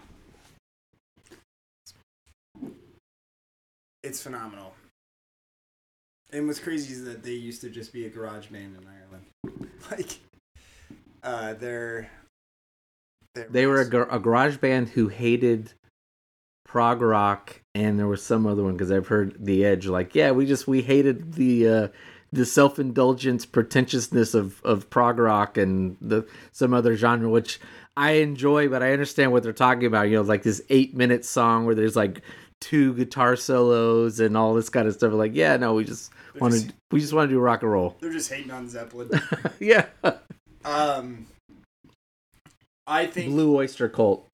It's 4.01 4.21
phenomenal. 4.21 4.73
And 6.33 6.47
what's 6.47 6.59
crazy 6.59 6.91
is 6.93 7.05
that 7.05 7.23
they 7.23 7.33
used 7.33 7.61
to 7.61 7.69
just 7.69 7.93
be 7.93 8.07
a 8.07 8.09
garage 8.09 8.47
band 8.47 8.75
in 8.77 8.87
Ireland. 8.87 9.69
Like, 9.91 10.17
uh, 11.23 11.53
they're, 11.55 12.09
they're 13.35 13.47
they 13.49 13.67
were 13.67 13.81
a, 13.81 13.89
gar- 13.89 14.07
a 14.09 14.17
garage 14.17 14.57
band 14.57 14.87
who 14.89 15.09
hated 15.09 15.73
prog 16.65 17.01
rock, 17.01 17.61
and 17.75 17.99
there 17.99 18.07
was 18.07 18.23
some 18.23 18.47
other 18.47 18.63
one 18.63 18.73
because 18.73 18.91
I've 18.91 19.07
heard 19.07 19.35
The 19.45 19.65
Edge. 19.65 19.87
Like, 19.87 20.15
yeah, 20.15 20.31
we 20.31 20.45
just 20.45 20.67
we 20.67 20.81
hated 20.81 21.33
the 21.33 21.67
uh, 21.67 21.87
the 22.33 22.45
self 22.45 22.79
indulgence 22.79 23.45
pretentiousness 23.45 24.33
of 24.33 24.61
of 24.63 24.89
prog 24.89 25.19
rock 25.19 25.57
and 25.57 25.95
the 26.01 26.27
some 26.51 26.73
other 26.73 26.95
genre, 26.95 27.29
which 27.29 27.59
I 27.95 28.13
enjoy, 28.13 28.69
but 28.69 28.81
I 28.81 28.91
understand 28.91 29.31
what 29.31 29.43
they're 29.43 29.53
talking 29.53 29.85
about. 29.85 30.09
You 30.09 30.17
know, 30.17 30.21
like 30.23 30.43
this 30.43 30.61
eight 30.69 30.95
minute 30.95 31.25
song 31.25 31.65
where 31.65 31.75
there's 31.75 31.95
like 31.95 32.21
two 32.59 32.93
guitar 32.95 33.35
solos 33.35 34.19
and 34.19 34.35
all 34.35 34.53
this 34.53 34.69
kind 34.69 34.87
of 34.87 34.95
stuff. 34.95 35.13
Like, 35.13 35.35
yeah, 35.35 35.57
no, 35.57 35.75
we 35.75 35.83
just 35.83 36.11
want 36.39 36.55
to 36.55 36.73
we 36.91 36.99
just 36.99 37.13
want 37.13 37.29
to 37.29 37.35
do 37.35 37.39
rock 37.39 37.61
and 37.61 37.71
roll. 37.71 37.95
they're 37.99 38.11
just 38.11 38.31
hating 38.31 38.51
on 38.51 38.67
Zeppelin. 38.67 39.09
yeah, 39.59 39.85
um, 40.65 41.27
I 42.87 43.05
think 43.05 43.29
Blue 43.31 43.55
Oyster 43.55 43.89
Cult. 43.89 44.27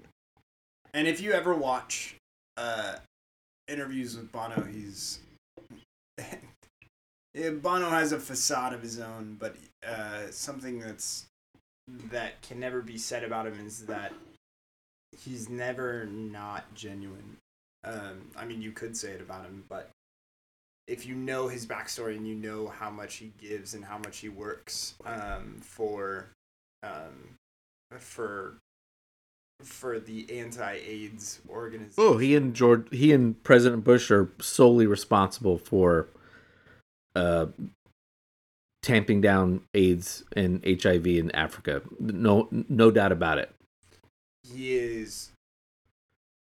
And 0.93 1.07
if 1.07 1.21
you 1.21 1.33
ever 1.33 1.53
watch 1.53 2.15
uh, 2.57 2.95
interviews 3.67 4.15
with 4.15 4.31
Bono, 4.31 4.63
he's 4.63 5.19
Yeah, 7.33 7.51
Bono 7.51 7.89
has 7.89 8.11
a 8.11 8.19
facade 8.19 8.73
of 8.73 8.81
his 8.81 8.99
own, 8.99 9.37
but 9.39 9.55
uh, 9.87 10.31
something 10.31 10.79
that's 10.79 11.25
that 12.11 12.41
can 12.41 12.59
never 12.59 12.81
be 12.81 12.97
said 12.97 13.23
about 13.23 13.47
him 13.47 13.65
is 13.65 13.85
that 13.85 14.13
he's 15.23 15.49
never 15.49 16.05
not 16.05 16.73
genuine. 16.73 17.37
Um, 17.83 18.31
I 18.35 18.45
mean, 18.45 18.61
you 18.61 18.71
could 18.71 18.97
say 18.97 19.11
it 19.11 19.21
about 19.21 19.45
him, 19.45 19.63
but 19.69 19.89
if 20.87 21.05
you 21.05 21.15
know 21.15 21.47
his 21.47 21.65
backstory 21.65 22.17
and 22.17 22.27
you 22.27 22.35
know 22.35 22.67
how 22.67 22.89
much 22.89 23.15
he 23.15 23.31
gives 23.39 23.75
and 23.75 23.85
how 23.85 23.97
much 23.99 24.19
he 24.19 24.29
works 24.29 24.95
um, 25.05 25.57
for 25.61 26.29
um, 26.83 27.35
for 27.97 28.57
for 29.61 29.99
the 29.99 30.39
anti-AIDS 30.39 31.41
organization. 31.49 31.93
Oh, 31.97 32.17
he 32.17 32.35
and 32.35 32.53
George, 32.55 32.87
he 32.91 33.11
and 33.11 33.41
President 33.43 33.83
Bush 33.83 34.09
are 34.09 34.31
solely 34.39 34.87
responsible 34.87 35.57
for 35.57 36.07
uh, 37.19 37.45
tamping 38.81 39.21
down 39.21 39.61
AIDS 39.73 40.23
and 40.35 40.63
HIV 40.65 41.05
in 41.07 41.31
Africa. 41.35 41.81
No, 41.99 42.47
no 42.51 42.91
doubt 42.91 43.11
about 43.11 43.37
it. 43.37 43.51
he 44.43 44.75
is 44.77 45.31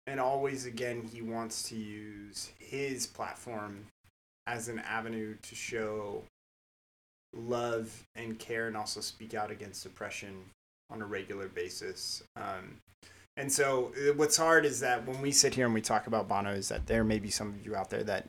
and 0.06 0.20
always 0.20 0.64
again 0.64 1.02
he 1.02 1.20
wants 1.20 1.68
to 1.68 1.76
use 1.76 2.50
his 2.58 3.06
platform 3.06 3.84
as 4.46 4.68
an 4.68 4.78
avenue 4.78 5.34
to 5.42 5.54
show 5.54 6.22
love 7.34 8.04
and 8.14 8.38
care 8.38 8.68
and 8.68 8.76
also 8.76 9.00
speak 9.00 9.34
out 9.34 9.50
against 9.50 9.84
oppression 9.84 10.34
on 10.90 11.02
a 11.02 11.06
regular 11.06 11.48
basis 11.48 12.22
um, 12.36 12.76
and 13.36 13.52
so 13.52 13.92
what's 14.16 14.36
hard 14.38 14.64
is 14.64 14.80
that 14.80 15.06
when 15.06 15.20
we 15.20 15.30
sit 15.30 15.54
here 15.54 15.66
and 15.66 15.74
we 15.74 15.82
talk 15.82 16.06
about 16.06 16.26
bono 16.28 16.52
is 16.52 16.68
that 16.68 16.86
there 16.86 17.04
may 17.04 17.18
be 17.18 17.28
some 17.30 17.48
of 17.48 17.66
you 17.66 17.76
out 17.76 17.90
there 17.90 18.04
that 18.04 18.24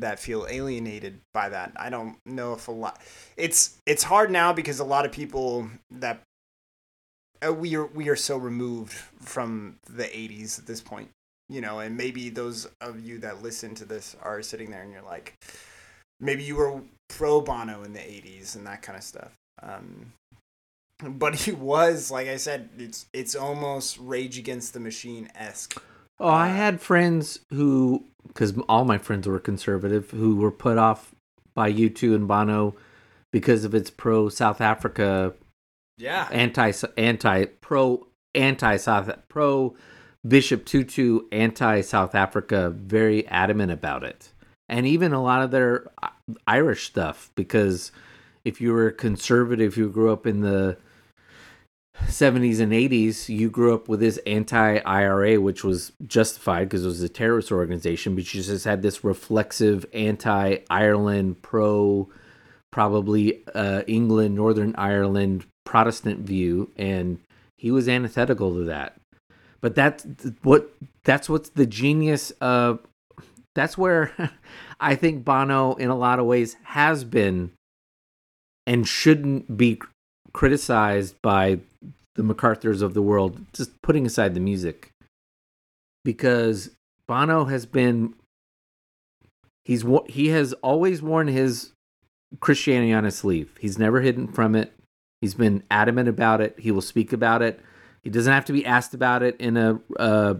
that 0.00 0.18
feel 0.18 0.46
alienated 0.48 1.20
by 1.34 1.48
that. 1.48 1.72
I 1.76 1.90
don't 1.90 2.16
know 2.26 2.52
if 2.54 2.68
a 2.68 2.72
lot 2.72 3.00
it's 3.36 3.78
it's 3.86 4.02
hard 4.02 4.30
now 4.30 4.52
because 4.52 4.80
a 4.80 4.84
lot 4.84 5.04
of 5.04 5.12
people 5.12 5.68
that 5.90 6.20
uh, 7.46 7.52
we 7.52 7.76
are 7.76 7.86
we 7.86 8.08
are 8.08 8.16
so 8.16 8.36
removed 8.36 8.94
from 9.20 9.76
the 9.90 10.04
80s 10.04 10.58
at 10.58 10.66
this 10.66 10.80
point 10.80 11.08
you 11.48 11.60
know 11.60 11.80
and 11.80 11.96
maybe 11.96 12.30
those 12.30 12.68
of 12.80 13.00
you 13.00 13.18
that 13.18 13.42
listen 13.42 13.74
to 13.74 13.84
this 13.84 14.16
are 14.22 14.42
sitting 14.42 14.70
there 14.70 14.82
and 14.82 14.92
you're 14.92 15.02
like 15.02 15.34
maybe 16.20 16.42
you 16.42 16.56
were 16.56 16.80
pro 17.08 17.40
bono 17.40 17.82
in 17.82 17.92
the 17.92 18.00
80s 18.00 18.56
and 18.56 18.66
that 18.66 18.82
kind 18.82 18.96
of 18.96 19.04
stuff. 19.04 19.32
Um 19.62 20.12
but 21.04 21.34
he 21.34 21.52
was 21.52 22.10
like 22.10 22.28
i 22.28 22.36
said 22.36 22.68
it's 22.78 23.06
it's 23.12 23.34
almost 23.34 23.98
rage 23.98 24.38
against 24.38 24.72
the 24.72 24.80
machine 24.80 25.28
esque 25.34 25.82
Oh, 26.22 26.28
I 26.28 26.48
had 26.48 26.80
friends 26.80 27.40
who, 27.50 28.04
because 28.28 28.56
all 28.68 28.84
my 28.84 28.96
friends 28.96 29.26
were 29.26 29.40
conservative, 29.40 30.12
who 30.12 30.36
were 30.36 30.52
put 30.52 30.78
off 30.78 31.12
by 31.52 31.72
U2 31.72 32.14
and 32.14 32.28
Bono 32.28 32.76
because 33.32 33.64
of 33.64 33.74
its 33.74 33.90
pro 33.90 34.28
South 34.28 34.60
Africa, 34.60 35.34
Yeah. 35.98 36.28
anti 36.30 36.72
anti 36.96 37.46
pro 37.46 38.06
anti 38.36 38.76
South 38.76 39.10
pro 39.28 39.74
Bishop 40.26 40.64
Tutu 40.64 41.22
anti 41.32 41.80
South 41.80 42.14
Africa, 42.14 42.70
very 42.70 43.26
adamant 43.26 43.72
about 43.72 44.04
it, 44.04 44.32
and 44.68 44.86
even 44.86 45.12
a 45.12 45.20
lot 45.20 45.42
of 45.42 45.50
their 45.50 45.90
uh, 46.04 46.10
Irish 46.46 46.86
stuff. 46.86 47.32
Because 47.34 47.90
if 48.44 48.60
you 48.60 48.72
were 48.72 48.92
conservative, 48.92 49.76
you 49.76 49.88
grew 49.88 50.12
up 50.12 50.24
in 50.24 50.40
the 50.40 50.76
70s 52.00 52.60
and 52.60 52.72
80s, 52.72 53.28
you 53.28 53.50
grew 53.50 53.74
up 53.74 53.88
with 53.88 54.00
this 54.00 54.18
anti 54.26 54.78
IRA, 54.78 55.40
which 55.40 55.62
was 55.62 55.92
justified 56.06 56.68
because 56.68 56.84
it 56.84 56.88
was 56.88 57.02
a 57.02 57.08
terrorist 57.08 57.52
organization, 57.52 58.14
but 58.14 58.32
you 58.32 58.42
just 58.42 58.64
had 58.64 58.82
this 58.82 59.04
reflexive 59.04 59.84
anti 59.92 60.58
Ireland, 60.70 61.42
pro 61.42 62.08
probably 62.70 63.46
uh, 63.54 63.82
England, 63.86 64.34
Northern 64.34 64.74
Ireland 64.76 65.44
Protestant 65.64 66.20
view. 66.20 66.70
And 66.76 67.18
he 67.58 67.70
was 67.70 67.88
antithetical 67.88 68.54
to 68.54 68.64
that. 68.64 68.96
But 69.60 69.74
that's 69.74 70.04
what 70.42 70.72
that's 71.04 71.28
what's 71.28 71.50
the 71.50 71.66
genius 71.66 72.32
of 72.40 72.80
that's 73.54 73.78
where 73.78 74.12
I 74.80 74.96
think 74.96 75.24
Bono 75.24 75.74
in 75.74 75.88
a 75.88 75.96
lot 75.96 76.18
of 76.18 76.26
ways 76.26 76.56
has 76.64 77.04
been 77.04 77.52
and 78.66 78.86
shouldn't 78.86 79.56
be 79.56 79.80
criticized 80.32 81.20
by 81.22 81.60
the 82.14 82.22
MacArthurs 82.22 82.82
of 82.82 82.94
the 82.94 83.02
world, 83.02 83.40
just 83.52 83.80
putting 83.82 84.06
aside 84.06 84.34
the 84.34 84.40
music, 84.40 84.92
because 86.04 86.70
Bono 87.06 87.46
has 87.46 87.66
been 87.66 88.14
he's 89.64 89.84
he 90.06 90.28
has 90.28 90.52
always 90.54 91.02
worn 91.02 91.28
his 91.28 91.72
Christianity 92.40 92.92
on 92.92 93.04
his 93.04 93.16
sleeve. 93.16 93.56
He's 93.60 93.78
never 93.78 94.00
hidden 94.00 94.28
from 94.28 94.54
it. 94.54 94.72
He's 95.20 95.34
been 95.34 95.62
adamant 95.70 96.08
about 96.08 96.40
it. 96.40 96.58
He 96.58 96.70
will 96.70 96.82
speak 96.82 97.12
about 97.12 97.42
it. 97.42 97.60
He 98.02 98.10
doesn't 98.10 98.32
have 98.32 98.46
to 98.46 98.52
be 98.52 98.66
asked 98.66 98.94
about 98.94 99.22
it 99.22 99.36
in 99.40 99.56
a 99.56 99.80
uh, 99.98 100.34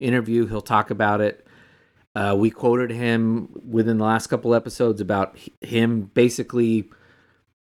interview. 0.00 0.46
He'll 0.46 0.60
talk 0.60 0.90
about 0.90 1.20
it. 1.20 1.46
Uh, 2.14 2.34
we 2.36 2.50
quoted 2.50 2.90
him 2.90 3.48
within 3.68 3.98
the 3.98 4.04
last 4.04 4.26
couple 4.26 4.54
episodes 4.54 5.00
about 5.00 5.38
him 5.60 6.10
basically 6.14 6.90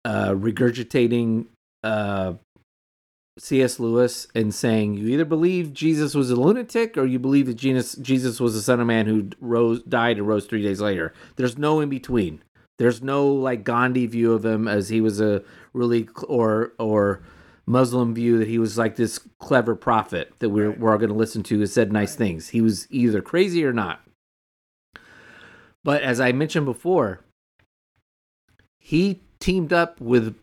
uh, 0.05 0.31
regurgitating 0.31 1.47
uh, 1.84 2.34
C.S. 3.38 3.80
Lewis 3.80 4.27
and 4.35 4.53
saying, 4.53 4.95
"You 4.95 5.07
either 5.07 5.26
believe 5.26 5.73
Jesus 5.73 6.13
was 6.13 6.30
a 6.30 6.35
lunatic, 6.35 6.97
or 6.97 7.05
you 7.05 7.19
believe 7.19 7.47
that 7.47 7.55
Jesus 7.55 7.95
Jesus 7.95 8.39
was 8.39 8.53
the 8.53 8.61
Son 8.61 8.80
of 8.80 8.88
Man 8.88 9.05
who 9.05 9.30
rose, 9.39 9.81
died, 9.84 10.17
and 10.17 10.27
rose 10.27 10.45
three 10.45 10.63
days 10.63 10.81
later. 10.81 11.13
There's 11.35 11.57
no 11.57 11.80
in 11.80 11.89
between. 11.89 12.41
There's 12.77 13.01
no 13.01 13.27
like 13.27 13.63
Gandhi 13.63 14.07
view 14.07 14.34
of 14.34 14.45
him 14.45 14.67
as 14.67 14.89
he 14.89 15.01
was 15.01 15.19
a 15.19 15.43
really 15.73 16.07
or 16.27 16.73
or 16.80 17.21
Muslim 17.69 18.15
view 18.15 18.39
that 18.39 18.47
he 18.47 18.57
was 18.57 18.77
like 18.77 18.95
this 18.95 19.19
clever 19.39 19.76
prophet 19.76 20.34
that 20.39 20.49
we're 20.49 20.71
we're 20.71 20.91
all 20.91 20.97
going 20.97 21.09
to 21.09 21.15
listen 21.15 21.43
to 21.43 21.57
who 21.57 21.65
said 21.65 21.93
nice 21.93 22.15
things. 22.15 22.49
He 22.49 22.61
was 22.61 22.88
either 22.89 23.21
crazy 23.21 23.63
or 23.63 23.73
not. 23.73 24.01
But 25.84 26.01
as 26.01 26.19
I 26.19 26.31
mentioned 26.31 26.65
before, 26.65 27.21
he 28.80 29.21
teamed 29.40 29.74
up 29.74 29.99
with 30.02 30.36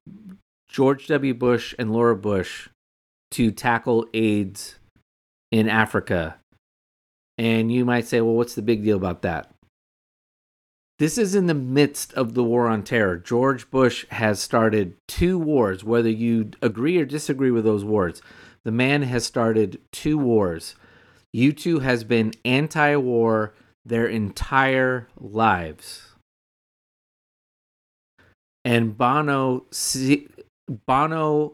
George 0.68 1.06
W. 1.06 1.34
Bush 1.34 1.74
and 1.78 1.92
Laura 1.92 2.16
Bush 2.16 2.68
to 3.32 3.50
tackle 3.50 4.06
AIDS 4.14 4.76
in 5.50 5.68
Africa. 5.68 6.36
And 7.38 7.70
you 7.70 7.84
might 7.84 8.06
say, 8.06 8.20
well, 8.20 8.34
what's 8.34 8.54
the 8.54 8.62
big 8.62 8.82
deal 8.82 8.96
about 8.96 9.22
that? 9.22 9.52
This 10.98 11.18
is 11.18 11.34
in 11.34 11.46
the 11.46 11.54
midst 11.54 12.14
of 12.14 12.32
the 12.32 12.42
war 12.42 12.68
on 12.68 12.82
terror. 12.82 13.18
George 13.18 13.70
Bush 13.70 14.06
has 14.08 14.40
started 14.40 14.96
two 15.06 15.38
wars, 15.38 15.84
whether 15.84 16.08
you 16.08 16.50
agree 16.62 16.96
or 16.96 17.04
disagree 17.04 17.50
with 17.50 17.64
those 17.64 17.84
wars. 17.84 18.22
The 18.64 18.72
man 18.72 19.02
has 19.02 19.24
started 19.24 19.78
two 19.92 20.16
wars. 20.16 20.74
U2 21.34 21.82
has 21.82 22.02
been 22.02 22.32
anti 22.46 22.96
war 22.96 23.52
their 23.84 24.06
entire 24.06 25.08
lives. 25.20 26.05
And 28.66 28.98
Bono, 28.98 29.64
see, 29.70 30.26
Bono 30.86 31.52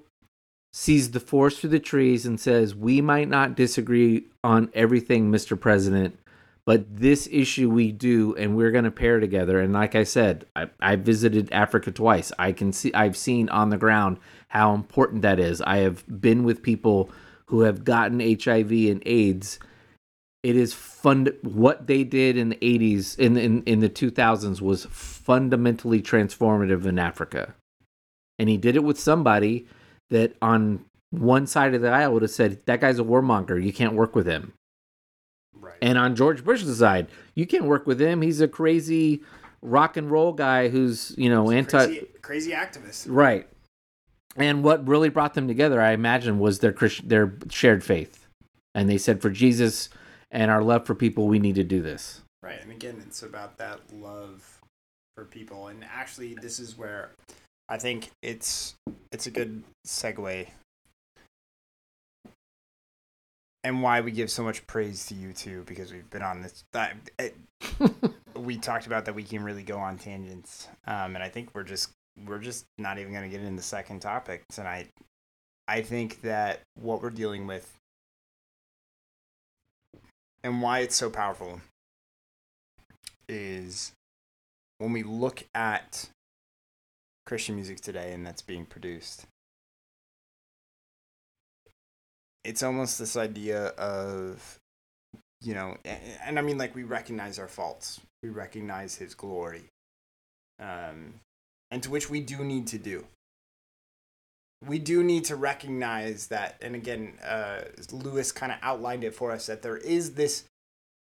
sees 0.72 1.10
the 1.10 1.20
forest 1.20 1.60
through 1.60 1.68
the 1.68 1.78
trees 1.78 2.24
and 2.24 2.40
says, 2.40 2.74
We 2.74 3.02
might 3.02 3.28
not 3.28 3.54
disagree 3.54 4.28
on 4.42 4.70
everything, 4.72 5.30
Mr. 5.30 5.60
President, 5.60 6.18
but 6.64 6.86
this 6.96 7.28
issue 7.30 7.68
we 7.68 7.92
do, 7.92 8.34
and 8.36 8.56
we're 8.56 8.70
going 8.70 8.84
to 8.84 8.90
pair 8.90 9.20
together. 9.20 9.60
And 9.60 9.74
like 9.74 9.94
I 9.94 10.04
said, 10.04 10.46
I, 10.56 10.70
I 10.80 10.96
visited 10.96 11.52
Africa 11.52 11.92
twice. 11.92 12.32
I 12.38 12.52
can 12.52 12.72
see, 12.72 12.94
I've 12.94 13.18
seen 13.18 13.50
on 13.50 13.68
the 13.68 13.76
ground 13.76 14.16
how 14.48 14.72
important 14.72 15.20
that 15.20 15.38
is. 15.38 15.60
I 15.60 15.78
have 15.78 16.04
been 16.22 16.44
with 16.44 16.62
people 16.62 17.10
who 17.44 17.60
have 17.60 17.84
gotten 17.84 18.20
HIV 18.20 18.70
and 18.70 19.02
AIDS. 19.04 19.58
It 20.42 20.56
is 20.56 20.74
fund 20.74 21.32
what 21.42 21.86
they 21.86 22.02
did 22.02 22.36
in 22.36 22.48
the 22.50 22.56
80s, 22.56 23.16
in, 23.18 23.36
in, 23.36 23.62
in 23.62 23.78
the 23.78 23.88
2000s 23.88 24.60
was 24.60 24.86
fundamentally 24.86 26.02
transformative 26.02 26.84
in 26.84 26.98
Africa. 26.98 27.54
And 28.38 28.48
he 28.48 28.56
did 28.56 28.74
it 28.74 28.82
with 28.82 28.98
somebody 28.98 29.66
that 30.10 30.34
on 30.42 30.84
one 31.10 31.46
side 31.46 31.74
of 31.74 31.82
the 31.82 31.90
aisle 31.90 32.14
would 32.14 32.22
have 32.22 32.30
said, 32.30 32.64
That 32.66 32.80
guy's 32.80 32.98
a 32.98 33.04
warmonger. 33.04 33.62
You 33.62 33.72
can't 33.72 33.94
work 33.94 34.16
with 34.16 34.26
him. 34.26 34.52
Right. 35.54 35.78
And 35.80 35.96
on 35.96 36.16
George 36.16 36.44
Bush's 36.44 36.78
side, 36.78 37.08
you 37.34 37.46
can't 37.46 37.66
work 37.66 37.86
with 37.86 38.00
him. 38.00 38.22
He's 38.22 38.40
a 38.40 38.48
crazy 38.48 39.22
rock 39.60 39.96
and 39.96 40.10
roll 40.10 40.32
guy 40.32 40.68
who's, 40.68 41.14
you 41.16 41.30
know, 41.30 41.50
anti 41.50 41.86
crazy, 41.86 42.08
crazy 42.20 42.50
activist. 42.50 43.06
right. 43.08 43.46
And 44.34 44.64
what 44.64 44.88
really 44.88 45.10
brought 45.10 45.34
them 45.34 45.46
together, 45.46 45.80
I 45.80 45.92
imagine, 45.92 46.38
was 46.38 46.60
their 46.60 46.74
their 47.04 47.34
shared 47.50 47.84
faith. 47.84 48.26
And 48.74 48.88
they 48.88 48.98
said, 48.98 49.20
for 49.20 49.28
Jesus 49.28 49.90
and 50.32 50.50
our 50.50 50.62
love 50.62 50.86
for 50.86 50.94
people, 50.94 51.28
we 51.28 51.38
need 51.38 51.54
to 51.54 51.64
do 51.64 51.82
this. 51.82 52.22
Right. 52.42 52.60
And 52.60 52.72
again, 52.72 53.00
it's 53.06 53.22
about 53.22 53.58
that 53.58 53.80
love 53.92 54.60
for 55.14 55.24
people. 55.24 55.68
And 55.68 55.84
actually, 55.84 56.34
this 56.34 56.58
is 56.58 56.76
where 56.76 57.10
I 57.68 57.76
think 57.76 58.10
it's 58.22 58.74
it's 59.12 59.26
a 59.26 59.30
good 59.30 59.62
segue. 59.86 60.48
And 63.64 63.80
why 63.80 64.00
we 64.00 64.10
give 64.10 64.28
so 64.28 64.42
much 64.42 64.66
praise 64.66 65.06
to 65.06 65.14
U2, 65.14 65.64
because 65.66 65.92
we've 65.92 66.10
been 66.10 66.22
on 66.22 66.42
this. 66.42 66.64
That, 66.72 66.96
it, 67.20 67.36
we 68.36 68.56
talked 68.56 68.88
about 68.88 69.04
that 69.04 69.14
we 69.14 69.22
can 69.22 69.44
really 69.44 69.62
go 69.62 69.78
on 69.78 69.98
tangents, 69.98 70.66
um, 70.88 71.14
and 71.14 71.22
I 71.22 71.28
think 71.28 71.50
we're 71.54 71.62
just 71.62 71.90
we're 72.26 72.40
just 72.40 72.64
not 72.78 72.98
even 72.98 73.12
going 73.12 73.22
to 73.22 73.28
get 73.28 73.40
into 73.40 73.56
the 73.56 73.62
second 73.62 74.00
topic 74.00 74.42
tonight. 74.50 74.88
I 75.68 75.82
think 75.82 76.22
that 76.22 76.62
what 76.74 77.02
we're 77.02 77.10
dealing 77.10 77.46
with 77.46 77.72
and 80.44 80.62
why 80.62 80.80
it's 80.80 80.96
so 80.96 81.10
powerful 81.10 81.60
is 83.28 83.92
when 84.78 84.92
we 84.92 85.02
look 85.02 85.44
at 85.54 86.08
Christian 87.26 87.54
music 87.54 87.80
today 87.80 88.12
and 88.12 88.26
that's 88.26 88.42
being 88.42 88.66
produced. 88.66 89.26
It's 92.44 92.62
almost 92.62 92.98
this 92.98 93.16
idea 93.16 93.66
of, 93.66 94.58
you 95.40 95.54
know, 95.54 95.76
and, 95.84 96.00
and 96.24 96.38
I 96.38 96.42
mean, 96.42 96.58
like, 96.58 96.74
we 96.74 96.82
recognize 96.82 97.38
our 97.38 97.46
faults, 97.46 98.00
we 98.22 98.30
recognize 98.30 98.96
His 98.96 99.14
glory, 99.14 99.62
um, 100.58 101.14
and 101.70 101.82
to 101.84 101.90
which 101.90 102.10
we 102.10 102.20
do 102.20 102.44
need 102.44 102.66
to 102.68 102.78
do. 102.78 103.06
We 104.66 104.78
do 104.78 105.02
need 105.02 105.24
to 105.26 105.36
recognize 105.36 106.28
that, 106.28 106.56
and 106.62 106.74
again, 106.74 107.14
uh, 107.24 107.62
Lewis 107.90 108.30
kind 108.30 108.52
of 108.52 108.58
outlined 108.62 109.04
it 109.04 109.14
for 109.14 109.32
us 109.32 109.46
that 109.46 109.62
there 109.62 109.76
is 109.76 110.14
this 110.14 110.44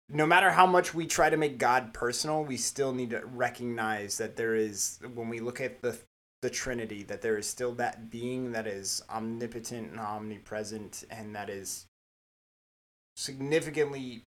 no 0.10 0.26
matter 0.26 0.52
how 0.52 0.66
much 0.66 0.94
we 0.94 1.08
try 1.08 1.30
to 1.30 1.38
make 1.38 1.58
God 1.58 1.94
personal, 1.94 2.44
we 2.44 2.58
still 2.58 2.94
need 2.94 3.12
to 3.12 3.26
recognize 3.26 4.18
that 4.18 4.36
there 4.36 4.54
is 4.56 5.00
when 5.14 5.30
we 5.30 5.40
look 5.40 5.62
at 5.62 5.82
the 5.82 5.98
the 6.42 6.50
Trinity, 6.50 7.04
that 7.04 7.22
there 7.22 7.38
is 7.38 7.48
still 7.48 7.72
that 7.76 8.10
being 8.10 8.52
that 8.52 8.68
is 8.68 9.02
omnipotent 9.10 9.92
and 9.92 10.00
omnipresent 10.00 11.06
and 11.10 11.34
that 11.34 11.50
is 11.50 11.86
significantly 13.16 14.24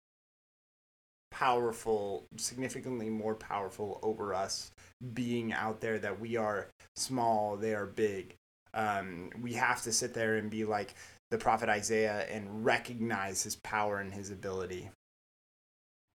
powerful, 1.32 2.24
significantly 2.36 3.10
more 3.10 3.34
powerful 3.34 3.98
over 4.02 4.32
us 4.32 4.70
being 5.12 5.52
out 5.52 5.80
there 5.80 5.98
that 5.98 6.20
we 6.20 6.36
are 6.36 6.68
small, 6.94 7.56
they 7.56 7.74
are 7.74 7.86
big. 7.86 8.36
Um, 8.74 9.30
we 9.40 9.54
have 9.54 9.82
to 9.82 9.92
sit 9.92 10.14
there 10.14 10.36
and 10.36 10.50
be 10.50 10.64
like 10.64 10.94
the 11.30 11.38
prophet 11.38 11.68
Isaiah 11.68 12.26
and 12.30 12.64
recognize 12.64 13.42
his 13.42 13.56
power 13.56 13.98
and 14.00 14.12
his 14.12 14.30
ability 14.30 14.90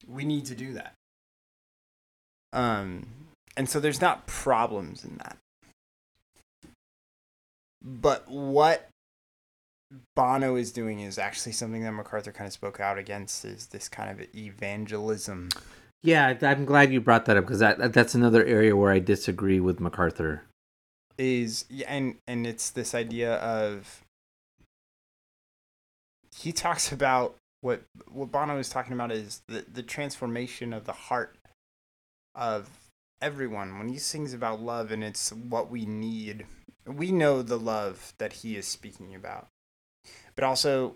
we 0.08 0.26
need 0.26 0.46
to 0.46 0.56
do 0.56 0.74
that. 0.74 0.94
Um, 2.54 3.08
and 3.58 3.70
so 3.70 3.80
there's 3.80 4.02
not 4.02 4.28
problems 4.28 5.04
in 5.04 5.18
that. 5.18 5.38
But 7.82 8.30
what 8.30 8.90
Bono 10.16 10.56
is 10.56 10.72
doing 10.72 11.00
is 11.00 11.18
actually 11.18 11.54
something 11.54 11.84
that 11.84 11.92
MacArthur 11.92 12.32
kind 12.32 12.48
of 12.48 12.54
spoke 12.54 12.80
out 12.80 12.98
against 12.98 13.46
is 13.46 13.68
this 13.68 13.88
kind 13.88 14.10
of 14.10 14.28
evangelism. 14.36 15.50
Yeah, 16.02 16.38
I'm 16.42 16.66
glad 16.66 16.92
you 16.92 17.02
brought 17.02 17.26
that 17.26 17.38
up 17.38 17.46
because 17.46 17.60
that 17.60 17.94
that's 17.94 18.16
another 18.16 18.46
area 18.46 18.76
where 18.76 18.92
I 18.92 19.00
disagree 19.00 19.60
with 19.60 19.80
MacArthur. 19.80 20.44
Is 21.20 21.66
and 21.86 22.16
and 22.28 22.48
it's 22.48 22.70
this 22.70 22.96
idea 22.96 23.36
of 23.36 24.04
he 26.34 26.54
talks 26.54 26.92
about 26.92 27.36
what 27.62 27.84
what 28.10 28.32
Bono 28.32 28.58
is 28.58 28.70
talking 28.70 28.94
about 28.94 29.12
is 29.12 29.42
the 29.48 29.66
the 29.72 29.84
transformation 29.84 30.72
of 30.74 30.86
the 30.86 30.94
heart 30.94 31.36
of 32.34 32.70
everyone. 33.22 33.78
When 33.78 33.90
he 33.90 33.98
sings 33.98 34.34
about 34.34 34.62
love 34.62 34.92
and 34.92 35.04
it's 35.04 35.32
what 35.32 35.70
we 35.70 35.86
need 35.86 36.46
we 36.88 37.12
know 37.12 37.42
the 37.42 37.60
love 37.60 38.14
that 38.18 38.34
he 38.34 38.56
is 38.56 38.66
speaking 38.66 39.14
about. 39.14 39.48
But 40.36 40.46
also 40.46 40.96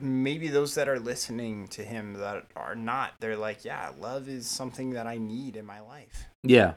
maybe 0.00 0.48
those 0.48 0.74
that 0.74 0.88
are 0.88 1.00
listening 1.00 1.68
to 1.68 1.82
him 1.82 2.14
that 2.14 2.44
are 2.54 2.74
not 2.74 3.12
they're 3.20 3.36
like 3.36 3.64
yeah 3.64 3.90
love 4.00 4.28
is 4.28 4.44
something 4.44 4.90
that 4.90 5.06
i 5.06 5.16
need 5.16 5.56
in 5.56 5.64
my 5.64 5.80
life. 5.80 6.26
Yeah, 6.42 6.74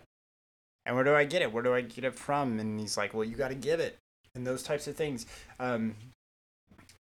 and 0.87 0.95
where 0.95 1.03
do 1.03 1.13
I 1.13 1.25
get 1.25 1.41
it? 1.41 1.51
Where 1.51 1.61
do 1.61 1.75
I 1.75 1.81
get 1.81 2.05
it 2.05 2.15
from? 2.15 2.59
And 2.59 2.79
he's 2.79 2.97
like, 2.97 3.13
well, 3.13 3.25
you 3.25 3.35
got 3.35 3.49
to 3.49 3.55
give 3.55 3.81
it, 3.81 3.97
and 4.33 4.47
those 4.47 4.63
types 4.63 4.87
of 4.87 4.95
things. 4.95 5.27
Um, 5.59 5.95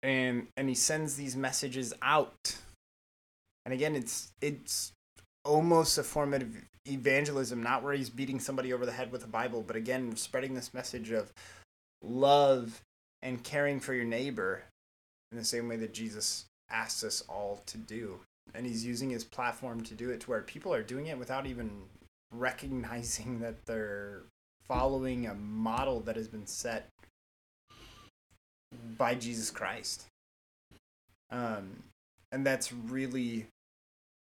and 0.02 0.48
and 0.56 0.68
he 0.68 0.74
sends 0.74 1.14
these 1.14 1.36
messages 1.36 1.92
out. 2.02 2.56
And 3.64 3.74
again, 3.74 3.94
it's 3.94 4.32
it's 4.40 4.92
almost 5.44 5.98
a 5.98 6.02
form 6.02 6.32
of 6.32 6.44
evangelism, 6.86 7.62
not 7.62 7.82
where 7.82 7.92
he's 7.92 8.10
beating 8.10 8.40
somebody 8.40 8.72
over 8.72 8.86
the 8.86 8.92
head 8.92 9.12
with 9.12 9.22
a 9.22 9.28
Bible, 9.28 9.62
but 9.66 9.76
again, 9.76 10.16
spreading 10.16 10.54
this 10.54 10.72
message 10.72 11.10
of 11.10 11.32
love 12.02 12.80
and 13.22 13.42
caring 13.44 13.80
for 13.80 13.92
your 13.92 14.04
neighbor 14.04 14.64
in 15.30 15.38
the 15.38 15.44
same 15.44 15.68
way 15.68 15.76
that 15.76 15.94
Jesus 15.94 16.46
asks 16.70 17.04
us 17.04 17.22
all 17.28 17.62
to 17.66 17.78
do. 17.78 18.20
And 18.54 18.66
he's 18.66 18.84
using 18.84 19.10
his 19.10 19.24
platform 19.24 19.82
to 19.82 19.94
do 19.94 20.10
it 20.10 20.20
to 20.20 20.30
where 20.30 20.42
people 20.42 20.72
are 20.72 20.82
doing 20.82 21.06
it 21.06 21.18
without 21.18 21.46
even 21.46 21.70
recognizing 22.38 23.40
that 23.40 23.66
they're 23.66 24.22
following 24.66 25.26
a 25.26 25.34
model 25.34 26.00
that 26.00 26.16
has 26.16 26.28
been 26.28 26.46
set 26.46 26.88
by 28.98 29.14
Jesus 29.14 29.50
Christ. 29.50 30.06
Um, 31.30 31.82
and 32.32 32.46
that's 32.46 32.72
really 32.72 33.46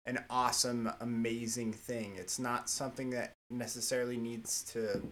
an 0.06 0.24
awesome, 0.30 0.90
amazing 1.00 1.72
thing. 1.72 2.14
It's 2.16 2.38
not 2.38 2.68
something 2.68 3.10
that 3.10 3.32
necessarily 3.50 4.16
needs 4.16 4.62
to 4.72 5.02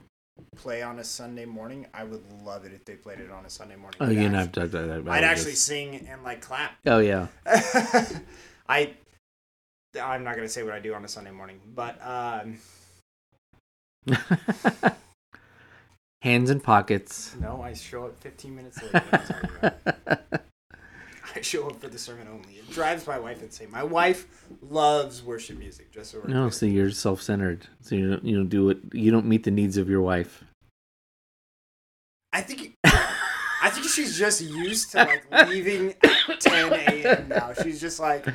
play 0.56 0.82
on 0.82 0.98
a 0.98 1.04
Sunday 1.04 1.44
morning. 1.44 1.86
I 1.92 2.04
would 2.04 2.22
love 2.44 2.64
it 2.64 2.72
if 2.72 2.84
they 2.84 2.94
played 2.94 3.20
it 3.20 3.30
on 3.30 3.44
a 3.44 3.50
Sunday 3.50 3.76
morning. 3.76 3.98
oh, 4.00 4.06
I'd 4.06 4.12
you 4.12 4.20
and 4.26 4.36
actually- 4.36 4.62
I've 4.62 4.70
talked 4.72 4.84
about 4.84 5.04
that. 5.04 5.12
I'd 5.12 5.24
actually 5.24 5.54
sing 5.54 6.06
and 6.08 6.24
like 6.24 6.40
clap. 6.40 6.72
Oh 6.86 6.98
yeah. 6.98 7.26
I 8.68 8.94
I'm 10.00 10.24
not 10.24 10.36
gonna 10.36 10.48
say 10.48 10.62
what 10.62 10.72
I 10.72 10.80
do 10.80 10.94
on 10.94 11.04
a 11.04 11.08
Sunday 11.08 11.30
morning, 11.32 11.60
but 11.74 11.98
um, 12.04 12.58
Hands 16.22 16.51
in 16.51 16.60
pockets. 16.60 17.35
no, 17.40 17.62
I 17.62 17.72
show 17.74 18.05
up 18.06 18.18
15 18.20 18.55
minutes 18.55 18.82
late. 18.82 18.94
I'm 18.94 19.02
talking 19.20 19.51
about. 19.59 19.78
I 21.36 21.40
show 21.43 21.68
up 21.68 21.81
for 21.81 21.89
the 21.89 21.98
sermon 21.98 22.27
only. 22.28 22.55
It 22.55 22.68
drives 22.70 23.06
my 23.06 23.18
wife 23.18 23.40
insane. 23.43 23.70
My 23.70 23.85
wife 23.85 24.27
loves 24.62 25.22
worship 25.22 25.59
music. 25.59 25.93
Just 25.93 26.10
so 26.10 26.18
we're 26.18 26.27
No, 26.28 26.40
clear. 26.43 26.51
so 26.51 26.66
you're 26.66 26.90
self-centered. 26.90 27.66
So 27.81 27.94
you 27.94 28.10
don't 28.10 28.24
you 28.24 28.36
don't 28.36 28.48
do 28.48 28.68
it. 28.70 28.78
You 28.93 29.10
don't 29.12 29.27
meet 29.27 29.44
the 29.44 29.51
needs 29.52 29.77
of 29.77 29.89
your 29.89 30.02
wife. 30.02 30.43
I 32.32 32.40
think 32.43 32.74
I 32.85 33.70
think 33.70 33.86
she's 33.86 34.18
just 34.18 34.40
used 34.40 34.90
to 34.93 34.98
like 34.98 35.48
leaving 35.48 35.94
at 36.02 36.40
10 36.40 36.72
a.m. 36.72 37.28
now. 37.28 37.52
She's 37.62 37.81
just 37.81 38.01
like 38.01 38.27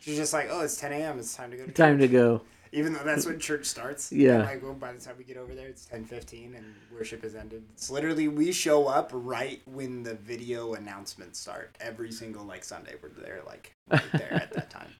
she's 0.00 0.16
just 0.16 0.32
like, 0.32 0.46
oh, 0.50 0.60
it's 0.60 0.76
10 0.80 0.92
a.m. 0.92 1.18
It's 1.18 1.34
time 1.34 1.50
to 1.50 1.56
go 1.56 1.66
to 1.66 1.72
Time 1.72 1.98
to 1.98 2.08
go. 2.08 2.42
Even 2.76 2.92
though 2.92 3.02
that's 3.04 3.24
when 3.24 3.40
church 3.40 3.64
starts. 3.64 4.12
Yeah. 4.12 4.42
Like 4.42 4.62
well, 4.62 4.74
by 4.74 4.92
the 4.92 5.00
time 5.00 5.14
we 5.16 5.24
get 5.24 5.38
over 5.38 5.54
there, 5.54 5.66
it's 5.66 5.86
10:15 5.86 6.56
and 6.56 6.74
worship 6.92 7.22
has 7.22 7.34
ended. 7.34 7.64
It's 7.72 7.90
literally 7.90 8.28
we 8.28 8.52
show 8.52 8.86
up 8.86 9.10
right 9.14 9.62
when 9.64 10.02
the 10.02 10.14
video 10.14 10.74
announcements 10.74 11.38
start. 11.38 11.74
Every 11.80 12.12
single 12.12 12.44
like 12.44 12.64
Sunday, 12.64 12.94
we're 13.02 13.08
there 13.08 13.40
like 13.46 13.72
right 13.90 14.12
there 14.12 14.34
at 14.34 14.52
that 14.52 14.70
time. 14.70 14.90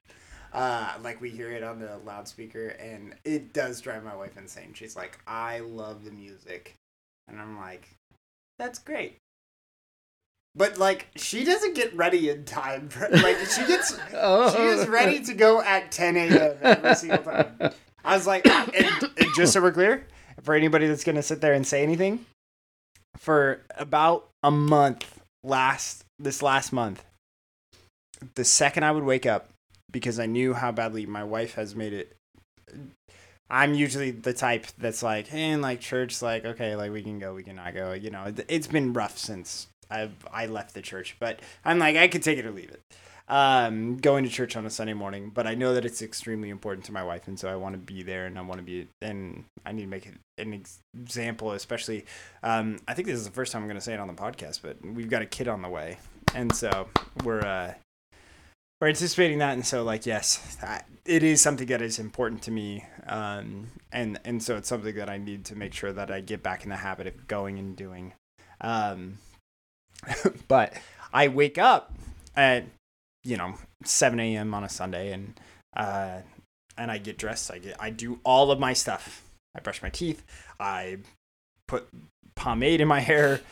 Uh, 0.53 0.93
like 1.03 1.19
we 1.19 1.29
hear 1.29 1.51
it 1.51 1.61
on 1.61 1.77
the 1.77 1.97
loudspeaker, 2.05 2.69
and 2.79 3.13
it 3.25 3.53
does 3.53 3.81
drive 3.81 4.03
my 4.03 4.15
wife 4.15 4.37
insane. 4.37 4.71
She's 4.73 4.95
like, 4.95 5.19
"I 5.27 5.59
love 5.59 6.05
the 6.05 6.09
music," 6.09 6.73
and 7.27 7.39
I'm 7.39 7.59
like, 7.59 7.89
"That's 8.57 8.79
great." 8.79 9.17
But 10.57 10.79
like, 10.79 11.07
she 11.15 11.43
doesn't 11.43 11.75
get 11.75 11.95
ready 11.95 12.29
in 12.29 12.43
time. 12.43 12.89
Like, 13.11 13.37
she 13.45 13.65
gets 13.67 13.97
oh. 14.13 14.53
she 14.53 14.61
is 14.63 14.87
ready 14.87 15.19
to 15.25 15.33
go 15.35 15.61
at 15.61 15.91
10 15.91 16.17
a.m. 16.17 16.57
every 16.63 16.95
single 16.95 17.19
time. 17.19 17.71
I 18.03 18.15
was 18.15 18.25
like, 18.25 18.47
and, 18.75 19.11
and 19.17 19.35
just 19.35 19.53
so 19.53 19.61
we're 19.61 19.71
clear, 19.71 20.07
for 20.41 20.55
anybody 20.55 20.87
that's 20.87 21.03
gonna 21.03 21.21
sit 21.21 21.41
there 21.41 21.53
and 21.53 21.65
say 21.65 21.83
anything, 21.83 22.25
for 23.17 23.61
about 23.77 24.29
a 24.41 24.49
month 24.49 25.19
last 25.43 26.03
this 26.17 26.41
last 26.41 26.73
month, 26.73 27.03
the 28.33 28.43
second 28.43 28.83
I 28.83 28.91
would 28.91 29.03
wake 29.03 29.27
up, 29.27 29.49
because 29.91 30.19
I 30.19 30.25
knew 30.25 30.55
how 30.55 30.71
badly 30.71 31.05
my 31.05 31.23
wife 31.23 31.53
has 31.53 31.75
made 31.75 31.93
it. 31.93 32.15
I'm 33.49 33.75
usually 33.75 34.11
the 34.11 34.33
type 34.33 34.65
that's 34.77 35.03
like, 35.03 35.27
hey, 35.27 35.51
in 35.51 35.61
like 35.61 35.81
church, 35.81 36.21
like 36.23 36.45
okay, 36.45 36.75
like 36.75 36.91
we 36.91 37.03
can 37.03 37.19
go, 37.19 37.35
we 37.35 37.43
cannot 37.43 37.75
go. 37.75 37.93
You 37.93 38.09
know, 38.09 38.33
it's 38.47 38.67
been 38.67 38.93
rough 38.93 39.19
since 39.19 39.67
I 39.89 40.09
I 40.31 40.45
left 40.47 40.73
the 40.73 40.81
church, 40.81 41.15
but 41.19 41.41
I'm 41.65 41.79
like 41.79 41.95
I 41.95 42.07
could 42.07 42.23
take 42.23 42.37
it 42.37 42.45
or 42.45 42.51
leave 42.51 42.71
it 42.71 42.81
um, 43.29 43.97
going 43.97 44.23
to 44.23 44.29
church 44.29 44.55
on 44.55 44.65
a 44.65 44.69
Sunday 44.69 44.93
morning, 44.93 45.31
but 45.33 45.45
I 45.45 45.53
know 45.53 45.73
that 45.73 45.83
it's 45.83 46.01
extremely 46.01 46.49
important 46.49 46.85
to 46.85 46.93
my 46.93 47.03
wife, 47.03 47.27
and 47.27 47.37
so 47.37 47.49
I 47.49 47.55
want 47.55 47.73
to 47.73 47.79
be 47.79 48.01
there, 48.01 48.25
and 48.25 48.37
I 48.37 48.41
want 48.41 48.59
to 48.59 48.63
be, 48.63 48.87
and 49.01 49.43
I 49.65 49.73
need 49.73 49.81
to 49.81 49.87
make 49.87 50.05
it 50.05 50.13
an 50.37 50.53
example, 50.93 51.51
especially. 51.51 52.05
Um, 52.41 52.79
I 52.87 52.93
think 52.93 53.07
this 53.07 53.17
is 53.17 53.25
the 53.25 53.31
first 53.31 53.51
time 53.51 53.63
I'm 53.63 53.67
going 53.67 53.77
to 53.77 53.83
say 53.83 53.93
it 53.93 53.99
on 53.99 54.07
the 54.07 54.13
podcast, 54.13 54.61
but 54.61 54.77
we've 54.81 55.09
got 55.09 55.21
a 55.21 55.25
kid 55.25 55.49
on 55.49 55.61
the 55.61 55.69
way, 55.69 55.97
and 56.33 56.55
so 56.55 56.87
we're 57.25 57.41
uh, 57.41 57.73
we're 58.79 58.87
anticipating 58.87 59.39
that, 59.39 59.53
and 59.53 59.65
so 59.65 59.83
like 59.83 60.05
yes, 60.05 60.57
I, 60.63 60.83
it 61.05 61.21
is 61.21 61.41
something 61.41 61.67
that 61.67 61.81
is 61.81 61.99
important 61.99 62.43
to 62.43 62.51
me, 62.51 62.85
um, 63.07 63.67
and 63.91 64.21
and 64.23 64.41
so 64.41 64.55
it's 64.55 64.69
something 64.69 64.95
that 64.95 65.09
I 65.09 65.17
need 65.17 65.43
to 65.45 65.55
make 65.57 65.73
sure 65.73 65.91
that 65.91 66.11
I 66.11 66.21
get 66.21 66.43
back 66.43 66.63
in 66.63 66.69
the 66.69 66.77
habit 66.77 67.07
of 67.07 67.27
going 67.27 67.59
and 67.59 67.75
doing. 67.75 68.13
Um, 68.61 69.17
but 70.47 70.73
I 71.13 71.27
wake 71.27 71.57
up 71.57 71.93
at 72.35 72.65
you 73.23 73.37
know 73.37 73.55
7 73.83 74.19
a.m. 74.19 74.53
on 74.53 74.63
a 74.63 74.69
Sunday 74.69 75.11
and 75.11 75.39
uh, 75.75 76.19
and 76.77 76.91
I 76.91 76.97
get 76.97 77.17
dressed. 77.17 77.51
I 77.51 77.59
get 77.59 77.75
I 77.79 77.89
do 77.89 78.19
all 78.23 78.51
of 78.51 78.59
my 78.59 78.73
stuff. 78.73 79.23
I 79.55 79.59
brush 79.59 79.81
my 79.81 79.89
teeth. 79.89 80.23
I 80.59 80.97
put 81.67 81.87
pomade 82.35 82.81
in 82.81 82.87
my 82.87 82.99
hair. 82.99 83.41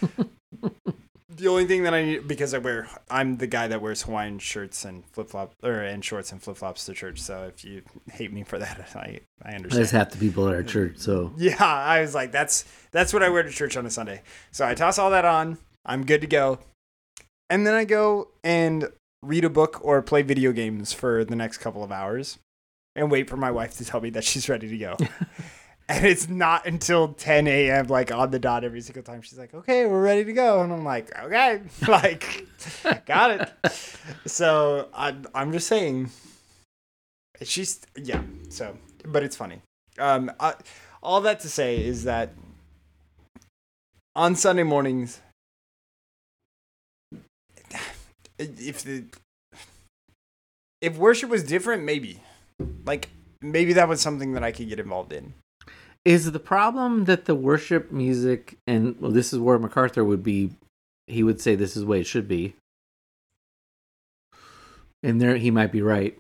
the 1.30 1.48
only 1.48 1.66
thing 1.66 1.84
that 1.84 1.94
I 1.94 2.04
need 2.04 2.28
because 2.28 2.54
I 2.54 2.60
wear 2.60 2.88
I'm 3.10 3.38
the 3.38 3.48
guy 3.48 3.68
that 3.68 3.82
wears 3.82 4.04
Hawaiian 4.04 4.40
shirts 4.40 4.86
and 4.86 5.06
flip 5.08 5.30
flop 5.30 5.54
or 5.64 5.82
and 5.82 6.04
shorts 6.04 6.32
and 6.32 6.42
flip 6.42 6.58
flops 6.58 6.86
to 6.86 6.94
church. 6.94 7.22
So 7.22 7.52
if 7.54 7.66
you 7.66 7.82
hate 8.12 8.32
me 8.32 8.44
for 8.44 8.60
that, 8.60 8.92
I 8.96 9.20
I 9.44 9.56
understand. 9.56 9.72
There's 9.72 9.92
half 9.92 10.12
the 10.12 10.18
people 10.18 10.48
at 10.48 10.56
our 10.56 10.64
church, 10.64 10.98
so 10.98 11.34
Yeah, 11.38 11.64
I 11.64 12.02
was 12.02 12.16
like, 12.16 12.32
that's 12.32 12.66
that's 12.92 13.14
what 13.14 13.24
I 13.24 13.30
wear 13.30 13.44
to 13.44 13.52
church 13.52 13.76
on 13.78 13.86
a 13.86 13.90
Sunday. 13.90 14.22
So 14.52 14.66
I 14.66 14.74
toss 14.76 14.98
all 14.98 15.10
that 15.12 15.26
on. 15.26 15.58
I'm 15.86 16.06
good 16.06 16.22
to 16.22 16.28
go. 16.28 16.60
And 17.50 17.66
then 17.66 17.74
I 17.74 17.86
go 17.86 18.30
and 18.44 18.90
read 19.22 19.46
a 19.46 19.50
book 19.50 19.80
or 19.84 20.02
play 20.02 20.22
video 20.22 20.52
games 20.52 20.94
for 20.94 21.24
the 21.24 21.36
next 21.36 21.60
couple 21.60 21.84
of 21.84 21.92
hours 21.92 22.40
and 22.96 23.12
wait 23.12 23.30
for 23.30 23.38
my 23.38 23.52
wife 23.52 23.78
to 23.78 23.86
tell 23.86 24.02
me 24.02 24.10
that 24.12 24.24
she's 24.24 24.50
ready 24.50 24.68
to 24.68 24.78
go. 24.78 24.98
and 25.90 26.06
it's 26.06 26.28
not 26.28 26.66
until 26.66 27.10
10 27.10 27.48
a.m. 27.48 27.88
like 27.88 28.12
on 28.12 28.32
the 28.32 28.40
dot 28.40 28.64
every 28.64 28.82
single 28.82 29.04
time. 29.04 29.22
She's 29.22 29.38
like, 29.38 29.54
okay, 29.54 29.86
we're 29.86 30.02
ready 30.02 30.24
to 30.26 30.34
go. 30.34 30.62
And 30.62 30.74
I'm 30.74 30.84
like, 30.84 31.16
okay, 31.24 31.62
like, 31.88 32.48
got 33.06 33.32
it. 33.32 33.72
So 34.26 34.90
I'm, 34.94 35.26
I'm 35.36 35.52
just 35.52 35.68
saying, 35.68 36.10
she's, 37.44 37.82
yeah, 37.96 38.22
so, 38.50 38.76
but 39.06 39.24
it's 39.24 39.36
funny. 39.36 39.62
Um, 40.00 40.32
I, 40.40 40.56
all 41.04 41.22
that 41.22 41.42
to 41.42 41.50
say 41.50 41.84
is 41.84 42.06
that 42.06 42.34
on 44.16 44.36
Sunday 44.36 44.64
mornings, 44.64 45.22
if 48.38 48.84
the 48.84 49.06
if 50.82 50.98
worship 50.98 51.30
was 51.30 51.44
different, 51.44 51.84
maybe 51.84 52.20
like 52.86 53.10
maybe 53.42 53.74
that 53.74 53.88
was 53.88 54.02
something 54.02 54.34
that 54.34 54.44
I 54.44 54.52
could 54.52 54.70
get 54.70 54.80
involved 54.80 55.14
in. 55.14 55.34
is 56.04 56.32
the 56.32 56.40
problem 56.40 57.06
that 57.06 57.26
the 57.26 57.36
worship 57.36 57.92
music 57.92 58.58
and 58.68 59.00
well, 59.00 59.12
this 59.12 59.34
is 59.34 59.40
where 59.40 59.58
MacArthur 59.60 60.04
would 60.04 60.24
be. 60.24 60.52
He 61.08 61.24
would 61.24 61.42
say 61.42 61.56
this 61.56 61.76
is 61.76 61.84
the 61.84 61.88
way 61.88 62.02
it 62.02 62.08
should 62.08 62.28
be, 62.28 62.56
and 65.04 65.22
there 65.22 65.38
he 65.38 65.52
might 65.52 65.72
be 65.72 65.82
right. 65.82 66.18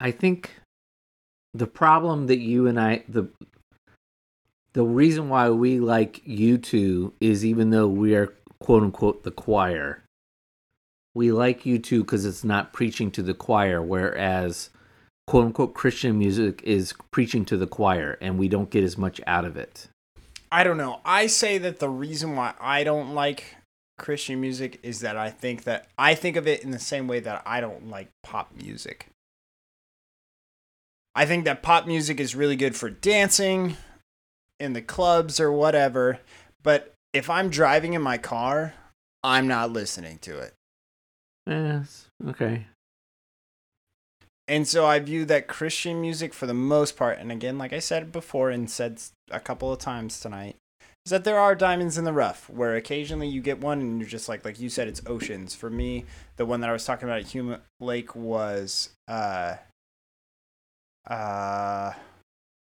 I 0.00 0.10
think 0.10 0.50
the 1.54 1.66
problem 1.66 2.26
that 2.26 2.38
you 2.38 2.66
and 2.66 2.78
I 2.78 3.04
the 3.08 3.28
the 4.74 4.84
reason 4.84 5.28
why 5.28 5.50
we 5.50 5.78
like 5.78 6.22
U2 6.26 7.12
is 7.20 7.44
even 7.44 7.70
though 7.70 7.86
we 7.86 8.14
are 8.16 8.34
quote 8.60 8.82
unquote 8.82 9.24
the 9.24 9.30
choir, 9.30 10.04
we 11.14 11.30
like 11.30 11.62
U2 11.62 12.00
because 12.00 12.24
it's 12.24 12.44
not 12.44 12.72
preaching 12.72 13.10
to 13.12 13.22
the 13.22 13.34
choir, 13.34 13.80
whereas 13.80 14.70
quote 15.26 15.46
unquote 15.46 15.74
Christian 15.74 16.18
music 16.18 16.62
is 16.64 16.94
preaching 17.10 17.44
to 17.46 17.56
the 17.56 17.66
choir, 17.66 18.18
and 18.20 18.38
we 18.38 18.48
don't 18.48 18.70
get 18.70 18.84
as 18.84 18.98
much 18.98 19.20
out 19.26 19.44
of 19.44 19.56
it. 19.56 19.88
I 20.50 20.64
don't 20.64 20.76
know. 20.76 21.00
I 21.04 21.26
say 21.26 21.58
that 21.58 21.78
the 21.78 21.88
reason 21.88 22.36
why 22.36 22.54
I 22.60 22.84
don't 22.84 23.14
like 23.14 23.56
Christian 23.98 24.40
music 24.40 24.80
is 24.82 25.00
that 25.00 25.16
I 25.16 25.30
think 25.30 25.64
that 25.64 25.88
I 25.98 26.14
think 26.14 26.36
of 26.36 26.46
it 26.46 26.62
in 26.62 26.70
the 26.70 26.78
same 26.78 27.06
way 27.06 27.20
that 27.20 27.42
I 27.46 27.60
don't 27.60 27.88
like 27.88 28.08
pop 28.22 28.52
music. 28.54 29.08
I 31.14 31.26
think 31.26 31.44
that 31.44 31.62
pop 31.62 31.86
music 31.86 32.18
is 32.18 32.34
really 32.34 32.56
good 32.56 32.74
for 32.74 32.90
dancing 32.90 33.76
in 34.58 34.72
the 34.72 34.82
clubs 34.82 35.38
or 35.38 35.52
whatever, 35.52 36.18
but 36.62 36.93
if 37.14 37.30
I'm 37.30 37.48
driving 37.48 37.94
in 37.94 38.02
my 38.02 38.18
car, 38.18 38.74
I'm 39.22 39.46
not 39.46 39.70
listening 39.70 40.18
to 40.18 40.38
it. 40.40 40.52
Yes. 41.46 42.08
Okay. 42.26 42.66
And 44.46 44.68
so 44.68 44.84
I 44.84 44.98
view 44.98 45.24
that 45.26 45.46
Christian 45.46 46.02
music 46.02 46.34
for 46.34 46.46
the 46.46 46.52
most 46.52 46.98
part, 46.98 47.18
and 47.18 47.32
again, 47.32 47.56
like 47.56 47.72
I 47.72 47.78
said 47.78 48.12
before 48.12 48.50
and 48.50 48.68
said 48.68 49.00
a 49.30 49.40
couple 49.40 49.72
of 49.72 49.78
times 49.78 50.20
tonight, 50.20 50.56
is 51.06 51.10
that 51.10 51.24
there 51.24 51.38
are 51.38 51.54
diamonds 51.54 51.96
in 51.96 52.04
the 52.04 52.12
rough 52.12 52.50
where 52.50 52.74
occasionally 52.76 53.28
you 53.28 53.40
get 53.40 53.60
one 53.60 53.80
and 53.80 54.00
you're 54.00 54.08
just 54.08 54.28
like, 54.28 54.44
like 54.44 54.60
you 54.60 54.68
said, 54.68 54.88
it's 54.88 55.00
oceans. 55.06 55.54
For 55.54 55.70
me, 55.70 56.04
the 56.36 56.44
one 56.44 56.60
that 56.60 56.68
I 56.68 56.74
was 56.74 56.84
talking 56.84 57.08
about 57.08 57.20
at 57.20 57.28
Hume 57.28 57.56
Lake 57.80 58.14
was, 58.14 58.90
uh, 59.08 59.56
uh, 61.06 61.92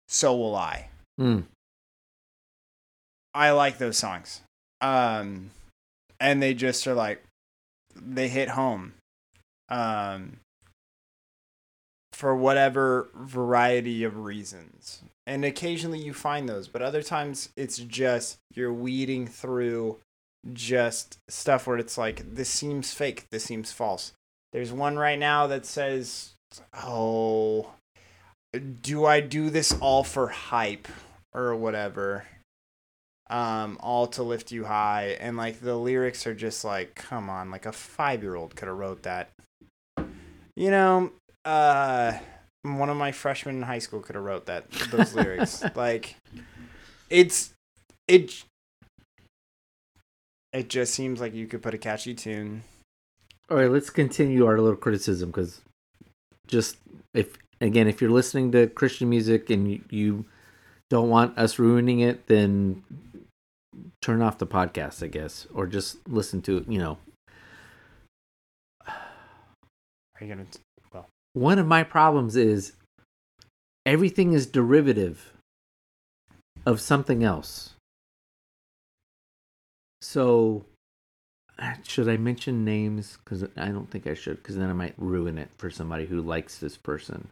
So 0.07 0.35
Will 0.35 0.55
I. 0.55 0.89
Hmm. 1.19 1.41
I 3.33 3.51
like 3.51 3.77
those 3.77 3.97
songs. 3.97 4.41
Um, 4.81 5.51
and 6.19 6.41
they 6.41 6.53
just 6.53 6.87
are 6.87 6.93
like, 6.93 7.23
they 7.95 8.27
hit 8.27 8.49
home. 8.49 8.93
Um, 9.69 10.37
for 12.17 12.35
whatever 12.35 13.09
variety 13.13 14.03
of 14.03 14.17
reasons. 14.17 15.03
And 15.27 15.45
occasionally 15.45 15.99
you 15.99 16.15
find 16.15 16.49
those, 16.49 16.67
but 16.67 16.81
other 16.81 17.03
times 17.03 17.49
it's 17.55 17.77
just 17.77 18.39
you're 18.55 18.73
weeding 18.73 19.27
through 19.27 19.99
just 20.51 21.19
stuff 21.29 21.67
where 21.67 21.77
it's 21.77 21.95
like, 21.95 22.33
this 22.33 22.49
seems 22.49 22.91
fake, 22.91 23.25
this 23.29 23.43
seems 23.43 23.71
false. 23.71 24.13
There's 24.51 24.71
one 24.71 24.97
right 24.97 25.19
now 25.19 25.45
that 25.45 25.67
says, 25.67 26.33
oh, 26.83 27.73
do 28.81 29.05
I 29.05 29.19
do 29.19 29.51
this 29.51 29.73
all 29.79 30.03
for 30.03 30.29
hype 30.29 30.87
or 31.35 31.55
whatever? 31.55 32.25
Um, 33.29 33.77
all 33.81 34.07
to 34.07 34.23
lift 34.23 34.51
you 34.51 34.65
high. 34.65 35.17
And 35.19 35.35
like 35.35 35.59
the 35.59 35.75
lyrics 35.75 36.25
are 36.25 36.35
just 36.35 36.63
like, 36.63 36.95
come 36.95 37.29
on, 37.29 37.51
like 37.51 37.65
a 37.65 37.71
five 37.71 38.23
year 38.23 38.35
old 38.35 38.55
could 38.55 38.67
have 38.67 38.77
wrote 38.77 39.03
that. 39.03 39.31
You 40.55 40.71
know, 40.71 41.11
uh 41.45 42.13
one 42.63 42.89
of 42.89 42.97
my 42.97 43.11
freshmen 43.11 43.55
in 43.57 43.61
high 43.61 43.79
school 43.79 44.01
could 44.01 44.15
have 44.15 44.23
wrote 44.23 44.47
that 44.47 44.69
those 44.91 45.13
lyrics 45.15 45.63
like 45.75 46.15
it's 47.09 47.53
it 48.09 48.43
it 50.51 50.67
just 50.67 50.93
seems 50.93 51.21
like 51.21 51.33
you 51.33 51.47
could 51.47 51.61
put 51.61 51.73
a 51.73 51.77
catchy 51.77 52.13
tune 52.13 52.63
All 53.49 53.55
right, 53.55 53.71
let's 53.71 53.89
continue 53.89 54.45
our 54.45 54.59
little 54.59 54.75
criticism 54.75 55.29
because 55.29 55.61
just 56.47 56.77
if 57.13 57.37
again, 57.61 57.87
if 57.87 58.01
you're 58.01 58.11
listening 58.11 58.51
to 58.51 58.67
Christian 58.67 59.09
music 59.09 59.49
and 59.49 59.71
you, 59.71 59.81
you 59.89 60.25
don't 60.89 61.09
want 61.09 61.37
us 61.37 61.59
ruining 61.59 61.99
it, 61.99 62.27
then 62.27 62.83
turn 64.07 64.21
off 64.21 64.37
the 64.37 64.47
podcast, 64.47 65.03
I 65.03 65.07
guess, 65.07 65.45
or 65.53 65.67
just 65.67 66.07
listen 66.07 66.41
to 66.43 66.55
it. 66.55 66.69
You 66.69 66.79
know, 66.79 66.97
are 68.87 68.95
you 70.21 70.29
gonna 70.29 70.45
Well, 70.93 71.07
one 71.33 71.59
of 71.59 71.67
my 71.67 71.83
problems 71.83 72.37
is 72.37 72.71
everything 73.85 74.31
is 74.31 74.45
derivative 74.45 75.33
of 76.65 76.79
something 76.79 77.21
else. 77.21 77.73
So, 80.01 80.63
uh, 81.59 81.73
should 81.83 82.07
I 82.07 82.15
mention 82.15 82.63
names? 82.63 83.17
Because 83.21 83.43
I 83.57 83.67
don't 83.67 83.91
think 83.91 84.07
I 84.07 84.13
should, 84.13 84.37
because 84.37 84.55
then 84.55 84.69
I 84.69 84.73
might 84.73 84.93
ruin 84.95 85.37
it 85.37 85.49
for 85.57 85.69
somebody 85.69 86.05
who 86.05 86.21
likes 86.21 86.59
this 86.59 86.77
person. 86.77 87.27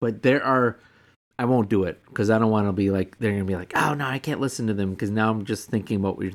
But 0.00 0.24
there 0.24 0.42
are, 0.42 0.80
I 1.38 1.44
won't 1.44 1.68
do 1.68 1.84
it 1.84 2.00
because 2.06 2.30
I 2.30 2.38
don't 2.38 2.50
want 2.50 2.66
to 2.66 2.72
be 2.72 2.90
like 2.90 3.18
they're 3.18 3.32
gonna 3.32 3.44
be 3.44 3.56
like, 3.56 3.72
oh 3.76 3.94
no, 3.94 4.06
I 4.06 4.18
can't 4.18 4.40
listen 4.40 4.66
to 4.68 4.74
them 4.74 4.90
because 4.90 5.10
now 5.10 5.30
I'm 5.30 5.44
just 5.44 5.68
thinking 5.68 6.02
what 6.02 6.16
we 6.16 6.34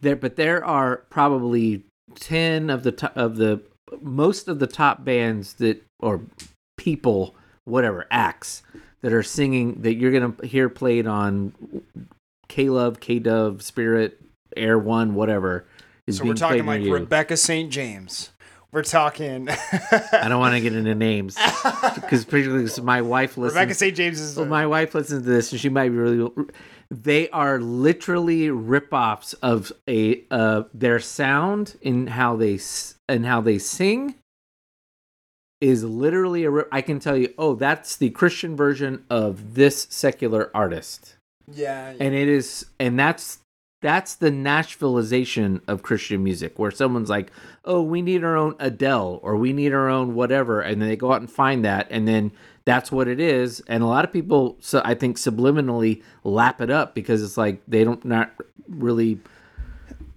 there. 0.00 0.16
But 0.16 0.36
there 0.36 0.64
are 0.64 1.04
probably 1.10 1.84
ten 2.14 2.70
of 2.70 2.82
the 2.82 2.92
to- 2.92 3.18
of 3.18 3.36
the 3.36 3.60
most 4.00 4.48
of 4.48 4.58
the 4.58 4.66
top 4.66 5.04
bands 5.04 5.54
that 5.54 5.82
or 6.00 6.22
people, 6.76 7.34
whatever 7.64 8.06
acts 8.10 8.62
that 9.02 9.12
are 9.12 9.22
singing 9.22 9.82
that 9.82 9.94
you're 9.94 10.12
gonna 10.12 10.34
hear 10.46 10.68
played 10.68 11.06
on 11.06 11.52
K 12.48 12.70
Love, 12.70 13.00
K 13.00 13.18
Dove, 13.18 13.62
Spirit, 13.62 14.20
Air 14.56 14.78
One, 14.78 15.14
whatever. 15.14 15.66
Is 16.06 16.18
so 16.18 16.24
we're 16.24 16.32
talking 16.34 16.64
like 16.64 16.82
rebecca 16.86 17.36
st 17.36 17.70
james 17.70 18.30
we're 18.72 18.82
talking 18.82 19.48
I 19.48 20.26
don't 20.28 20.40
want 20.40 20.54
to 20.54 20.60
get 20.60 20.74
into 20.74 20.94
names 20.94 21.36
because 21.94 22.24
particularly 22.24 22.68
my 22.82 23.00
wife 23.02 23.38
listens. 23.38 23.54
rebecca 23.56 23.74
st 23.74 23.96
james 23.96 24.20
is 24.20 24.36
Well, 24.36 24.46
my 24.46 24.66
wife 24.66 24.94
listens 24.94 25.22
to 25.24 25.28
this, 25.30 25.52
and 25.52 25.60
she 25.60 25.68
might 25.68 25.88
be 25.88 25.96
really. 25.96 26.30
They 26.90 27.28
are 27.30 27.60
literally 27.60 28.48
ripoffs 28.48 29.34
of 29.42 29.72
a 29.88 30.22
uh, 30.30 30.62
their 30.72 30.98
sound 31.00 31.76
in 31.82 32.06
how 32.08 32.36
they 32.36 32.58
and 33.08 33.26
how 33.26 33.40
they 33.40 33.58
sing. 33.58 34.14
Is 35.60 35.82
literally 35.82 36.44
a. 36.44 36.50
Rip- 36.50 36.68
I 36.70 36.82
can 36.82 37.00
tell 37.00 37.16
you, 37.16 37.34
oh, 37.36 37.54
that's 37.56 37.96
the 37.96 38.10
Christian 38.10 38.54
version 38.56 39.04
of 39.10 39.54
this 39.54 39.86
secular 39.90 40.50
artist, 40.54 41.16
yeah 41.52 41.94
and 41.98 42.14
it 42.14 42.28
is, 42.28 42.66
and 42.78 42.98
that's 42.98 43.40
that's 43.80 44.16
the 44.16 44.30
Nashvilleization 44.30 45.60
of 45.68 45.82
Christian 45.82 46.24
music, 46.24 46.58
where 46.58 46.70
someone's 46.70 47.10
like, 47.10 47.30
"Oh, 47.64 47.82
we 47.82 48.02
need 48.02 48.24
our 48.24 48.36
own 48.36 48.54
Adele, 48.58 49.20
or 49.22 49.36
we 49.36 49.52
need 49.52 49.72
our 49.72 49.88
own 49.88 50.14
whatever," 50.14 50.60
and 50.60 50.80
then 50.80 50.88
they 50.88 50.96
go 50.96 51.12
out 51.12 51.20
and 51.20 51.30
find 51.30 51.64
that, 51.64 51.86
and 51.90 52.06
then 52.08 52.32
that's 52.64 52.92
what 52.92 53.08
it 53.08 53.20
is. 53.20 53.62
And 53.68 53.82
a 53.82 53.86
lot 53.86 54.04
of 54.04 54.12
people, 54.12 54.56
so 54.60 54.82
I 54.84 54.94
think, 54.94 55.16
subliminally 55.16 56.02
lap 56.24 56.60
it 56.60 56.70
up 56.70 56.94
because 56.94 57.22
it's 57.22 57.38
like 57.38 57.62
they 57.66 57.84
don't 57.84 58.04
not 58.04 58.32
really 58.68 59.20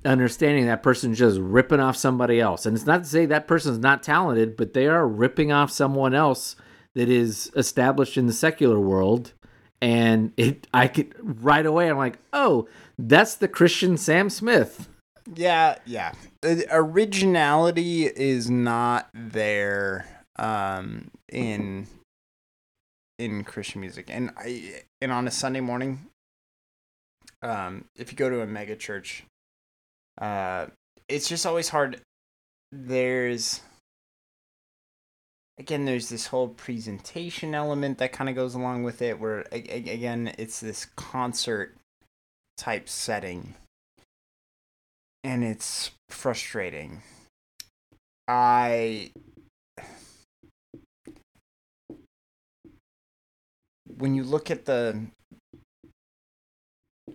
understanding 0.04 0.66
that 0.66 0.84
person's 0.84 1.20
just 1.20 1.40
ripping 1.40 1.80
off 1.80 1.96
somebody 1.96 2.40
else. 2.40 2.66
And 2.66 2.76
it's 2.76 2.86
not 2.86 3.04
to 3.04 3.10
say 3.10 3.26
that 3.28 3.48
person's 3.48 3.78
not 3.78 4.04
talented, 4.04 4.58
but 4.58 4.74
they 4.74 4.88
are 4.88 5.08
ripping 5.08 5.52
off 5.52 5.72
someone 5.72 6.14
else 6.14 6.56
that 6.94 7.08
is 7.08 7.52
established 7.56 8.18
in 8.18 8.28
the 8.28 8.34
secular 8.34 8.80
world. 8.80 9.34
And 9.82 10.34
it, 10.38 10.68
I 10.74 10.88
could 10.88 11.16
right 11.44 11.66
away, 11.66 11.90
I'm 11.90 11.98
like, 11.98 12.20
oh, 12.34 12.68
that's 13.08 13.36
the 13.36 13.48
Christian 13.48 13.98
Sam 13.98 14.30
Smith. 14.30 14.88
Yeah, 15.36 15.78
yeah. 15.86 16.14
Originality 16.72 18.06
is 18.06 18.50
not 18.50 19.10
there 19.14 20.06
um, 20.38 21.12
in 21.30 21.88
in 23.20 23.44
Christian 23.44 23.82
music, 23.82 24.10
and 24.10 24.32
I 24.38 24.82
and 25.02 25.12
on 25.12 25.28
a 25.28 25.32
Sunday 25.32 25.62
morning, 25.62 26.08
um, 27.42 27.86
if 27.96 28.12
you 28.12 28.18
go 28.18 28.30
to 28.30 28.42
a 28.42 28.48
mega 28.48 28.76
church, 28.76 29.24
uh, 30.20 30.68
it's 31.08 31.30
just 31.30 31.46
always 31.46 31.70
hard. 31.70 32.02
There's 32.72 33.62
again, 35.60 35.86
there's 35.86 36.10
this 36.10 36.28
whole 36.28 36.50
presentation 36.50 37.54
element 37.54 38.00
that 38.00 38.12
kind 38.12 38.30
of 38.30 38.36
goes 38.36 38.56
along 38.56 38.84
with 38.84 39.02
it, 39.02 39.20
where 39.20 39.46
again, 39.52 40.34
it's 40.38 40.60
this 40.60 40.86
concert 40.96 41.76
type 42.62 42.88
setting 42.88 43.56
and 45.24 45.44
it's 45.44 45.90
frustrating. 46.10 47.02
I 48.28 49.12
when 53.98 54.14
you 54.14 54.24
look 54.24 54.52
at 54.52 54.66
the 54.66 55.08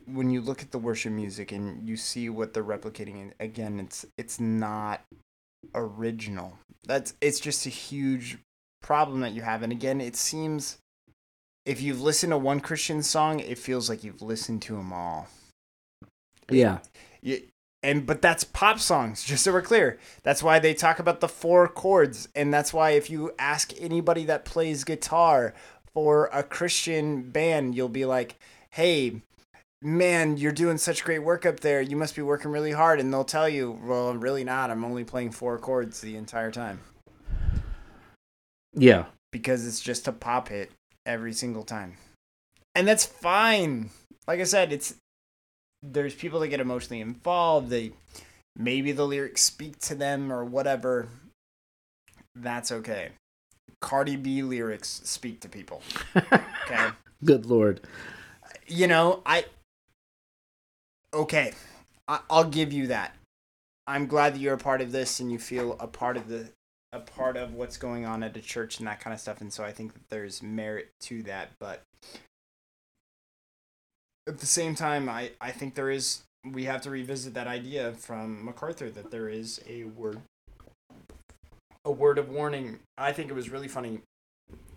when 0.06 0.30
you 0.30 0.40
look 0.40 0.62
at 0.62 0.72
the 0.72 0.78
worship 0.78 1.12
music 1.12 1.52
and 1.52 1.88
you 1.88 1.96
see 1.96 2.28
what 2.28 2.52
they're 2.52 2.64
replicating 2.64 3.30
again 3.38 3.78
it's 3.78 4.04
it's 4.18 4.40
not 4.40 5.02
original. 5.76 6.58
That's 6.88 7.14
it's 7.20 7.38
just 7.38 7.66
a 7.66 7.70
huge 7.70 8.38
problem 8.82 9.20
that 9.20 9.32
you 9.32 9.42
have 9.42 9.62
and 9.62 9.70
again 9.70 10.00
it 10.00 10.16
seems 10.16 10.78
if 11.66 11.82
you've 11.82 12.00
listened 12.00 12.30
to 12.30 12.38
one 12.38 12.60
Christian 12.60 13.02
song 13.02 13.40
it 13.40 13.58
feels 13.58 13.90
like 13.90 14.02
you've 14.02 14.22
listened 14.22 14.62
to 14.62 14.76
them 14.76 14.92
all. 14.92 15.28
Yeah. 16.50 16.78
Yeah, 17.22 17.38
and 17.82 18.06
but 18.06 18.22
that's 18.22 18.44
pop 18.44 18.78
songs, 18.78 19.24
just 19.24 19.44
so 19.44 19.52
we're 19.52 19.62
clear. 19.62 19.98
That's 20.22 20.42
why 20.42 20.58
they 20.58 20.74
talk 20.74 20.98
about 20.98 21.20
the 21.20 21.28
four 21.28 21.68
chords, 21.68 22.28
and 22.34 22.54
that's 22.54 22.72
why 22.72 22.90
if 22.90 23.10
you 23.10 23.32
ask 23.38 23.72
anybody 23.78 24.24
that 24.26 24.44
plays 24.44 24.84
guitar 24.84 25.54
for 25.92 26.30
a 26.32 26.42
Christian 26.42 27.30
band, 27.30 27.74
you'll 27.74 27.88
be 27.88 28.04
like, 28.04 28.36
"Hey, 28.70 29.22
man, 29.82 30.36
you're 30.36 30.52
doing 30.52 30.78
such 30.78 31.04
great 31.04 31.20
work 31.20 31.44
up 31.44 31.60
there. 31.60 31.80
You 31.80 31.96
must 31.96 32.16
be 32.16 32.22
working 32.22 32.50
really 32.50 32.72
hard. 32.72 32.98
And 33.00 33.12
they'll 33.12 33.24
tell 33.24 33.48
you, 33.48 33.78
well, 33.84 34.08
I'm 34.08 34.20
really 34.20 34.44
not. 34.44 34.70
I'm 34.70 34.84
only 34.84 35.04
playing 35.04 35.30
four 35.32 35.58
chords 35.58 36.00
the 36.00 36.16
entire 36.16 36.50
time 36.50 36.80
Yeah. 38.74 39.06
because 39.32 39.66
it's 39.66 39.80
just 39.80 40.08
a 40.08 40.12
pop 40.12 40.48
hit 40.48 40.70
every 41.06 41.32
single 41.32 41.62
time. 41.62 41.94
And 42.74 42.86
that's 42.86 43.06
fine. 43.06 43.90
Like 44.26 44.40
I 44.40 44.44
said, 44.44 44.72
it's 44.72 44.94
there's 45.82 46.14
people 46.14 46.40
that 46.40 46.48
get 46.48 46.60
emotionally 46.60 47.00
involved. 47.00 47.70
They 47.70 47.92
maybe 48.56 48.92
the 48.92 49.06
lyrics 49.06 49.42
speak 49.42 49.78
to 49.80 49.94
them 49.94 50.32
or 50.32 50.44
whatever. 50.44 51.08
That's 52.34 52.70
okay. 52.70 53.10
Cardi 53.80 54.16
B 54.16 54.42
lyrics 54.42 55.00
speak 55.04 55.40
to 55.40 55.48
people. 55.48 55.82
Okay. 56.14 56.88
Good 57.24 57.46
lord. 57.46 57.80
you 58.66 58.86
know, 58.86 59.22
I 59.24 59.46
okay, 61.14 61.52
I, 62.08 62.20
I'll 62.28 62.44
give 62.44 62.72
you 62.72 62.88
that. 62.88 63.14
I'm 63.86 64.06
glad 64.06 64.34
that 64.34 64.40
you're 64.40 64.54
a 64.54 64.58
part 64.58 64.80
of 64.80 64.92
this 64.92 65.20
and 65.20 65.30
you 65.30 65.38
feel 65.38 65.76
a 65.78 65.86
part 65.86 66.16
of 66.16 66.28
the 66.28 66.48
a 66.96 67.00
part 67.00 67.36
of 67.36 67.54
what's 67.54 67.76
going 67.76 68.04
on 68.04 68.22
at 68.22 68.36
a 68.36 68.40
church 68.40 68.78
and 68.78 68.88
that 68.88 69.00
kind 69.00 69.14
of 69.14 69.20
stuff. 69.20 69.40
And 69.40 69.52
so 69.52 69.64
I 69.64 69.72
think 69.72 69.92
that 69.92 70.08
there's 70.08 70.42
merit 70.42 70.88
to 71.02 71.22
that, 71.24 71.50
but 71.60 71.82
at 74.26 74.38
the 74.38 74.46
same 74.46 74.74
time, 74.74 75.08
I 75.08 75.30
I 75.40 75.52
think 75.52 75.74
there 75.74 75.90
is 75.90 76.22
we 76.44 76.64
have 76.64 76.82
to 76.82 76.90
revisit 76.90 77.34
that 77.34 77.46
idea 77.46 77.92
from 77.92 78.44
MacArthur 78.44 78.90
that 78.90 79.10
there 79.10 79.28
is 79.28 79.60
a 79.68 79.84
word 79.84 80.20
a 81.84 81.90
word 81.90 82.18
of 82.18 82.28
warning. 82.28 82.80
I 82.98 83.12
think 83.12 83.30
it 83.30 83.34
was 83.34 83.50
really 83.50 83.68
funny 83.68 84.00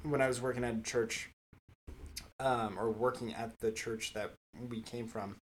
when 0.03 0.21
I 0.21 0.27
was 0.27 0.41
working 0.41 0.63
at 0.63 0.75
a 0.75 0.81
church 0.81 1.29
um, 2.39 2.77
or 2.79 2.89
working 2.89 3.33
at 3.33 3.59
the 3.59 3.71
church 3.71 4.13
that 4.13 4.31
we 4.69 4.81
came 4.81 5.07
from, 5.07 5.35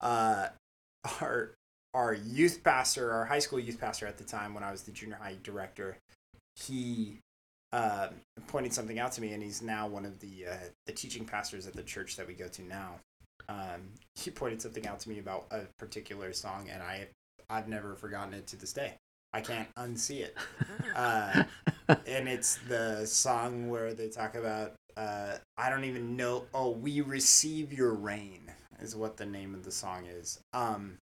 uh, 0.00 0.48
our 1.20 1.52
our 1.94 2.14
youth 2.14 2.62
pastor, 2.62 3.10
our 3.12 3.24
high 3.24 3.38
school 3.38 3.58
youth 3.58 3.80
pastor 3.80 4.06
at 4.06 4.18
the 4.18 4.24
time, 4.24 4.52
when 4.52 4.64
I 4.64 4.70
was 4.70 4.82
the 4.82 4.92
junior 4.92 5.16
high 5.20 5.36
director, 5.42 5.96
he 6.56 7.20
uh, 7.72 8.08
pointed 8.48 8.72
something 8.72 8.98
out 8.98 9.12
to 9.12 9.20
me, 9.20 9.32
and 9.32 9.42
he's 9.42 9.62
now 9.62 9.86
one 9.86 10.04
of 10.04 10.20
the 10.20 10.46
uh, 10.50 10.56
the 10.86 10.92
teaching 10.92 11.24
pastors 11.24 11.66
at 11.66 11.74
the 11.74 11.82
church 11.82 12.16
that 12.16 12.26
we 12.26 12.34
go 12.34 12.48
to 12.48 12.62
now. 12.62 13.00
Um, 13.48 13.90
he 14.14 14.30
pointed 14.30 14.60
something 14.62 14.86
out 14.86 15.00
to 15.00 15.08
me 15.08 15.18
about 15.18 15.46
a 15.50 15.62
particular 15.78 16.32
song, 16.32 16.68
and 16.72 16.82
I 16.82 17.08
I've 17.48 17.68
never 17.68 17.94
forgotten 17.94 18.34
it 18.34 18.46
to 18.48 18.56
this 18.56 18.72
day. 18.72 18.94
I 19.32 19.40
can't 19.40 19.68
unsee 19.76 20.20
it. 20.20 20.36
Uh, 20.94 21.42
and 21.88 22.28
it's 22.28 22.58
the 22.68 23.04
song 23.04 23.68
where 23.68 23.94
they 23.94 24.08
talk 24.08 24.36
about 24.36 24.74
uh, 24.96 25.36
I 25.56 25.70
don't 25.70 25.84
even 25.84 26.16
know. 26.16 26.44
Oh, 26.54 26.70
we 26.70 27.00
receive 27.00 27.72
your 27.72 27.92
rain 27.92 28.52
is 28.80 28.94
what 28.94 29.16
the 29.16 29.26
name 29.26 29.54
of 29.54 29.64
the 29.64 29.72
song 29.72 30.06
is. 30.06 30.40
Um, 30.52 30.98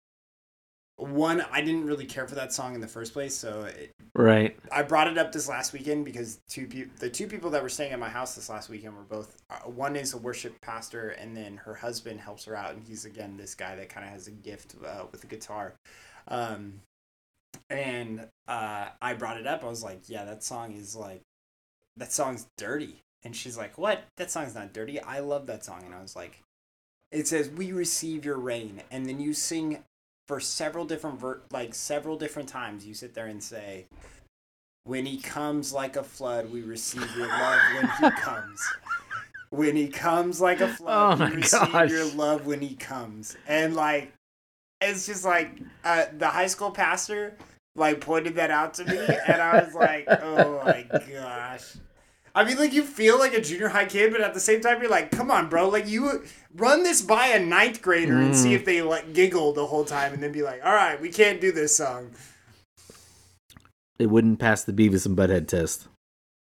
one, 0.98 1.44
I 1.52 1.60
didn't 1.60 1.86
really 1.86 2.04
care 2.04 2.26
for 2.26 2.34
that 2.34 2.52
song 2.52 2.74
in 2.74 2.80
the 2.80 2.88
first 2.88 3.12
place, 3.12 3.34
so 3.34 3.62
it, 3.62 3.92
right. 4.14 4.58
I 4.72 4.82
brought 4.82 5.06
it 5.06 5.16
up 5.16 5.30
this 5.30 5.48
last 5.48 5.72
weekend 5.72 6.04
because 6.04 6.40
two 6.48 6.66
pe- 6.66 6.88
the 6.98 7.08
two 7.08 7.28
people 7.28 7.50
that 7.50 7.62
were 7.62 7.68
staying 7.68 7.92
at 7.92 8.00
my 8.00 8.08
house 8.08 8.34
this 8.34 8.50
last 8.50 8.68
weekend 8.68 8.96
were 8.96 9.04
both 9.04 9.36
uh, 9.48 9.58
one 9.70 9.94
is 9.94 10.12
a 10.12 10.18
worship 10.18 10.60
pastor 10.60 11.10
and 11.10 11.36
then 11.36 11.56
her 11.56 11.74
husband 11.74 12.18
helps 12.20 12.44
her 12.46 12.56
out 12.56 12.74
and 12.74 12.82
he's 12.82 13.04
again 13.04 13.36
this 13.36 13.54
guy 13.54 13.76
that 13.76 13.88
kind 13.88 14.04
of 14.04 14.12
has 14.12 14.26
a 14.26 14.32
gift 14.32 14.74
uh, 14.84 15.04
with 15.12 15.20
the 15.20 15.28
guitar. 15.28 15.74
Um, 16.26 16.80
and 17.70 18.26
uh, 18.48 18.88
I 19.00 19.14
brought 19.14 19.38
it 19.38 19.46
up. 19.46 19.62
I 19.62 19.68
was 19.68 19.84
like, 19.84 20.08
"Yeah, 20.08 20.24
that 20.24 20.42
song 20.42 20.74
is 20.74 20.96
like, 20.96 21.22
that 21.96 22.12
song's 22.12 22.48
dirty." 22.56 23.02
And 23.22 23.36
she's 23.36 23.56
like, 23.56 23.78
"What? 23.78 24.02
That 24.16 24.32
song's 24.32 24.54
not 24.54 24.72
dirty. 24.72 25.00
I 25.00 25.20
love 25.20 25.46
that 25.46 25.64
song." 25.64 25.84
And 25.84 25.94
I 25.94 26.02
was 26.02 26.16
like, 26.16 26.42
"It 27.12 27.28
says 27.28 27.48
we 27.48 27.70
receive 27.70 28.24
your 28.24 28.38
rain," 28.38 28.82
and 28.90 29.06
then 29.06 29.20
you 29.20 29.32
sing 29.32 29.84
for 30.28 30.38
several 30.38 30.84
different 30.84 31.18
ver- 31.18 31.40
like 31.50 31.74
several 31.74 32.16
different 32.16 32.48
times. 32.48 32.86
You 32.86 32.94
sit 32.94 33.14
there 33.14 33.26
and 33.26 33.42
say, 33.42 33.86
"When 34.84 35.04
he 35.06 35.18
comes 35.18 35.72
like 35.72 35.96
a 35.96 36.04
flood, 36.04 36.52
we 36.52 36.62
receive 36.62 37.10
your 37.16 37.26
love 37.28 37.60
when 37.74 37.88
he 38.12 38.16
comes." 38.20 38.62
When 39.50 39.74
he 39.76 39.88
comes 39.88 40.42
like 40.42 40.60
a 40.60 40.68
flood, 40.68 41.20
Oh 41.22 41.24
we 41.30 41.36
receive 41.36 41.72
gosh. 41.72 41.90
your 41.90 42.04
love 42.12 42.44
when 42.46 42.60
he 42.60 42.74
comes. 42.74 43.34
And 43.48 43.74
like 43.74 44.12
it's 44.82 45.06
just 45.06 45.24
like 45.24 45.50
uh, 45.84 46.04
the 46.18 46.28
high 46.28 46.46
school 46.46 46.70
pastor 46.70 47.34
like 47.74 48.00
pointed 48.00 48.34
that 48.36 48.50
out 48.50 48.74
to 48.74 48.84
me 48.84 48.98
and 49.26 49.40
i 49.40 49.62
was 49.62 49.72
like 49.74 50.04
oh 50.08 50.62
my 50.64 50.82
gosh 51.12 51.74
i 52.38 52.44
mean 52.44 52.56
like 52.56 52.72
you 52.72 52.84
feel 52.84 53.18
like 53.18 53.34
a 53.34 53.40
junior 53.40 53.68
high 53.68 53.84
kid 53.84 54.12
but 54.12 54.20
at 54.20 54.32
the 54.32 54.40
same 54.40 54.60
time 54.60 54.80
you're 54.80 54.90
like 54.90 55.10
come 55.10 55.30
on 55.30 55.48
bro 55.48 55.68
like 55.68 55.88
you 55.88 56.24
run 56.54 56.82
this 56.84 57.02
by 57.02 57.26
a 57.26 57.44
ninth 57.44 57.82
grader 57.82 58.18
and 58.18 58.36
see 58.36 58.50
mm. 58.50 58.54
if 58.54 58.64
they 58.64 58.80
like 58.80 59.12
giggle 59.12 59.52
the 59.52 59.66
whole 59.66 59.84
time 59.84 60.12
and 60.14 60.22
then 60.22 60.30
be 60.32 60.42
like 60.42 60.64
all 60.64 60.74
right 60.74 61.00
we 61.00 61.08
can't 61.10 61.40
do 61.40 61.52
this 61.52 61.76
song. 61.76 62.10
It 63.98 64.06
wouldn't 64.06 64.38
pass 64.38 64.62
the 64.62 64.72
Beavis 64.72 65.06
and 65.06 65.16
Butthead 65.16 65.48
test. 65.48 65.88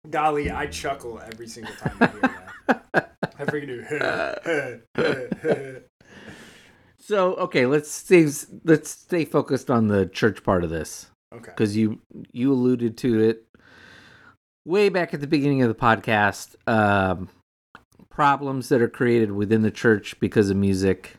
golly 0.09 0.51
i 0.51 0.67
chuckle 0.67 1.19
every 1.19 1.47
single 1.47 1.73
time 1.75 1.97
i 1.99 2.07
hear 2.07 2.21
that. 2.21 3.15
I 3.39 3.45
freaking 3.45 3.67
do. 4.95 5.81
So 7.07 7.35
okay, 7.35 7.65
let's 7.65 7.89
stay 7.89 8.27
let's 8.65 8.89
stay 8.89 9.23
focused 9.23 9.71
on 9.71 9.87
the 9.87 10.07
church 10.07 10.43
part 10.43 10.65
of 10.65 10.69
this. 10.69 11.09
Okay. 11.33 11.51
Because 11.51 11.77
you 11.77 12.01
you 12.33 12.51
alluded 12.51 12.97
to 12.97 13.21
it 13.21 13.46
way 14.67 14.89
back 14.89 15.13
at 15.13 15.21
the 15.21 15.27
beginning 15.27 15.61
of 15.61 15.69
the 15.69 15.75
podcast. 15.75 16.55
Um, 16.67 17.29
problems 18.09 18.69
that 18.69 18.81
are 18.81 18.89
created 18.89 19.31
within 19.31 19.61
the 19.61 19.71
church 19.71 20.19
because 20.19 20.49
of 20.49 20.57
music. 20.57 21.17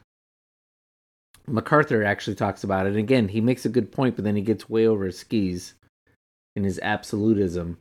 MacArthur 1.47 2.05
actually 2.05 2.37
talks 2.37 2.63
about 2.63 2.87
it. 2.87 2.91
And 2.91 2.99
again, 2.99 3.29
he 3.29 3.41
makes 3.41 3.65
a 3.65 3.71
good 3.71 3.91
point, 3.91 4.17
but 4.17 4.25
then 4.25 4.37
he 4.37 4.43
gets 4.43 4.69
way 4.69 4.87
over 4.87 5.07
his 5.07 5.19
skis 5.19 5.75
in 6.57 6.65
his 6.65 6.79
absolutism. 6.83 7.79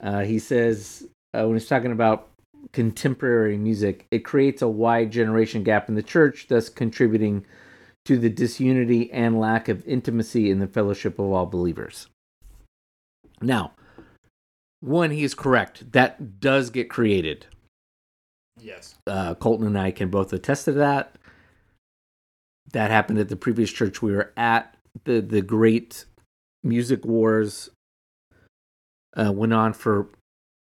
Uh, 0.00 0.20
he 0.20 0.38
says 0.38 1.08
uh, 1.34 1.44
when 1.44 1.54
he's 1.54 1.66
talking 1.68 1.92
about 1.92 2.28
contemporary 2.72 3.56
music, 3.56 4.06
it 4.10 4.20
creates 4.20 4.62
a 4.62 4.68
wide 4.68 5.10
generation 5.10 5.64
gap 5.64 5.88
in 5.88 5.94
the 5.94 6.02
church, 6.02 6.46
thus 6.48 6.68
contributing 6.68 7.44
to 8.04 8.18
the 8.18 8.30
disunity 8.30 9.10
and 9.12 9.40
lack 9.40 9.68
of 9.68 9.86
intimacy 9.88 10.50
in 10.50 10.60
the 10.60 10.68
fellowship 10.68 11.18
of 11.18 11.26
all 11.32 11.46
believers. 11.46 12.06
Now, 13.40 13.72
one, 14.80 15.10
he 15.10 15.24
is 15.24 15.34
correct. 15.34 15.92
That 15.92 16.40
does 16.40 16.70
get 16.70 16.88
created. 16.90 17.46
yes 18.60 18.94
Uh, 19.06 19.34
Colton 19.34 19.66
and 19.66 19.78
I 19.78 19.90
can 19.90 20.10
both 20.10 20.32
attest 20.32 20.64
to 20.66 20.72
that. 20.72 21.16
That 22.72 22.90
happened 22.90 23.18
at 23.18 23.28
the 23.28 23.36
previous 23.36 23.70
church 23.72 24.02
we 24.02 24.12
were 24.12 24.32
at. 24.36 24.76
The 25.04 25.20
the 25.20 25.42
great 25.42 26.04
music 26.64 27.04
wars 27.04 27.70
uh, 29.16 29.32
went 29.32 29.52
on 29.52 29.72
for 29.72 30.08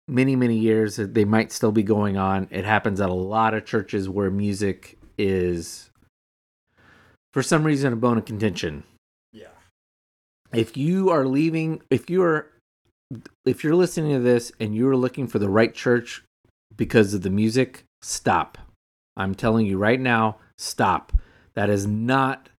many 0.08 0.36
many 0.36 0.58
years. 0.58 0.98
They 0.98 1.26
might 1.26 1.52
still 1.52 1.72
be 1.72 1.84
going 1.84 2.18
on. 2.18 2.48
It 2.52 2.66
happens 2.66 3.00
at 3.00 3.10
a 3.10 3.14
lot 3.14 3.54
of 3.54 3.66
churches 3.66 4.10
where 4.10 4.30
music 4.30 4.98
is, 5.18 5.90
for 7.34 7.42
some 7.42 7.64
reason, 7.64 7.94
a 7.94 7.96
bone 7.96 8.18
of 8.18 8.26
contention. 8.26 8.84
yeah 9.32 9.48
If 10.52 10.76
you 10.78 11.10
are 11.10 11.26
leaving, 11.26 11.82
if 11.90 12.10
you're 12.10 12.53
if 13.46 13.64
you're 13.64 13.76
listening 13.76 14.12
to 14.14 14.20
this 14.20 14.52
and 14.60 14.76
you're 14.76 14.96
looking 14.96 15.28
for 15.28 15.40
the 15.40 15.50
right 15.50 15.74
church 15.74 16.24
because 16.76 17.14
of 17.14 17.22
the 17.22 17.30
music, 17.30 17.84
stop. 18.02 18.58
I'm 19.16 19.36
telling 19.36 19.66
you 19.66 19.78
right 19.78 20.00
now, 20.00 20.38
stop. 20.58 21.14
That 21.54 21.70
is 21.70 21.86
not 21.86 22.50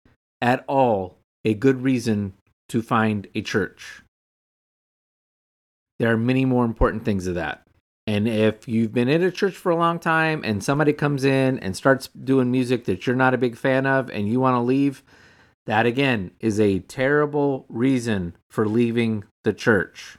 at 0.41 0.63
all 0.67 1.17
a 1.43 1.53
good 1.53 1.81
reason 1.81 2.33
to 2.69 2.81
find 2.81 3.27
a 3.35 3.41
church. 3.41 4.01
There 5.99 6.11
are 6.11 6.17
many 6.17 6.45
more 6.45 6.65
important 6.65 7.05
things 7.05 7.27
of 7.27 7.35
that. 7.35 7.61
And 8.07 8.27
if 8.27 8.67
you've 8.67 8.93
been 8.93 9.09
in 9.09 9.23
a 9.23 9.31
church 9.31 9.55
for 9.55 9.71
a 9.71 9.75
long 9.75 9.97
time 9.97 10.41
and 10.43 10.63
somebody 10.63 10.93
comes 10.93 11.23
in 11.23 11.57
and 11.59 11.75
starts 11.75 12.07
doing 12.09 12.51
music 12.51 12.85
that 12.85 13.07
you're 13.07 13.15
not 13.15 13.33
a 13.33 13.39
big 13.39 13.57
fan 13.57 13.85
of 13.85 14.09
and 14.11 14.29
you 14.29 14.39
want 14.39 14.55
to 14.55 14.59
leave, 14.59 15.03
that 15.65 15.85
again 15.85 16.31
is 16.39 16.59
a 16.59 16.79
terrible 16.79 17.65
reason 17.67 18.35
for 18.51 18.67
leaving 18.67 19.23
the 19.43 19.53
church. 19.53 20.17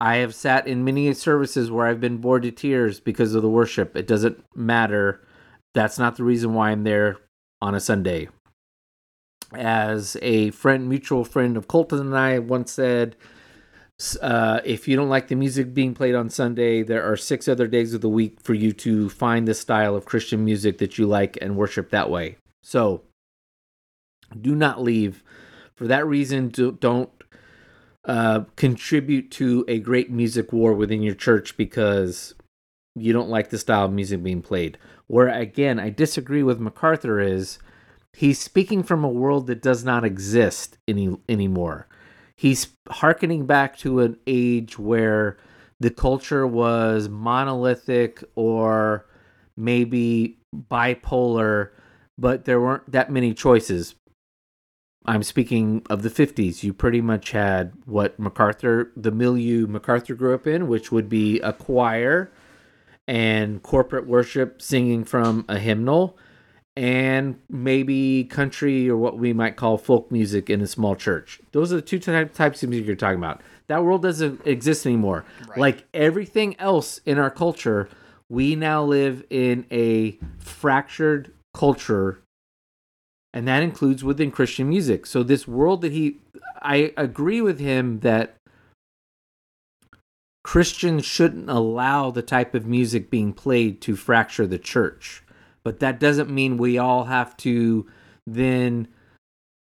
I 0.00 0.16
have 0.16 0.34
sat 0.34 0.66
in 0.66 0.84
many 0.84 1.12
services 1.14 1.70
where 1.70 1.86
I've 1.86 2.00
been 2.00 2.18
bored 2.18 2.42
to 2.42 2.50
tears 2.50 3.00
because 3.00 3.34
of 3.34 3.42
the 3.42 3.48
worship. 3.48 3.96
It 3.96 4.06
doesn't 4.06 4.44
matter. 4.54 5.26
That's 5.74 5.98
not 5.98 6.16
the 6.16 6.24
reason 6.24 6.54
why 6.54 6.70
I'm 6.70 6.84
there 6.84 7.18
on 7.62 7.74
a 7.74 7.80
Sunday. 7.80 8.28
As 9.54 10.16
a 10.20 10.50
friend, 10.50 10.88
mutual 10.88 11.24
friend 11.24 11.56
of 11.56 11.68
Colton 11.68 12.00
and 12.00 12.16
I 12.16 12.38
once 12.40 12.72
said, 12.72 13.16
uh, 14.20 14.60
if 14.64 14.86
you 14.86 14.96
don't 14.96 15.08
like 15.08 15.28
the 15.28 15.34
music 15.34 15.72
being 15.72 15.94
played 15.94 16.14
on 16.14 16.28
Sunday, 16.28 16.82
there 16.82 17.02
are 17.10 17.16
six 17.16 17.48
other 17.48 17.66
days 17.66 17.94
of 17.94 18.02
the 18.02 18.08
week 18.08 18.40
for 18.42 18.52
you 18.52 18.72
to 18.72 19.08
find 19.08 19.48
the 19.48 19.54
style 19.54 19.96
of 19.96 20.04
Christian 20.04 20.44
music 20.44 20.78
that 20.78 20.98
you 20.98 21.06
like 21.06 21.38
and 21.40 21.56
worship 21.56 21.90
that 21.90 22.10
way. 22.10 22.36
So 22.62 23.02
do 24.38 24.54
not 24.54 24.82
leave. 24.82 25.22
For 25.74 25.86
that 25.86 26.06
reason, 26.06 26.48
do, 26.48 26.72
don't 26.72 27.10
uh, 28.06 28.44
contribute 28.54 29.30
to 29.32 29.64
a 29.66 29.78
great 29.80 30.10
music 30.10 30.52
war 30.52 30.72
within 30.72 31.02
your 31.02 31.14
church 31.14 31.56
because 31.56 32.34
you 32.94 33.12
don't 33.12 33.28
like 33.28 33.50
the 33.50 33.58
style 33.58 33.86
of 33.86 33.92
music 33.92 34.22
being 34.22 34.42
played. 34.42 34.78
Where 35.08 35.28
again, 35.28 35.78
I 35.78 35.90
disagree 35.90 36.42
with 36.42 36.60
MacArthur 36.60 37.20
is 37.20 37.58
he's 38.12 38.38
speaking 38.38 38.82
from 38.82 39.04
a 39.04 39.08
world 39.08 39.48
that 39.48 39.60
does 39.60 39.84
not 39.84 40.04
exist 40.04 40.78
any 40.88 41.16
anymore. 41.28 41.88
He's 42.36 42.68
hearkening 42.88 43.46
back 43.46 43.76
to 43.78 44.00
an 44.00 44.18
age 44.26 44.78
where 44.78 45.36
the 45.80 45.90
culture 45.90 46.46
was 46.46 47.08
monolithic 47.08 48.22
or 48.34 49.06
maybe 49.56 50.38
bipolar, 50.54 51.70
but 52.16 52.44
there 52.44 52.60
weren't 52.60 52.90
that 52.92 53.10
many 53.10 53.34
choices. 53.34 53.94
I'm 55.06 55.22
speaking 55.22 55.82
of 55.88 56.02
the 56.02 56.10
50s. 56.10 56.62
You 56.62 56.72
pretty 56.72 57.00
much 57.00 57.30
had 57.30 57.72
what 57.84 58.18
MacArthur, 58.18 58.90
the 58.96 59.12
milieu 59.12 59.66
MacArthur 59.66 60.14
grew 60.14 60.34
up 60.34 60.46
in, 60.46 60.66
which 60.66 60.90
would 60.90 61.08
be 61.08 61.38
a 61.40 61.52
choir 61.52 62.30
and 63.06 63.62
corporate 63.62 64.06
worship 64.06 64.60
singing 64.60 65.04
from 65.04 65.44
a 65.48 65.58
hymnal 65.58 66.18
and 66.76 67.40
maybe 67.48 68.24
country 68.24 68.90
or 68.90 68.96
what 68.96 69.16
we 69.16 69.32
might 69.32 69.56
call 69.56 69.78
folk 69.78 70.10
music 70.10 70.50
in 70.50 70.60
a 70.60 70.66
small 70.66 70.96
church. 70.96 71.40
Those 71.52 71.72
are 71.72 71.76
the 71.76 71.82
two 71.82 71.98
ty- 71.98 72.24
types 72.24 72.62
of 72.62 72.68
music 72.68 72.86
you're 72.86 72.96
talking 72.96 73.18
about. 73.18 73.40
That 73.68 73.84
world 73.84 74.02
doesn't 74.02 74.46
exist 74.46 74.86
anymore. 74.86 75.24
Like 75.56 75.84
everything 75.94 76.58
else 76.60 77.00
in 77.06 77.18
our 77.18 77.30
culture, 77.30 77.88
we 78.28 78.56
now 78.56 78.84
live 78.84 79.24
in 79.30 79.66
a 79.70 80.18
fractured 80.38 81.32
culture 81.54 82.20
and 83.36 83.46
that 83.46 83.62
includes 83.62 84.02
within 84.02 84.30
Christian 84.30 84.66
music. 84.66 85.04
So 85.04 85.22
this 85.22 85.46
world 85.46 85.82
that 85.82 85.92
he 85.92 86.20
I 86.62 86.94
agree 86.96 87.42
with 87.42 87.60
him 87.60 88.00
that 88.00 88.36
Christians 90.42 91.04
shouldn't 91.04 91.50
allow 91.50 92.10
the 92.10 92.22
type 92.22 92.54
of 92.54 92.64
music 92.64 93.10
being 93.10 93.34
played 93.34 93.82
to 93.82 93.94
fracture 93.94 94.46
the 94.46 94.58
church. 94.58 95.22
But 95.64 95.80
that 95.80 96.00
doesn't 96.00 96.30
mean 96.30 96.56
we 96.56 96.78
all 96.78 97.04
have 97.04 97.36
to 97.38 97.86
then 98.26 98.88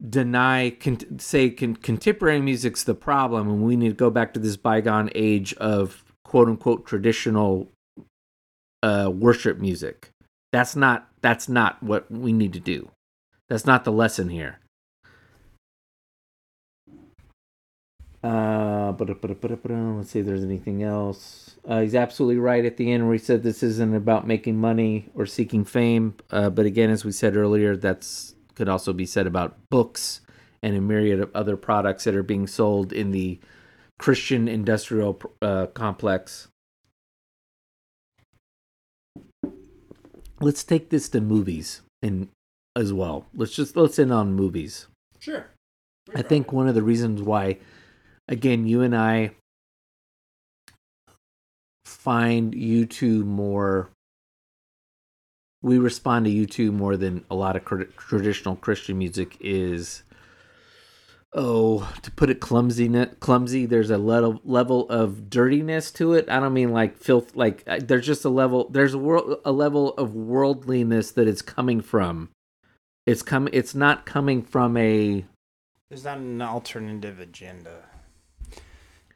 deny 0.06 0.68
con- 0.68 1.18
say 1.18 1.48
con- 1.48 1.76
contemporary 1.76 2.42
music's 2.42 2.84
the 2.84 2.94
problem 2.94 3.48
and 3.48 3.62
we 3.62 3.76
need 3.76 3.88
to 3.88 3.94
go 3.94 4.10
back 4.10 4.34
to 4.34 4.40
this 4.40 4.58
bygone 4.58 5.08
age 5.14 5.54
of 5.54 6.04
quote 6.22 6.48
unquote 6.48 6.84
traditional 6.84 7.70
uh 8.82 9.10
worship 9.10 9.58
music. 9.58 10.10
That's 10.52 10.76
not 10.76 11.08
that's 11.22 11.48
not 11.48 11.82
what 11.82 12.10
we 12.10 12.30
need 12.30 12.52
to 12.52 12.60
do. 12.60 12.90
That's 13.48 13.66
not 13.66 13.84
the 13.84 13.92
lesson 13.92 14.28
here. 14.28 14.58
Uh, 18.22 18.92
let's 18.92 20.10
see 20.10 20.20
if 20.20 20.26
there's 20.26 20.44
anything 20.44 20.82
else. 20.82 21.56
Uh, 21.68 21.80
he's 21.82 21.94
absolutely 21.94 22.38
right 22.38 22.64
at 22.64 22.78
the 22.78 22.90
end 22.90 23.04
where 23.04 23.12
he 23.12 23.18
said 23.18 23.42
this 23.42 23.62
isn't 23.62 23.94
about 23.94 24.26
making 24.26 24.56
money 24.56 25.10
or 25.14 25.26
seeking 25.26 25.62
fame. 25.62 26.14
Uh, 26.30 26.48
but 26.48 26.64
again, 26.64 26.88
as 26.88 27.04
we 27.04 27.12
said 27.12 27.36
earlier, 27.36 27.76
that's 27.76 28.34
could 28.54 28.68
also 28.68 28.92
be 28.92 29.04
said 29.04 29.26
about 29.26 29.56
books 29.68 30.20
and 30.62 30.76
a 30.76 30.80
myriad 30.80 31.20
of 31.20 31.30
other 31.34 31.56
products 31.56 32.04
that 32.04 32.14
are 32.14 32.22
being 32.22 32.46
sold 32.46 32.92
in 32.92 33.10
the 33.10 33.38
Christian 33.98 34.48
industrial 34.48 35.20
uh, 35.42 35.66
complex. 35.66 36.48
Let's 40.40 40.64
take 40.64 40.90
this 40.90 41.08
to 41.10 41.20
movies 41.20 41.82
and 42.02 42.28
as 42.76 42.92
well. 42.92 43.26
Let's 43.34 43.54
just 43.54 43.76
let's 43.76 43.98
end 43.98 44.12
on 44.12 44.34
movies. 44.34 44.86
Sure. 45.18 45.46
I 46.14 46.22
think 46.22 46.52
one 46.52 46.68
of 46.68 46.74
the 46.74 46.82
reasons 46.82 47.22
why, 47.22 47.58
again, 48.28 48.66
you 48.66 48.82
and 48.82 48.94
I 48.94 49.30
find 51.84 52.52
U2 52.52 53.24
more, 53.24 53.90
we 55.62 55.78
respond 55.78 56.26
to 56.26 56.30
U2 56.30 56.72
more 56.72 56.96
than 56.96 57.24
a 57.30 57.34
lot 57.34 57.56
of 57.56 57.64
cr- 57.64 57.84
traditional 57.96 58.56
Christian 58.56 58.98
music 58.98 59.36
is. 59.40 60.02
Oh, 61.36 61.92
to 62.02 62.12
put 62.12 62.30
it 62.30 62.38
clumsy, 62.38 62.88
clumsy. 63.18 63.66
There's 63.66 63.90
a 63.90 63.98
level 63.98 64.40
level 64.44 64.88
of 64.88 65.28
dirtiness 65.28 65.90
to 65.92 66.12
it. 66.12 66.28
I 66.28 66.38
don't 66.38 66.52
mean 66.52 66.72
like 66.72 66.96
filth. 66.96 67.34
Like 67.34 67.64
uh, 67.66 67.80
there's 67.82 68.06
just 68.06 68.24
a 68.24 68.28
level. 68.28 68.68
There's 68.68 68.94
a 68.94 68.98
world 68.98 69.40
a 69.44 69.50
level 69.50 69.94
of 69.94 70.14
worldliness 70.14 71.10
that 71.10 71.26
it's 71.26 71.42
coming 71.42 71.80
from. 71.80 72.28
It's 73.06 73.22
come. 73.22 73.48
It's 73.52 73.74
not 73.74 74.06
coming 74.06 74.42
from 74.42 74.76
a 74.76 75.24
There's 75.90 76.04
not 76.04 76.18
an 76.18 76.40
alternative 76.40 77.20
agenda, 77.20 77.82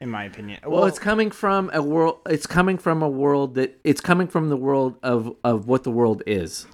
in 0.01 0.11
my 0.11 0.25
opinion. 0.25 0.61
Well, 0.67 0.85
it's 0.85 0.99
coming 0.99 1.31
from 1.31 1.71
a 1.73 1.83
world. 1.83 2.19
It's 2.27 2.47
coming 2.47 2.77
from 2.77 3.03
a 3.03 3.09
world 3.09 3.55
that 3.55 3.81
it's 3.85 4.03
coming 4.03 4.27
from 4.27 4.51
the 4.51 4.57
world 4.57 4.97
of 5.03 5.35
of 5.43 5.69
what 5.69 5.85
the 5.85 5.91
world 5.91 6.23
is, 6.27 6.67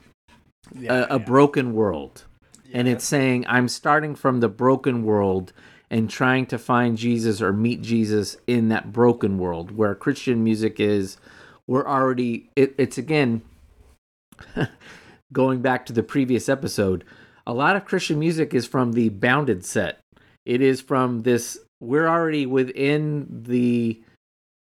yeah, 0.75 0.93
a, 0.93 1.15
a 1.15 1.19
yeah. 1.19 1.25
broken 1.25 1.73
world, 1.73 2.25
and 2.73 2.89
it's 2.89 3.05
saying 3.05 3.45
I'm 3.47 3.69
starting 3.69 4.17
from 4.17 4.41
the 4.41 4.49
broken 4.49 5.05
world 5.05 5.53
and 5.91 6.11
trying 6.11 6.47
to 6.47 6.59
find 6.59 6.99
Jesus 6.99 7.41
or 7.41 7.53
meet 7.53 7.81
Jesus 7.81 8.37
in 8.49 8.71
that 8.71 8.93
broken 8.93 9.39
world. 9.39 9.71
Where 9.71 9.95
Christian 9.95 10.43
music 10.43 10.81
is, 10.81 11.17
we're 11.69 11.87
already. 11.87 12.51
It, 12.57 12.75
it's 12.77 12.99
again 12.99 13.43
going 15.33 15.63
back 15.63 15.87
to 15.87 15.93
the 15.93 16.03
previous 16.03 16.49
episode. 16.49 17.05
A 17.47 17.53
lot 17.53 17.77
of 17.77 17.85
Christian 17.85 18.19
music 18.19 18.55
is 18.55 18.67
from 18.67 18.93
the 18.93 19.09
bounded 19.09 19.65
set. 19.65 20.01
It 20.45 20.61
is 20.61 20.81
from 20.81 21.23
this. 21.23 21.59
We're 21.81 22.09
already 22.09 22.47
within 22.47 23.27
the 23.31 24.03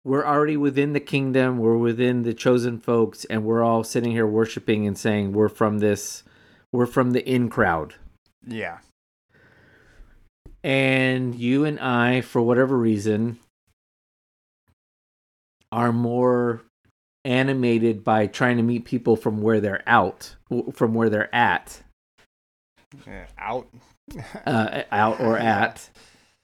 we're 0.05 0.27
already 0.27 0.57
within 0.57 0.93
the 0.93 1.01
kingdom 1.01 1.59
we're 1.59 1.77
within 1.77 2.23
the 2.23 2.35
chosen 2.35 2.79
folks 2.79 3.25
and 3.25 3.45
we're 3.45 3.63
all 3.63 3.83
sitting 3.83 4.13
here 4.13 4.27
worshiping 4.27 4.87
and 4.87 4.99
saying 4.99 5.33
we're 5.33 5.49
from 5.49 5.79
this 5.79 6.23
we're 6.73 6.87
from 6.87 7.13
the 7.13 7.27
in 7.27 7.49
crowd 7.49 7.95
yeah. 8.47 8.79
and 10.63 11.35
you 11.35 11.65
and 11.65 11.81
i 11.81 12.21
for 12.21 12.43
whatever 12.43 12.77
reason 12.77 13.39
are 15.73 15.93
more 15.93 16.63
animated 17.25 18.05
by 18.05 18.27
trying 18.27 18.57
to 18.57 18.63
meet 18.63 18.85
people 18.85 19.17
from 19.17 19.41
where 19.41 19.61
they're 19.61 19.83
out 19.87 20.35
from 20.73 20.95
where 20.95 21.09
they're 21.09 21.35
at 21.35 21.83
Yeah, 23.07 23.27
out. 23.39 23.69
uh, 24.47 24.83
out 24.93 25.21
or 25.21 25.39
at, 25.39 25.89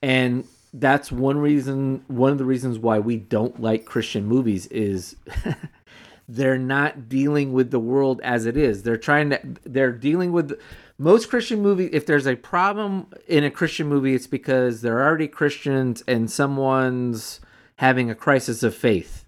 and 0.02 0.44
that's 0.72 1.12
one 1.12 1.38
reason. 1.38 2.04
One 2.08 2.32
of 2.32 2.38
the 2.38 2.44
reasons 2.44 2.78
why 2.78 2.98
we 2.98 3.16
don't 3.16 3.60
like 3.60 3.84
Christian 3.84 4.24
movies 4.24 4.66
is 4.68 5.16
they're 6.28 6.58
not 6.58 7.08
dealing 7.08 7.52
with 7.52 7.70
the 7.70 7.80
world 7.80 8.20
as 8.22 8.46
it 8.46 8.56
is. 8.56 8.82
They're 8.82 8.96
trying 8.96 9.30
to. 9.30 9.40
They're 9.64 9.92
dealing 9.92 10.32
with 10.32 10.58
most 10.98 11.28
Christian 11.28 11.60
movies. 11.60 11.90
If 11.92 12.06
there's 12.06 12.26
a 12.26 12.36
problem 12.36 13.08
in 13.26 13.44
a 13.44 13.50
Christian 13.50 13.88
movie, 13.88 14.14
it's 14.14 14.26
because 14.26 14.80
they're 14.80 15.04
already 15.04 15.28
Christians 15.28 16.02
and 16.06 16.30
someone's 16.30 17.40
having 17.76 18.10
a 18.10 18.14
crisis 18.14 18.62
of 18.62 18.74
faith. 18.74 19.19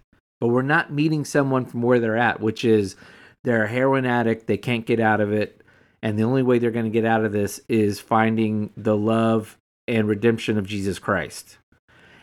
But 0.43 0.49
we're 0.49 0.61
not 0.61 0.91
meeting 0.91 1.23
someone 1.23 1.65
from 1.65 1.81
where 1.81 2.01
they're 2.01 2.17
at, 2.17 2.41
which 2.41 2.65
is 2.65 2.97
they're 3.45 3.63
a 3.63 3.69
heroin 3.69 4.05
addict. 4.05 4.47
They 4.47 4.57
can't 4.57 4.85
get 4.85 4.99
out 4.99 5.21
of 5.21 5.31
it 5.31 5.63
and 6.03 6.19
the 6.19 6.23
only 6.23 6.43
way 6.43 6.59
they're 6.59 6.69
going 6.69 6.83
to 6.83 6.91
get 6.91 7.05
out 7.05 7.23
of 7.23 7.31
this 7.31 7.61
is 7.69 8.01
finding 8.01 8.71
the 8.75 8.95
love 8.95 9.57
and 9.87 10.05
redemption 10.05 10.57
of 10.57 10.67
Jesus 10.67 10.99
Christ. 10.99 11.59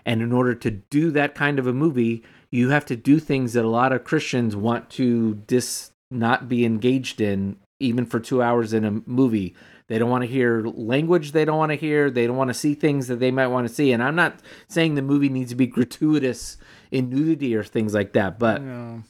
And 0.04 0.20
in 0.20 0.32
order 0.32 0.54
to 0.54 0.70
do 0.70 1.10
that 1.12 1.34
kind 1.34 1.58
of 1.58 1.66
a 1.66 1.72
movie, 1.72 2.22
you 2.50 2.68
have 2.68 2.84
to 2.86 2.96
do 2.96 3.18
things 3.18 3.54
that 3.54 3.64
a 3.64 3.68
lot 3.68 3.92
of 3.92 4.04
Christians 4.04 4.54
want 4.54 4.90
to 4.90 5.36
dis 5.46 5.92
not 6.10 6.46
be 6.46 6.66
engaged 6.66 7.22
in 7.22 7.56
even 7.78 8.04
for 8.04 8.20
2 8.20 8.42
hours 8.42 8.74
in 8.74 8.84
a 8.84 9.00
movie. 9.06 9.54
They 9.86 9.98
don't 9.98 10.10
want 10.10 10.24
to 10.24 10.30
hear 10.30 10.62
language 10.62 11.32
they 11.32 11.46
don't 11.46 11.56
want 11.56 11.72
to 11.72 11.76
hear. 11.76 12.10
They 12.10 12.26
don't 12.26 12.36
want 12.36 12.48
to 12.48 12.54
see 12.54 12.74
things 12.74 13.08
that 13.08 13.18
they 13.18 13.30
might 13.30 13.46
want 13.46 13.66
to 13.66 13.74
see. 13.74 13.92
And 13.92 14.02
I'm 14.02 14.14
not 14.14 14.40
saying 14.68 14.94
the 14.94 15.02
movie 15.02 15.30
needs 15.30 15.52
to 15.52 15.56
be 15.56 15.66
gratuitous 15.78 16.58
in 16.90 17.08
nudity 17.10 17.54
or 17.54 17.62
things 17.64 17.94
like 17.94 18.12
that, 18.14 18.38
but 18.38 18.62
No. 18.62 19.02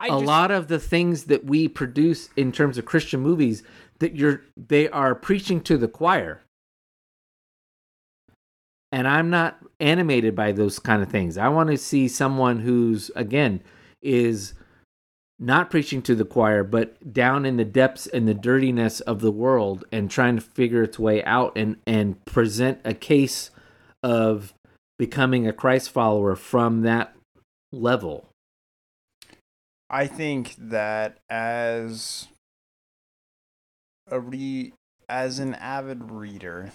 A 0.00 0.08
just- 0.08 0.24
lot 0.24 0.50
of 0.50 0.66
the 0.66 0.80
things 0.80 1.24
that 1.24 1.44
we 1.44 1.68
produce 1.68 2.28
in 2.36 2.50
terms 2.50 2.76
of 2.76 2.84
Christian 2.84 3.20
movies 3.20 3.62
that 4.00 4.16
you're 4.16 4.42
they 4.56 4.88
are 4.88 5.14
preaching 5.14 5.60
to 5.62 5.76
the 5.78 5.86
choir. 5.86 6.40
And 8.90 9.08
I'm 9.08 9.30
not 9.30 9.58
animated 9.80 10.34
by 10.34 10.52
those 10.52 10.78
kind 10.78 11.02
of 11.02 11.08
things. 11.08 11.38
I 11.38 11.48
want 11.48 11.70
to 11.70 11.78
see 11.78 12.08
someone 12.08 12.60
who's 12.60 13.10
again 13.14 13.60
is 14.02 14.54
not 15.38 15.70
preaching 15.70 16.02
to 16.02 16.14
the 16.14 16.24
choir 16.24 16.62
but 16.64 17.12
down 17.12 17.44
in 17.46 17.56
the 17.56 17.64
depths 17.64 18.06
and 18.06 18.26
the 18.28 18.34
dirtiness 18.34 19.00
of 19.00 19.20
the 19.20 19.30
world 19.32 19.84
and 19.92 20.10
trying 20.10 20.34
to 20.36 20.42
figure 20.42 20.82
its 20.82 20.98
way 20.98 21.22
out 21.24 21.52
and 21.56 21.76
and 21.86 22.22
present 22.24 22.80
a 22.84 22.92
case 22.94 23.50
of 24.02 24.52
becoming 25.02 25.48
a 25.48 25.52
Christ 25.52 25.90
follower 25.90 26.36
from 26.36 26.82
that 26.82 27.12
level. 27.72 28.28
I 29.90 30.06
think 30.06 30.54
that 30.56 31.18
as 31.28 32.28
a 34.08 34.20
re 34.20 34.72
as 35.08 35.40
an 35.40 35.54
avid 35.54 36.12
reader, 36.12 36.70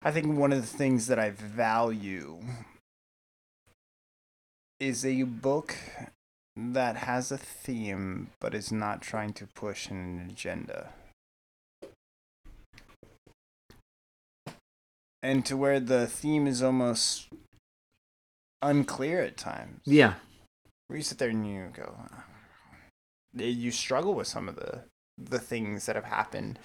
I 0.00 0.10
think 0.10 0.38
one 0.38 0.54
of 0.54 0.62
the 0.62 0.78
things 0.78 1.06
that 1.08 1.18
I 1.18 1.28
value 1.28 2.40
is 4.80 5.04
a 5.04 5.24
book 5.24 5.76
that 6.56 6.96
has 6.96 7.30
a 7.30 7.36
theme 7.36 8.30
but 8.40 8.54
is 8.54 8.72
not 8.72 9.02
trying 9.02 9.34
to 9.34 9.46
push 9.48 9.90
an 9.90 10.26
agenda. 10.30 10.94
And 15.22 15.44
to 15.46 15.56
where 15.56 15.80
the 15.80 16.06
theme 16.06 16.46
is 16.46 16.62
almost 16.62 17.28
unclear 18.62 19.22
at 19.22 19.36
times. 19.36 19.80
Yeah. 19.84 20.14
Where 20.86 20.96
you 20.96 21.02
sit 21.02 21.18
there 21.18 21.30
and 21.30 21.46
you 21.46 21.70
go, 21.72 21.96
uh, 22.12 22.20
eh, 23.40 23.46
you 23.46 23.70
struggle 23.70 24.14
with 24.14 24.26
some 24.26 24.48
of 24.48 24.56
the 24.56 24.84
the 25.18 25.38
things 25.38 25.86
that 25.86 25.96
have 25.96 26.04
happened. 26.04 26.58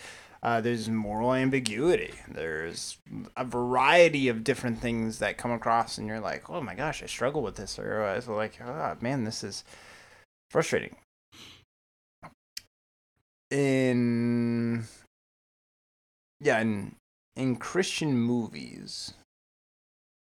Uh, 0.43 0.59
there's 0.59 0.89
moral 0.89 1.33
ambiguity. 1.33 2.13
There's 2.27 2.97
a 3.37 3.45
variety 3.45 4.27
of 4.27 4.43
different 4.43 4.79
things 4.79 5.19
that 5.19 5.37
come 5.37 5.51
across, 5.51 5.97
and 5.97 6.07
you're 6.07 6.19
like, 6.19 6.49
"Oh 6.49 6.61
my 6.61 6.75
gosh, 6.75 7.01
I 7.03 7.05
struggle 7.05 7.41
with 7.41 7.55
this," 7.55 7.77
or 7.79 8.03
uh, 8.03 8.13
I 8.13 8.15
was 8.15 8.27
like, 8.27 8.59
"Oh 8.61 8.97
man, 9.01 9.23
this 9.23 9.43
is 9.43 9.63
frustrating." 10.49 10.95
In 13.51 14.85
yeah, 16.39 16.59
in 16.59 16.95
in 17.35 17.55
Christian 17.55 18.17
movies, 18.17 19.13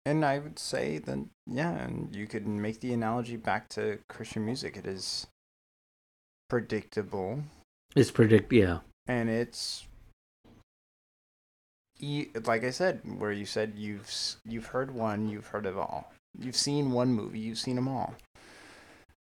and 0.05 0.23
I 0.25 0.39
would 0.39 0.57
say 0.59 0.97
that 0.99 1.19
yeah, 1.45 1.71
and 1.71 2.15
you 2.15 2.27
could 2.27 2.47
make 2.47 2.79
the 2.79 2.93
analogy 2.93 3.35
back 3.37 3.69
to 3.69 3.99
Christian 4.09 4.45
music. 4.45 4.77
It 4.77 4.85
is 4.87 5.27
predictable 6.49 7.43
It's 7.95 8.11
predict. 8.11 8.51
Yeah. 8.53 8.79
and 9.07 9.29
it's 9.29 9.85
e- 11.99 12.27
like 12.45 12.63
I 12.63 12.71
said, 12.71 13.01
where 13.17 13.31
you 13.31 13.45
said 13.45 13.73
you've 13.75 14.09
you've 14.45 14.67
heard 14.67 14.91
one, 14.93 15.27
you've 15.27 15.47
heard 15.47 15.65
of 15.65 15.77
all. 15.77 16.11
You've 16.39 16.55
seen 16.55 16.91
one 16.91 17.09
movie, 17.13 17.39
you've 17.39 17.57
seen 17.59 17.75
them 17.75 17.87
all. 17.87 18.13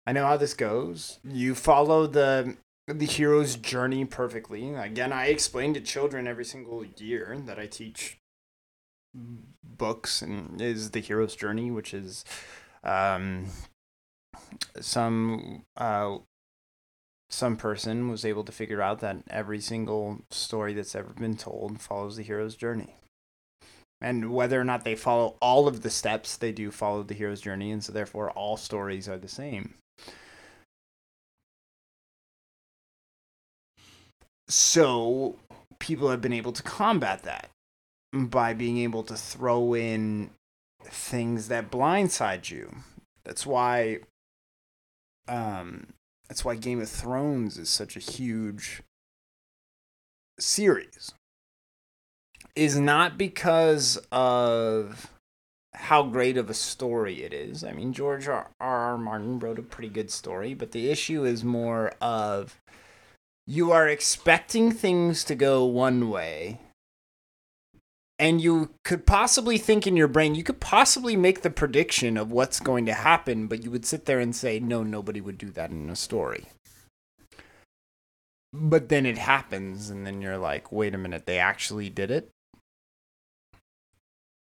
I 0.07 0.11
know 0.11 0.25
how 0.25 0.37
this 0.37 0.53
goes. 0.53 1.17
You 1.23 1.55
follow 1.55 2.05
the 2.05 2.55
the 2.87 3.05
hero's 3.05 3.55
journey 3.55 4.05
perfectly. 4.05 4.73
Again, 4.73 5.11
I 5.11 5.27
explain 5.27 5.73
to 5.73 5.81
children 5.81 6.27
every 6.27 6.45
single 6.45 6.85
year 6.85 7.37
that 7.45 7.59
I 7.59 7.65
teach 7.65 8.19
books 9.63 10.21
and 10.21 10.61
is 10.61 10.91
the 10.91 10.99
hero's 10.99 11.35
journey, 11.35 11.71
which 11.71 11.93
is 11.93 12.23
um, 12.83 13.47
some 14.79 15.63
uh, 15.77 16.17
some 17.29 17.57
person 17.57 18.09
was 18.09 18.23
able 18.23 18.43
to 18.43 18.51
figure 18.51 18.81
out 18.81 18.99
that 18.99 19.17
every 19.29 19.59
single 19.59 20.21
story 20.29 20.73
that's 20.73 20.95
ever 20.95 21.13
been 21.13 21.35
told 21.35 21.81
follows 21.81 22.17
the 22.17 22.23
hero's 22.23 22.55
journey. 22.55 22.95
And 24.01 24.31
whether 24.31 24.59
or 24.59 24.63
not 24.63 24.83
they 24.83 24.95
follow 24.95 25.37
all 25.41 25.67
of 25.67 25.81
the 25.81 25.89
steps, 25.89 26.37
they 26.37 26.51
do 26.51 26.69
follow 26.69 27.01
the 27.01 27.13
hero's 27.15 27.41
journey, 27.41 27.71
and 27.71 27.83
so 27.83 27.91
therefore 27.91 28.29
all 28.31 28.57
stories 28.57 29.09
are 29.09 29.17
the 29.17 29.27
same. 29.27 29.75
So 34.47 35.35
people 35.79 36.09
have 36.09 36.21
been 36.21 36.33
able 36.33 36.51
to 36.53 36.63
combat 36.63 37.23
that 37.23 37.49
by 38.13 38.53
being 38.53 38.77
able 38.77 39.03
to 39.03 39.15
throw 39.15 39.73
in 39.73 40.29
things 40.83 41.47
that 41.47 41.71
blindside 41.71 42.49
you. 42.49 42.73
That's 43.23 43.45
why 43.45 43.99
um 45.27 45.87
that's 46.27 46.45
why 46.45 46.55
Game 46.55 46.81
of 46.81 46.89
Thrones 46.89 47.57
is 47.57 47.69
such 47.69 47.95
a 47.95 47.99
huge 47.99 48.81
series. 50.39 51.11
Is 52.55 52.79
not 52.79 53.17
because 53.17 53.97
of 54.11 55.11
how 55.73 56.03
great 56.03 56.37
of 56.37 56.49
a 56.49 56.53
story 56.53 57.23
it 57.23 57.33
is. 57.33 57.63
I 57.63 57.73
mean, 57.73 57.91
George 57.91 58.27
R. 58.27 58.49
R. 58.61 58.97
Martin 58.97 59.39
wrote 59.39 59.59
a 59.59 59.63
pretty 59.63 59.89
good 59.89 60.09
story, 60.09 60.53
but 60.53 60.71
the 60.71 60.89
issue 60.89 61.25
is 61.25 61.43
more 61.43 61.91
of 61.99 62.59
you 63.47 63.71
are 63.71 63.87
expecting 63.87 64.71
things 64.71 65.23
to 65.23 65.35
go 65.35 65.65
one 65.65 66.09
way 66.09 66.59
and 68.17 68.39
you 68.39 68.71
could 68.83 69.05
possibly 69.05 69.57
think 69.57 69.85
in 69.85 69.97
your 69.97 70.07
brain 70.07 70.35
you 70.35 70.43
could 70.43 70.59
possibly 70.59 71.15
make 71.15 71.41
the 71.41 71.49
prediction 71.49 72.17
of 72.17 72.31
what's 72.31 72.59
going 72.59 72.85
to 72.85 72.93
happen 72.93 73.47
but 73.47 73.63
you 73.63 73.71
would 73.71 73.85
sit 73.85 74.05
there 74.05 74.19
and 74.19 74.35
say 74.35 74.59
no 74.59 74.83
nobody 74.83 75.21
would 75.21 75.37
do 75.37 75.49
that 75.51 75.71
in 75.71 75.89
a 75.89 75.95
story. 75.95 76.45
But 78.53 78.87
then 78.87 79.05
it 79.05 79.17
happens 79.17 79.89
and 79.89 80.05
then 80.05 80.21
you're 80.21 80.37
like 80.37 80.71
wait 80.71 80.95
a 80.95 80.97
minute 80.97 81.25
they 81.25 81.39
actually 81.39 81.89
did 81.89 82.09
it? 82.09 82.29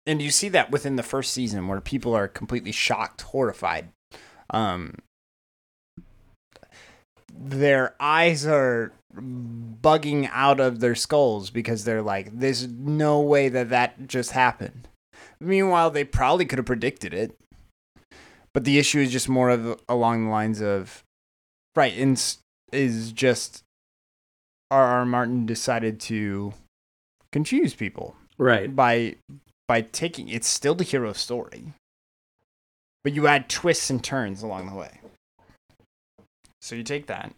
And 0.07 0.23
you 0.23 0.31
see 0.31 0.49
that 0.49 0.71
within 0.71 0.97
the 0.97 1.03
first 1.03 1.33
season 1.33 1.69
where 1.69 1.83
people 1.83 2.15
are 2.15 2.29
completely 2.29 2.73
shocked 2.73 3.23
horrified 3.23 3.91
um 4.51 4.95
their 7.41 7.95
eyes 8.01 8.47
are 8.47 8.93
bugging 9.15 10.29
out 10.33 10.61
of 10.61 10.81
their 10.81 10.95
skulls 10.95 11.51
because 11.51 11.85
they're 11.85 12.03
like, 12.03 12.39
there's 12.39 12.67
no 12.67 13.21
way 13.21 13.49
that 13.49 13.71
that 13.71 14.07
just 14.09 14.33
happened. 14.33 14.89
Meanwhile, 15.41 15.91
they 15.91 16.05
probably 16.05 16.45
could 16.47 16.59
have 16.59 16.67
predicted 16.67 17.15
it. 17.15 17.37
But 18.53 18.65
the 18.65 18.79
issue 18.79 18.99
is 18.99 19.13
just 19.13 19.29
more 19.29 19.51
of 19.51 19.81
along 19.89 20.25
the 20.25 20.31
lines 20.31 20.61
of, 20.61 21.05
right, 21.77 21.97
and 21.97 22.21
is 22.73 23.13
just 23.13 23.63
R.R. 24.71 25.07
Martin 25.07 25.47
decided 25.47 26.01
to 26.01 26.53
confuse 27.33 27.75
people 27.75 28.17
Right. 28.37 28.75
by 28.75 29.17
by 29.67 29.83
taking 29.83 30.29
it's 30.29 30.47
still 30.49 30.75
the 30.75 30.85
hero 30.85 31.13
story 31.13 31.75
but 33.05 33.13
you 33.13 33.27
add 33.27 33.49
twists 33.51 33.91
and 33.91 34.03
turns 34.03 34.43
along 34.43 34.67
the 34.69 34.75
way 34.75 35.01
so 36.61 36.75
you 36.75 36.83
take 36.83 37.07
that. 37.07 37.33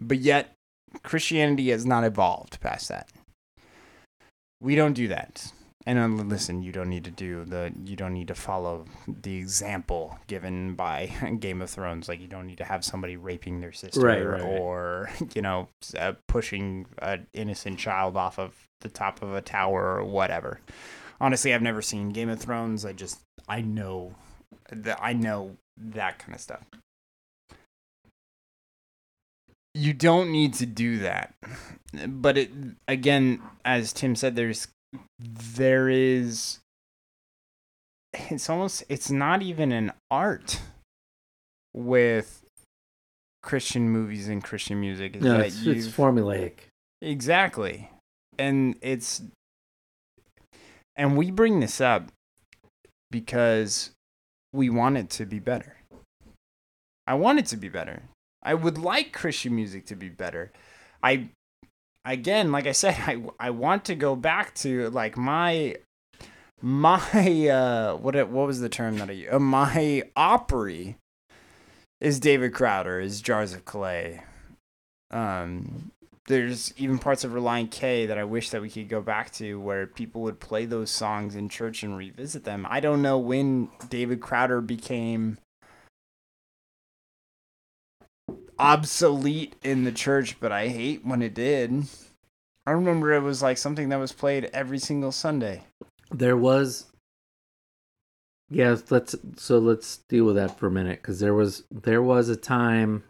But 0.00 0.18
yet 0.18 0.50
christianity 1.02 1.70
has 1.70 1.84
not 1.84 2.04
evolved 2.04 2.60
past 2.60 2.88
that. 2.88 3.08
We 4.60 4.76
don't 4.76 4.92
do 4.92 5.08
that. 5.08 5.50
And 5.86 5.98
uh, 5.98 6.06
listen 6.24 6.62
you 6.62 6.72
don't 6.72 6.88
need 6.88 7.04
to 7.04 7.10
do 7.10 7.44
the 7.44 7.72
you 7.84 7.96
don't 7.96 8.14
need 8.14 8.28
to 8.28 8.34
follow 8.34 8.86
the 9.06 9.36
example 9.36 10.18
given 10.28 10.74
by 10.74 11.06
game 11.40 11.60
of 11.60 11.68
thrones. 11.70 12.08
Like 12.08 12.20
you 12.20 12.26
don't 12.28 12.46
need 12.46 12.58
to 12.58 12.64
have 12.64 12.84
somebody 12.84 13.16
raping 13.16 13.60
their 13.60 13.72
sister 13.72 14.00
Right, 14.00 14.22
right, 14.24 14.40
right. 14.42 14.58
or 14.60 15.10
you 15.34 15.42
know 15.42 15.68
uh, 15.98 16.14
pushing 16.28 16.86
an 16.98 17.26
innocent 17.34 17.78
child 17.78 18.16
off 18.16 18.38
of 18.38 18.54
the 18.80 18.88
top 18.88 19.20
of 19.22 19.34
a 19.34 19.40
tower 19.42 19.96
or 19.98 20.04
whatever. 20.04 20.60
Honestly 21.20 21.52
i've 21.54 21.62
never 21.62 21.82
seen 21.82 22.10
game 22.10 22.28
of 22.28 22.40
thrones. 22.40 22.84
I 22.84 22.92
just 22.92 23.20
i 23.48 23.60
know 23.60 24.14
that 24.70 24.98
i 25.02 25.12
know 25.12 25.56
that 25.76 26.18
kind 26.18 26.34
of 26.34 26.40
stuff 26.40 26.62
you 29.74 29.92
don't 29.92 30.30
need 30.30 30.54
to 30.54 30.66
do 30.66 30.98
that 30.98 31.34
but 32.08 32.38
it 32.38 32.50
again 32.86 33.40
as 33.64 33.92
tim 33.92 34.14
said 34.14 34.36
there's 34.36 34.68
there 35.18 35.88
is 35.88 36.58
it's 38.30 38.48
almost 38.48 38.84
it's 38.88 39.10
not 39.10 39.42
even 39.42 39.72
an 39.72 39.92
art 40.10 40.60
with 41.72 42.42
christian 43.42 43.90
movies 43.90 44.28
and 44.28 44.44
christian 44.44 44.80
music 44.80 45.20
No, 45.20 45.40
it's, 45.40 45.66
it's 45.66 45.88
formulaic. 45.88 46.52
Exactly. 47.02 47.90
And 48.38 48.76
it's 48.80 49.22
and 50.96 51.16
we 51.16 51.30
bring 51.30 51.60
this 51.60 51.80
up 51.80 52.10
because 53.10 53.90
we 54.54 54.70
want 54.70 54.96
it 54.96 55.10
to 55.10 55.26
be 55.26 55.40
better. 55.40 55.76
I 57.06 57.14
want 57.14 57.40
it 57.40 57.46
to 57.46 57.56
be 57.56 57.68
better. 57.68 58.04
I 58.42 58.54
would 58.54 58.78
like 58.78 59.12
Christian 59.12 59.56
music 59.56 59.86
to 59.86 59.96
be 59.96 60.08
better. 60.08 60.52
I 61.02 61.30
again, 62.04 62.52
like 62.52 62.66
I 62.66 62.72
said, 62.72 62.96
I 63.06 63.22
I 63.38 63.50
want 63.50 63.84
to 63.86 63.94
go 63.94 64.14
back 64.14 64.54
to 64.56 64.88
like 64.90 65.16
my 65.16 65.76
my 66.62 67.48
uh 67.48 67.96
what 67.96 68.14
what 68.28 68.46
was 68.46 68.60
the 68.60 68.68
term 68.68 68.98
that 68.98 69.10
I 69.10 69.26
uh, 69.30 69.38
my 69.38 70.04
Opry 70.16 70.96
is 72.00 72.20
David 72.20 72.54
Crowder, 72.54 73.00
is 73.00 73.20
Jars 73.20 73.52
of 73.54 73.64
Clay. 73.64 74.22
Um 75.10 75.90
there's 76.26 76.72
even 76.76 76.98
parts 76.98 77.24
of 77.24 77.32
Relient 77.32 77.70
K 77.70 78.06
that 78.06 78.18
I 78.18 78.24
wish 78.24 78.50
that 78.50 78.62
we 78.62 78.70
could 78.70 78.88
go 78.88 79.00
back 79.00 79.30
to 79.32 79.60
where 79.60 79.86
people 79.86 80.22
would 80.22 80.40
play 80.40 80.64
those 80.64 80.90
songs 80.90 81.34
in 81.34 81.48
church 81.48 81.82
and 81.82 81.96
revisit 81.96 82.44
them. 82.44 82.66
I 82.68 82.80
don't 82.80 83.02
know 83.02 83.18
when 83.18 83.70
David 83.90 84.20
Crowder 84.20 84.60
became 84.60 85.38
obsolete 88.58 89.56
in 89.62 89.84
the 89.84 89.92
church, 89.92 90.40
but 90.40 90.52
I 90.52 90.68
hate 90.68 91.04
when 91.04 91.20
it 91.20 91.34
did. 91.34 91.84
I 92.66 92.70
remember 92.70 93.12
it 93.12 93.20
was 93.20 93.42
like 93.42 93.58
something 93.58 93.90
that 93.90 93.98
was 93.98 94.12
played 94.12 94.50
every 94.54 94.78
single 94.78 95.12
Sunday. 95.12 95.64
There 96.10 96.36
was. 96.36 96.86
Yeah, 98.48 98.76
let's 98.88 99.14
so 99.36 99.58
let's 99.58 99.98
deal 100.08 100.24
with 100.24 100.36
that 100.36 100.58
for 100.58 100.68
a 100.68 100.70
minute 100.70 101.02
because 101.02 101.18
there 101.20 101.34
was 101.34 101.64
there 101.70 102.02
was 102.02 102.28
a 102.28 102.36
time 102.36 103.02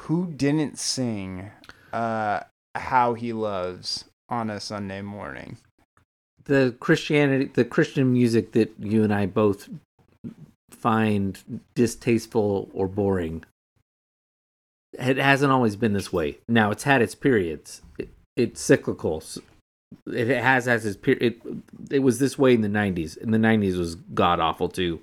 Who 0.00 0.32
didn't 0.32 0.78
sing 0.78 1.50
uh, 1.92 2.40
How 2.74 3.14
He 3.14 3.32
Loves 3.32 4.04
on 4.28 4.50
a 4.50 4.60
Sunday 4.60 5.02
morning? 5.02 5.58
the 6.48 6.74
Christianity, 6.80 7.50
the 7.54 7.64
Christian 7.64 8.12
music 8.12 8.52
that 8.52 8.72
you 8.80 9.04
and 9.04 9.14
I 9.14 9.26
both 9.26 9.68
find 10.70 11.38
distasteful 11.74 12.68
or 12.72 12.88
boring, 12.88 13.44
it 14.94 15.18
hasn't 15.18 15.52
always 15.52 15.76
been 15.76 15.92
this 15.92 16.12
way. 16.12 16.38
Now 16.48 16.70
it's 16.70 16.82
had 16.82 17.02
its 17.02 17.14
periods. 17.14 17.82
It, 17.98 18.08
it's 18.34 18.60
cyclical. 18.60 19.22
It 20.06 20.28
has 20.28 20.64
has 20.64 20.84
its 20.84 20.96
period. 20.96 21.22
It, 21.22 21.96
it 21.96 21.98
was 22.00 22.18
this 22.18 22.38
way 22.38 22.54
in 22.54 22.62
the 22.62 22.68
'90s. 22.68 23.16
In 23.18 23.30
the 23.30 23.38
'90s 23.38 23.78
was 23.78 23.94
god 23.94 24.40
awful 24.40 24.68
too. 24.68 25.00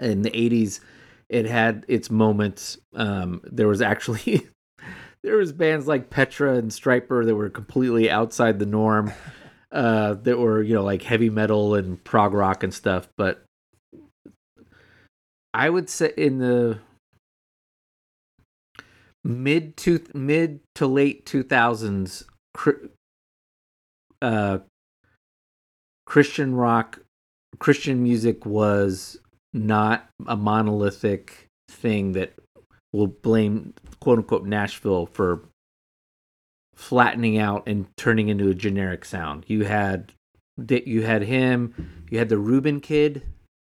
In 0.00 0.22
the 0.22 0.30
'80s, 0.30 0.80
it 1.34 1.46
had 1.46 1.84
its 1.88 2.12
moments. 2.12 2.78
Um, 2.94 3.40
there 3.42 3.66
was 3.66 3.82
actually 3.82 4.46
there 5.24 5.36
was 5.36 5.52
bands 5.52 5.88
like 5.88 6.08
Petra 6.08 6.54
and 6.54 6.70
Stryper 6.70 7.26
that 7.26 7.34
were 7.34 7.50
completely 7.50 8.08
outside 8.08 8.60
the 8.60 8.66
norm. 8.66 9.12
Uh, 9.72 10.14
that 10.14 10.38
were 10.38 10.62
you 10.62 10.72
know 10.72 10.84
like 10.84 11.02
heavy 11.02 11.28
metal 11.28 11.74
and 11.74 12.02
prog 12.04 12.32
rock 12.32 12.62
and 12.62 12.72
stuff. 12.72 13.08
But 13.18 13.44
I 15.52 15.68
would 15.68 15.90
say 15.90 16.12
in 16.16 16.38
the 16.38 16.78
mid 19.24 19.76
to 19.78 20.04
mid 20.14 20.60
to 20.76 20.86
late 20.86 21.26
two 21.26 21.42
thousands, 21.42 22.22
uh, 24.22 24.58
Christian 26.06 26.54
rock, 26.54 27.00
Christian 27.58 28.04
music 28.04 28.46
was 28.46 29.18
not 29.54 30.08
a 30.26 30.36
monolithic 30.36 31.48
thing 31.70 32.12
that 32.12 32.34
will 32.92 33.06
blame 33.06 33.72
quote 34.00 34.18
unquote 34.18 34.44
Nashville 34.44 35.06
for 35.06 35.44
flattening 36.74 37.38
out 37.38 37.62
and 37.66 37.86
turning 37.96 38.28
into 38.28 38.48
a 38.48 38.54
generic 38.54 39.04
sound. 39.04 39.44
You 39.46 39.64
had 39.64 40.12
you 40.68 41.02
had 41.02 41.22
him, 41.22 42.04
you 42.10 42.18
had 42.18 42.28
the 42.28 42.38
Reuben 42.38 42.80
kid 42.80 43.22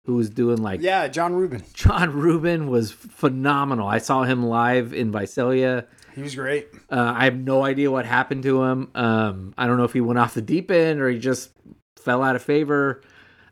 who 0.05 0.15
was 0.15 0.29
doing 0.29 0.57
like 0.57 0.81
Yeah, 0.81 1.07
John 1.07 1.33
Reuben. 1.33 1.63
John 1.73 2.13
Reuben 2.13 2.67
was 2.69 2.91
phenomenal. 2.91 3.87
I 3.87 3.99
saw 3.99 4.23
him 4.23 4.43
live 4.43 4.93
in 4.93 5.11
Visalia. 5.11 5.85
He 6.13 6.21
was 6.21 6.35
great. 6.35 6.67
Uh, 6.91 7.13
I 7.15 7.25
have 7.25 7.37
no 7.37 7.63
idea 7.63 7.89
what 7.89 8.05
happened 8.05 8.43
to 8.43 8.63
him. 8.63 8.91
Um, 8.95 9.53
I 9.57 9.65
don't 9.65 9.77
know 9.77 9.85
if 9.85 9.93
he 9.93 10.01
went 10.01 10.19
off 10.19 10.33
the 10.33 10.41
deep 10.41 10.69
end 10.71 10.99
or 10.99 11.09
he 11.09 11.17
just 11.19 11.51
fell 11.97 12.21
out 12.21 12.35
of 12.35 12.43
favor. 12.43 13.01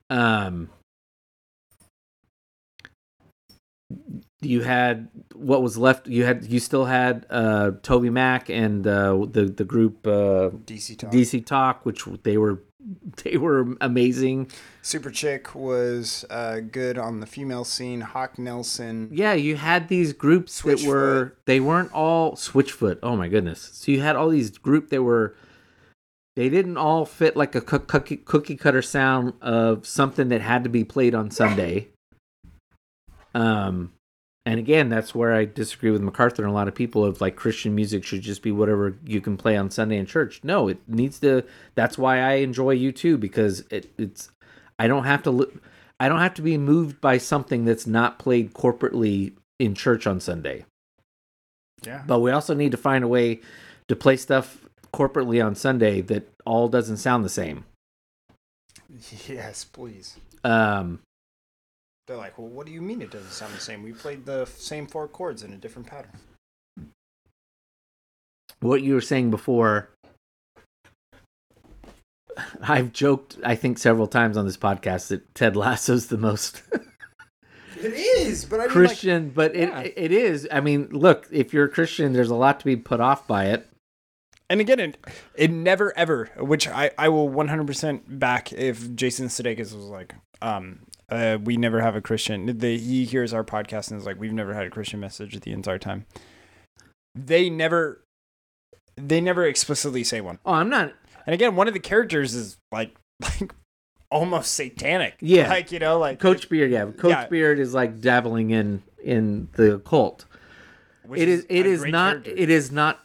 Um, 0.10 0.70
you 4.42 4.62
had 4.62 5.10
what 5.36 5.62
was 5.62 5.78
left. 5.78 6.08
You 6.08 6.26
had 6.26 6.46
you 6.46 6.60
still 6.60 6.86
had 6.86 7.26
uh, 7.30 7.72
Toby 7.84 8.10
Mac 8.10 8.50
and 8.50 8.86
uh, 8.86 9.26
the 9.30 9.46
the 9.46 9.64
group 9.64 10.06
uh, 10.06 10.50
DC 10.66 10.98
Talk. 10.98 11.12
DC 11.12 11.46
Talk, 11.46 11.86
which 11.86 12.06
they 12.24 12.38
were 12.38 12.64
they 13.24 13.38
were 13.38 13.76
amazing. 13.82 14.52
Super 14.82 15.12
Chick 15.12 15.54
was 15.54 16.26
uh, 16.30 16.60
good 16.60 16.98
on 16.98 17.20
the 17.20 17.28
female 17.28 17.64
scene. 17.64 18.02
Hawk 18.02 18.40
Nelson. 18.40 19.10
Yeah, 19.12 19.34
you 19.34 19.56
had 19.56 19.88
these 19.88 20.14
groups 20.14 20.62
that 20.64 20.82
were 20.84 21.38
they 21.46 21.60
weren't 21.60 21.94
all 21.94 22.34
Switchfoot. 22.34 23.00
Oh 23.04 23.16
my 23.16 23.28
goodness! 23.28 23.70
So 23.74 23.92
you 23.92 24.02
had 24.02 24.16
all 24.16 24.30
these 24.30 24.58
group 24.58 24.90
that 24.90 25.04
were 25.04 25.36
they 26.36 26.50
didn't 26.50 26.78
all 26.78 27.06
fit 27.06 27.36
like 27.36 27.56
a 27.56 27.62
cookie 27.62 28.18
cookie 28.18 28.56
cutter 28.56 28.82
sound 28.82 29.34
of 29.42 29.86
something 29.86 30.30
that 30.30 30.42
had 30.42 30.64
to 30.64 30.70
be 30.70 30.84
played 30.84 31.14
on 31.14 31.30
Sunday. 31.30 31.90
Um, 33.34 33.94
and 34.46 34.60
again, 34.60 34.90
that's 34.90 35.14
where 35.14 35.34
I 35.34 35.46
disagree 35.46 35.92
with 35.92 36.02
MacArthur 36.02 36.42
and 36.42 36.52
a 36.52 36.56
lot 36.56 36.68
of 36.68 36.74
people 36.74 37.06
of 37.06 37.22
like 37.22 37.36
Christian 37.36 37.76
music 37.76 38.04
should 38.04 38.22
just 38.22 38.42
be 38.42 38.52
whatever 38.52 38.98
you 39.06 39.22
can 39.22 39.38
play 39.38 39.56
on 39.56 39.70
Sunday 39.70 39.98
in 39.98 40.08
church. 40.08 40.44
No, 40.44 40.68
it 40.68 40.80
needs 40.88 41.20
to. 41.20 41.44
That's 41.76 41.98
why 41.98 42.20
I 42.20 42.34
enjoy 42.36 42.76
U2 42.78 43.20
because 43.20 43.64
it, 43.70 43.92
it's. 43.98 44.30
I 44.80 44.88
don't 44.88 45.04
have 45.04 45.22
to. 45.24 45.62
I 46.00 46.10
don't 46.10 46.20
have 46.20 46.34
to 46.36 46.42
be 46.42 46.58
moved 46.58 47.00
by 47.00 47.20
something 47.20 47.66
that's 47.66 47.86
not 47.86 48.18
played 48.18 48.54
corporately 48.54 49.34
in 49.60 49.76
church 49.76 50.08
on 50.08 50.20
Sunday. 50.20 50.66
Yeah. 51.86 52.02
But 52.08 52.22
we 52.22 52.32
also 52.32 52.56
need 52.56 52.72
to 52.72 52.78
find 52.78 53.04
a 53.04 53.08
way 53.08 53.42
to 53.88 53.96
play 53.96 54.18
stuff 54.18 54.68
corporately 54.92 55.44
on 55.46 55.54
Sunday 55.54 56.02
that 56.02 56.28
all 56.46 56.68
doesn't 56.68 56.98
sound 56.98 57.24
the 57.24 57.30
same. 57.30 57.66
Yes, 59.28 59.64
please. 59.64 60.18
Um, 60.44 61.00
They're 62.12 62.18
like, 62.18 62.38
well, 62.38 62.50
what 62.50 62.66
do 62.66 62.74
you 62.74 62.82
mean 62.82 63.02
it 63.02 63.10
doesn't 63.10 63.32
sound 63.32 63.54
the 63.54 63.62
same? 63.62 63.84
We 63.84 63.94
played 63.94 64.26
the 64.26 64.42
f- 64.42 64.58
same 64.58 64.86
four 64.86 65.08
chords 65.08 65.44
in 65.44 65.54
a 65.54 65.56
different 65.56 65.88
pattern. 65.88 66.12
what 68.60 68.82
you 68.82 68.96
were 68.96 69.00
saying 69.00 69.32
before, 69.32 69.92
I've 72.62 72.92
joked, 72.92 73.38
I 73.46 73.56
think, 73.56 73.78
several 73.78 74.08
times 74.08 74.36
on 74.36 74.44
this 74.46 74.58
podcast 74.58 75.08
that 75.08 75.34
Ted 75.34 75.56
Lasso's 75.56 76.08
the 76.08 76.18
most 76.18 76.64
It 77.78 77.94
is, 77.94 78.44
but 78.44 78.60
I 78.60 78.64
mean, 78.64 78.72
Christian, 78.72 79.30
but 79.30 79.56
it 79.56 79.94
it 79.96 80.12
is. 80.12 80.46
I 80.52 80.60
mean, 80.60 80.90
look, 80.90 81.30
if 81.32 81.54
you're 81.54 81.64
a 81.64 81.70
Christian, 81.70 82.12
there's 82.12 82.30
a 82.30 82.36
lot 82.36 82.60
to 82.60 82.66
be 82.66 82.76
put 82.76 83.00
off 83.00 83.26
by 83.26 83.46
it. 83.46 83.70
and 84.50 84.60
again, 84.60 84.82
it, 84.82 84.98
it 85.34 85.50
never 85.50 85.98
ever, 85.98 86.26
which 86.38 86.68
I, 86.68 86.92
I 86.98 87.08
will 87.08 87.30
100% 87.30 88.20
back 88.20 88.52
if 88.52 88.94
Jason 88.96 89.28
Sudeikis 89.28 89.74
was 89.74 89.86
like, 89.86 90.14
um, 90.42 90.80
uh, 91.12 91.38
we 91.44 91.58
never 91.58 91.82
have 91.82 91.96
a 91.96 92.02
Christian. 92.02 92.58
They, 92.58 92.78
he 92.78 93.06
hears 93.06 93.34
our 93.34 93.44
podcast 93.44 93.92
and 93.92 94.00
is 94.00 94.06
like, 94.06 94.20
we've 94.20 94.34
never 94.34 94.54
had 94.54 94.66
a 94.66 94.70
Christian 94.70 95.00
message 95.00 95.36
at 95.36 95.42
the 95.44 95.52
entire 95.52 95.78
time. 95.80 96.06
They 97.14 97.50
never, 97.50 98.04
they 98.96 99.22
never 99.22 99.46
explicitly 99.46 100.04
say 100.04 100.22
one. 100.22 100.40
Oh, 100.46 100.54
I'm 100.54 100.70
not. 100.70 100.94
And 101.26 101.34
again, 101.34 101.56
one 101.56 101.68
of 101.68 101.74
the 101.74 101.80
characters 101.80 102.34
is 102.34 102.58
like, 102.72 102.96
like 103.22 103.54
almost 104.10 104.54
satanic. 104.56 105.16
Yeah. 105.22 105.50
like 105.50 105.72
you 105.72 105.80
know, 105.80 106.00
like 106.00 106.20
Coach 106.20 106.50
Beard, 106.50 106.72
yeah, 106.72 106.86
Coach 106.86 107.12
Yeah. 107.12 107.28
Beard 107.28 107.60
is 107.60 107.74
like 107.74 108.00
dabbling 108.02 108.52
in 108.52 108.82
in 109.04 109.50
the 109.54 109.76
occult. 109.76 110.26
which 111.06 111.22
it 111.22 111.28
is 111.28 111.46
it 111.50 111.66
is 111.66 111.84
not 111.86 112.24
character. 112.24 112.32
it 112.36 112.50
is 112.52 112.72
not 112.72 113.00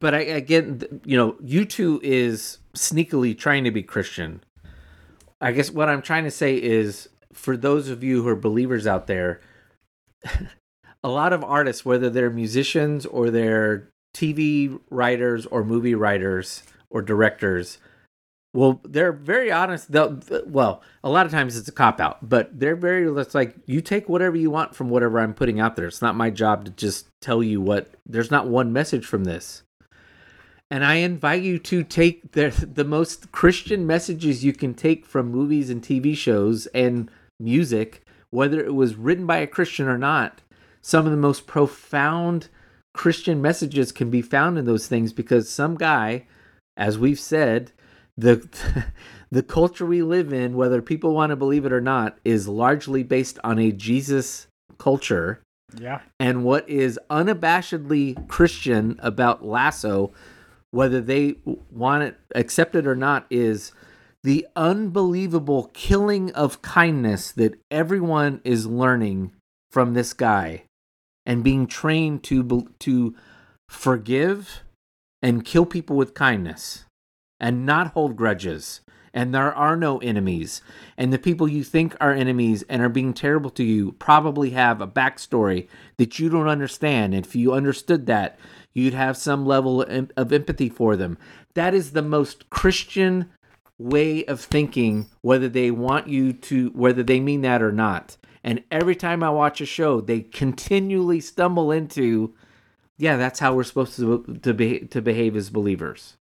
but 0.00 0.14
i 0.14 0.20
again 0.20 0.80
you 1.04 1.14
know 1.18 1.32
U2 1.44 2.00
is 2.02 2.56
sneakily 2.74 3.36
trying 3.36 3.64
to 3.64 3.70
be 3.70 3.82
christian 3.82 4.42
i 5.42 5.52
guess 5.52 5.70
what 5.70 5.90
i'm 5.90 6.00
trying 6.00 6.24
to 6.24 6.30
say 6.30 6.56
is 6.56 7.10
for 7.34 7.56
those 7.56 7.88
of 7.88 8.02
you 8.02 8.22
who 8.22 8.28
are 8.28 8.36
believers 8.36 8.86
out 8.86 9.06
there 9.06 9.40
a 11.04 11.08
lot 11.08 11.32
of 11.32 11.44
artists 11.44 11.84
whether 11.84 12.08
they're 12.08 12.30
musicians 12.30 13.04
or 13.06 13.30
they're 13.30 13.88
tv 14.14 14.80
writers 14.90 15.46
or 15.46 15.64
movie 15.64 15.94
writers 15.94 16.62
or 16.90 17.02
directors 17.02 17.78
well 18.54 18.80
they're 18.84 19.12
very 19.12 19.52
honest. 19.52 19.92
They'll 19.92 20.18
well 20.46 20.82
a 21.02 21.10
lot 21.10 21.26
of 21.26 21.32
times 21.32 21.58
it's 21.58 21.68
a 21.68 21.72
cop 21.72 22.00
out 22.00 22.26
but 22.26 22.58
they're 22.58 22.76
very 22.76 23.06
it's 23.20 23.34
like 23.34 23.56
you 23.66 23.82
take 23.82 24.08
whatever 24.08 24.36
you 24.36 24.50
want 24.50 24.74
from 24.74 24.88
whatever 24.88 25.18
i'm 25.18 25.34
putting 25.34 25.60
out 25.60 25.76
there. 25.76 25.86
It's 25.86 26.00
not 26.00 26.14
my 26.14 26.30
job 26.30 26.64
to 26.64 26.70
just 26.70 27.08
tell 27.20 27.42
you 27.42 27.60
what 27.60 27.90
there's 28.06 28.30
not 28.30 28.46
one 28.46 28.72
message 28.72 29.04
from 29.04 29.24
this. 29.24 29.64
And 30.70 30.84
i 30.84 30.94
invite 30.94 31.42
you 31.42 31.58
to 31.58 31.82
take 31.82 32.32
the, 32.32 32.48
the 32.72 32.84
most 32.84 33.32
christian 33.32 33.86
messages 33.86 34.44
you 34.44 34.52
can 34.52 34.72
take 34.72 35.04
from 35.04 35.30
movies 35.30 35.68
and 35.68 35.82
tv 35.82 36.16
shows 36.16 36.66
and 36.68 37.10
music 37.40 38.04
whether 38.30 38.64
it 38.64 38.74
was 38.74 38.96
written 38.96 39.26
by 39.26 39.38
a 39.38 39.46
christian 39.46 39.86
or 39.86 39.98
not 39.98 40.40
some 40.80 41.04
of 41.04 41.10
the 41.10 41.18
most 41.18 41.46
profound 41.46 42.48
christian 42.92 43.40
messages 43.42 43.92
can 43.92 44.10
be 44.10 44.22
found 44.22 44.58
in 44.58 44.64
those 44.64 44.86
things 44.86 45.12
because 45.12 45.48
some 45.48 45.74
guy 45.76 46.24
as 46.76 46.98
we've 46.98 47.20
said 47.20 47.72
the 48.16 48.46
the 49.30 49.42
culture 49.42 49.86
we 49.86 50.02
live 50.02 50.32
in 50.32 50.56
whether 50.56 50.80
people 50.80 51.12
want 51.12 51.30
to 51.30 51.36
believe 51.36 51.64
it 51.64 51.72
or 51.72 51.80
not 51.80 52.18
is 52.24 52.46
largely 52.46 53.02
based 53.02 53.38
on 53.42 53.58
a 53.58 53.72
jesus 53.72 54.46
culture 54.78 55.40
yeah. 55.76 56.00
and 56.20 56.44
what 56.44 56.68
is 56.68 56.98
unabashedly 57.10 58.28
christian 58.28 58.98
about 59.02 59.44
lasso 59.44 60.12
whether 60.70 61.00
they 61.00 61.36
want 61.70 62.02
it 62.02 62.18
accept 62.34 62.74
it 62.74 62.86
or 62.86 62.96
not 62.96 63.26
is 63.30 63.72
the 64.24 64.46
unbelievable 64.56 65.70
killing 65.74 66.32
of 66.32 66.62
kindness 66.62 67.30
that 67.32 67.60
everyone 67.70 68.40
is 68.42 68.66
learning 68.66 69.30
from 69.70 69.92
this 69.92 70.14
guy 70.14 70.64
and 71.26 71.44
being 71.44 71.66
trained 71.66 72.24
to 72.24 72.68
to 72.78 73.14
forgive 73.68 74.62
and 75.22 75.44
kill 75.44 75.66
people 75.66 75.94
with 75.94 76.14
kindness 76.14 76.86
and 77.38 77.66
not 77.66 77.92
hold 77.92 78.16
grudges. 78.16 78.80
And 79.12 79.32
there 79.32 79.54
are 79.54 79.76
no 79.76 79.98
enemies. 79.98 80.60
And 80.98 81.12
the 81.12 81.20
people 81.20 81.46
you 81.46 81.62
think 81.62 81.94
are 82.00 82.12
enemies 82.12 82.64
and 82.68 82.82
are 82.82 82.88
being 82.88 83.14
terrible 83.14 83.50
to 83.50 83.62
you 83.62 83.92
probably 83.92 84.50
have 84.50 84.80
a 84.80 84.88
backstory 84.88 85.68
that 85.98 86.18
you 86.18 86.28
don't 86.28 86.48
understand. 86.48 87.14
And 87.14 87.24
if 87.24 87.36
you 87.36 87.52
understood 87.52 88.06
that 88.06 88.38
you'd 88.72 88.94
have 88.94 89.16
some 89.16 89.46
level 89.46 89.82
of 89.82 90.10
of 90.16 90.32
empathy 90.32 90.68
for 90.68 90.96
them. 90.96 91.18
That 91.54 91.74
is 91.74 91.92
the 91.92 92.02
most 92.02 92.48
christian 92.50 93.30
way 93.78 94.24
of 94.26 94.40
thinking 94.40 95.06
whether 95.22 95.48
they 95.48 95.70
want 95.70 96.06
you 96.08 96.32
to 96.32 96.68
whether 96.70 97.02
they 97.02 97.18
mean 97.20 97.40
that 97.42 97.60
or 97.62 97.72
not 97.72 98.16
and 98.44 98.62
every 98.70 98.94
time 98.94 99.22
i 99.22 99.28
watch 99.30 99.60
a 99.60 99.66
show 99.66 100.00
they 100.00 100.20
continually 100.20 101.20
stumble 101.20 101.72
into 101.72 102.32
yeah 102.98 103.16
that's 103.16 103.40
how 103.40 103.52
we're 103.52 103.64
supposed 103.64 103.96
to 103.96 104.22
to, 104.42 104.54
be, 104.54 104.78
to 104.80 105.02
behave 105.02 105.34
as 105.36 105.50
believers 105.50 106.16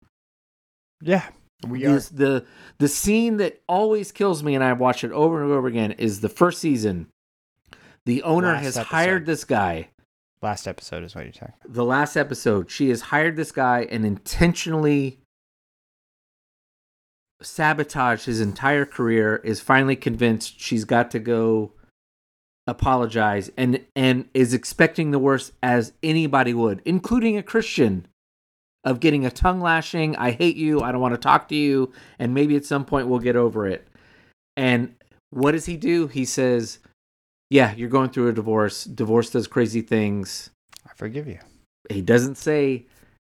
Yeah. 1.02 1.28
We 1.68 1.86
are. 1.86 1.94
This- 1.94 2.10
the 2.10 2.46
the 2.78 2.88
scene 2.88 3.38
that 3.38 3.62
always 3.68 4.12
kills 4.14 4.44
me, 4.44 4.56
and 4.56 4.64
I 4.64 4.72
watch 4.74 5.04
it 5.04 5.12
over 5.12 5.42
and 5.44 5.52
over 5.52 5.68
again, 5.68 5.92
is 5.94 6.22
the 6.22 6.30
first 6.30 6.60
season. 6.62 7.08
The 8.06 8.24
owner 8.24 8.54
Last 8.54 8.64
has 8.64 8.78
episode. 8.78 8.96
hired 8.96 9.26
this 9.26 9.44
guy. 9.44 9.90
Last 10.42 10.68
episode 10.68 11.04
is 11.04 11.16
what 11.16 11.26
you're 11.26 11.34
talking. 11.34 11.56
The 11.68 11.84
last 11.84 12.16
episode, 12.16 12.72
she 12.72 12.88
has 12.90 13.02
hired 13.02 13.36
this 13.36 13.52
guy 13.52 13.86
and 13.92 14.06
intentionally 14.06 15.20
sabotaged 17.42 18.26
his 18.26 18.42
entire 18.42 18.86
career. 18.86 19.38
Is 19.44 19.60
finally 19.60 19.96
convinced 19.96 20.60
she's 20.60 20.86
got 20.86 21.12
to 21.12 21.20
go 21.20 21.72
apologize 22.68 23.50
and 23.58 23.84
and 23.96 24.30
is 24.34 24.54
expecting 24.54 25.12
the 25.12 25.20
worst 25.20 25.54
as 25.64 25.94
anybody 26.04 26.54
would, 26.54 26.82
including 26.86 27.38
a 27.38 27.44
Christian 27.44 28.06
of 28.84 29.00
getting 29.00 29.26
a 29.26 29.32
tongue 29.32 29.60
lashing, 29.60 30.16
I 30.16 30.32
hate 30.32 30.56
you, 30.56 30.82
I 30.82 30.92
don't 30.92 31.02
want 31.02 31.14
to 31.14 31.20
talk 31.20 31.50
to 31.50 31.56
you, 31.56 31.92
and 32.18 32.34
maybe 32.34 32.56
at 32.56 32.66
some 32.66 32.86
point 32.86 33.08
we'll 33.08 33.20
get 33.20 33.36
over 33.36 33.68
it. 33.68 33.88
And 34.56 34.96
what 35.32 35.52
does 35.52 35.66
he 35.66 35.78
do? 35.78 36.08
He 36.08 36.26
says, 36.26 36.80
Yeah, 37.50 37.74
you're 37.76 37.90
going 37.90 38.10
through 38.10 38.30
a 38.30 38.34
divorce. 38.34 38.86
Divorce 38.86 39.32
does 39.32 39.48
crazy 39.48 39.82
things. 39.82 40.50
I 40.86 40.92
forgive 40.96 41.28
you. 41.28 41.40
He 41.90 42.02
doesn't 42.02 42.36
say 42.36 42.86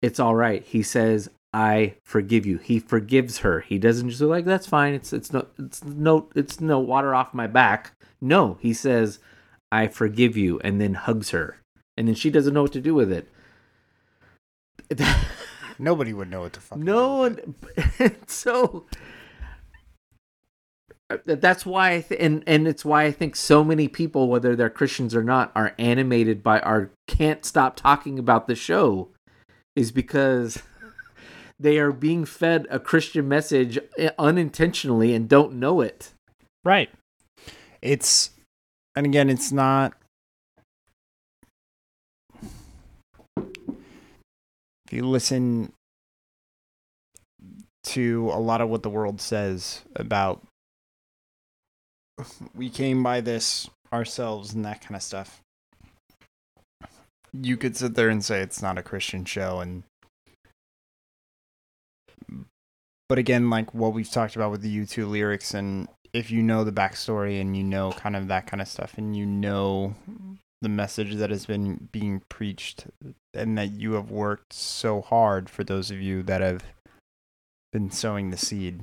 it's 0.02 0.20
all 0.20 0.36
right. 0.36 0.64
He 0.64 0.84
says, 0.84 1.30
I 1.54 1.96
forgive 2.04 2.46
you. 2.46 2.58
He 2.58 2.80
forgives 2.80 3.40
her. 3.40 3.62
He 3.62 3.78
doesn't 3.78 4.10
just 4.10 4.22
like 4.22 4.46
that's 4.46 4.68
fine. 4.68 4.94
It's 4.94 5.12
it's 5.12 5.34
no 5.34 5.48
it's 5.60 5.84
no 5.84 6.30
it's 6.36 6.62
no 6.62 6.80
water 6.80 7.14
off 7.14 7.34
my 7.34 7.48
back. 7.48 7.92
No, 8.22 8.58
he 8.62 8.74
says, 8.74 9.20
I 9.72 9.88
forgive 9.88 10.38
you, 10.38 10.60
and 10.64 10.80
then 10.80 10.94
hugs 10.94 11.32
her. 11.32 11.58
And 11.98 12.08
then 12.08 12.16
she 12.16 12.30
doesn't 12.30 12.54
know 12.54 12.62
what 12.62 12.74
to 12.74 12.82
do 12.82 12.94
with 12.94 13.12
it. 13.12 13.28
Nobody 15.80 16.14
would 16.14 16.30
know 16.30 16.42
what 16.42 16.54
the 16.54 16.60
fuck. 16.62 16.78
to 16.78 16.84
No 16.84 17.18
one. 17.18 17.56
so 18.28 18.86
uh, 21.10 21.18
that's 21.26 21.66
why 21.66 21.94
I 21.94 22.02
th- 22.02 22.22
and 22.22 22.44
and 22.48 22.68
it's 22.68 22.86
why 22.86 23.04
I 23.04 23.12
think 23.12 23.36
so 23.36 23.64
many 23.64 23.88
people, 23.88 24.28
whether 24.30 24.56
they're 24.56 24.70
Christians 24.70 25.16
or 25.16 25.24
not, 25.24 25.52
are 25.56 25.74
animated 25.78 26.44
by 26.44 26.60
our 26.60 26.92
can't 27.08 27.44
stop 27.44 27.76
talking 27.76 28.20
about 28.20 28.48
the 28.48 28.56
show, 28.56 29.10
is 29.76 29.92
because 29.92 30.62
they 31.62 31.78
are 31.78 31.92
being 31.92 32.26
fed 32.26 32.66
a 32.70 32.80
Christian 32.80 33.28
message 33.28 33.78
uh, 34.00 34.10
unintentionally 34.18 35.14
and 35.14 35.30
don't 35.30 35.54
know 35.54 35.82
it. 35.82 36.12
Right. 36.66 36.90
It's, 37.82 38.32
and 38.96 39.06
again, 39.06 39.30
it's 39.30 39.52
not. 39.52 39.94
If 43.38 44.92
you 44.92 45.06
listen 45.06 45.72
to 47.84 48.30
a 48.34 48.40
lot 48.40 48.62
of 48.62 48.70
what 48.70 48.84
the 48.84 48.90
world 48.90 49.22
says 49.22 49.82
about 49.96 50.42
we 52.54 52.70
came 52.70 53.02
by 53.02 53.22
this 53.22 53.70
ourselves 53.92 54.54
and 54.54 54.66
that 54.66 54.82
kind 54.82 54.96
of 54.96 55.02
stuff, 55.02 55.42
you 57.34 57.58
could 57.58 57.76
sit 57.76 57.96
there 57.96 58.10
and 58.10 58.24
say 58.24 58.42
it's 58.42 58.62
not 58.62 58.78
a 58.78 58.84
Christian 58.84 59.26
show 59.26 59.60
and 59.60 59.84
but 63.12 63.20
again, 63.20 63.50
like 63.50 63.74
what 63.74 63.92
we've 63.92 64.10
talked 64.10 64.38
about 64.38 64.52
with 64.52 64.62
the 64.62 64.74
U2 64.74 65.10
lyrics, 65.10 65.54
and 65.54 65.90
if 66.14 66.32
you 66.32 66.42
know 66.42 66.64
the 66.64 66.72
backstory 66.72 67.42
and 67.42 67.58
you 67.58 67.64
know 67.64 67.92
kind 67.92 68.16
of 68.16 68.30
that 68.30 68.48
kind 68.48 68.62
of 68.62 68.70
stuff, 68.70 68.94
and 68.98 69.18
you 69.18 69.26
know 69.26 69.96
the 70.62 70.70
message 70.70 71.16
that 71.16 71.30
has 71.30 71.46
been 71.46 71.90
being 71.92 72.22
preached, 72.30 72.86
and 73.34 73.58
that 73.58 73.74
you 73.74 73.96
have 73.96 74.12
worked 74.12 74.54
so 74.54 75.02
hard 75.02 75.50
for 75.50 75.66
those 75.66 75.92
of 75.92 76.00
you 76.00 76.24
that 76.24 76.40
have 76.40 76.64
been 77.74 77.92
sowing 77.92 78.30
the 78.30 78.38
seed, 78.38 78.80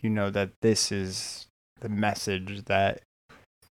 you 0.00 0.08
know 0.08 0.30
that 0.30 0.52
this 0.62 0.90
is 0.90 1.46
the 1.82 1.90
message 1.90 2.64
that 2.64 3.02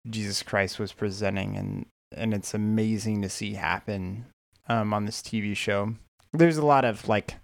Jesus 0.09 0.43
Christ 0.43 0.79
was 0.79 0.95
presenting, 0.95 1.59
and 1.59 1.85
and 2.11 2.33
it's 2.33 2.55
amazing 2.55 3.21
to 3.21 3.29
see 3.29 3.53
happen 3.53 4.25
um, 4.67 4.95
on 4.95 5.05
this 5.05 5.21
TV 5.21 5.55
show. 5.55 5.93
There's 6.33 6.57
a 6.57 6.65
lot 6.65 6.87
of 6.87 7.07
like 7.07 7.35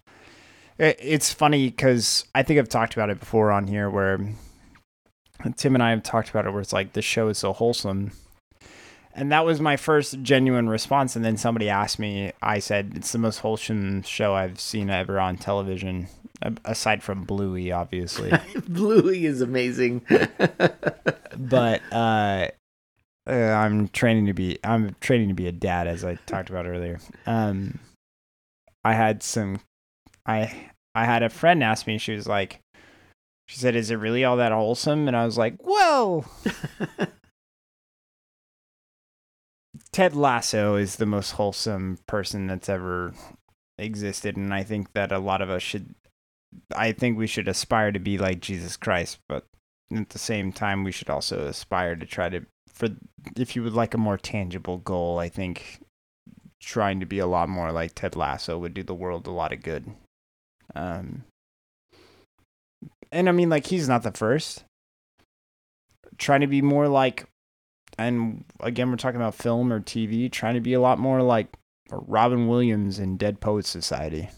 it's 0.79 1.33
funny 1.33 1.71
because 1.71 2.25
I 2.35 2.43
think 2.43 2.59
I've 2.59 2.69
talked 2.69 2.95
about 2.95 3.11
it 3.11 3.21
before 3.21 3.51
on 3.51 3.67
here 3.67 3.89
where 3.89 4.19
Tim 5.57 5.75
and 5.75 5.83
I 5.83 5.91
have 5.91 6.03
talked 6.03 6.31
about 6.31 6.47
it 6.47 6.51
where 6.51 6.61
it's 6.61 6.73
like 6.73 6.93
this 6.93 7.05
show 7.05 7.29
is 7.29 7.39
so 7.39 7.53
wholesome. 7.53 8.13
And 9.15 9.33
that 9.33 9.47
was 9.47 9.61
my 9.61 9.77
first 9.77 10.21
genuine 10.23 10.69
response. 10.69 11.17
And 11.17 11.25
then 11.25 11.39
somebody 11.39 11.71
asked 11.71 11.99
me, 11.99 12.33
I 12.43 12.59
said, 12.59 12.93
it's 12.97 13.13
the 13.13 13.19
most 13.19 13.39
wholesome 13.39 14.03
show 14.03 14.35
I've 14.35 14.61
seen 14.61 14.91
ever 14.91 15.19
on 15.19 15.39
television, 15.39 16.09
aside 16.67 17.03
from 17.03 17.25
Bluey, 17.25 17.73
obviously. 17.73 18.31
Bluey 18.69 19.25
is 19.25 19.41
amazing. 19.41 20.03
but 21.39 21.81
uh, 21.91 22.49
uh, 23.27 23.33
I'm 23.33 23.89
training 23.89 24.27
to 24.27 24.35
be 24.35 24.59
I'm 24.63 24.95
training 25.01 25.29
to 25.29 25.35
be 25.35 25.49
a 25.49 25.53
dad, 25.53 25.87
as 25.87 26.05
I 26.05 26.17
talked 26.27 26.51
about 26.51 26.67
earlier. 26.67 27.01
Um, 27.27 27.79
I 28.85 28.93
had 28.93 29.23
some, 29.23 29.61
I 30.27 30.71
I 30.95 31.05
had 31.05 31.23
a 31.23 31.29
friend 31.29 31.63
ask 31.63 31.87
me. 31.87 31.99
She 31.99 32.15
was 32.15 32.27
like, 32.27 32.61
she 33.47 33.59
said, 33.59 33.77
"Is 33.77 33.91
it 33.91 33.97
really 33.97 34.25
all 34.25 34.37
that 34.37 34.53
wholesome?" 34.53 35.09
And 35.09 35.17
I 35.17 35.25
was 35.25 35.39
like, 35.39 35.57
"Well, 35.65 36.25
Ted 39.93 40.15
Lasso 40.15 40.77
is 40.77 40.97
the 40.97 41.07
most 41.07 41.33
wholesome 41.33 41.99
person 42.07 42.47
that's 42.47 42.69
ever 42.69 43.15
existed, 43.79 44.37
and 44.37 44.53
I 44.53 44.63
think 44.63 44.93
that 44.95 45.13
a 45.13 45.19
lot 45.19 45.43
of 45.43 45.51
us 45.51 45.63
should. 45.63 45.95
I 46.75 46.93
think 46.93 47.19
we 47.19 47.27
should 47.27 47.49
aspire 47.49 47.93
to 47.93 47.99
be 47.99 48.17
like 48.19 48.41
Jesus 48.41 48.77
Christ, 48.77 49.19
but 49.29 49.45
at 49.95 50.11
the 50.11 50.19
same 50.19 50.53
time 50.53 50.85
we 50.85 50.93
should 50.93 51.11
also 51.11 51.47
aspire 51.47 51.95
to 51.95 52.07
try 52.07 52.29
to 52.29 52.45
for 52.73 52.89
if 53.37 53.55
you 53.55 53.63
would 53.63 53.73
like 53.73 53.95
a 53.95 53.99
more 53.99 54.19
tangible 54.19 54.79
goal 54.79 55.19
i 55.19 55.29
think 55.29 55.81
trying 56.61 56.99
to 57.01 57.07
be 57.07 57.19
a 57.19 57.27
lot 57.27 57.49
more 57.49 57.71
like 57.73 57.93
ted 57.95 58.17
lasso 58.17 58.59
would 58.59 58.75
do 58.75 58.83
the 58.83 58.95
world 58.95 59.27
a 59.27 59.31
lot 59.31 59.53
of 59.53 59.63
good 59.63 59.93
um 60.75 61.25
and 63.13 63.29
i 63.29 63.33
mean 63.33 63.49
like 63.49 63.67
he's 63.67 63.89
not 63.89 64.03
the 64.03 64.13
first 64.13 64.65
trying 66.19 66.41
to 66.41 66.47
be 66.47 66.63
more 66.63 66.89
like 66.89 67.27
and 67.99 68.45
again 68.61 68.91
we're 68.91 68.97
talking 68.97 69.21
about 69.21 69.35
film 69.35 69.73
or 69.73 69.81
tv 69.81 70.31
trying 70.31 70.55
to 70.55 70.61
be 70.61 70.73
a 70.73 70.81
lot 70.81 70.99
more 70.99 71.23
like 71.23 71.49
robin 71.91 72.49
williams 72.49 72.99
in 72.99 73.17
dead 73.17 73.41
poets 73.41 73.69
society 73.69 74.29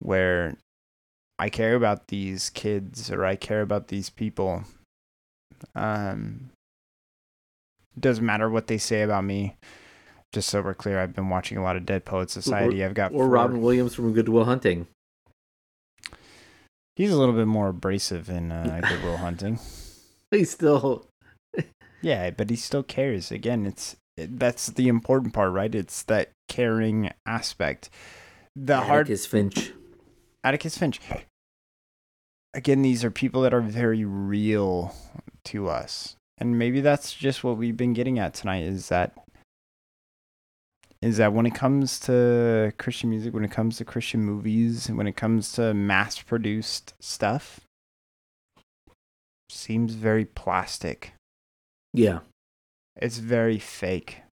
where 0.00 0.56
I 1.38 1.48
care 1.48 1.74
about 1.74 2.08
these 2.08 2.50
kids 2.50 3.10
or 3.10 3.24
I 3.24 3.36
care 3.36 3.62
about 3.62 3.88
these 3.88 4.10
people. 4.10 4.64
Um, 5.74 6.50
doesn't 7.98 8.24
matter 8.24 8.50
what 8.50 8.66
they 8.66 8.78
say 8.78 9.02
about 9.02 9.24
me. 9.24 9.56
Just 10.32 10.50
so 10.50 10.60
we're 10.60 10.74
clear, 10.74 11.00
I've 11.00 11.14
been 11.14 11.30
watching 11.30 11.56
a 11.56 11.62
lot 11.62 11.76
of 11.76 11.86
Dead 11.86 12.04
Poet 12.04 12.30
Society. 12.30 12.84
I've 12.84 12.94
got 12.94 13.12
or 13.12 13.24
four- 13.24 13.28
Robin 13.28 13.62
Williams 13.62 13.94
from 13.94 14.12
Good 14.12 14.28
Will 14.28 14.44
Hunting. 14.44 14.86
He's 16.96 17.12
a 17.12 17.16
little 17.18 17.34
bit 17.34 17.46
more 17.46 17.68
abrasive 17.68 18.28
in 18.28 18.50
uh, 18.52 18.80
Good 18.88 19.02
Will 19.04 19.18
Hunting. 19.18 19.58
He's 20.30 20.50
still 20.50 21.06
Yeah, 22.02 22.30
but 22.30 22.50
he 22.50 22.56
still 22.56 22.82
cares. 22.82 23.30
Again, 23.30 23.66
it's 23.66 23.96
it, 24.16 24.38
that's 24.38 24.66
the 24.66 24.88
important 24.88 25.32
part, 25.32 25.52
right? 25.52 25.74
It's 25.74 26.02
that 26.04 26.30
caring 26.48 27.10
aspect. 27.24 27.88
The 28.54 28.80
hard 28.80 29.06
Atticus 29.06 29.26
Finch. 29.26 29.72
Atticus 30.44 30.76
Finch. 30.76 31.00
Again, 32.54 32.82
these 32.82 33.04
are 33.04 33.10
people 33.10 33.42
that 33.42 33.54
are 33.54 33.60
very 33.60 34.04
real 34.04 34.94
to 35.44 35.68
us. 35.68 36.16
And 36.38 36.58
maybe 36.58 36.80
that's 36.80 37.14
just 37.14 37.44
what 37.44 37.56
we've 37.56 37.76
been 37.76 37.92
getting 37.92 38.18
at 38.18 38.34
tonight 38.34 38.64
is 38.64 38.88
that 38.88 39.12
is 41.00 41.18
that 41.18 41.32
when 41.32 41.46
it 41.46 41.54
comes 41.54 42.00
to 42.00 42.72
Christian 42.78 43.10
music, 43.10 43.32
when 43.32 43.44
it 43.44 43.52
comes 43.52 43.76
to 43.76 43.84
Christian 43.84 44.22
movies, 44.24 44.88
when 44.90 45.06
it 45.06 45.16
comes 45.16 45.52
to 45.52 45.72
mass 45.72 46.20
produced 46.20 46.94
stuff, 47.00 47.60
seems 49.48 49.94
very 49.94 50.24
plastic. 50.24 51.12
Yeah. 51.92 52.20
It's 52.96 53.18
very 53.18 53.58
fake. 53.58 54.22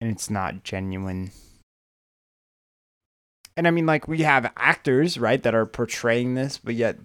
And 0.00 0.10
it's 0.10 0.30
not 0.30 0.62
genuine. 0.62 1.32
And 3.56 3.66
I 3.66 3.70
mean, 3.70 3.86
like, 3.86 4.06
we 4.06 4.18
have 4.18 4.52
actors, 4.56 5.18
right, 5.18 5.42
that 5.42 5.54
are 5.54 5.66
portraying 5.66 6.34
this, 6.34 6.58
but 6.58 6.74
yet, 6.74 6.98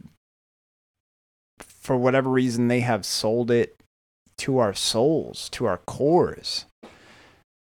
for 1.60 1.98
whatever 1.98 2.30
reason, 2.30 2.68
they 2.68 2.82
have 2.82 3.06
sold 3.06 3.50
it 3.50 3.78
to 4.38 4.58
our 4.58 4.74
souls, 4.74 5.50
to 5.50 5.66
our 5.66 5.78
cores. 5.78 6.66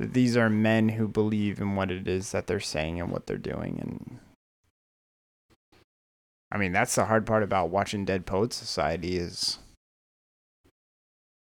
These 0.01 0.37
are 0.37 0.49
men 0.49 0.91
who 0.91 1.09
believe 1.09 1.61
in 1.61 1.75
what 1.75 1.91
it 1.91 2.07
is 2.07 2.31
that 2.31 2.47
they're 2.47 2.61
saying 2.61 3.01
and 3.01 3.11
what 3.11 3.27
they're 3.27 3.37
doing. 3.37 3.79
And 3.81 4.19
I 6.53 6.59
mean, 6.59 6.73
that's 6.73 6.95
the 6.95 7.07
hard 7.07 7.27
part 7.27 7.43
about 7.43 7.71
watching 7.71 8.05
Dead 8.05 8.25
Poets 8.25 8.57
Society 8.57 9.17
is 9.17 9.59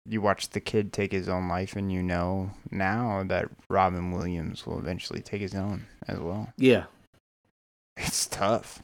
you 0.06 0.22
watch 0.22 0.50
the 0.50 0.60
kid 0.60 0.92
take 0.92 1.12
his 1.12 1.30
own 1.30 1.48
life 1.48 1.76
and 1.76 1.92
you 1.92 2.02
know 2.02 2.52
now 2.70 3.24
that 3.28 3.50
Robin 3.70 4.12
Williams 4.12 4.66
will 4.66 4.80
eventually 4.80 5.22
take 5.22 5.42
his 5.42 5.56
own 5.56 5.86
as 6.08 6.20
well. 6.20 6.52
Yeah. 6.58 6.86
It's 7.98 8.28
tough. 8.28 8.84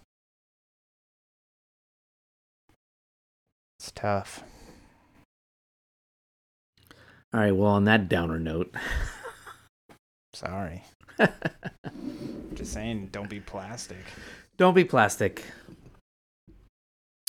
It's 3.80 3.92
tough. 3.92 4.44
All 7.34 7.42
right. 7.42 7.56
Well, 7.56 7.72
on 7.72 7.86
that 7.86 8.10
downer 8.10 8.40
note, 8.40 8.74
Sorry. 10.38 10.84
Just 12.54 12.72
saying, 12.72 13.10
don't 13.12 13.28
be 13.28 13.40
plastic. 13.40 13.98
don't 14.58 14.76
be 14.76 14.84
plastic. 14.84 15.44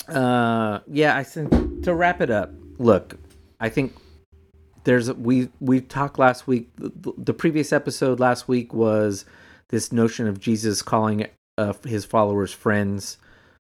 Uh, 0.07 0.81
yeah. 0.85 1.17
I 1.17 1.23
think 1.23 1.83
to 1.83 1.95
wrap 1.95 2.21
it 2.21 2.29
up. 2.29 2.51
Look, 2.77 3.17
I 3.59 3.69
think 3.69 3.95
there's 4.83 5.11
we 5.11 5.49
we 5.59 5.81
talked 5.81 6.19
last 6.19 6.45
week. 6.45 6.69
The, 6.75 7.13
the 7.17 7.33
previous 7.33 7.73
episode 7.73 8.19
last 8.19 8.47
week 8.47 8.75
was 8.75 9.25
this 9.69 9.91
notion 9.91 10.27
of 10.27 10.39
Jesus 10.39 10.83
calling 10.83 11.25
uh, 11.57 11.73
his 11.85 12.05
followers 12.05 12.53
friends. 12.53 13.17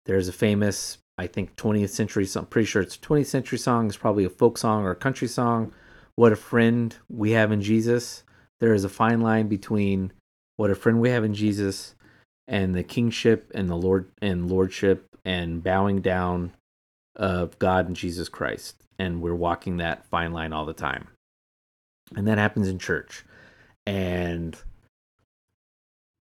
There's 0.06 0.28
a 0.28 0.32
famous, 0.32 0.98
I 1.18 1.26
think, 1.26 1.56
20th 1.56 1.90
century 1.90 2.26
song. 2.26 2.46
Pretty 2.46 2.66
sure 2.66 2.82
it's 2.82 2.96
20th 2.96 3.26
century 3.26 3.58
song. 3.58 3.88
It's 3.88 3.96
probably 3.96 4.24
a 4.24 4.30
folk 4.30 4.56
song 4.56 4.84
or 4.84 4.92
a 4.92 4.96
country 4.96 5.26
song. 5.26 5.72
What 6.14 6.30
a 6.30 6.36
friend 6.36 6.94
we 7.08 7.32
have 7.32 7.50
in 7.50 7.60
Jesus. 7.60 8.22
There 8.62 8.74
is 8.74 8.84
a 8.84 8.88
fine 8.88 9.20
line 9.20 9.48
between 9.48 10.12
what 10.56 10.70
a 10.70 10.76
friend 10.76 11.00
we 11.00 11.10
have 11.10 11.24
in 11.24 11.34
Jesus 11.34 11.96
and 12.46 12.76
the 12.76 12.84
kingship 12.84 13.50
and 13.56 13.68
the 13.68 13.74
Lord 13.74 14.08
and 14.22 14.48
lordship 14.48 15.04
and 15.24 15.64
bowing 15.64 16.00
down 16.00 16.52
of 17.16 17.58
God 17.58 17.88
and 17.88 17.96
Jesus 17.96 18.28
Christ. 18.28 18.84
And 19.00 19.20
we're 19.20 19.34
walking 19.34 19.78
that 19.78 20.06
fine 20.06 20.32
line 20.32 20.52
all 20.52 20.64
the 20.64 20.72
time. 20.72 21.08
And 22.14 22.28
that 22.28 22.38
happens 22.38 22.68
in 22.68 22.78
church. 22.78 23.24
And 23.84 24.56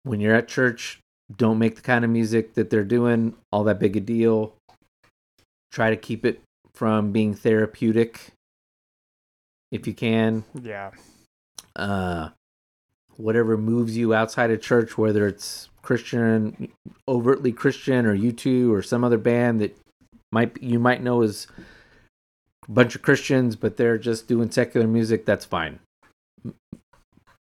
when 0.03 0.21
you're 0.21 0.35
at 0.35 0.49
church, 0.49 1.01
don't 1.35 1.59
make 1.59 1.77
the 1.77 1.83
kind 1.83 2.05
of 2.05 2.11
music 2.11 2.53
that 2.55 2.69
they're 2.69 2.85
doing 2.85 3.37
all 3.51 3.65
that 3.65 3.81
big 3.81 3.97
a 3.97 4.01
deal. 4.01 4.55
Try 5.73 5.89
to 5.89 5.97
keep 5.97 6.27
it 6.27 6.43
from 6.75 7.11
being 7.11 7.33
therapeutic 7.33 8.21
if 9.73 9.87
you 9.87 9.95
can. 9.95 10.45
Yeah. 10.63 10.91
Uh 11.79 12.31
whatever 13.19 13.57
moves 13.57 13.97
you 13.97 14.15
outside 14.15 14.51
of 14.51 14.63
church, 14.63 14.97
whether 14.97 15.27
it's 15.27 15.69
Christian, 15.83 16.73
overtly 17.07 17.53
Christian, 17.53 18.07
or 18.07 18.17
U2, 18.17 18.71
or 18.73 18.81
some 18.81 19.05
other 19.05 19.19
band 19.19 19.61
that 19.61 19.77
might 20.33 20.61
you 20.63 20.79
might 20.79 21.03
know 21.03 21.23
is 21.23 21.47
a 22.67 22.71
bunch 22.71 22.95
of 22.95 23.03
Christians, 23.03 23.57
but 23.57 23.77
they're 23.77 23.99
just 23.99 24.29
doing 24.29 24.51
secular 24.51 24.87
music. 24.87 25.27
That's 25.27 25.45
fine. 25.45 25.81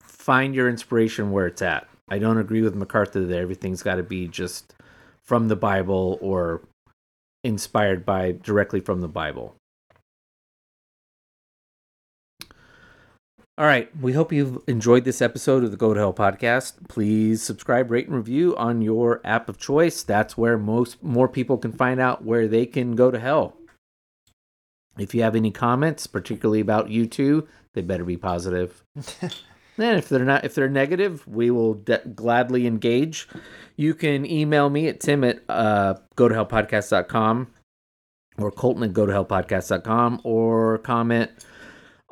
Find 0.02 0.54
your 0.54 0.68
inspiration 0.68 1.32
where 1.32 1.46
it's 1.46 1.62
at. 1.62 1.88
I 2.08 2.18
don't 2.18 2.38
agree 2.38 2.62
with 2.62 2.74
MacArthur 2.74 3.24
that 3.24 3.38
everything's 3.38 3.82
got 3.82 3.96
to 3.96 4.02
be 4.02 4.28
just 4.28 4.74
from 5.22 5.48
the 5.48 5.56
Bible 5.56 6.18
or 6.20 6.62
inspired 7.42 8.04
by 8.04 8.32
directly 8.32 8.80
from 8.80 9.00
the 9.00 9.08
Bible. 9.08 9.54
All 13.56 13.66
right. 13.66 13.88
We 14.00 14.14
hope 14.14 14.32
you've 14.32 14.64
enjoyed 14.66 15.04
this 15.04 15.22
episode 15.22 15.62
of 15.62 15.70
the 15.70 15.76
Go 15.76 15.94
to 15.94 16.00
Hell 16.00 16.12
podcast. 16.12 16.88
Please 16.88 17.40
subscribe, 17.40 17.88
rate, 17.88 18.08
and 18.08 18.16
review 18.16 18.56
on 18.56 18.82
your 18.82 19.20
app 19.22 19.48
of 19.48 19.58
choice. 19.58 20.02
That's 20.02 20.36
where 20.36 20.58
most 20.58 21.00
more 21.04 21.28
people 21.28 21.56
can 21.56 21.70
find 21.70 22.00
out 22.00 22.24
where 22.24 22.48
they 22.48 22.66
can 22.66 22.96
go 22.96 23.12
to 23.12 23.18
hell. 23.20 23.56
If 24.98 25.14
you 25.14 25.22
have 25.22 25.36
any 25.36 25.52
comments, 25.52 26.08
particularly 26.08 26.58
about 26.58 26.88
U2, 26.88 27.46
they 27.74 27.82
better 27.82 28.04
be 28.04 28.16
positive. 28.16 28.82
and 29.22 29.98
if 29.98 30.08
they're 30.08 30.24
not, 30.24 30.44
if 30.44 30.56
they're 30.56 30.68
negative, 30.68 31.24
we 31.28 31.52
will 31.52 31.74
de- 31.74 32.08
gladly 32.08 32.66
engage. 32.66 33.28
You 33.76 33.94
can 33.94 34.26
email 34.26 34.68
me 34.68 34.88
at 34.88 34.98
tim 34.98 35.22
at 35.22 35.44
uh, 35.48 35.94
go 36.16 36.28
to 36.28 36.34
hellpodcast.com 36.34 37.52
or 38.38 38.50
colton 38.50 38.82
at 38.82 38.92
go 38.92 39.06
to 39.06 39.12
hellpodcast.com 39.12 40.22
or 40.24 40.78
comment 40.78 41.30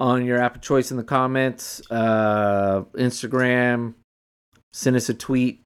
on 0.02 0.26
your 0.26 0.42
app 0.42 0.56
of 0.56 0.60
choice 0.60 0.90
in 0.90 0.96
the 0.96 1.04
comments, 1.04 1.80
uh, 1.88 2.82
Instagram, 2.94 3.94
send 4.72 4.96
us 4.96 5.08
a 5.08 5.14
tweet. 5.14 5.62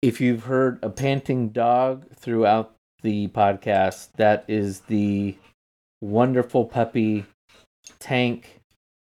If 0.00 0.22
you've 0.22 0.44
heard 0.44 0.78
a 0.82 0.88
panting 0.88 1.50
dog 1.50 2.06
throughout 2.14 2.74
the 3.02 3.28
podcast, 3.28 4.08
that 4.16 4.46
is 4.48 4.80
the 4.80 5.36
wonderful 6.00 6.64
puppy 6.64 7.26
Tank. 7.98 8.60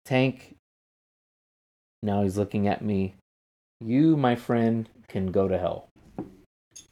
Tank. 0.05 0.57
Now 2.03 2.23
he's 2.23 2.37
looking 2.37 2.69
at 2.69 2.85
me. 2.85 3.15
You, 3.81 4.15
my 4.15 4.37
friend, 4.37 4.91
can 5.09 5.33
go 5.33 5.49
to 5.49 5.57
hell. 5.57 5.89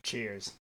Cheers. 0.02 0.54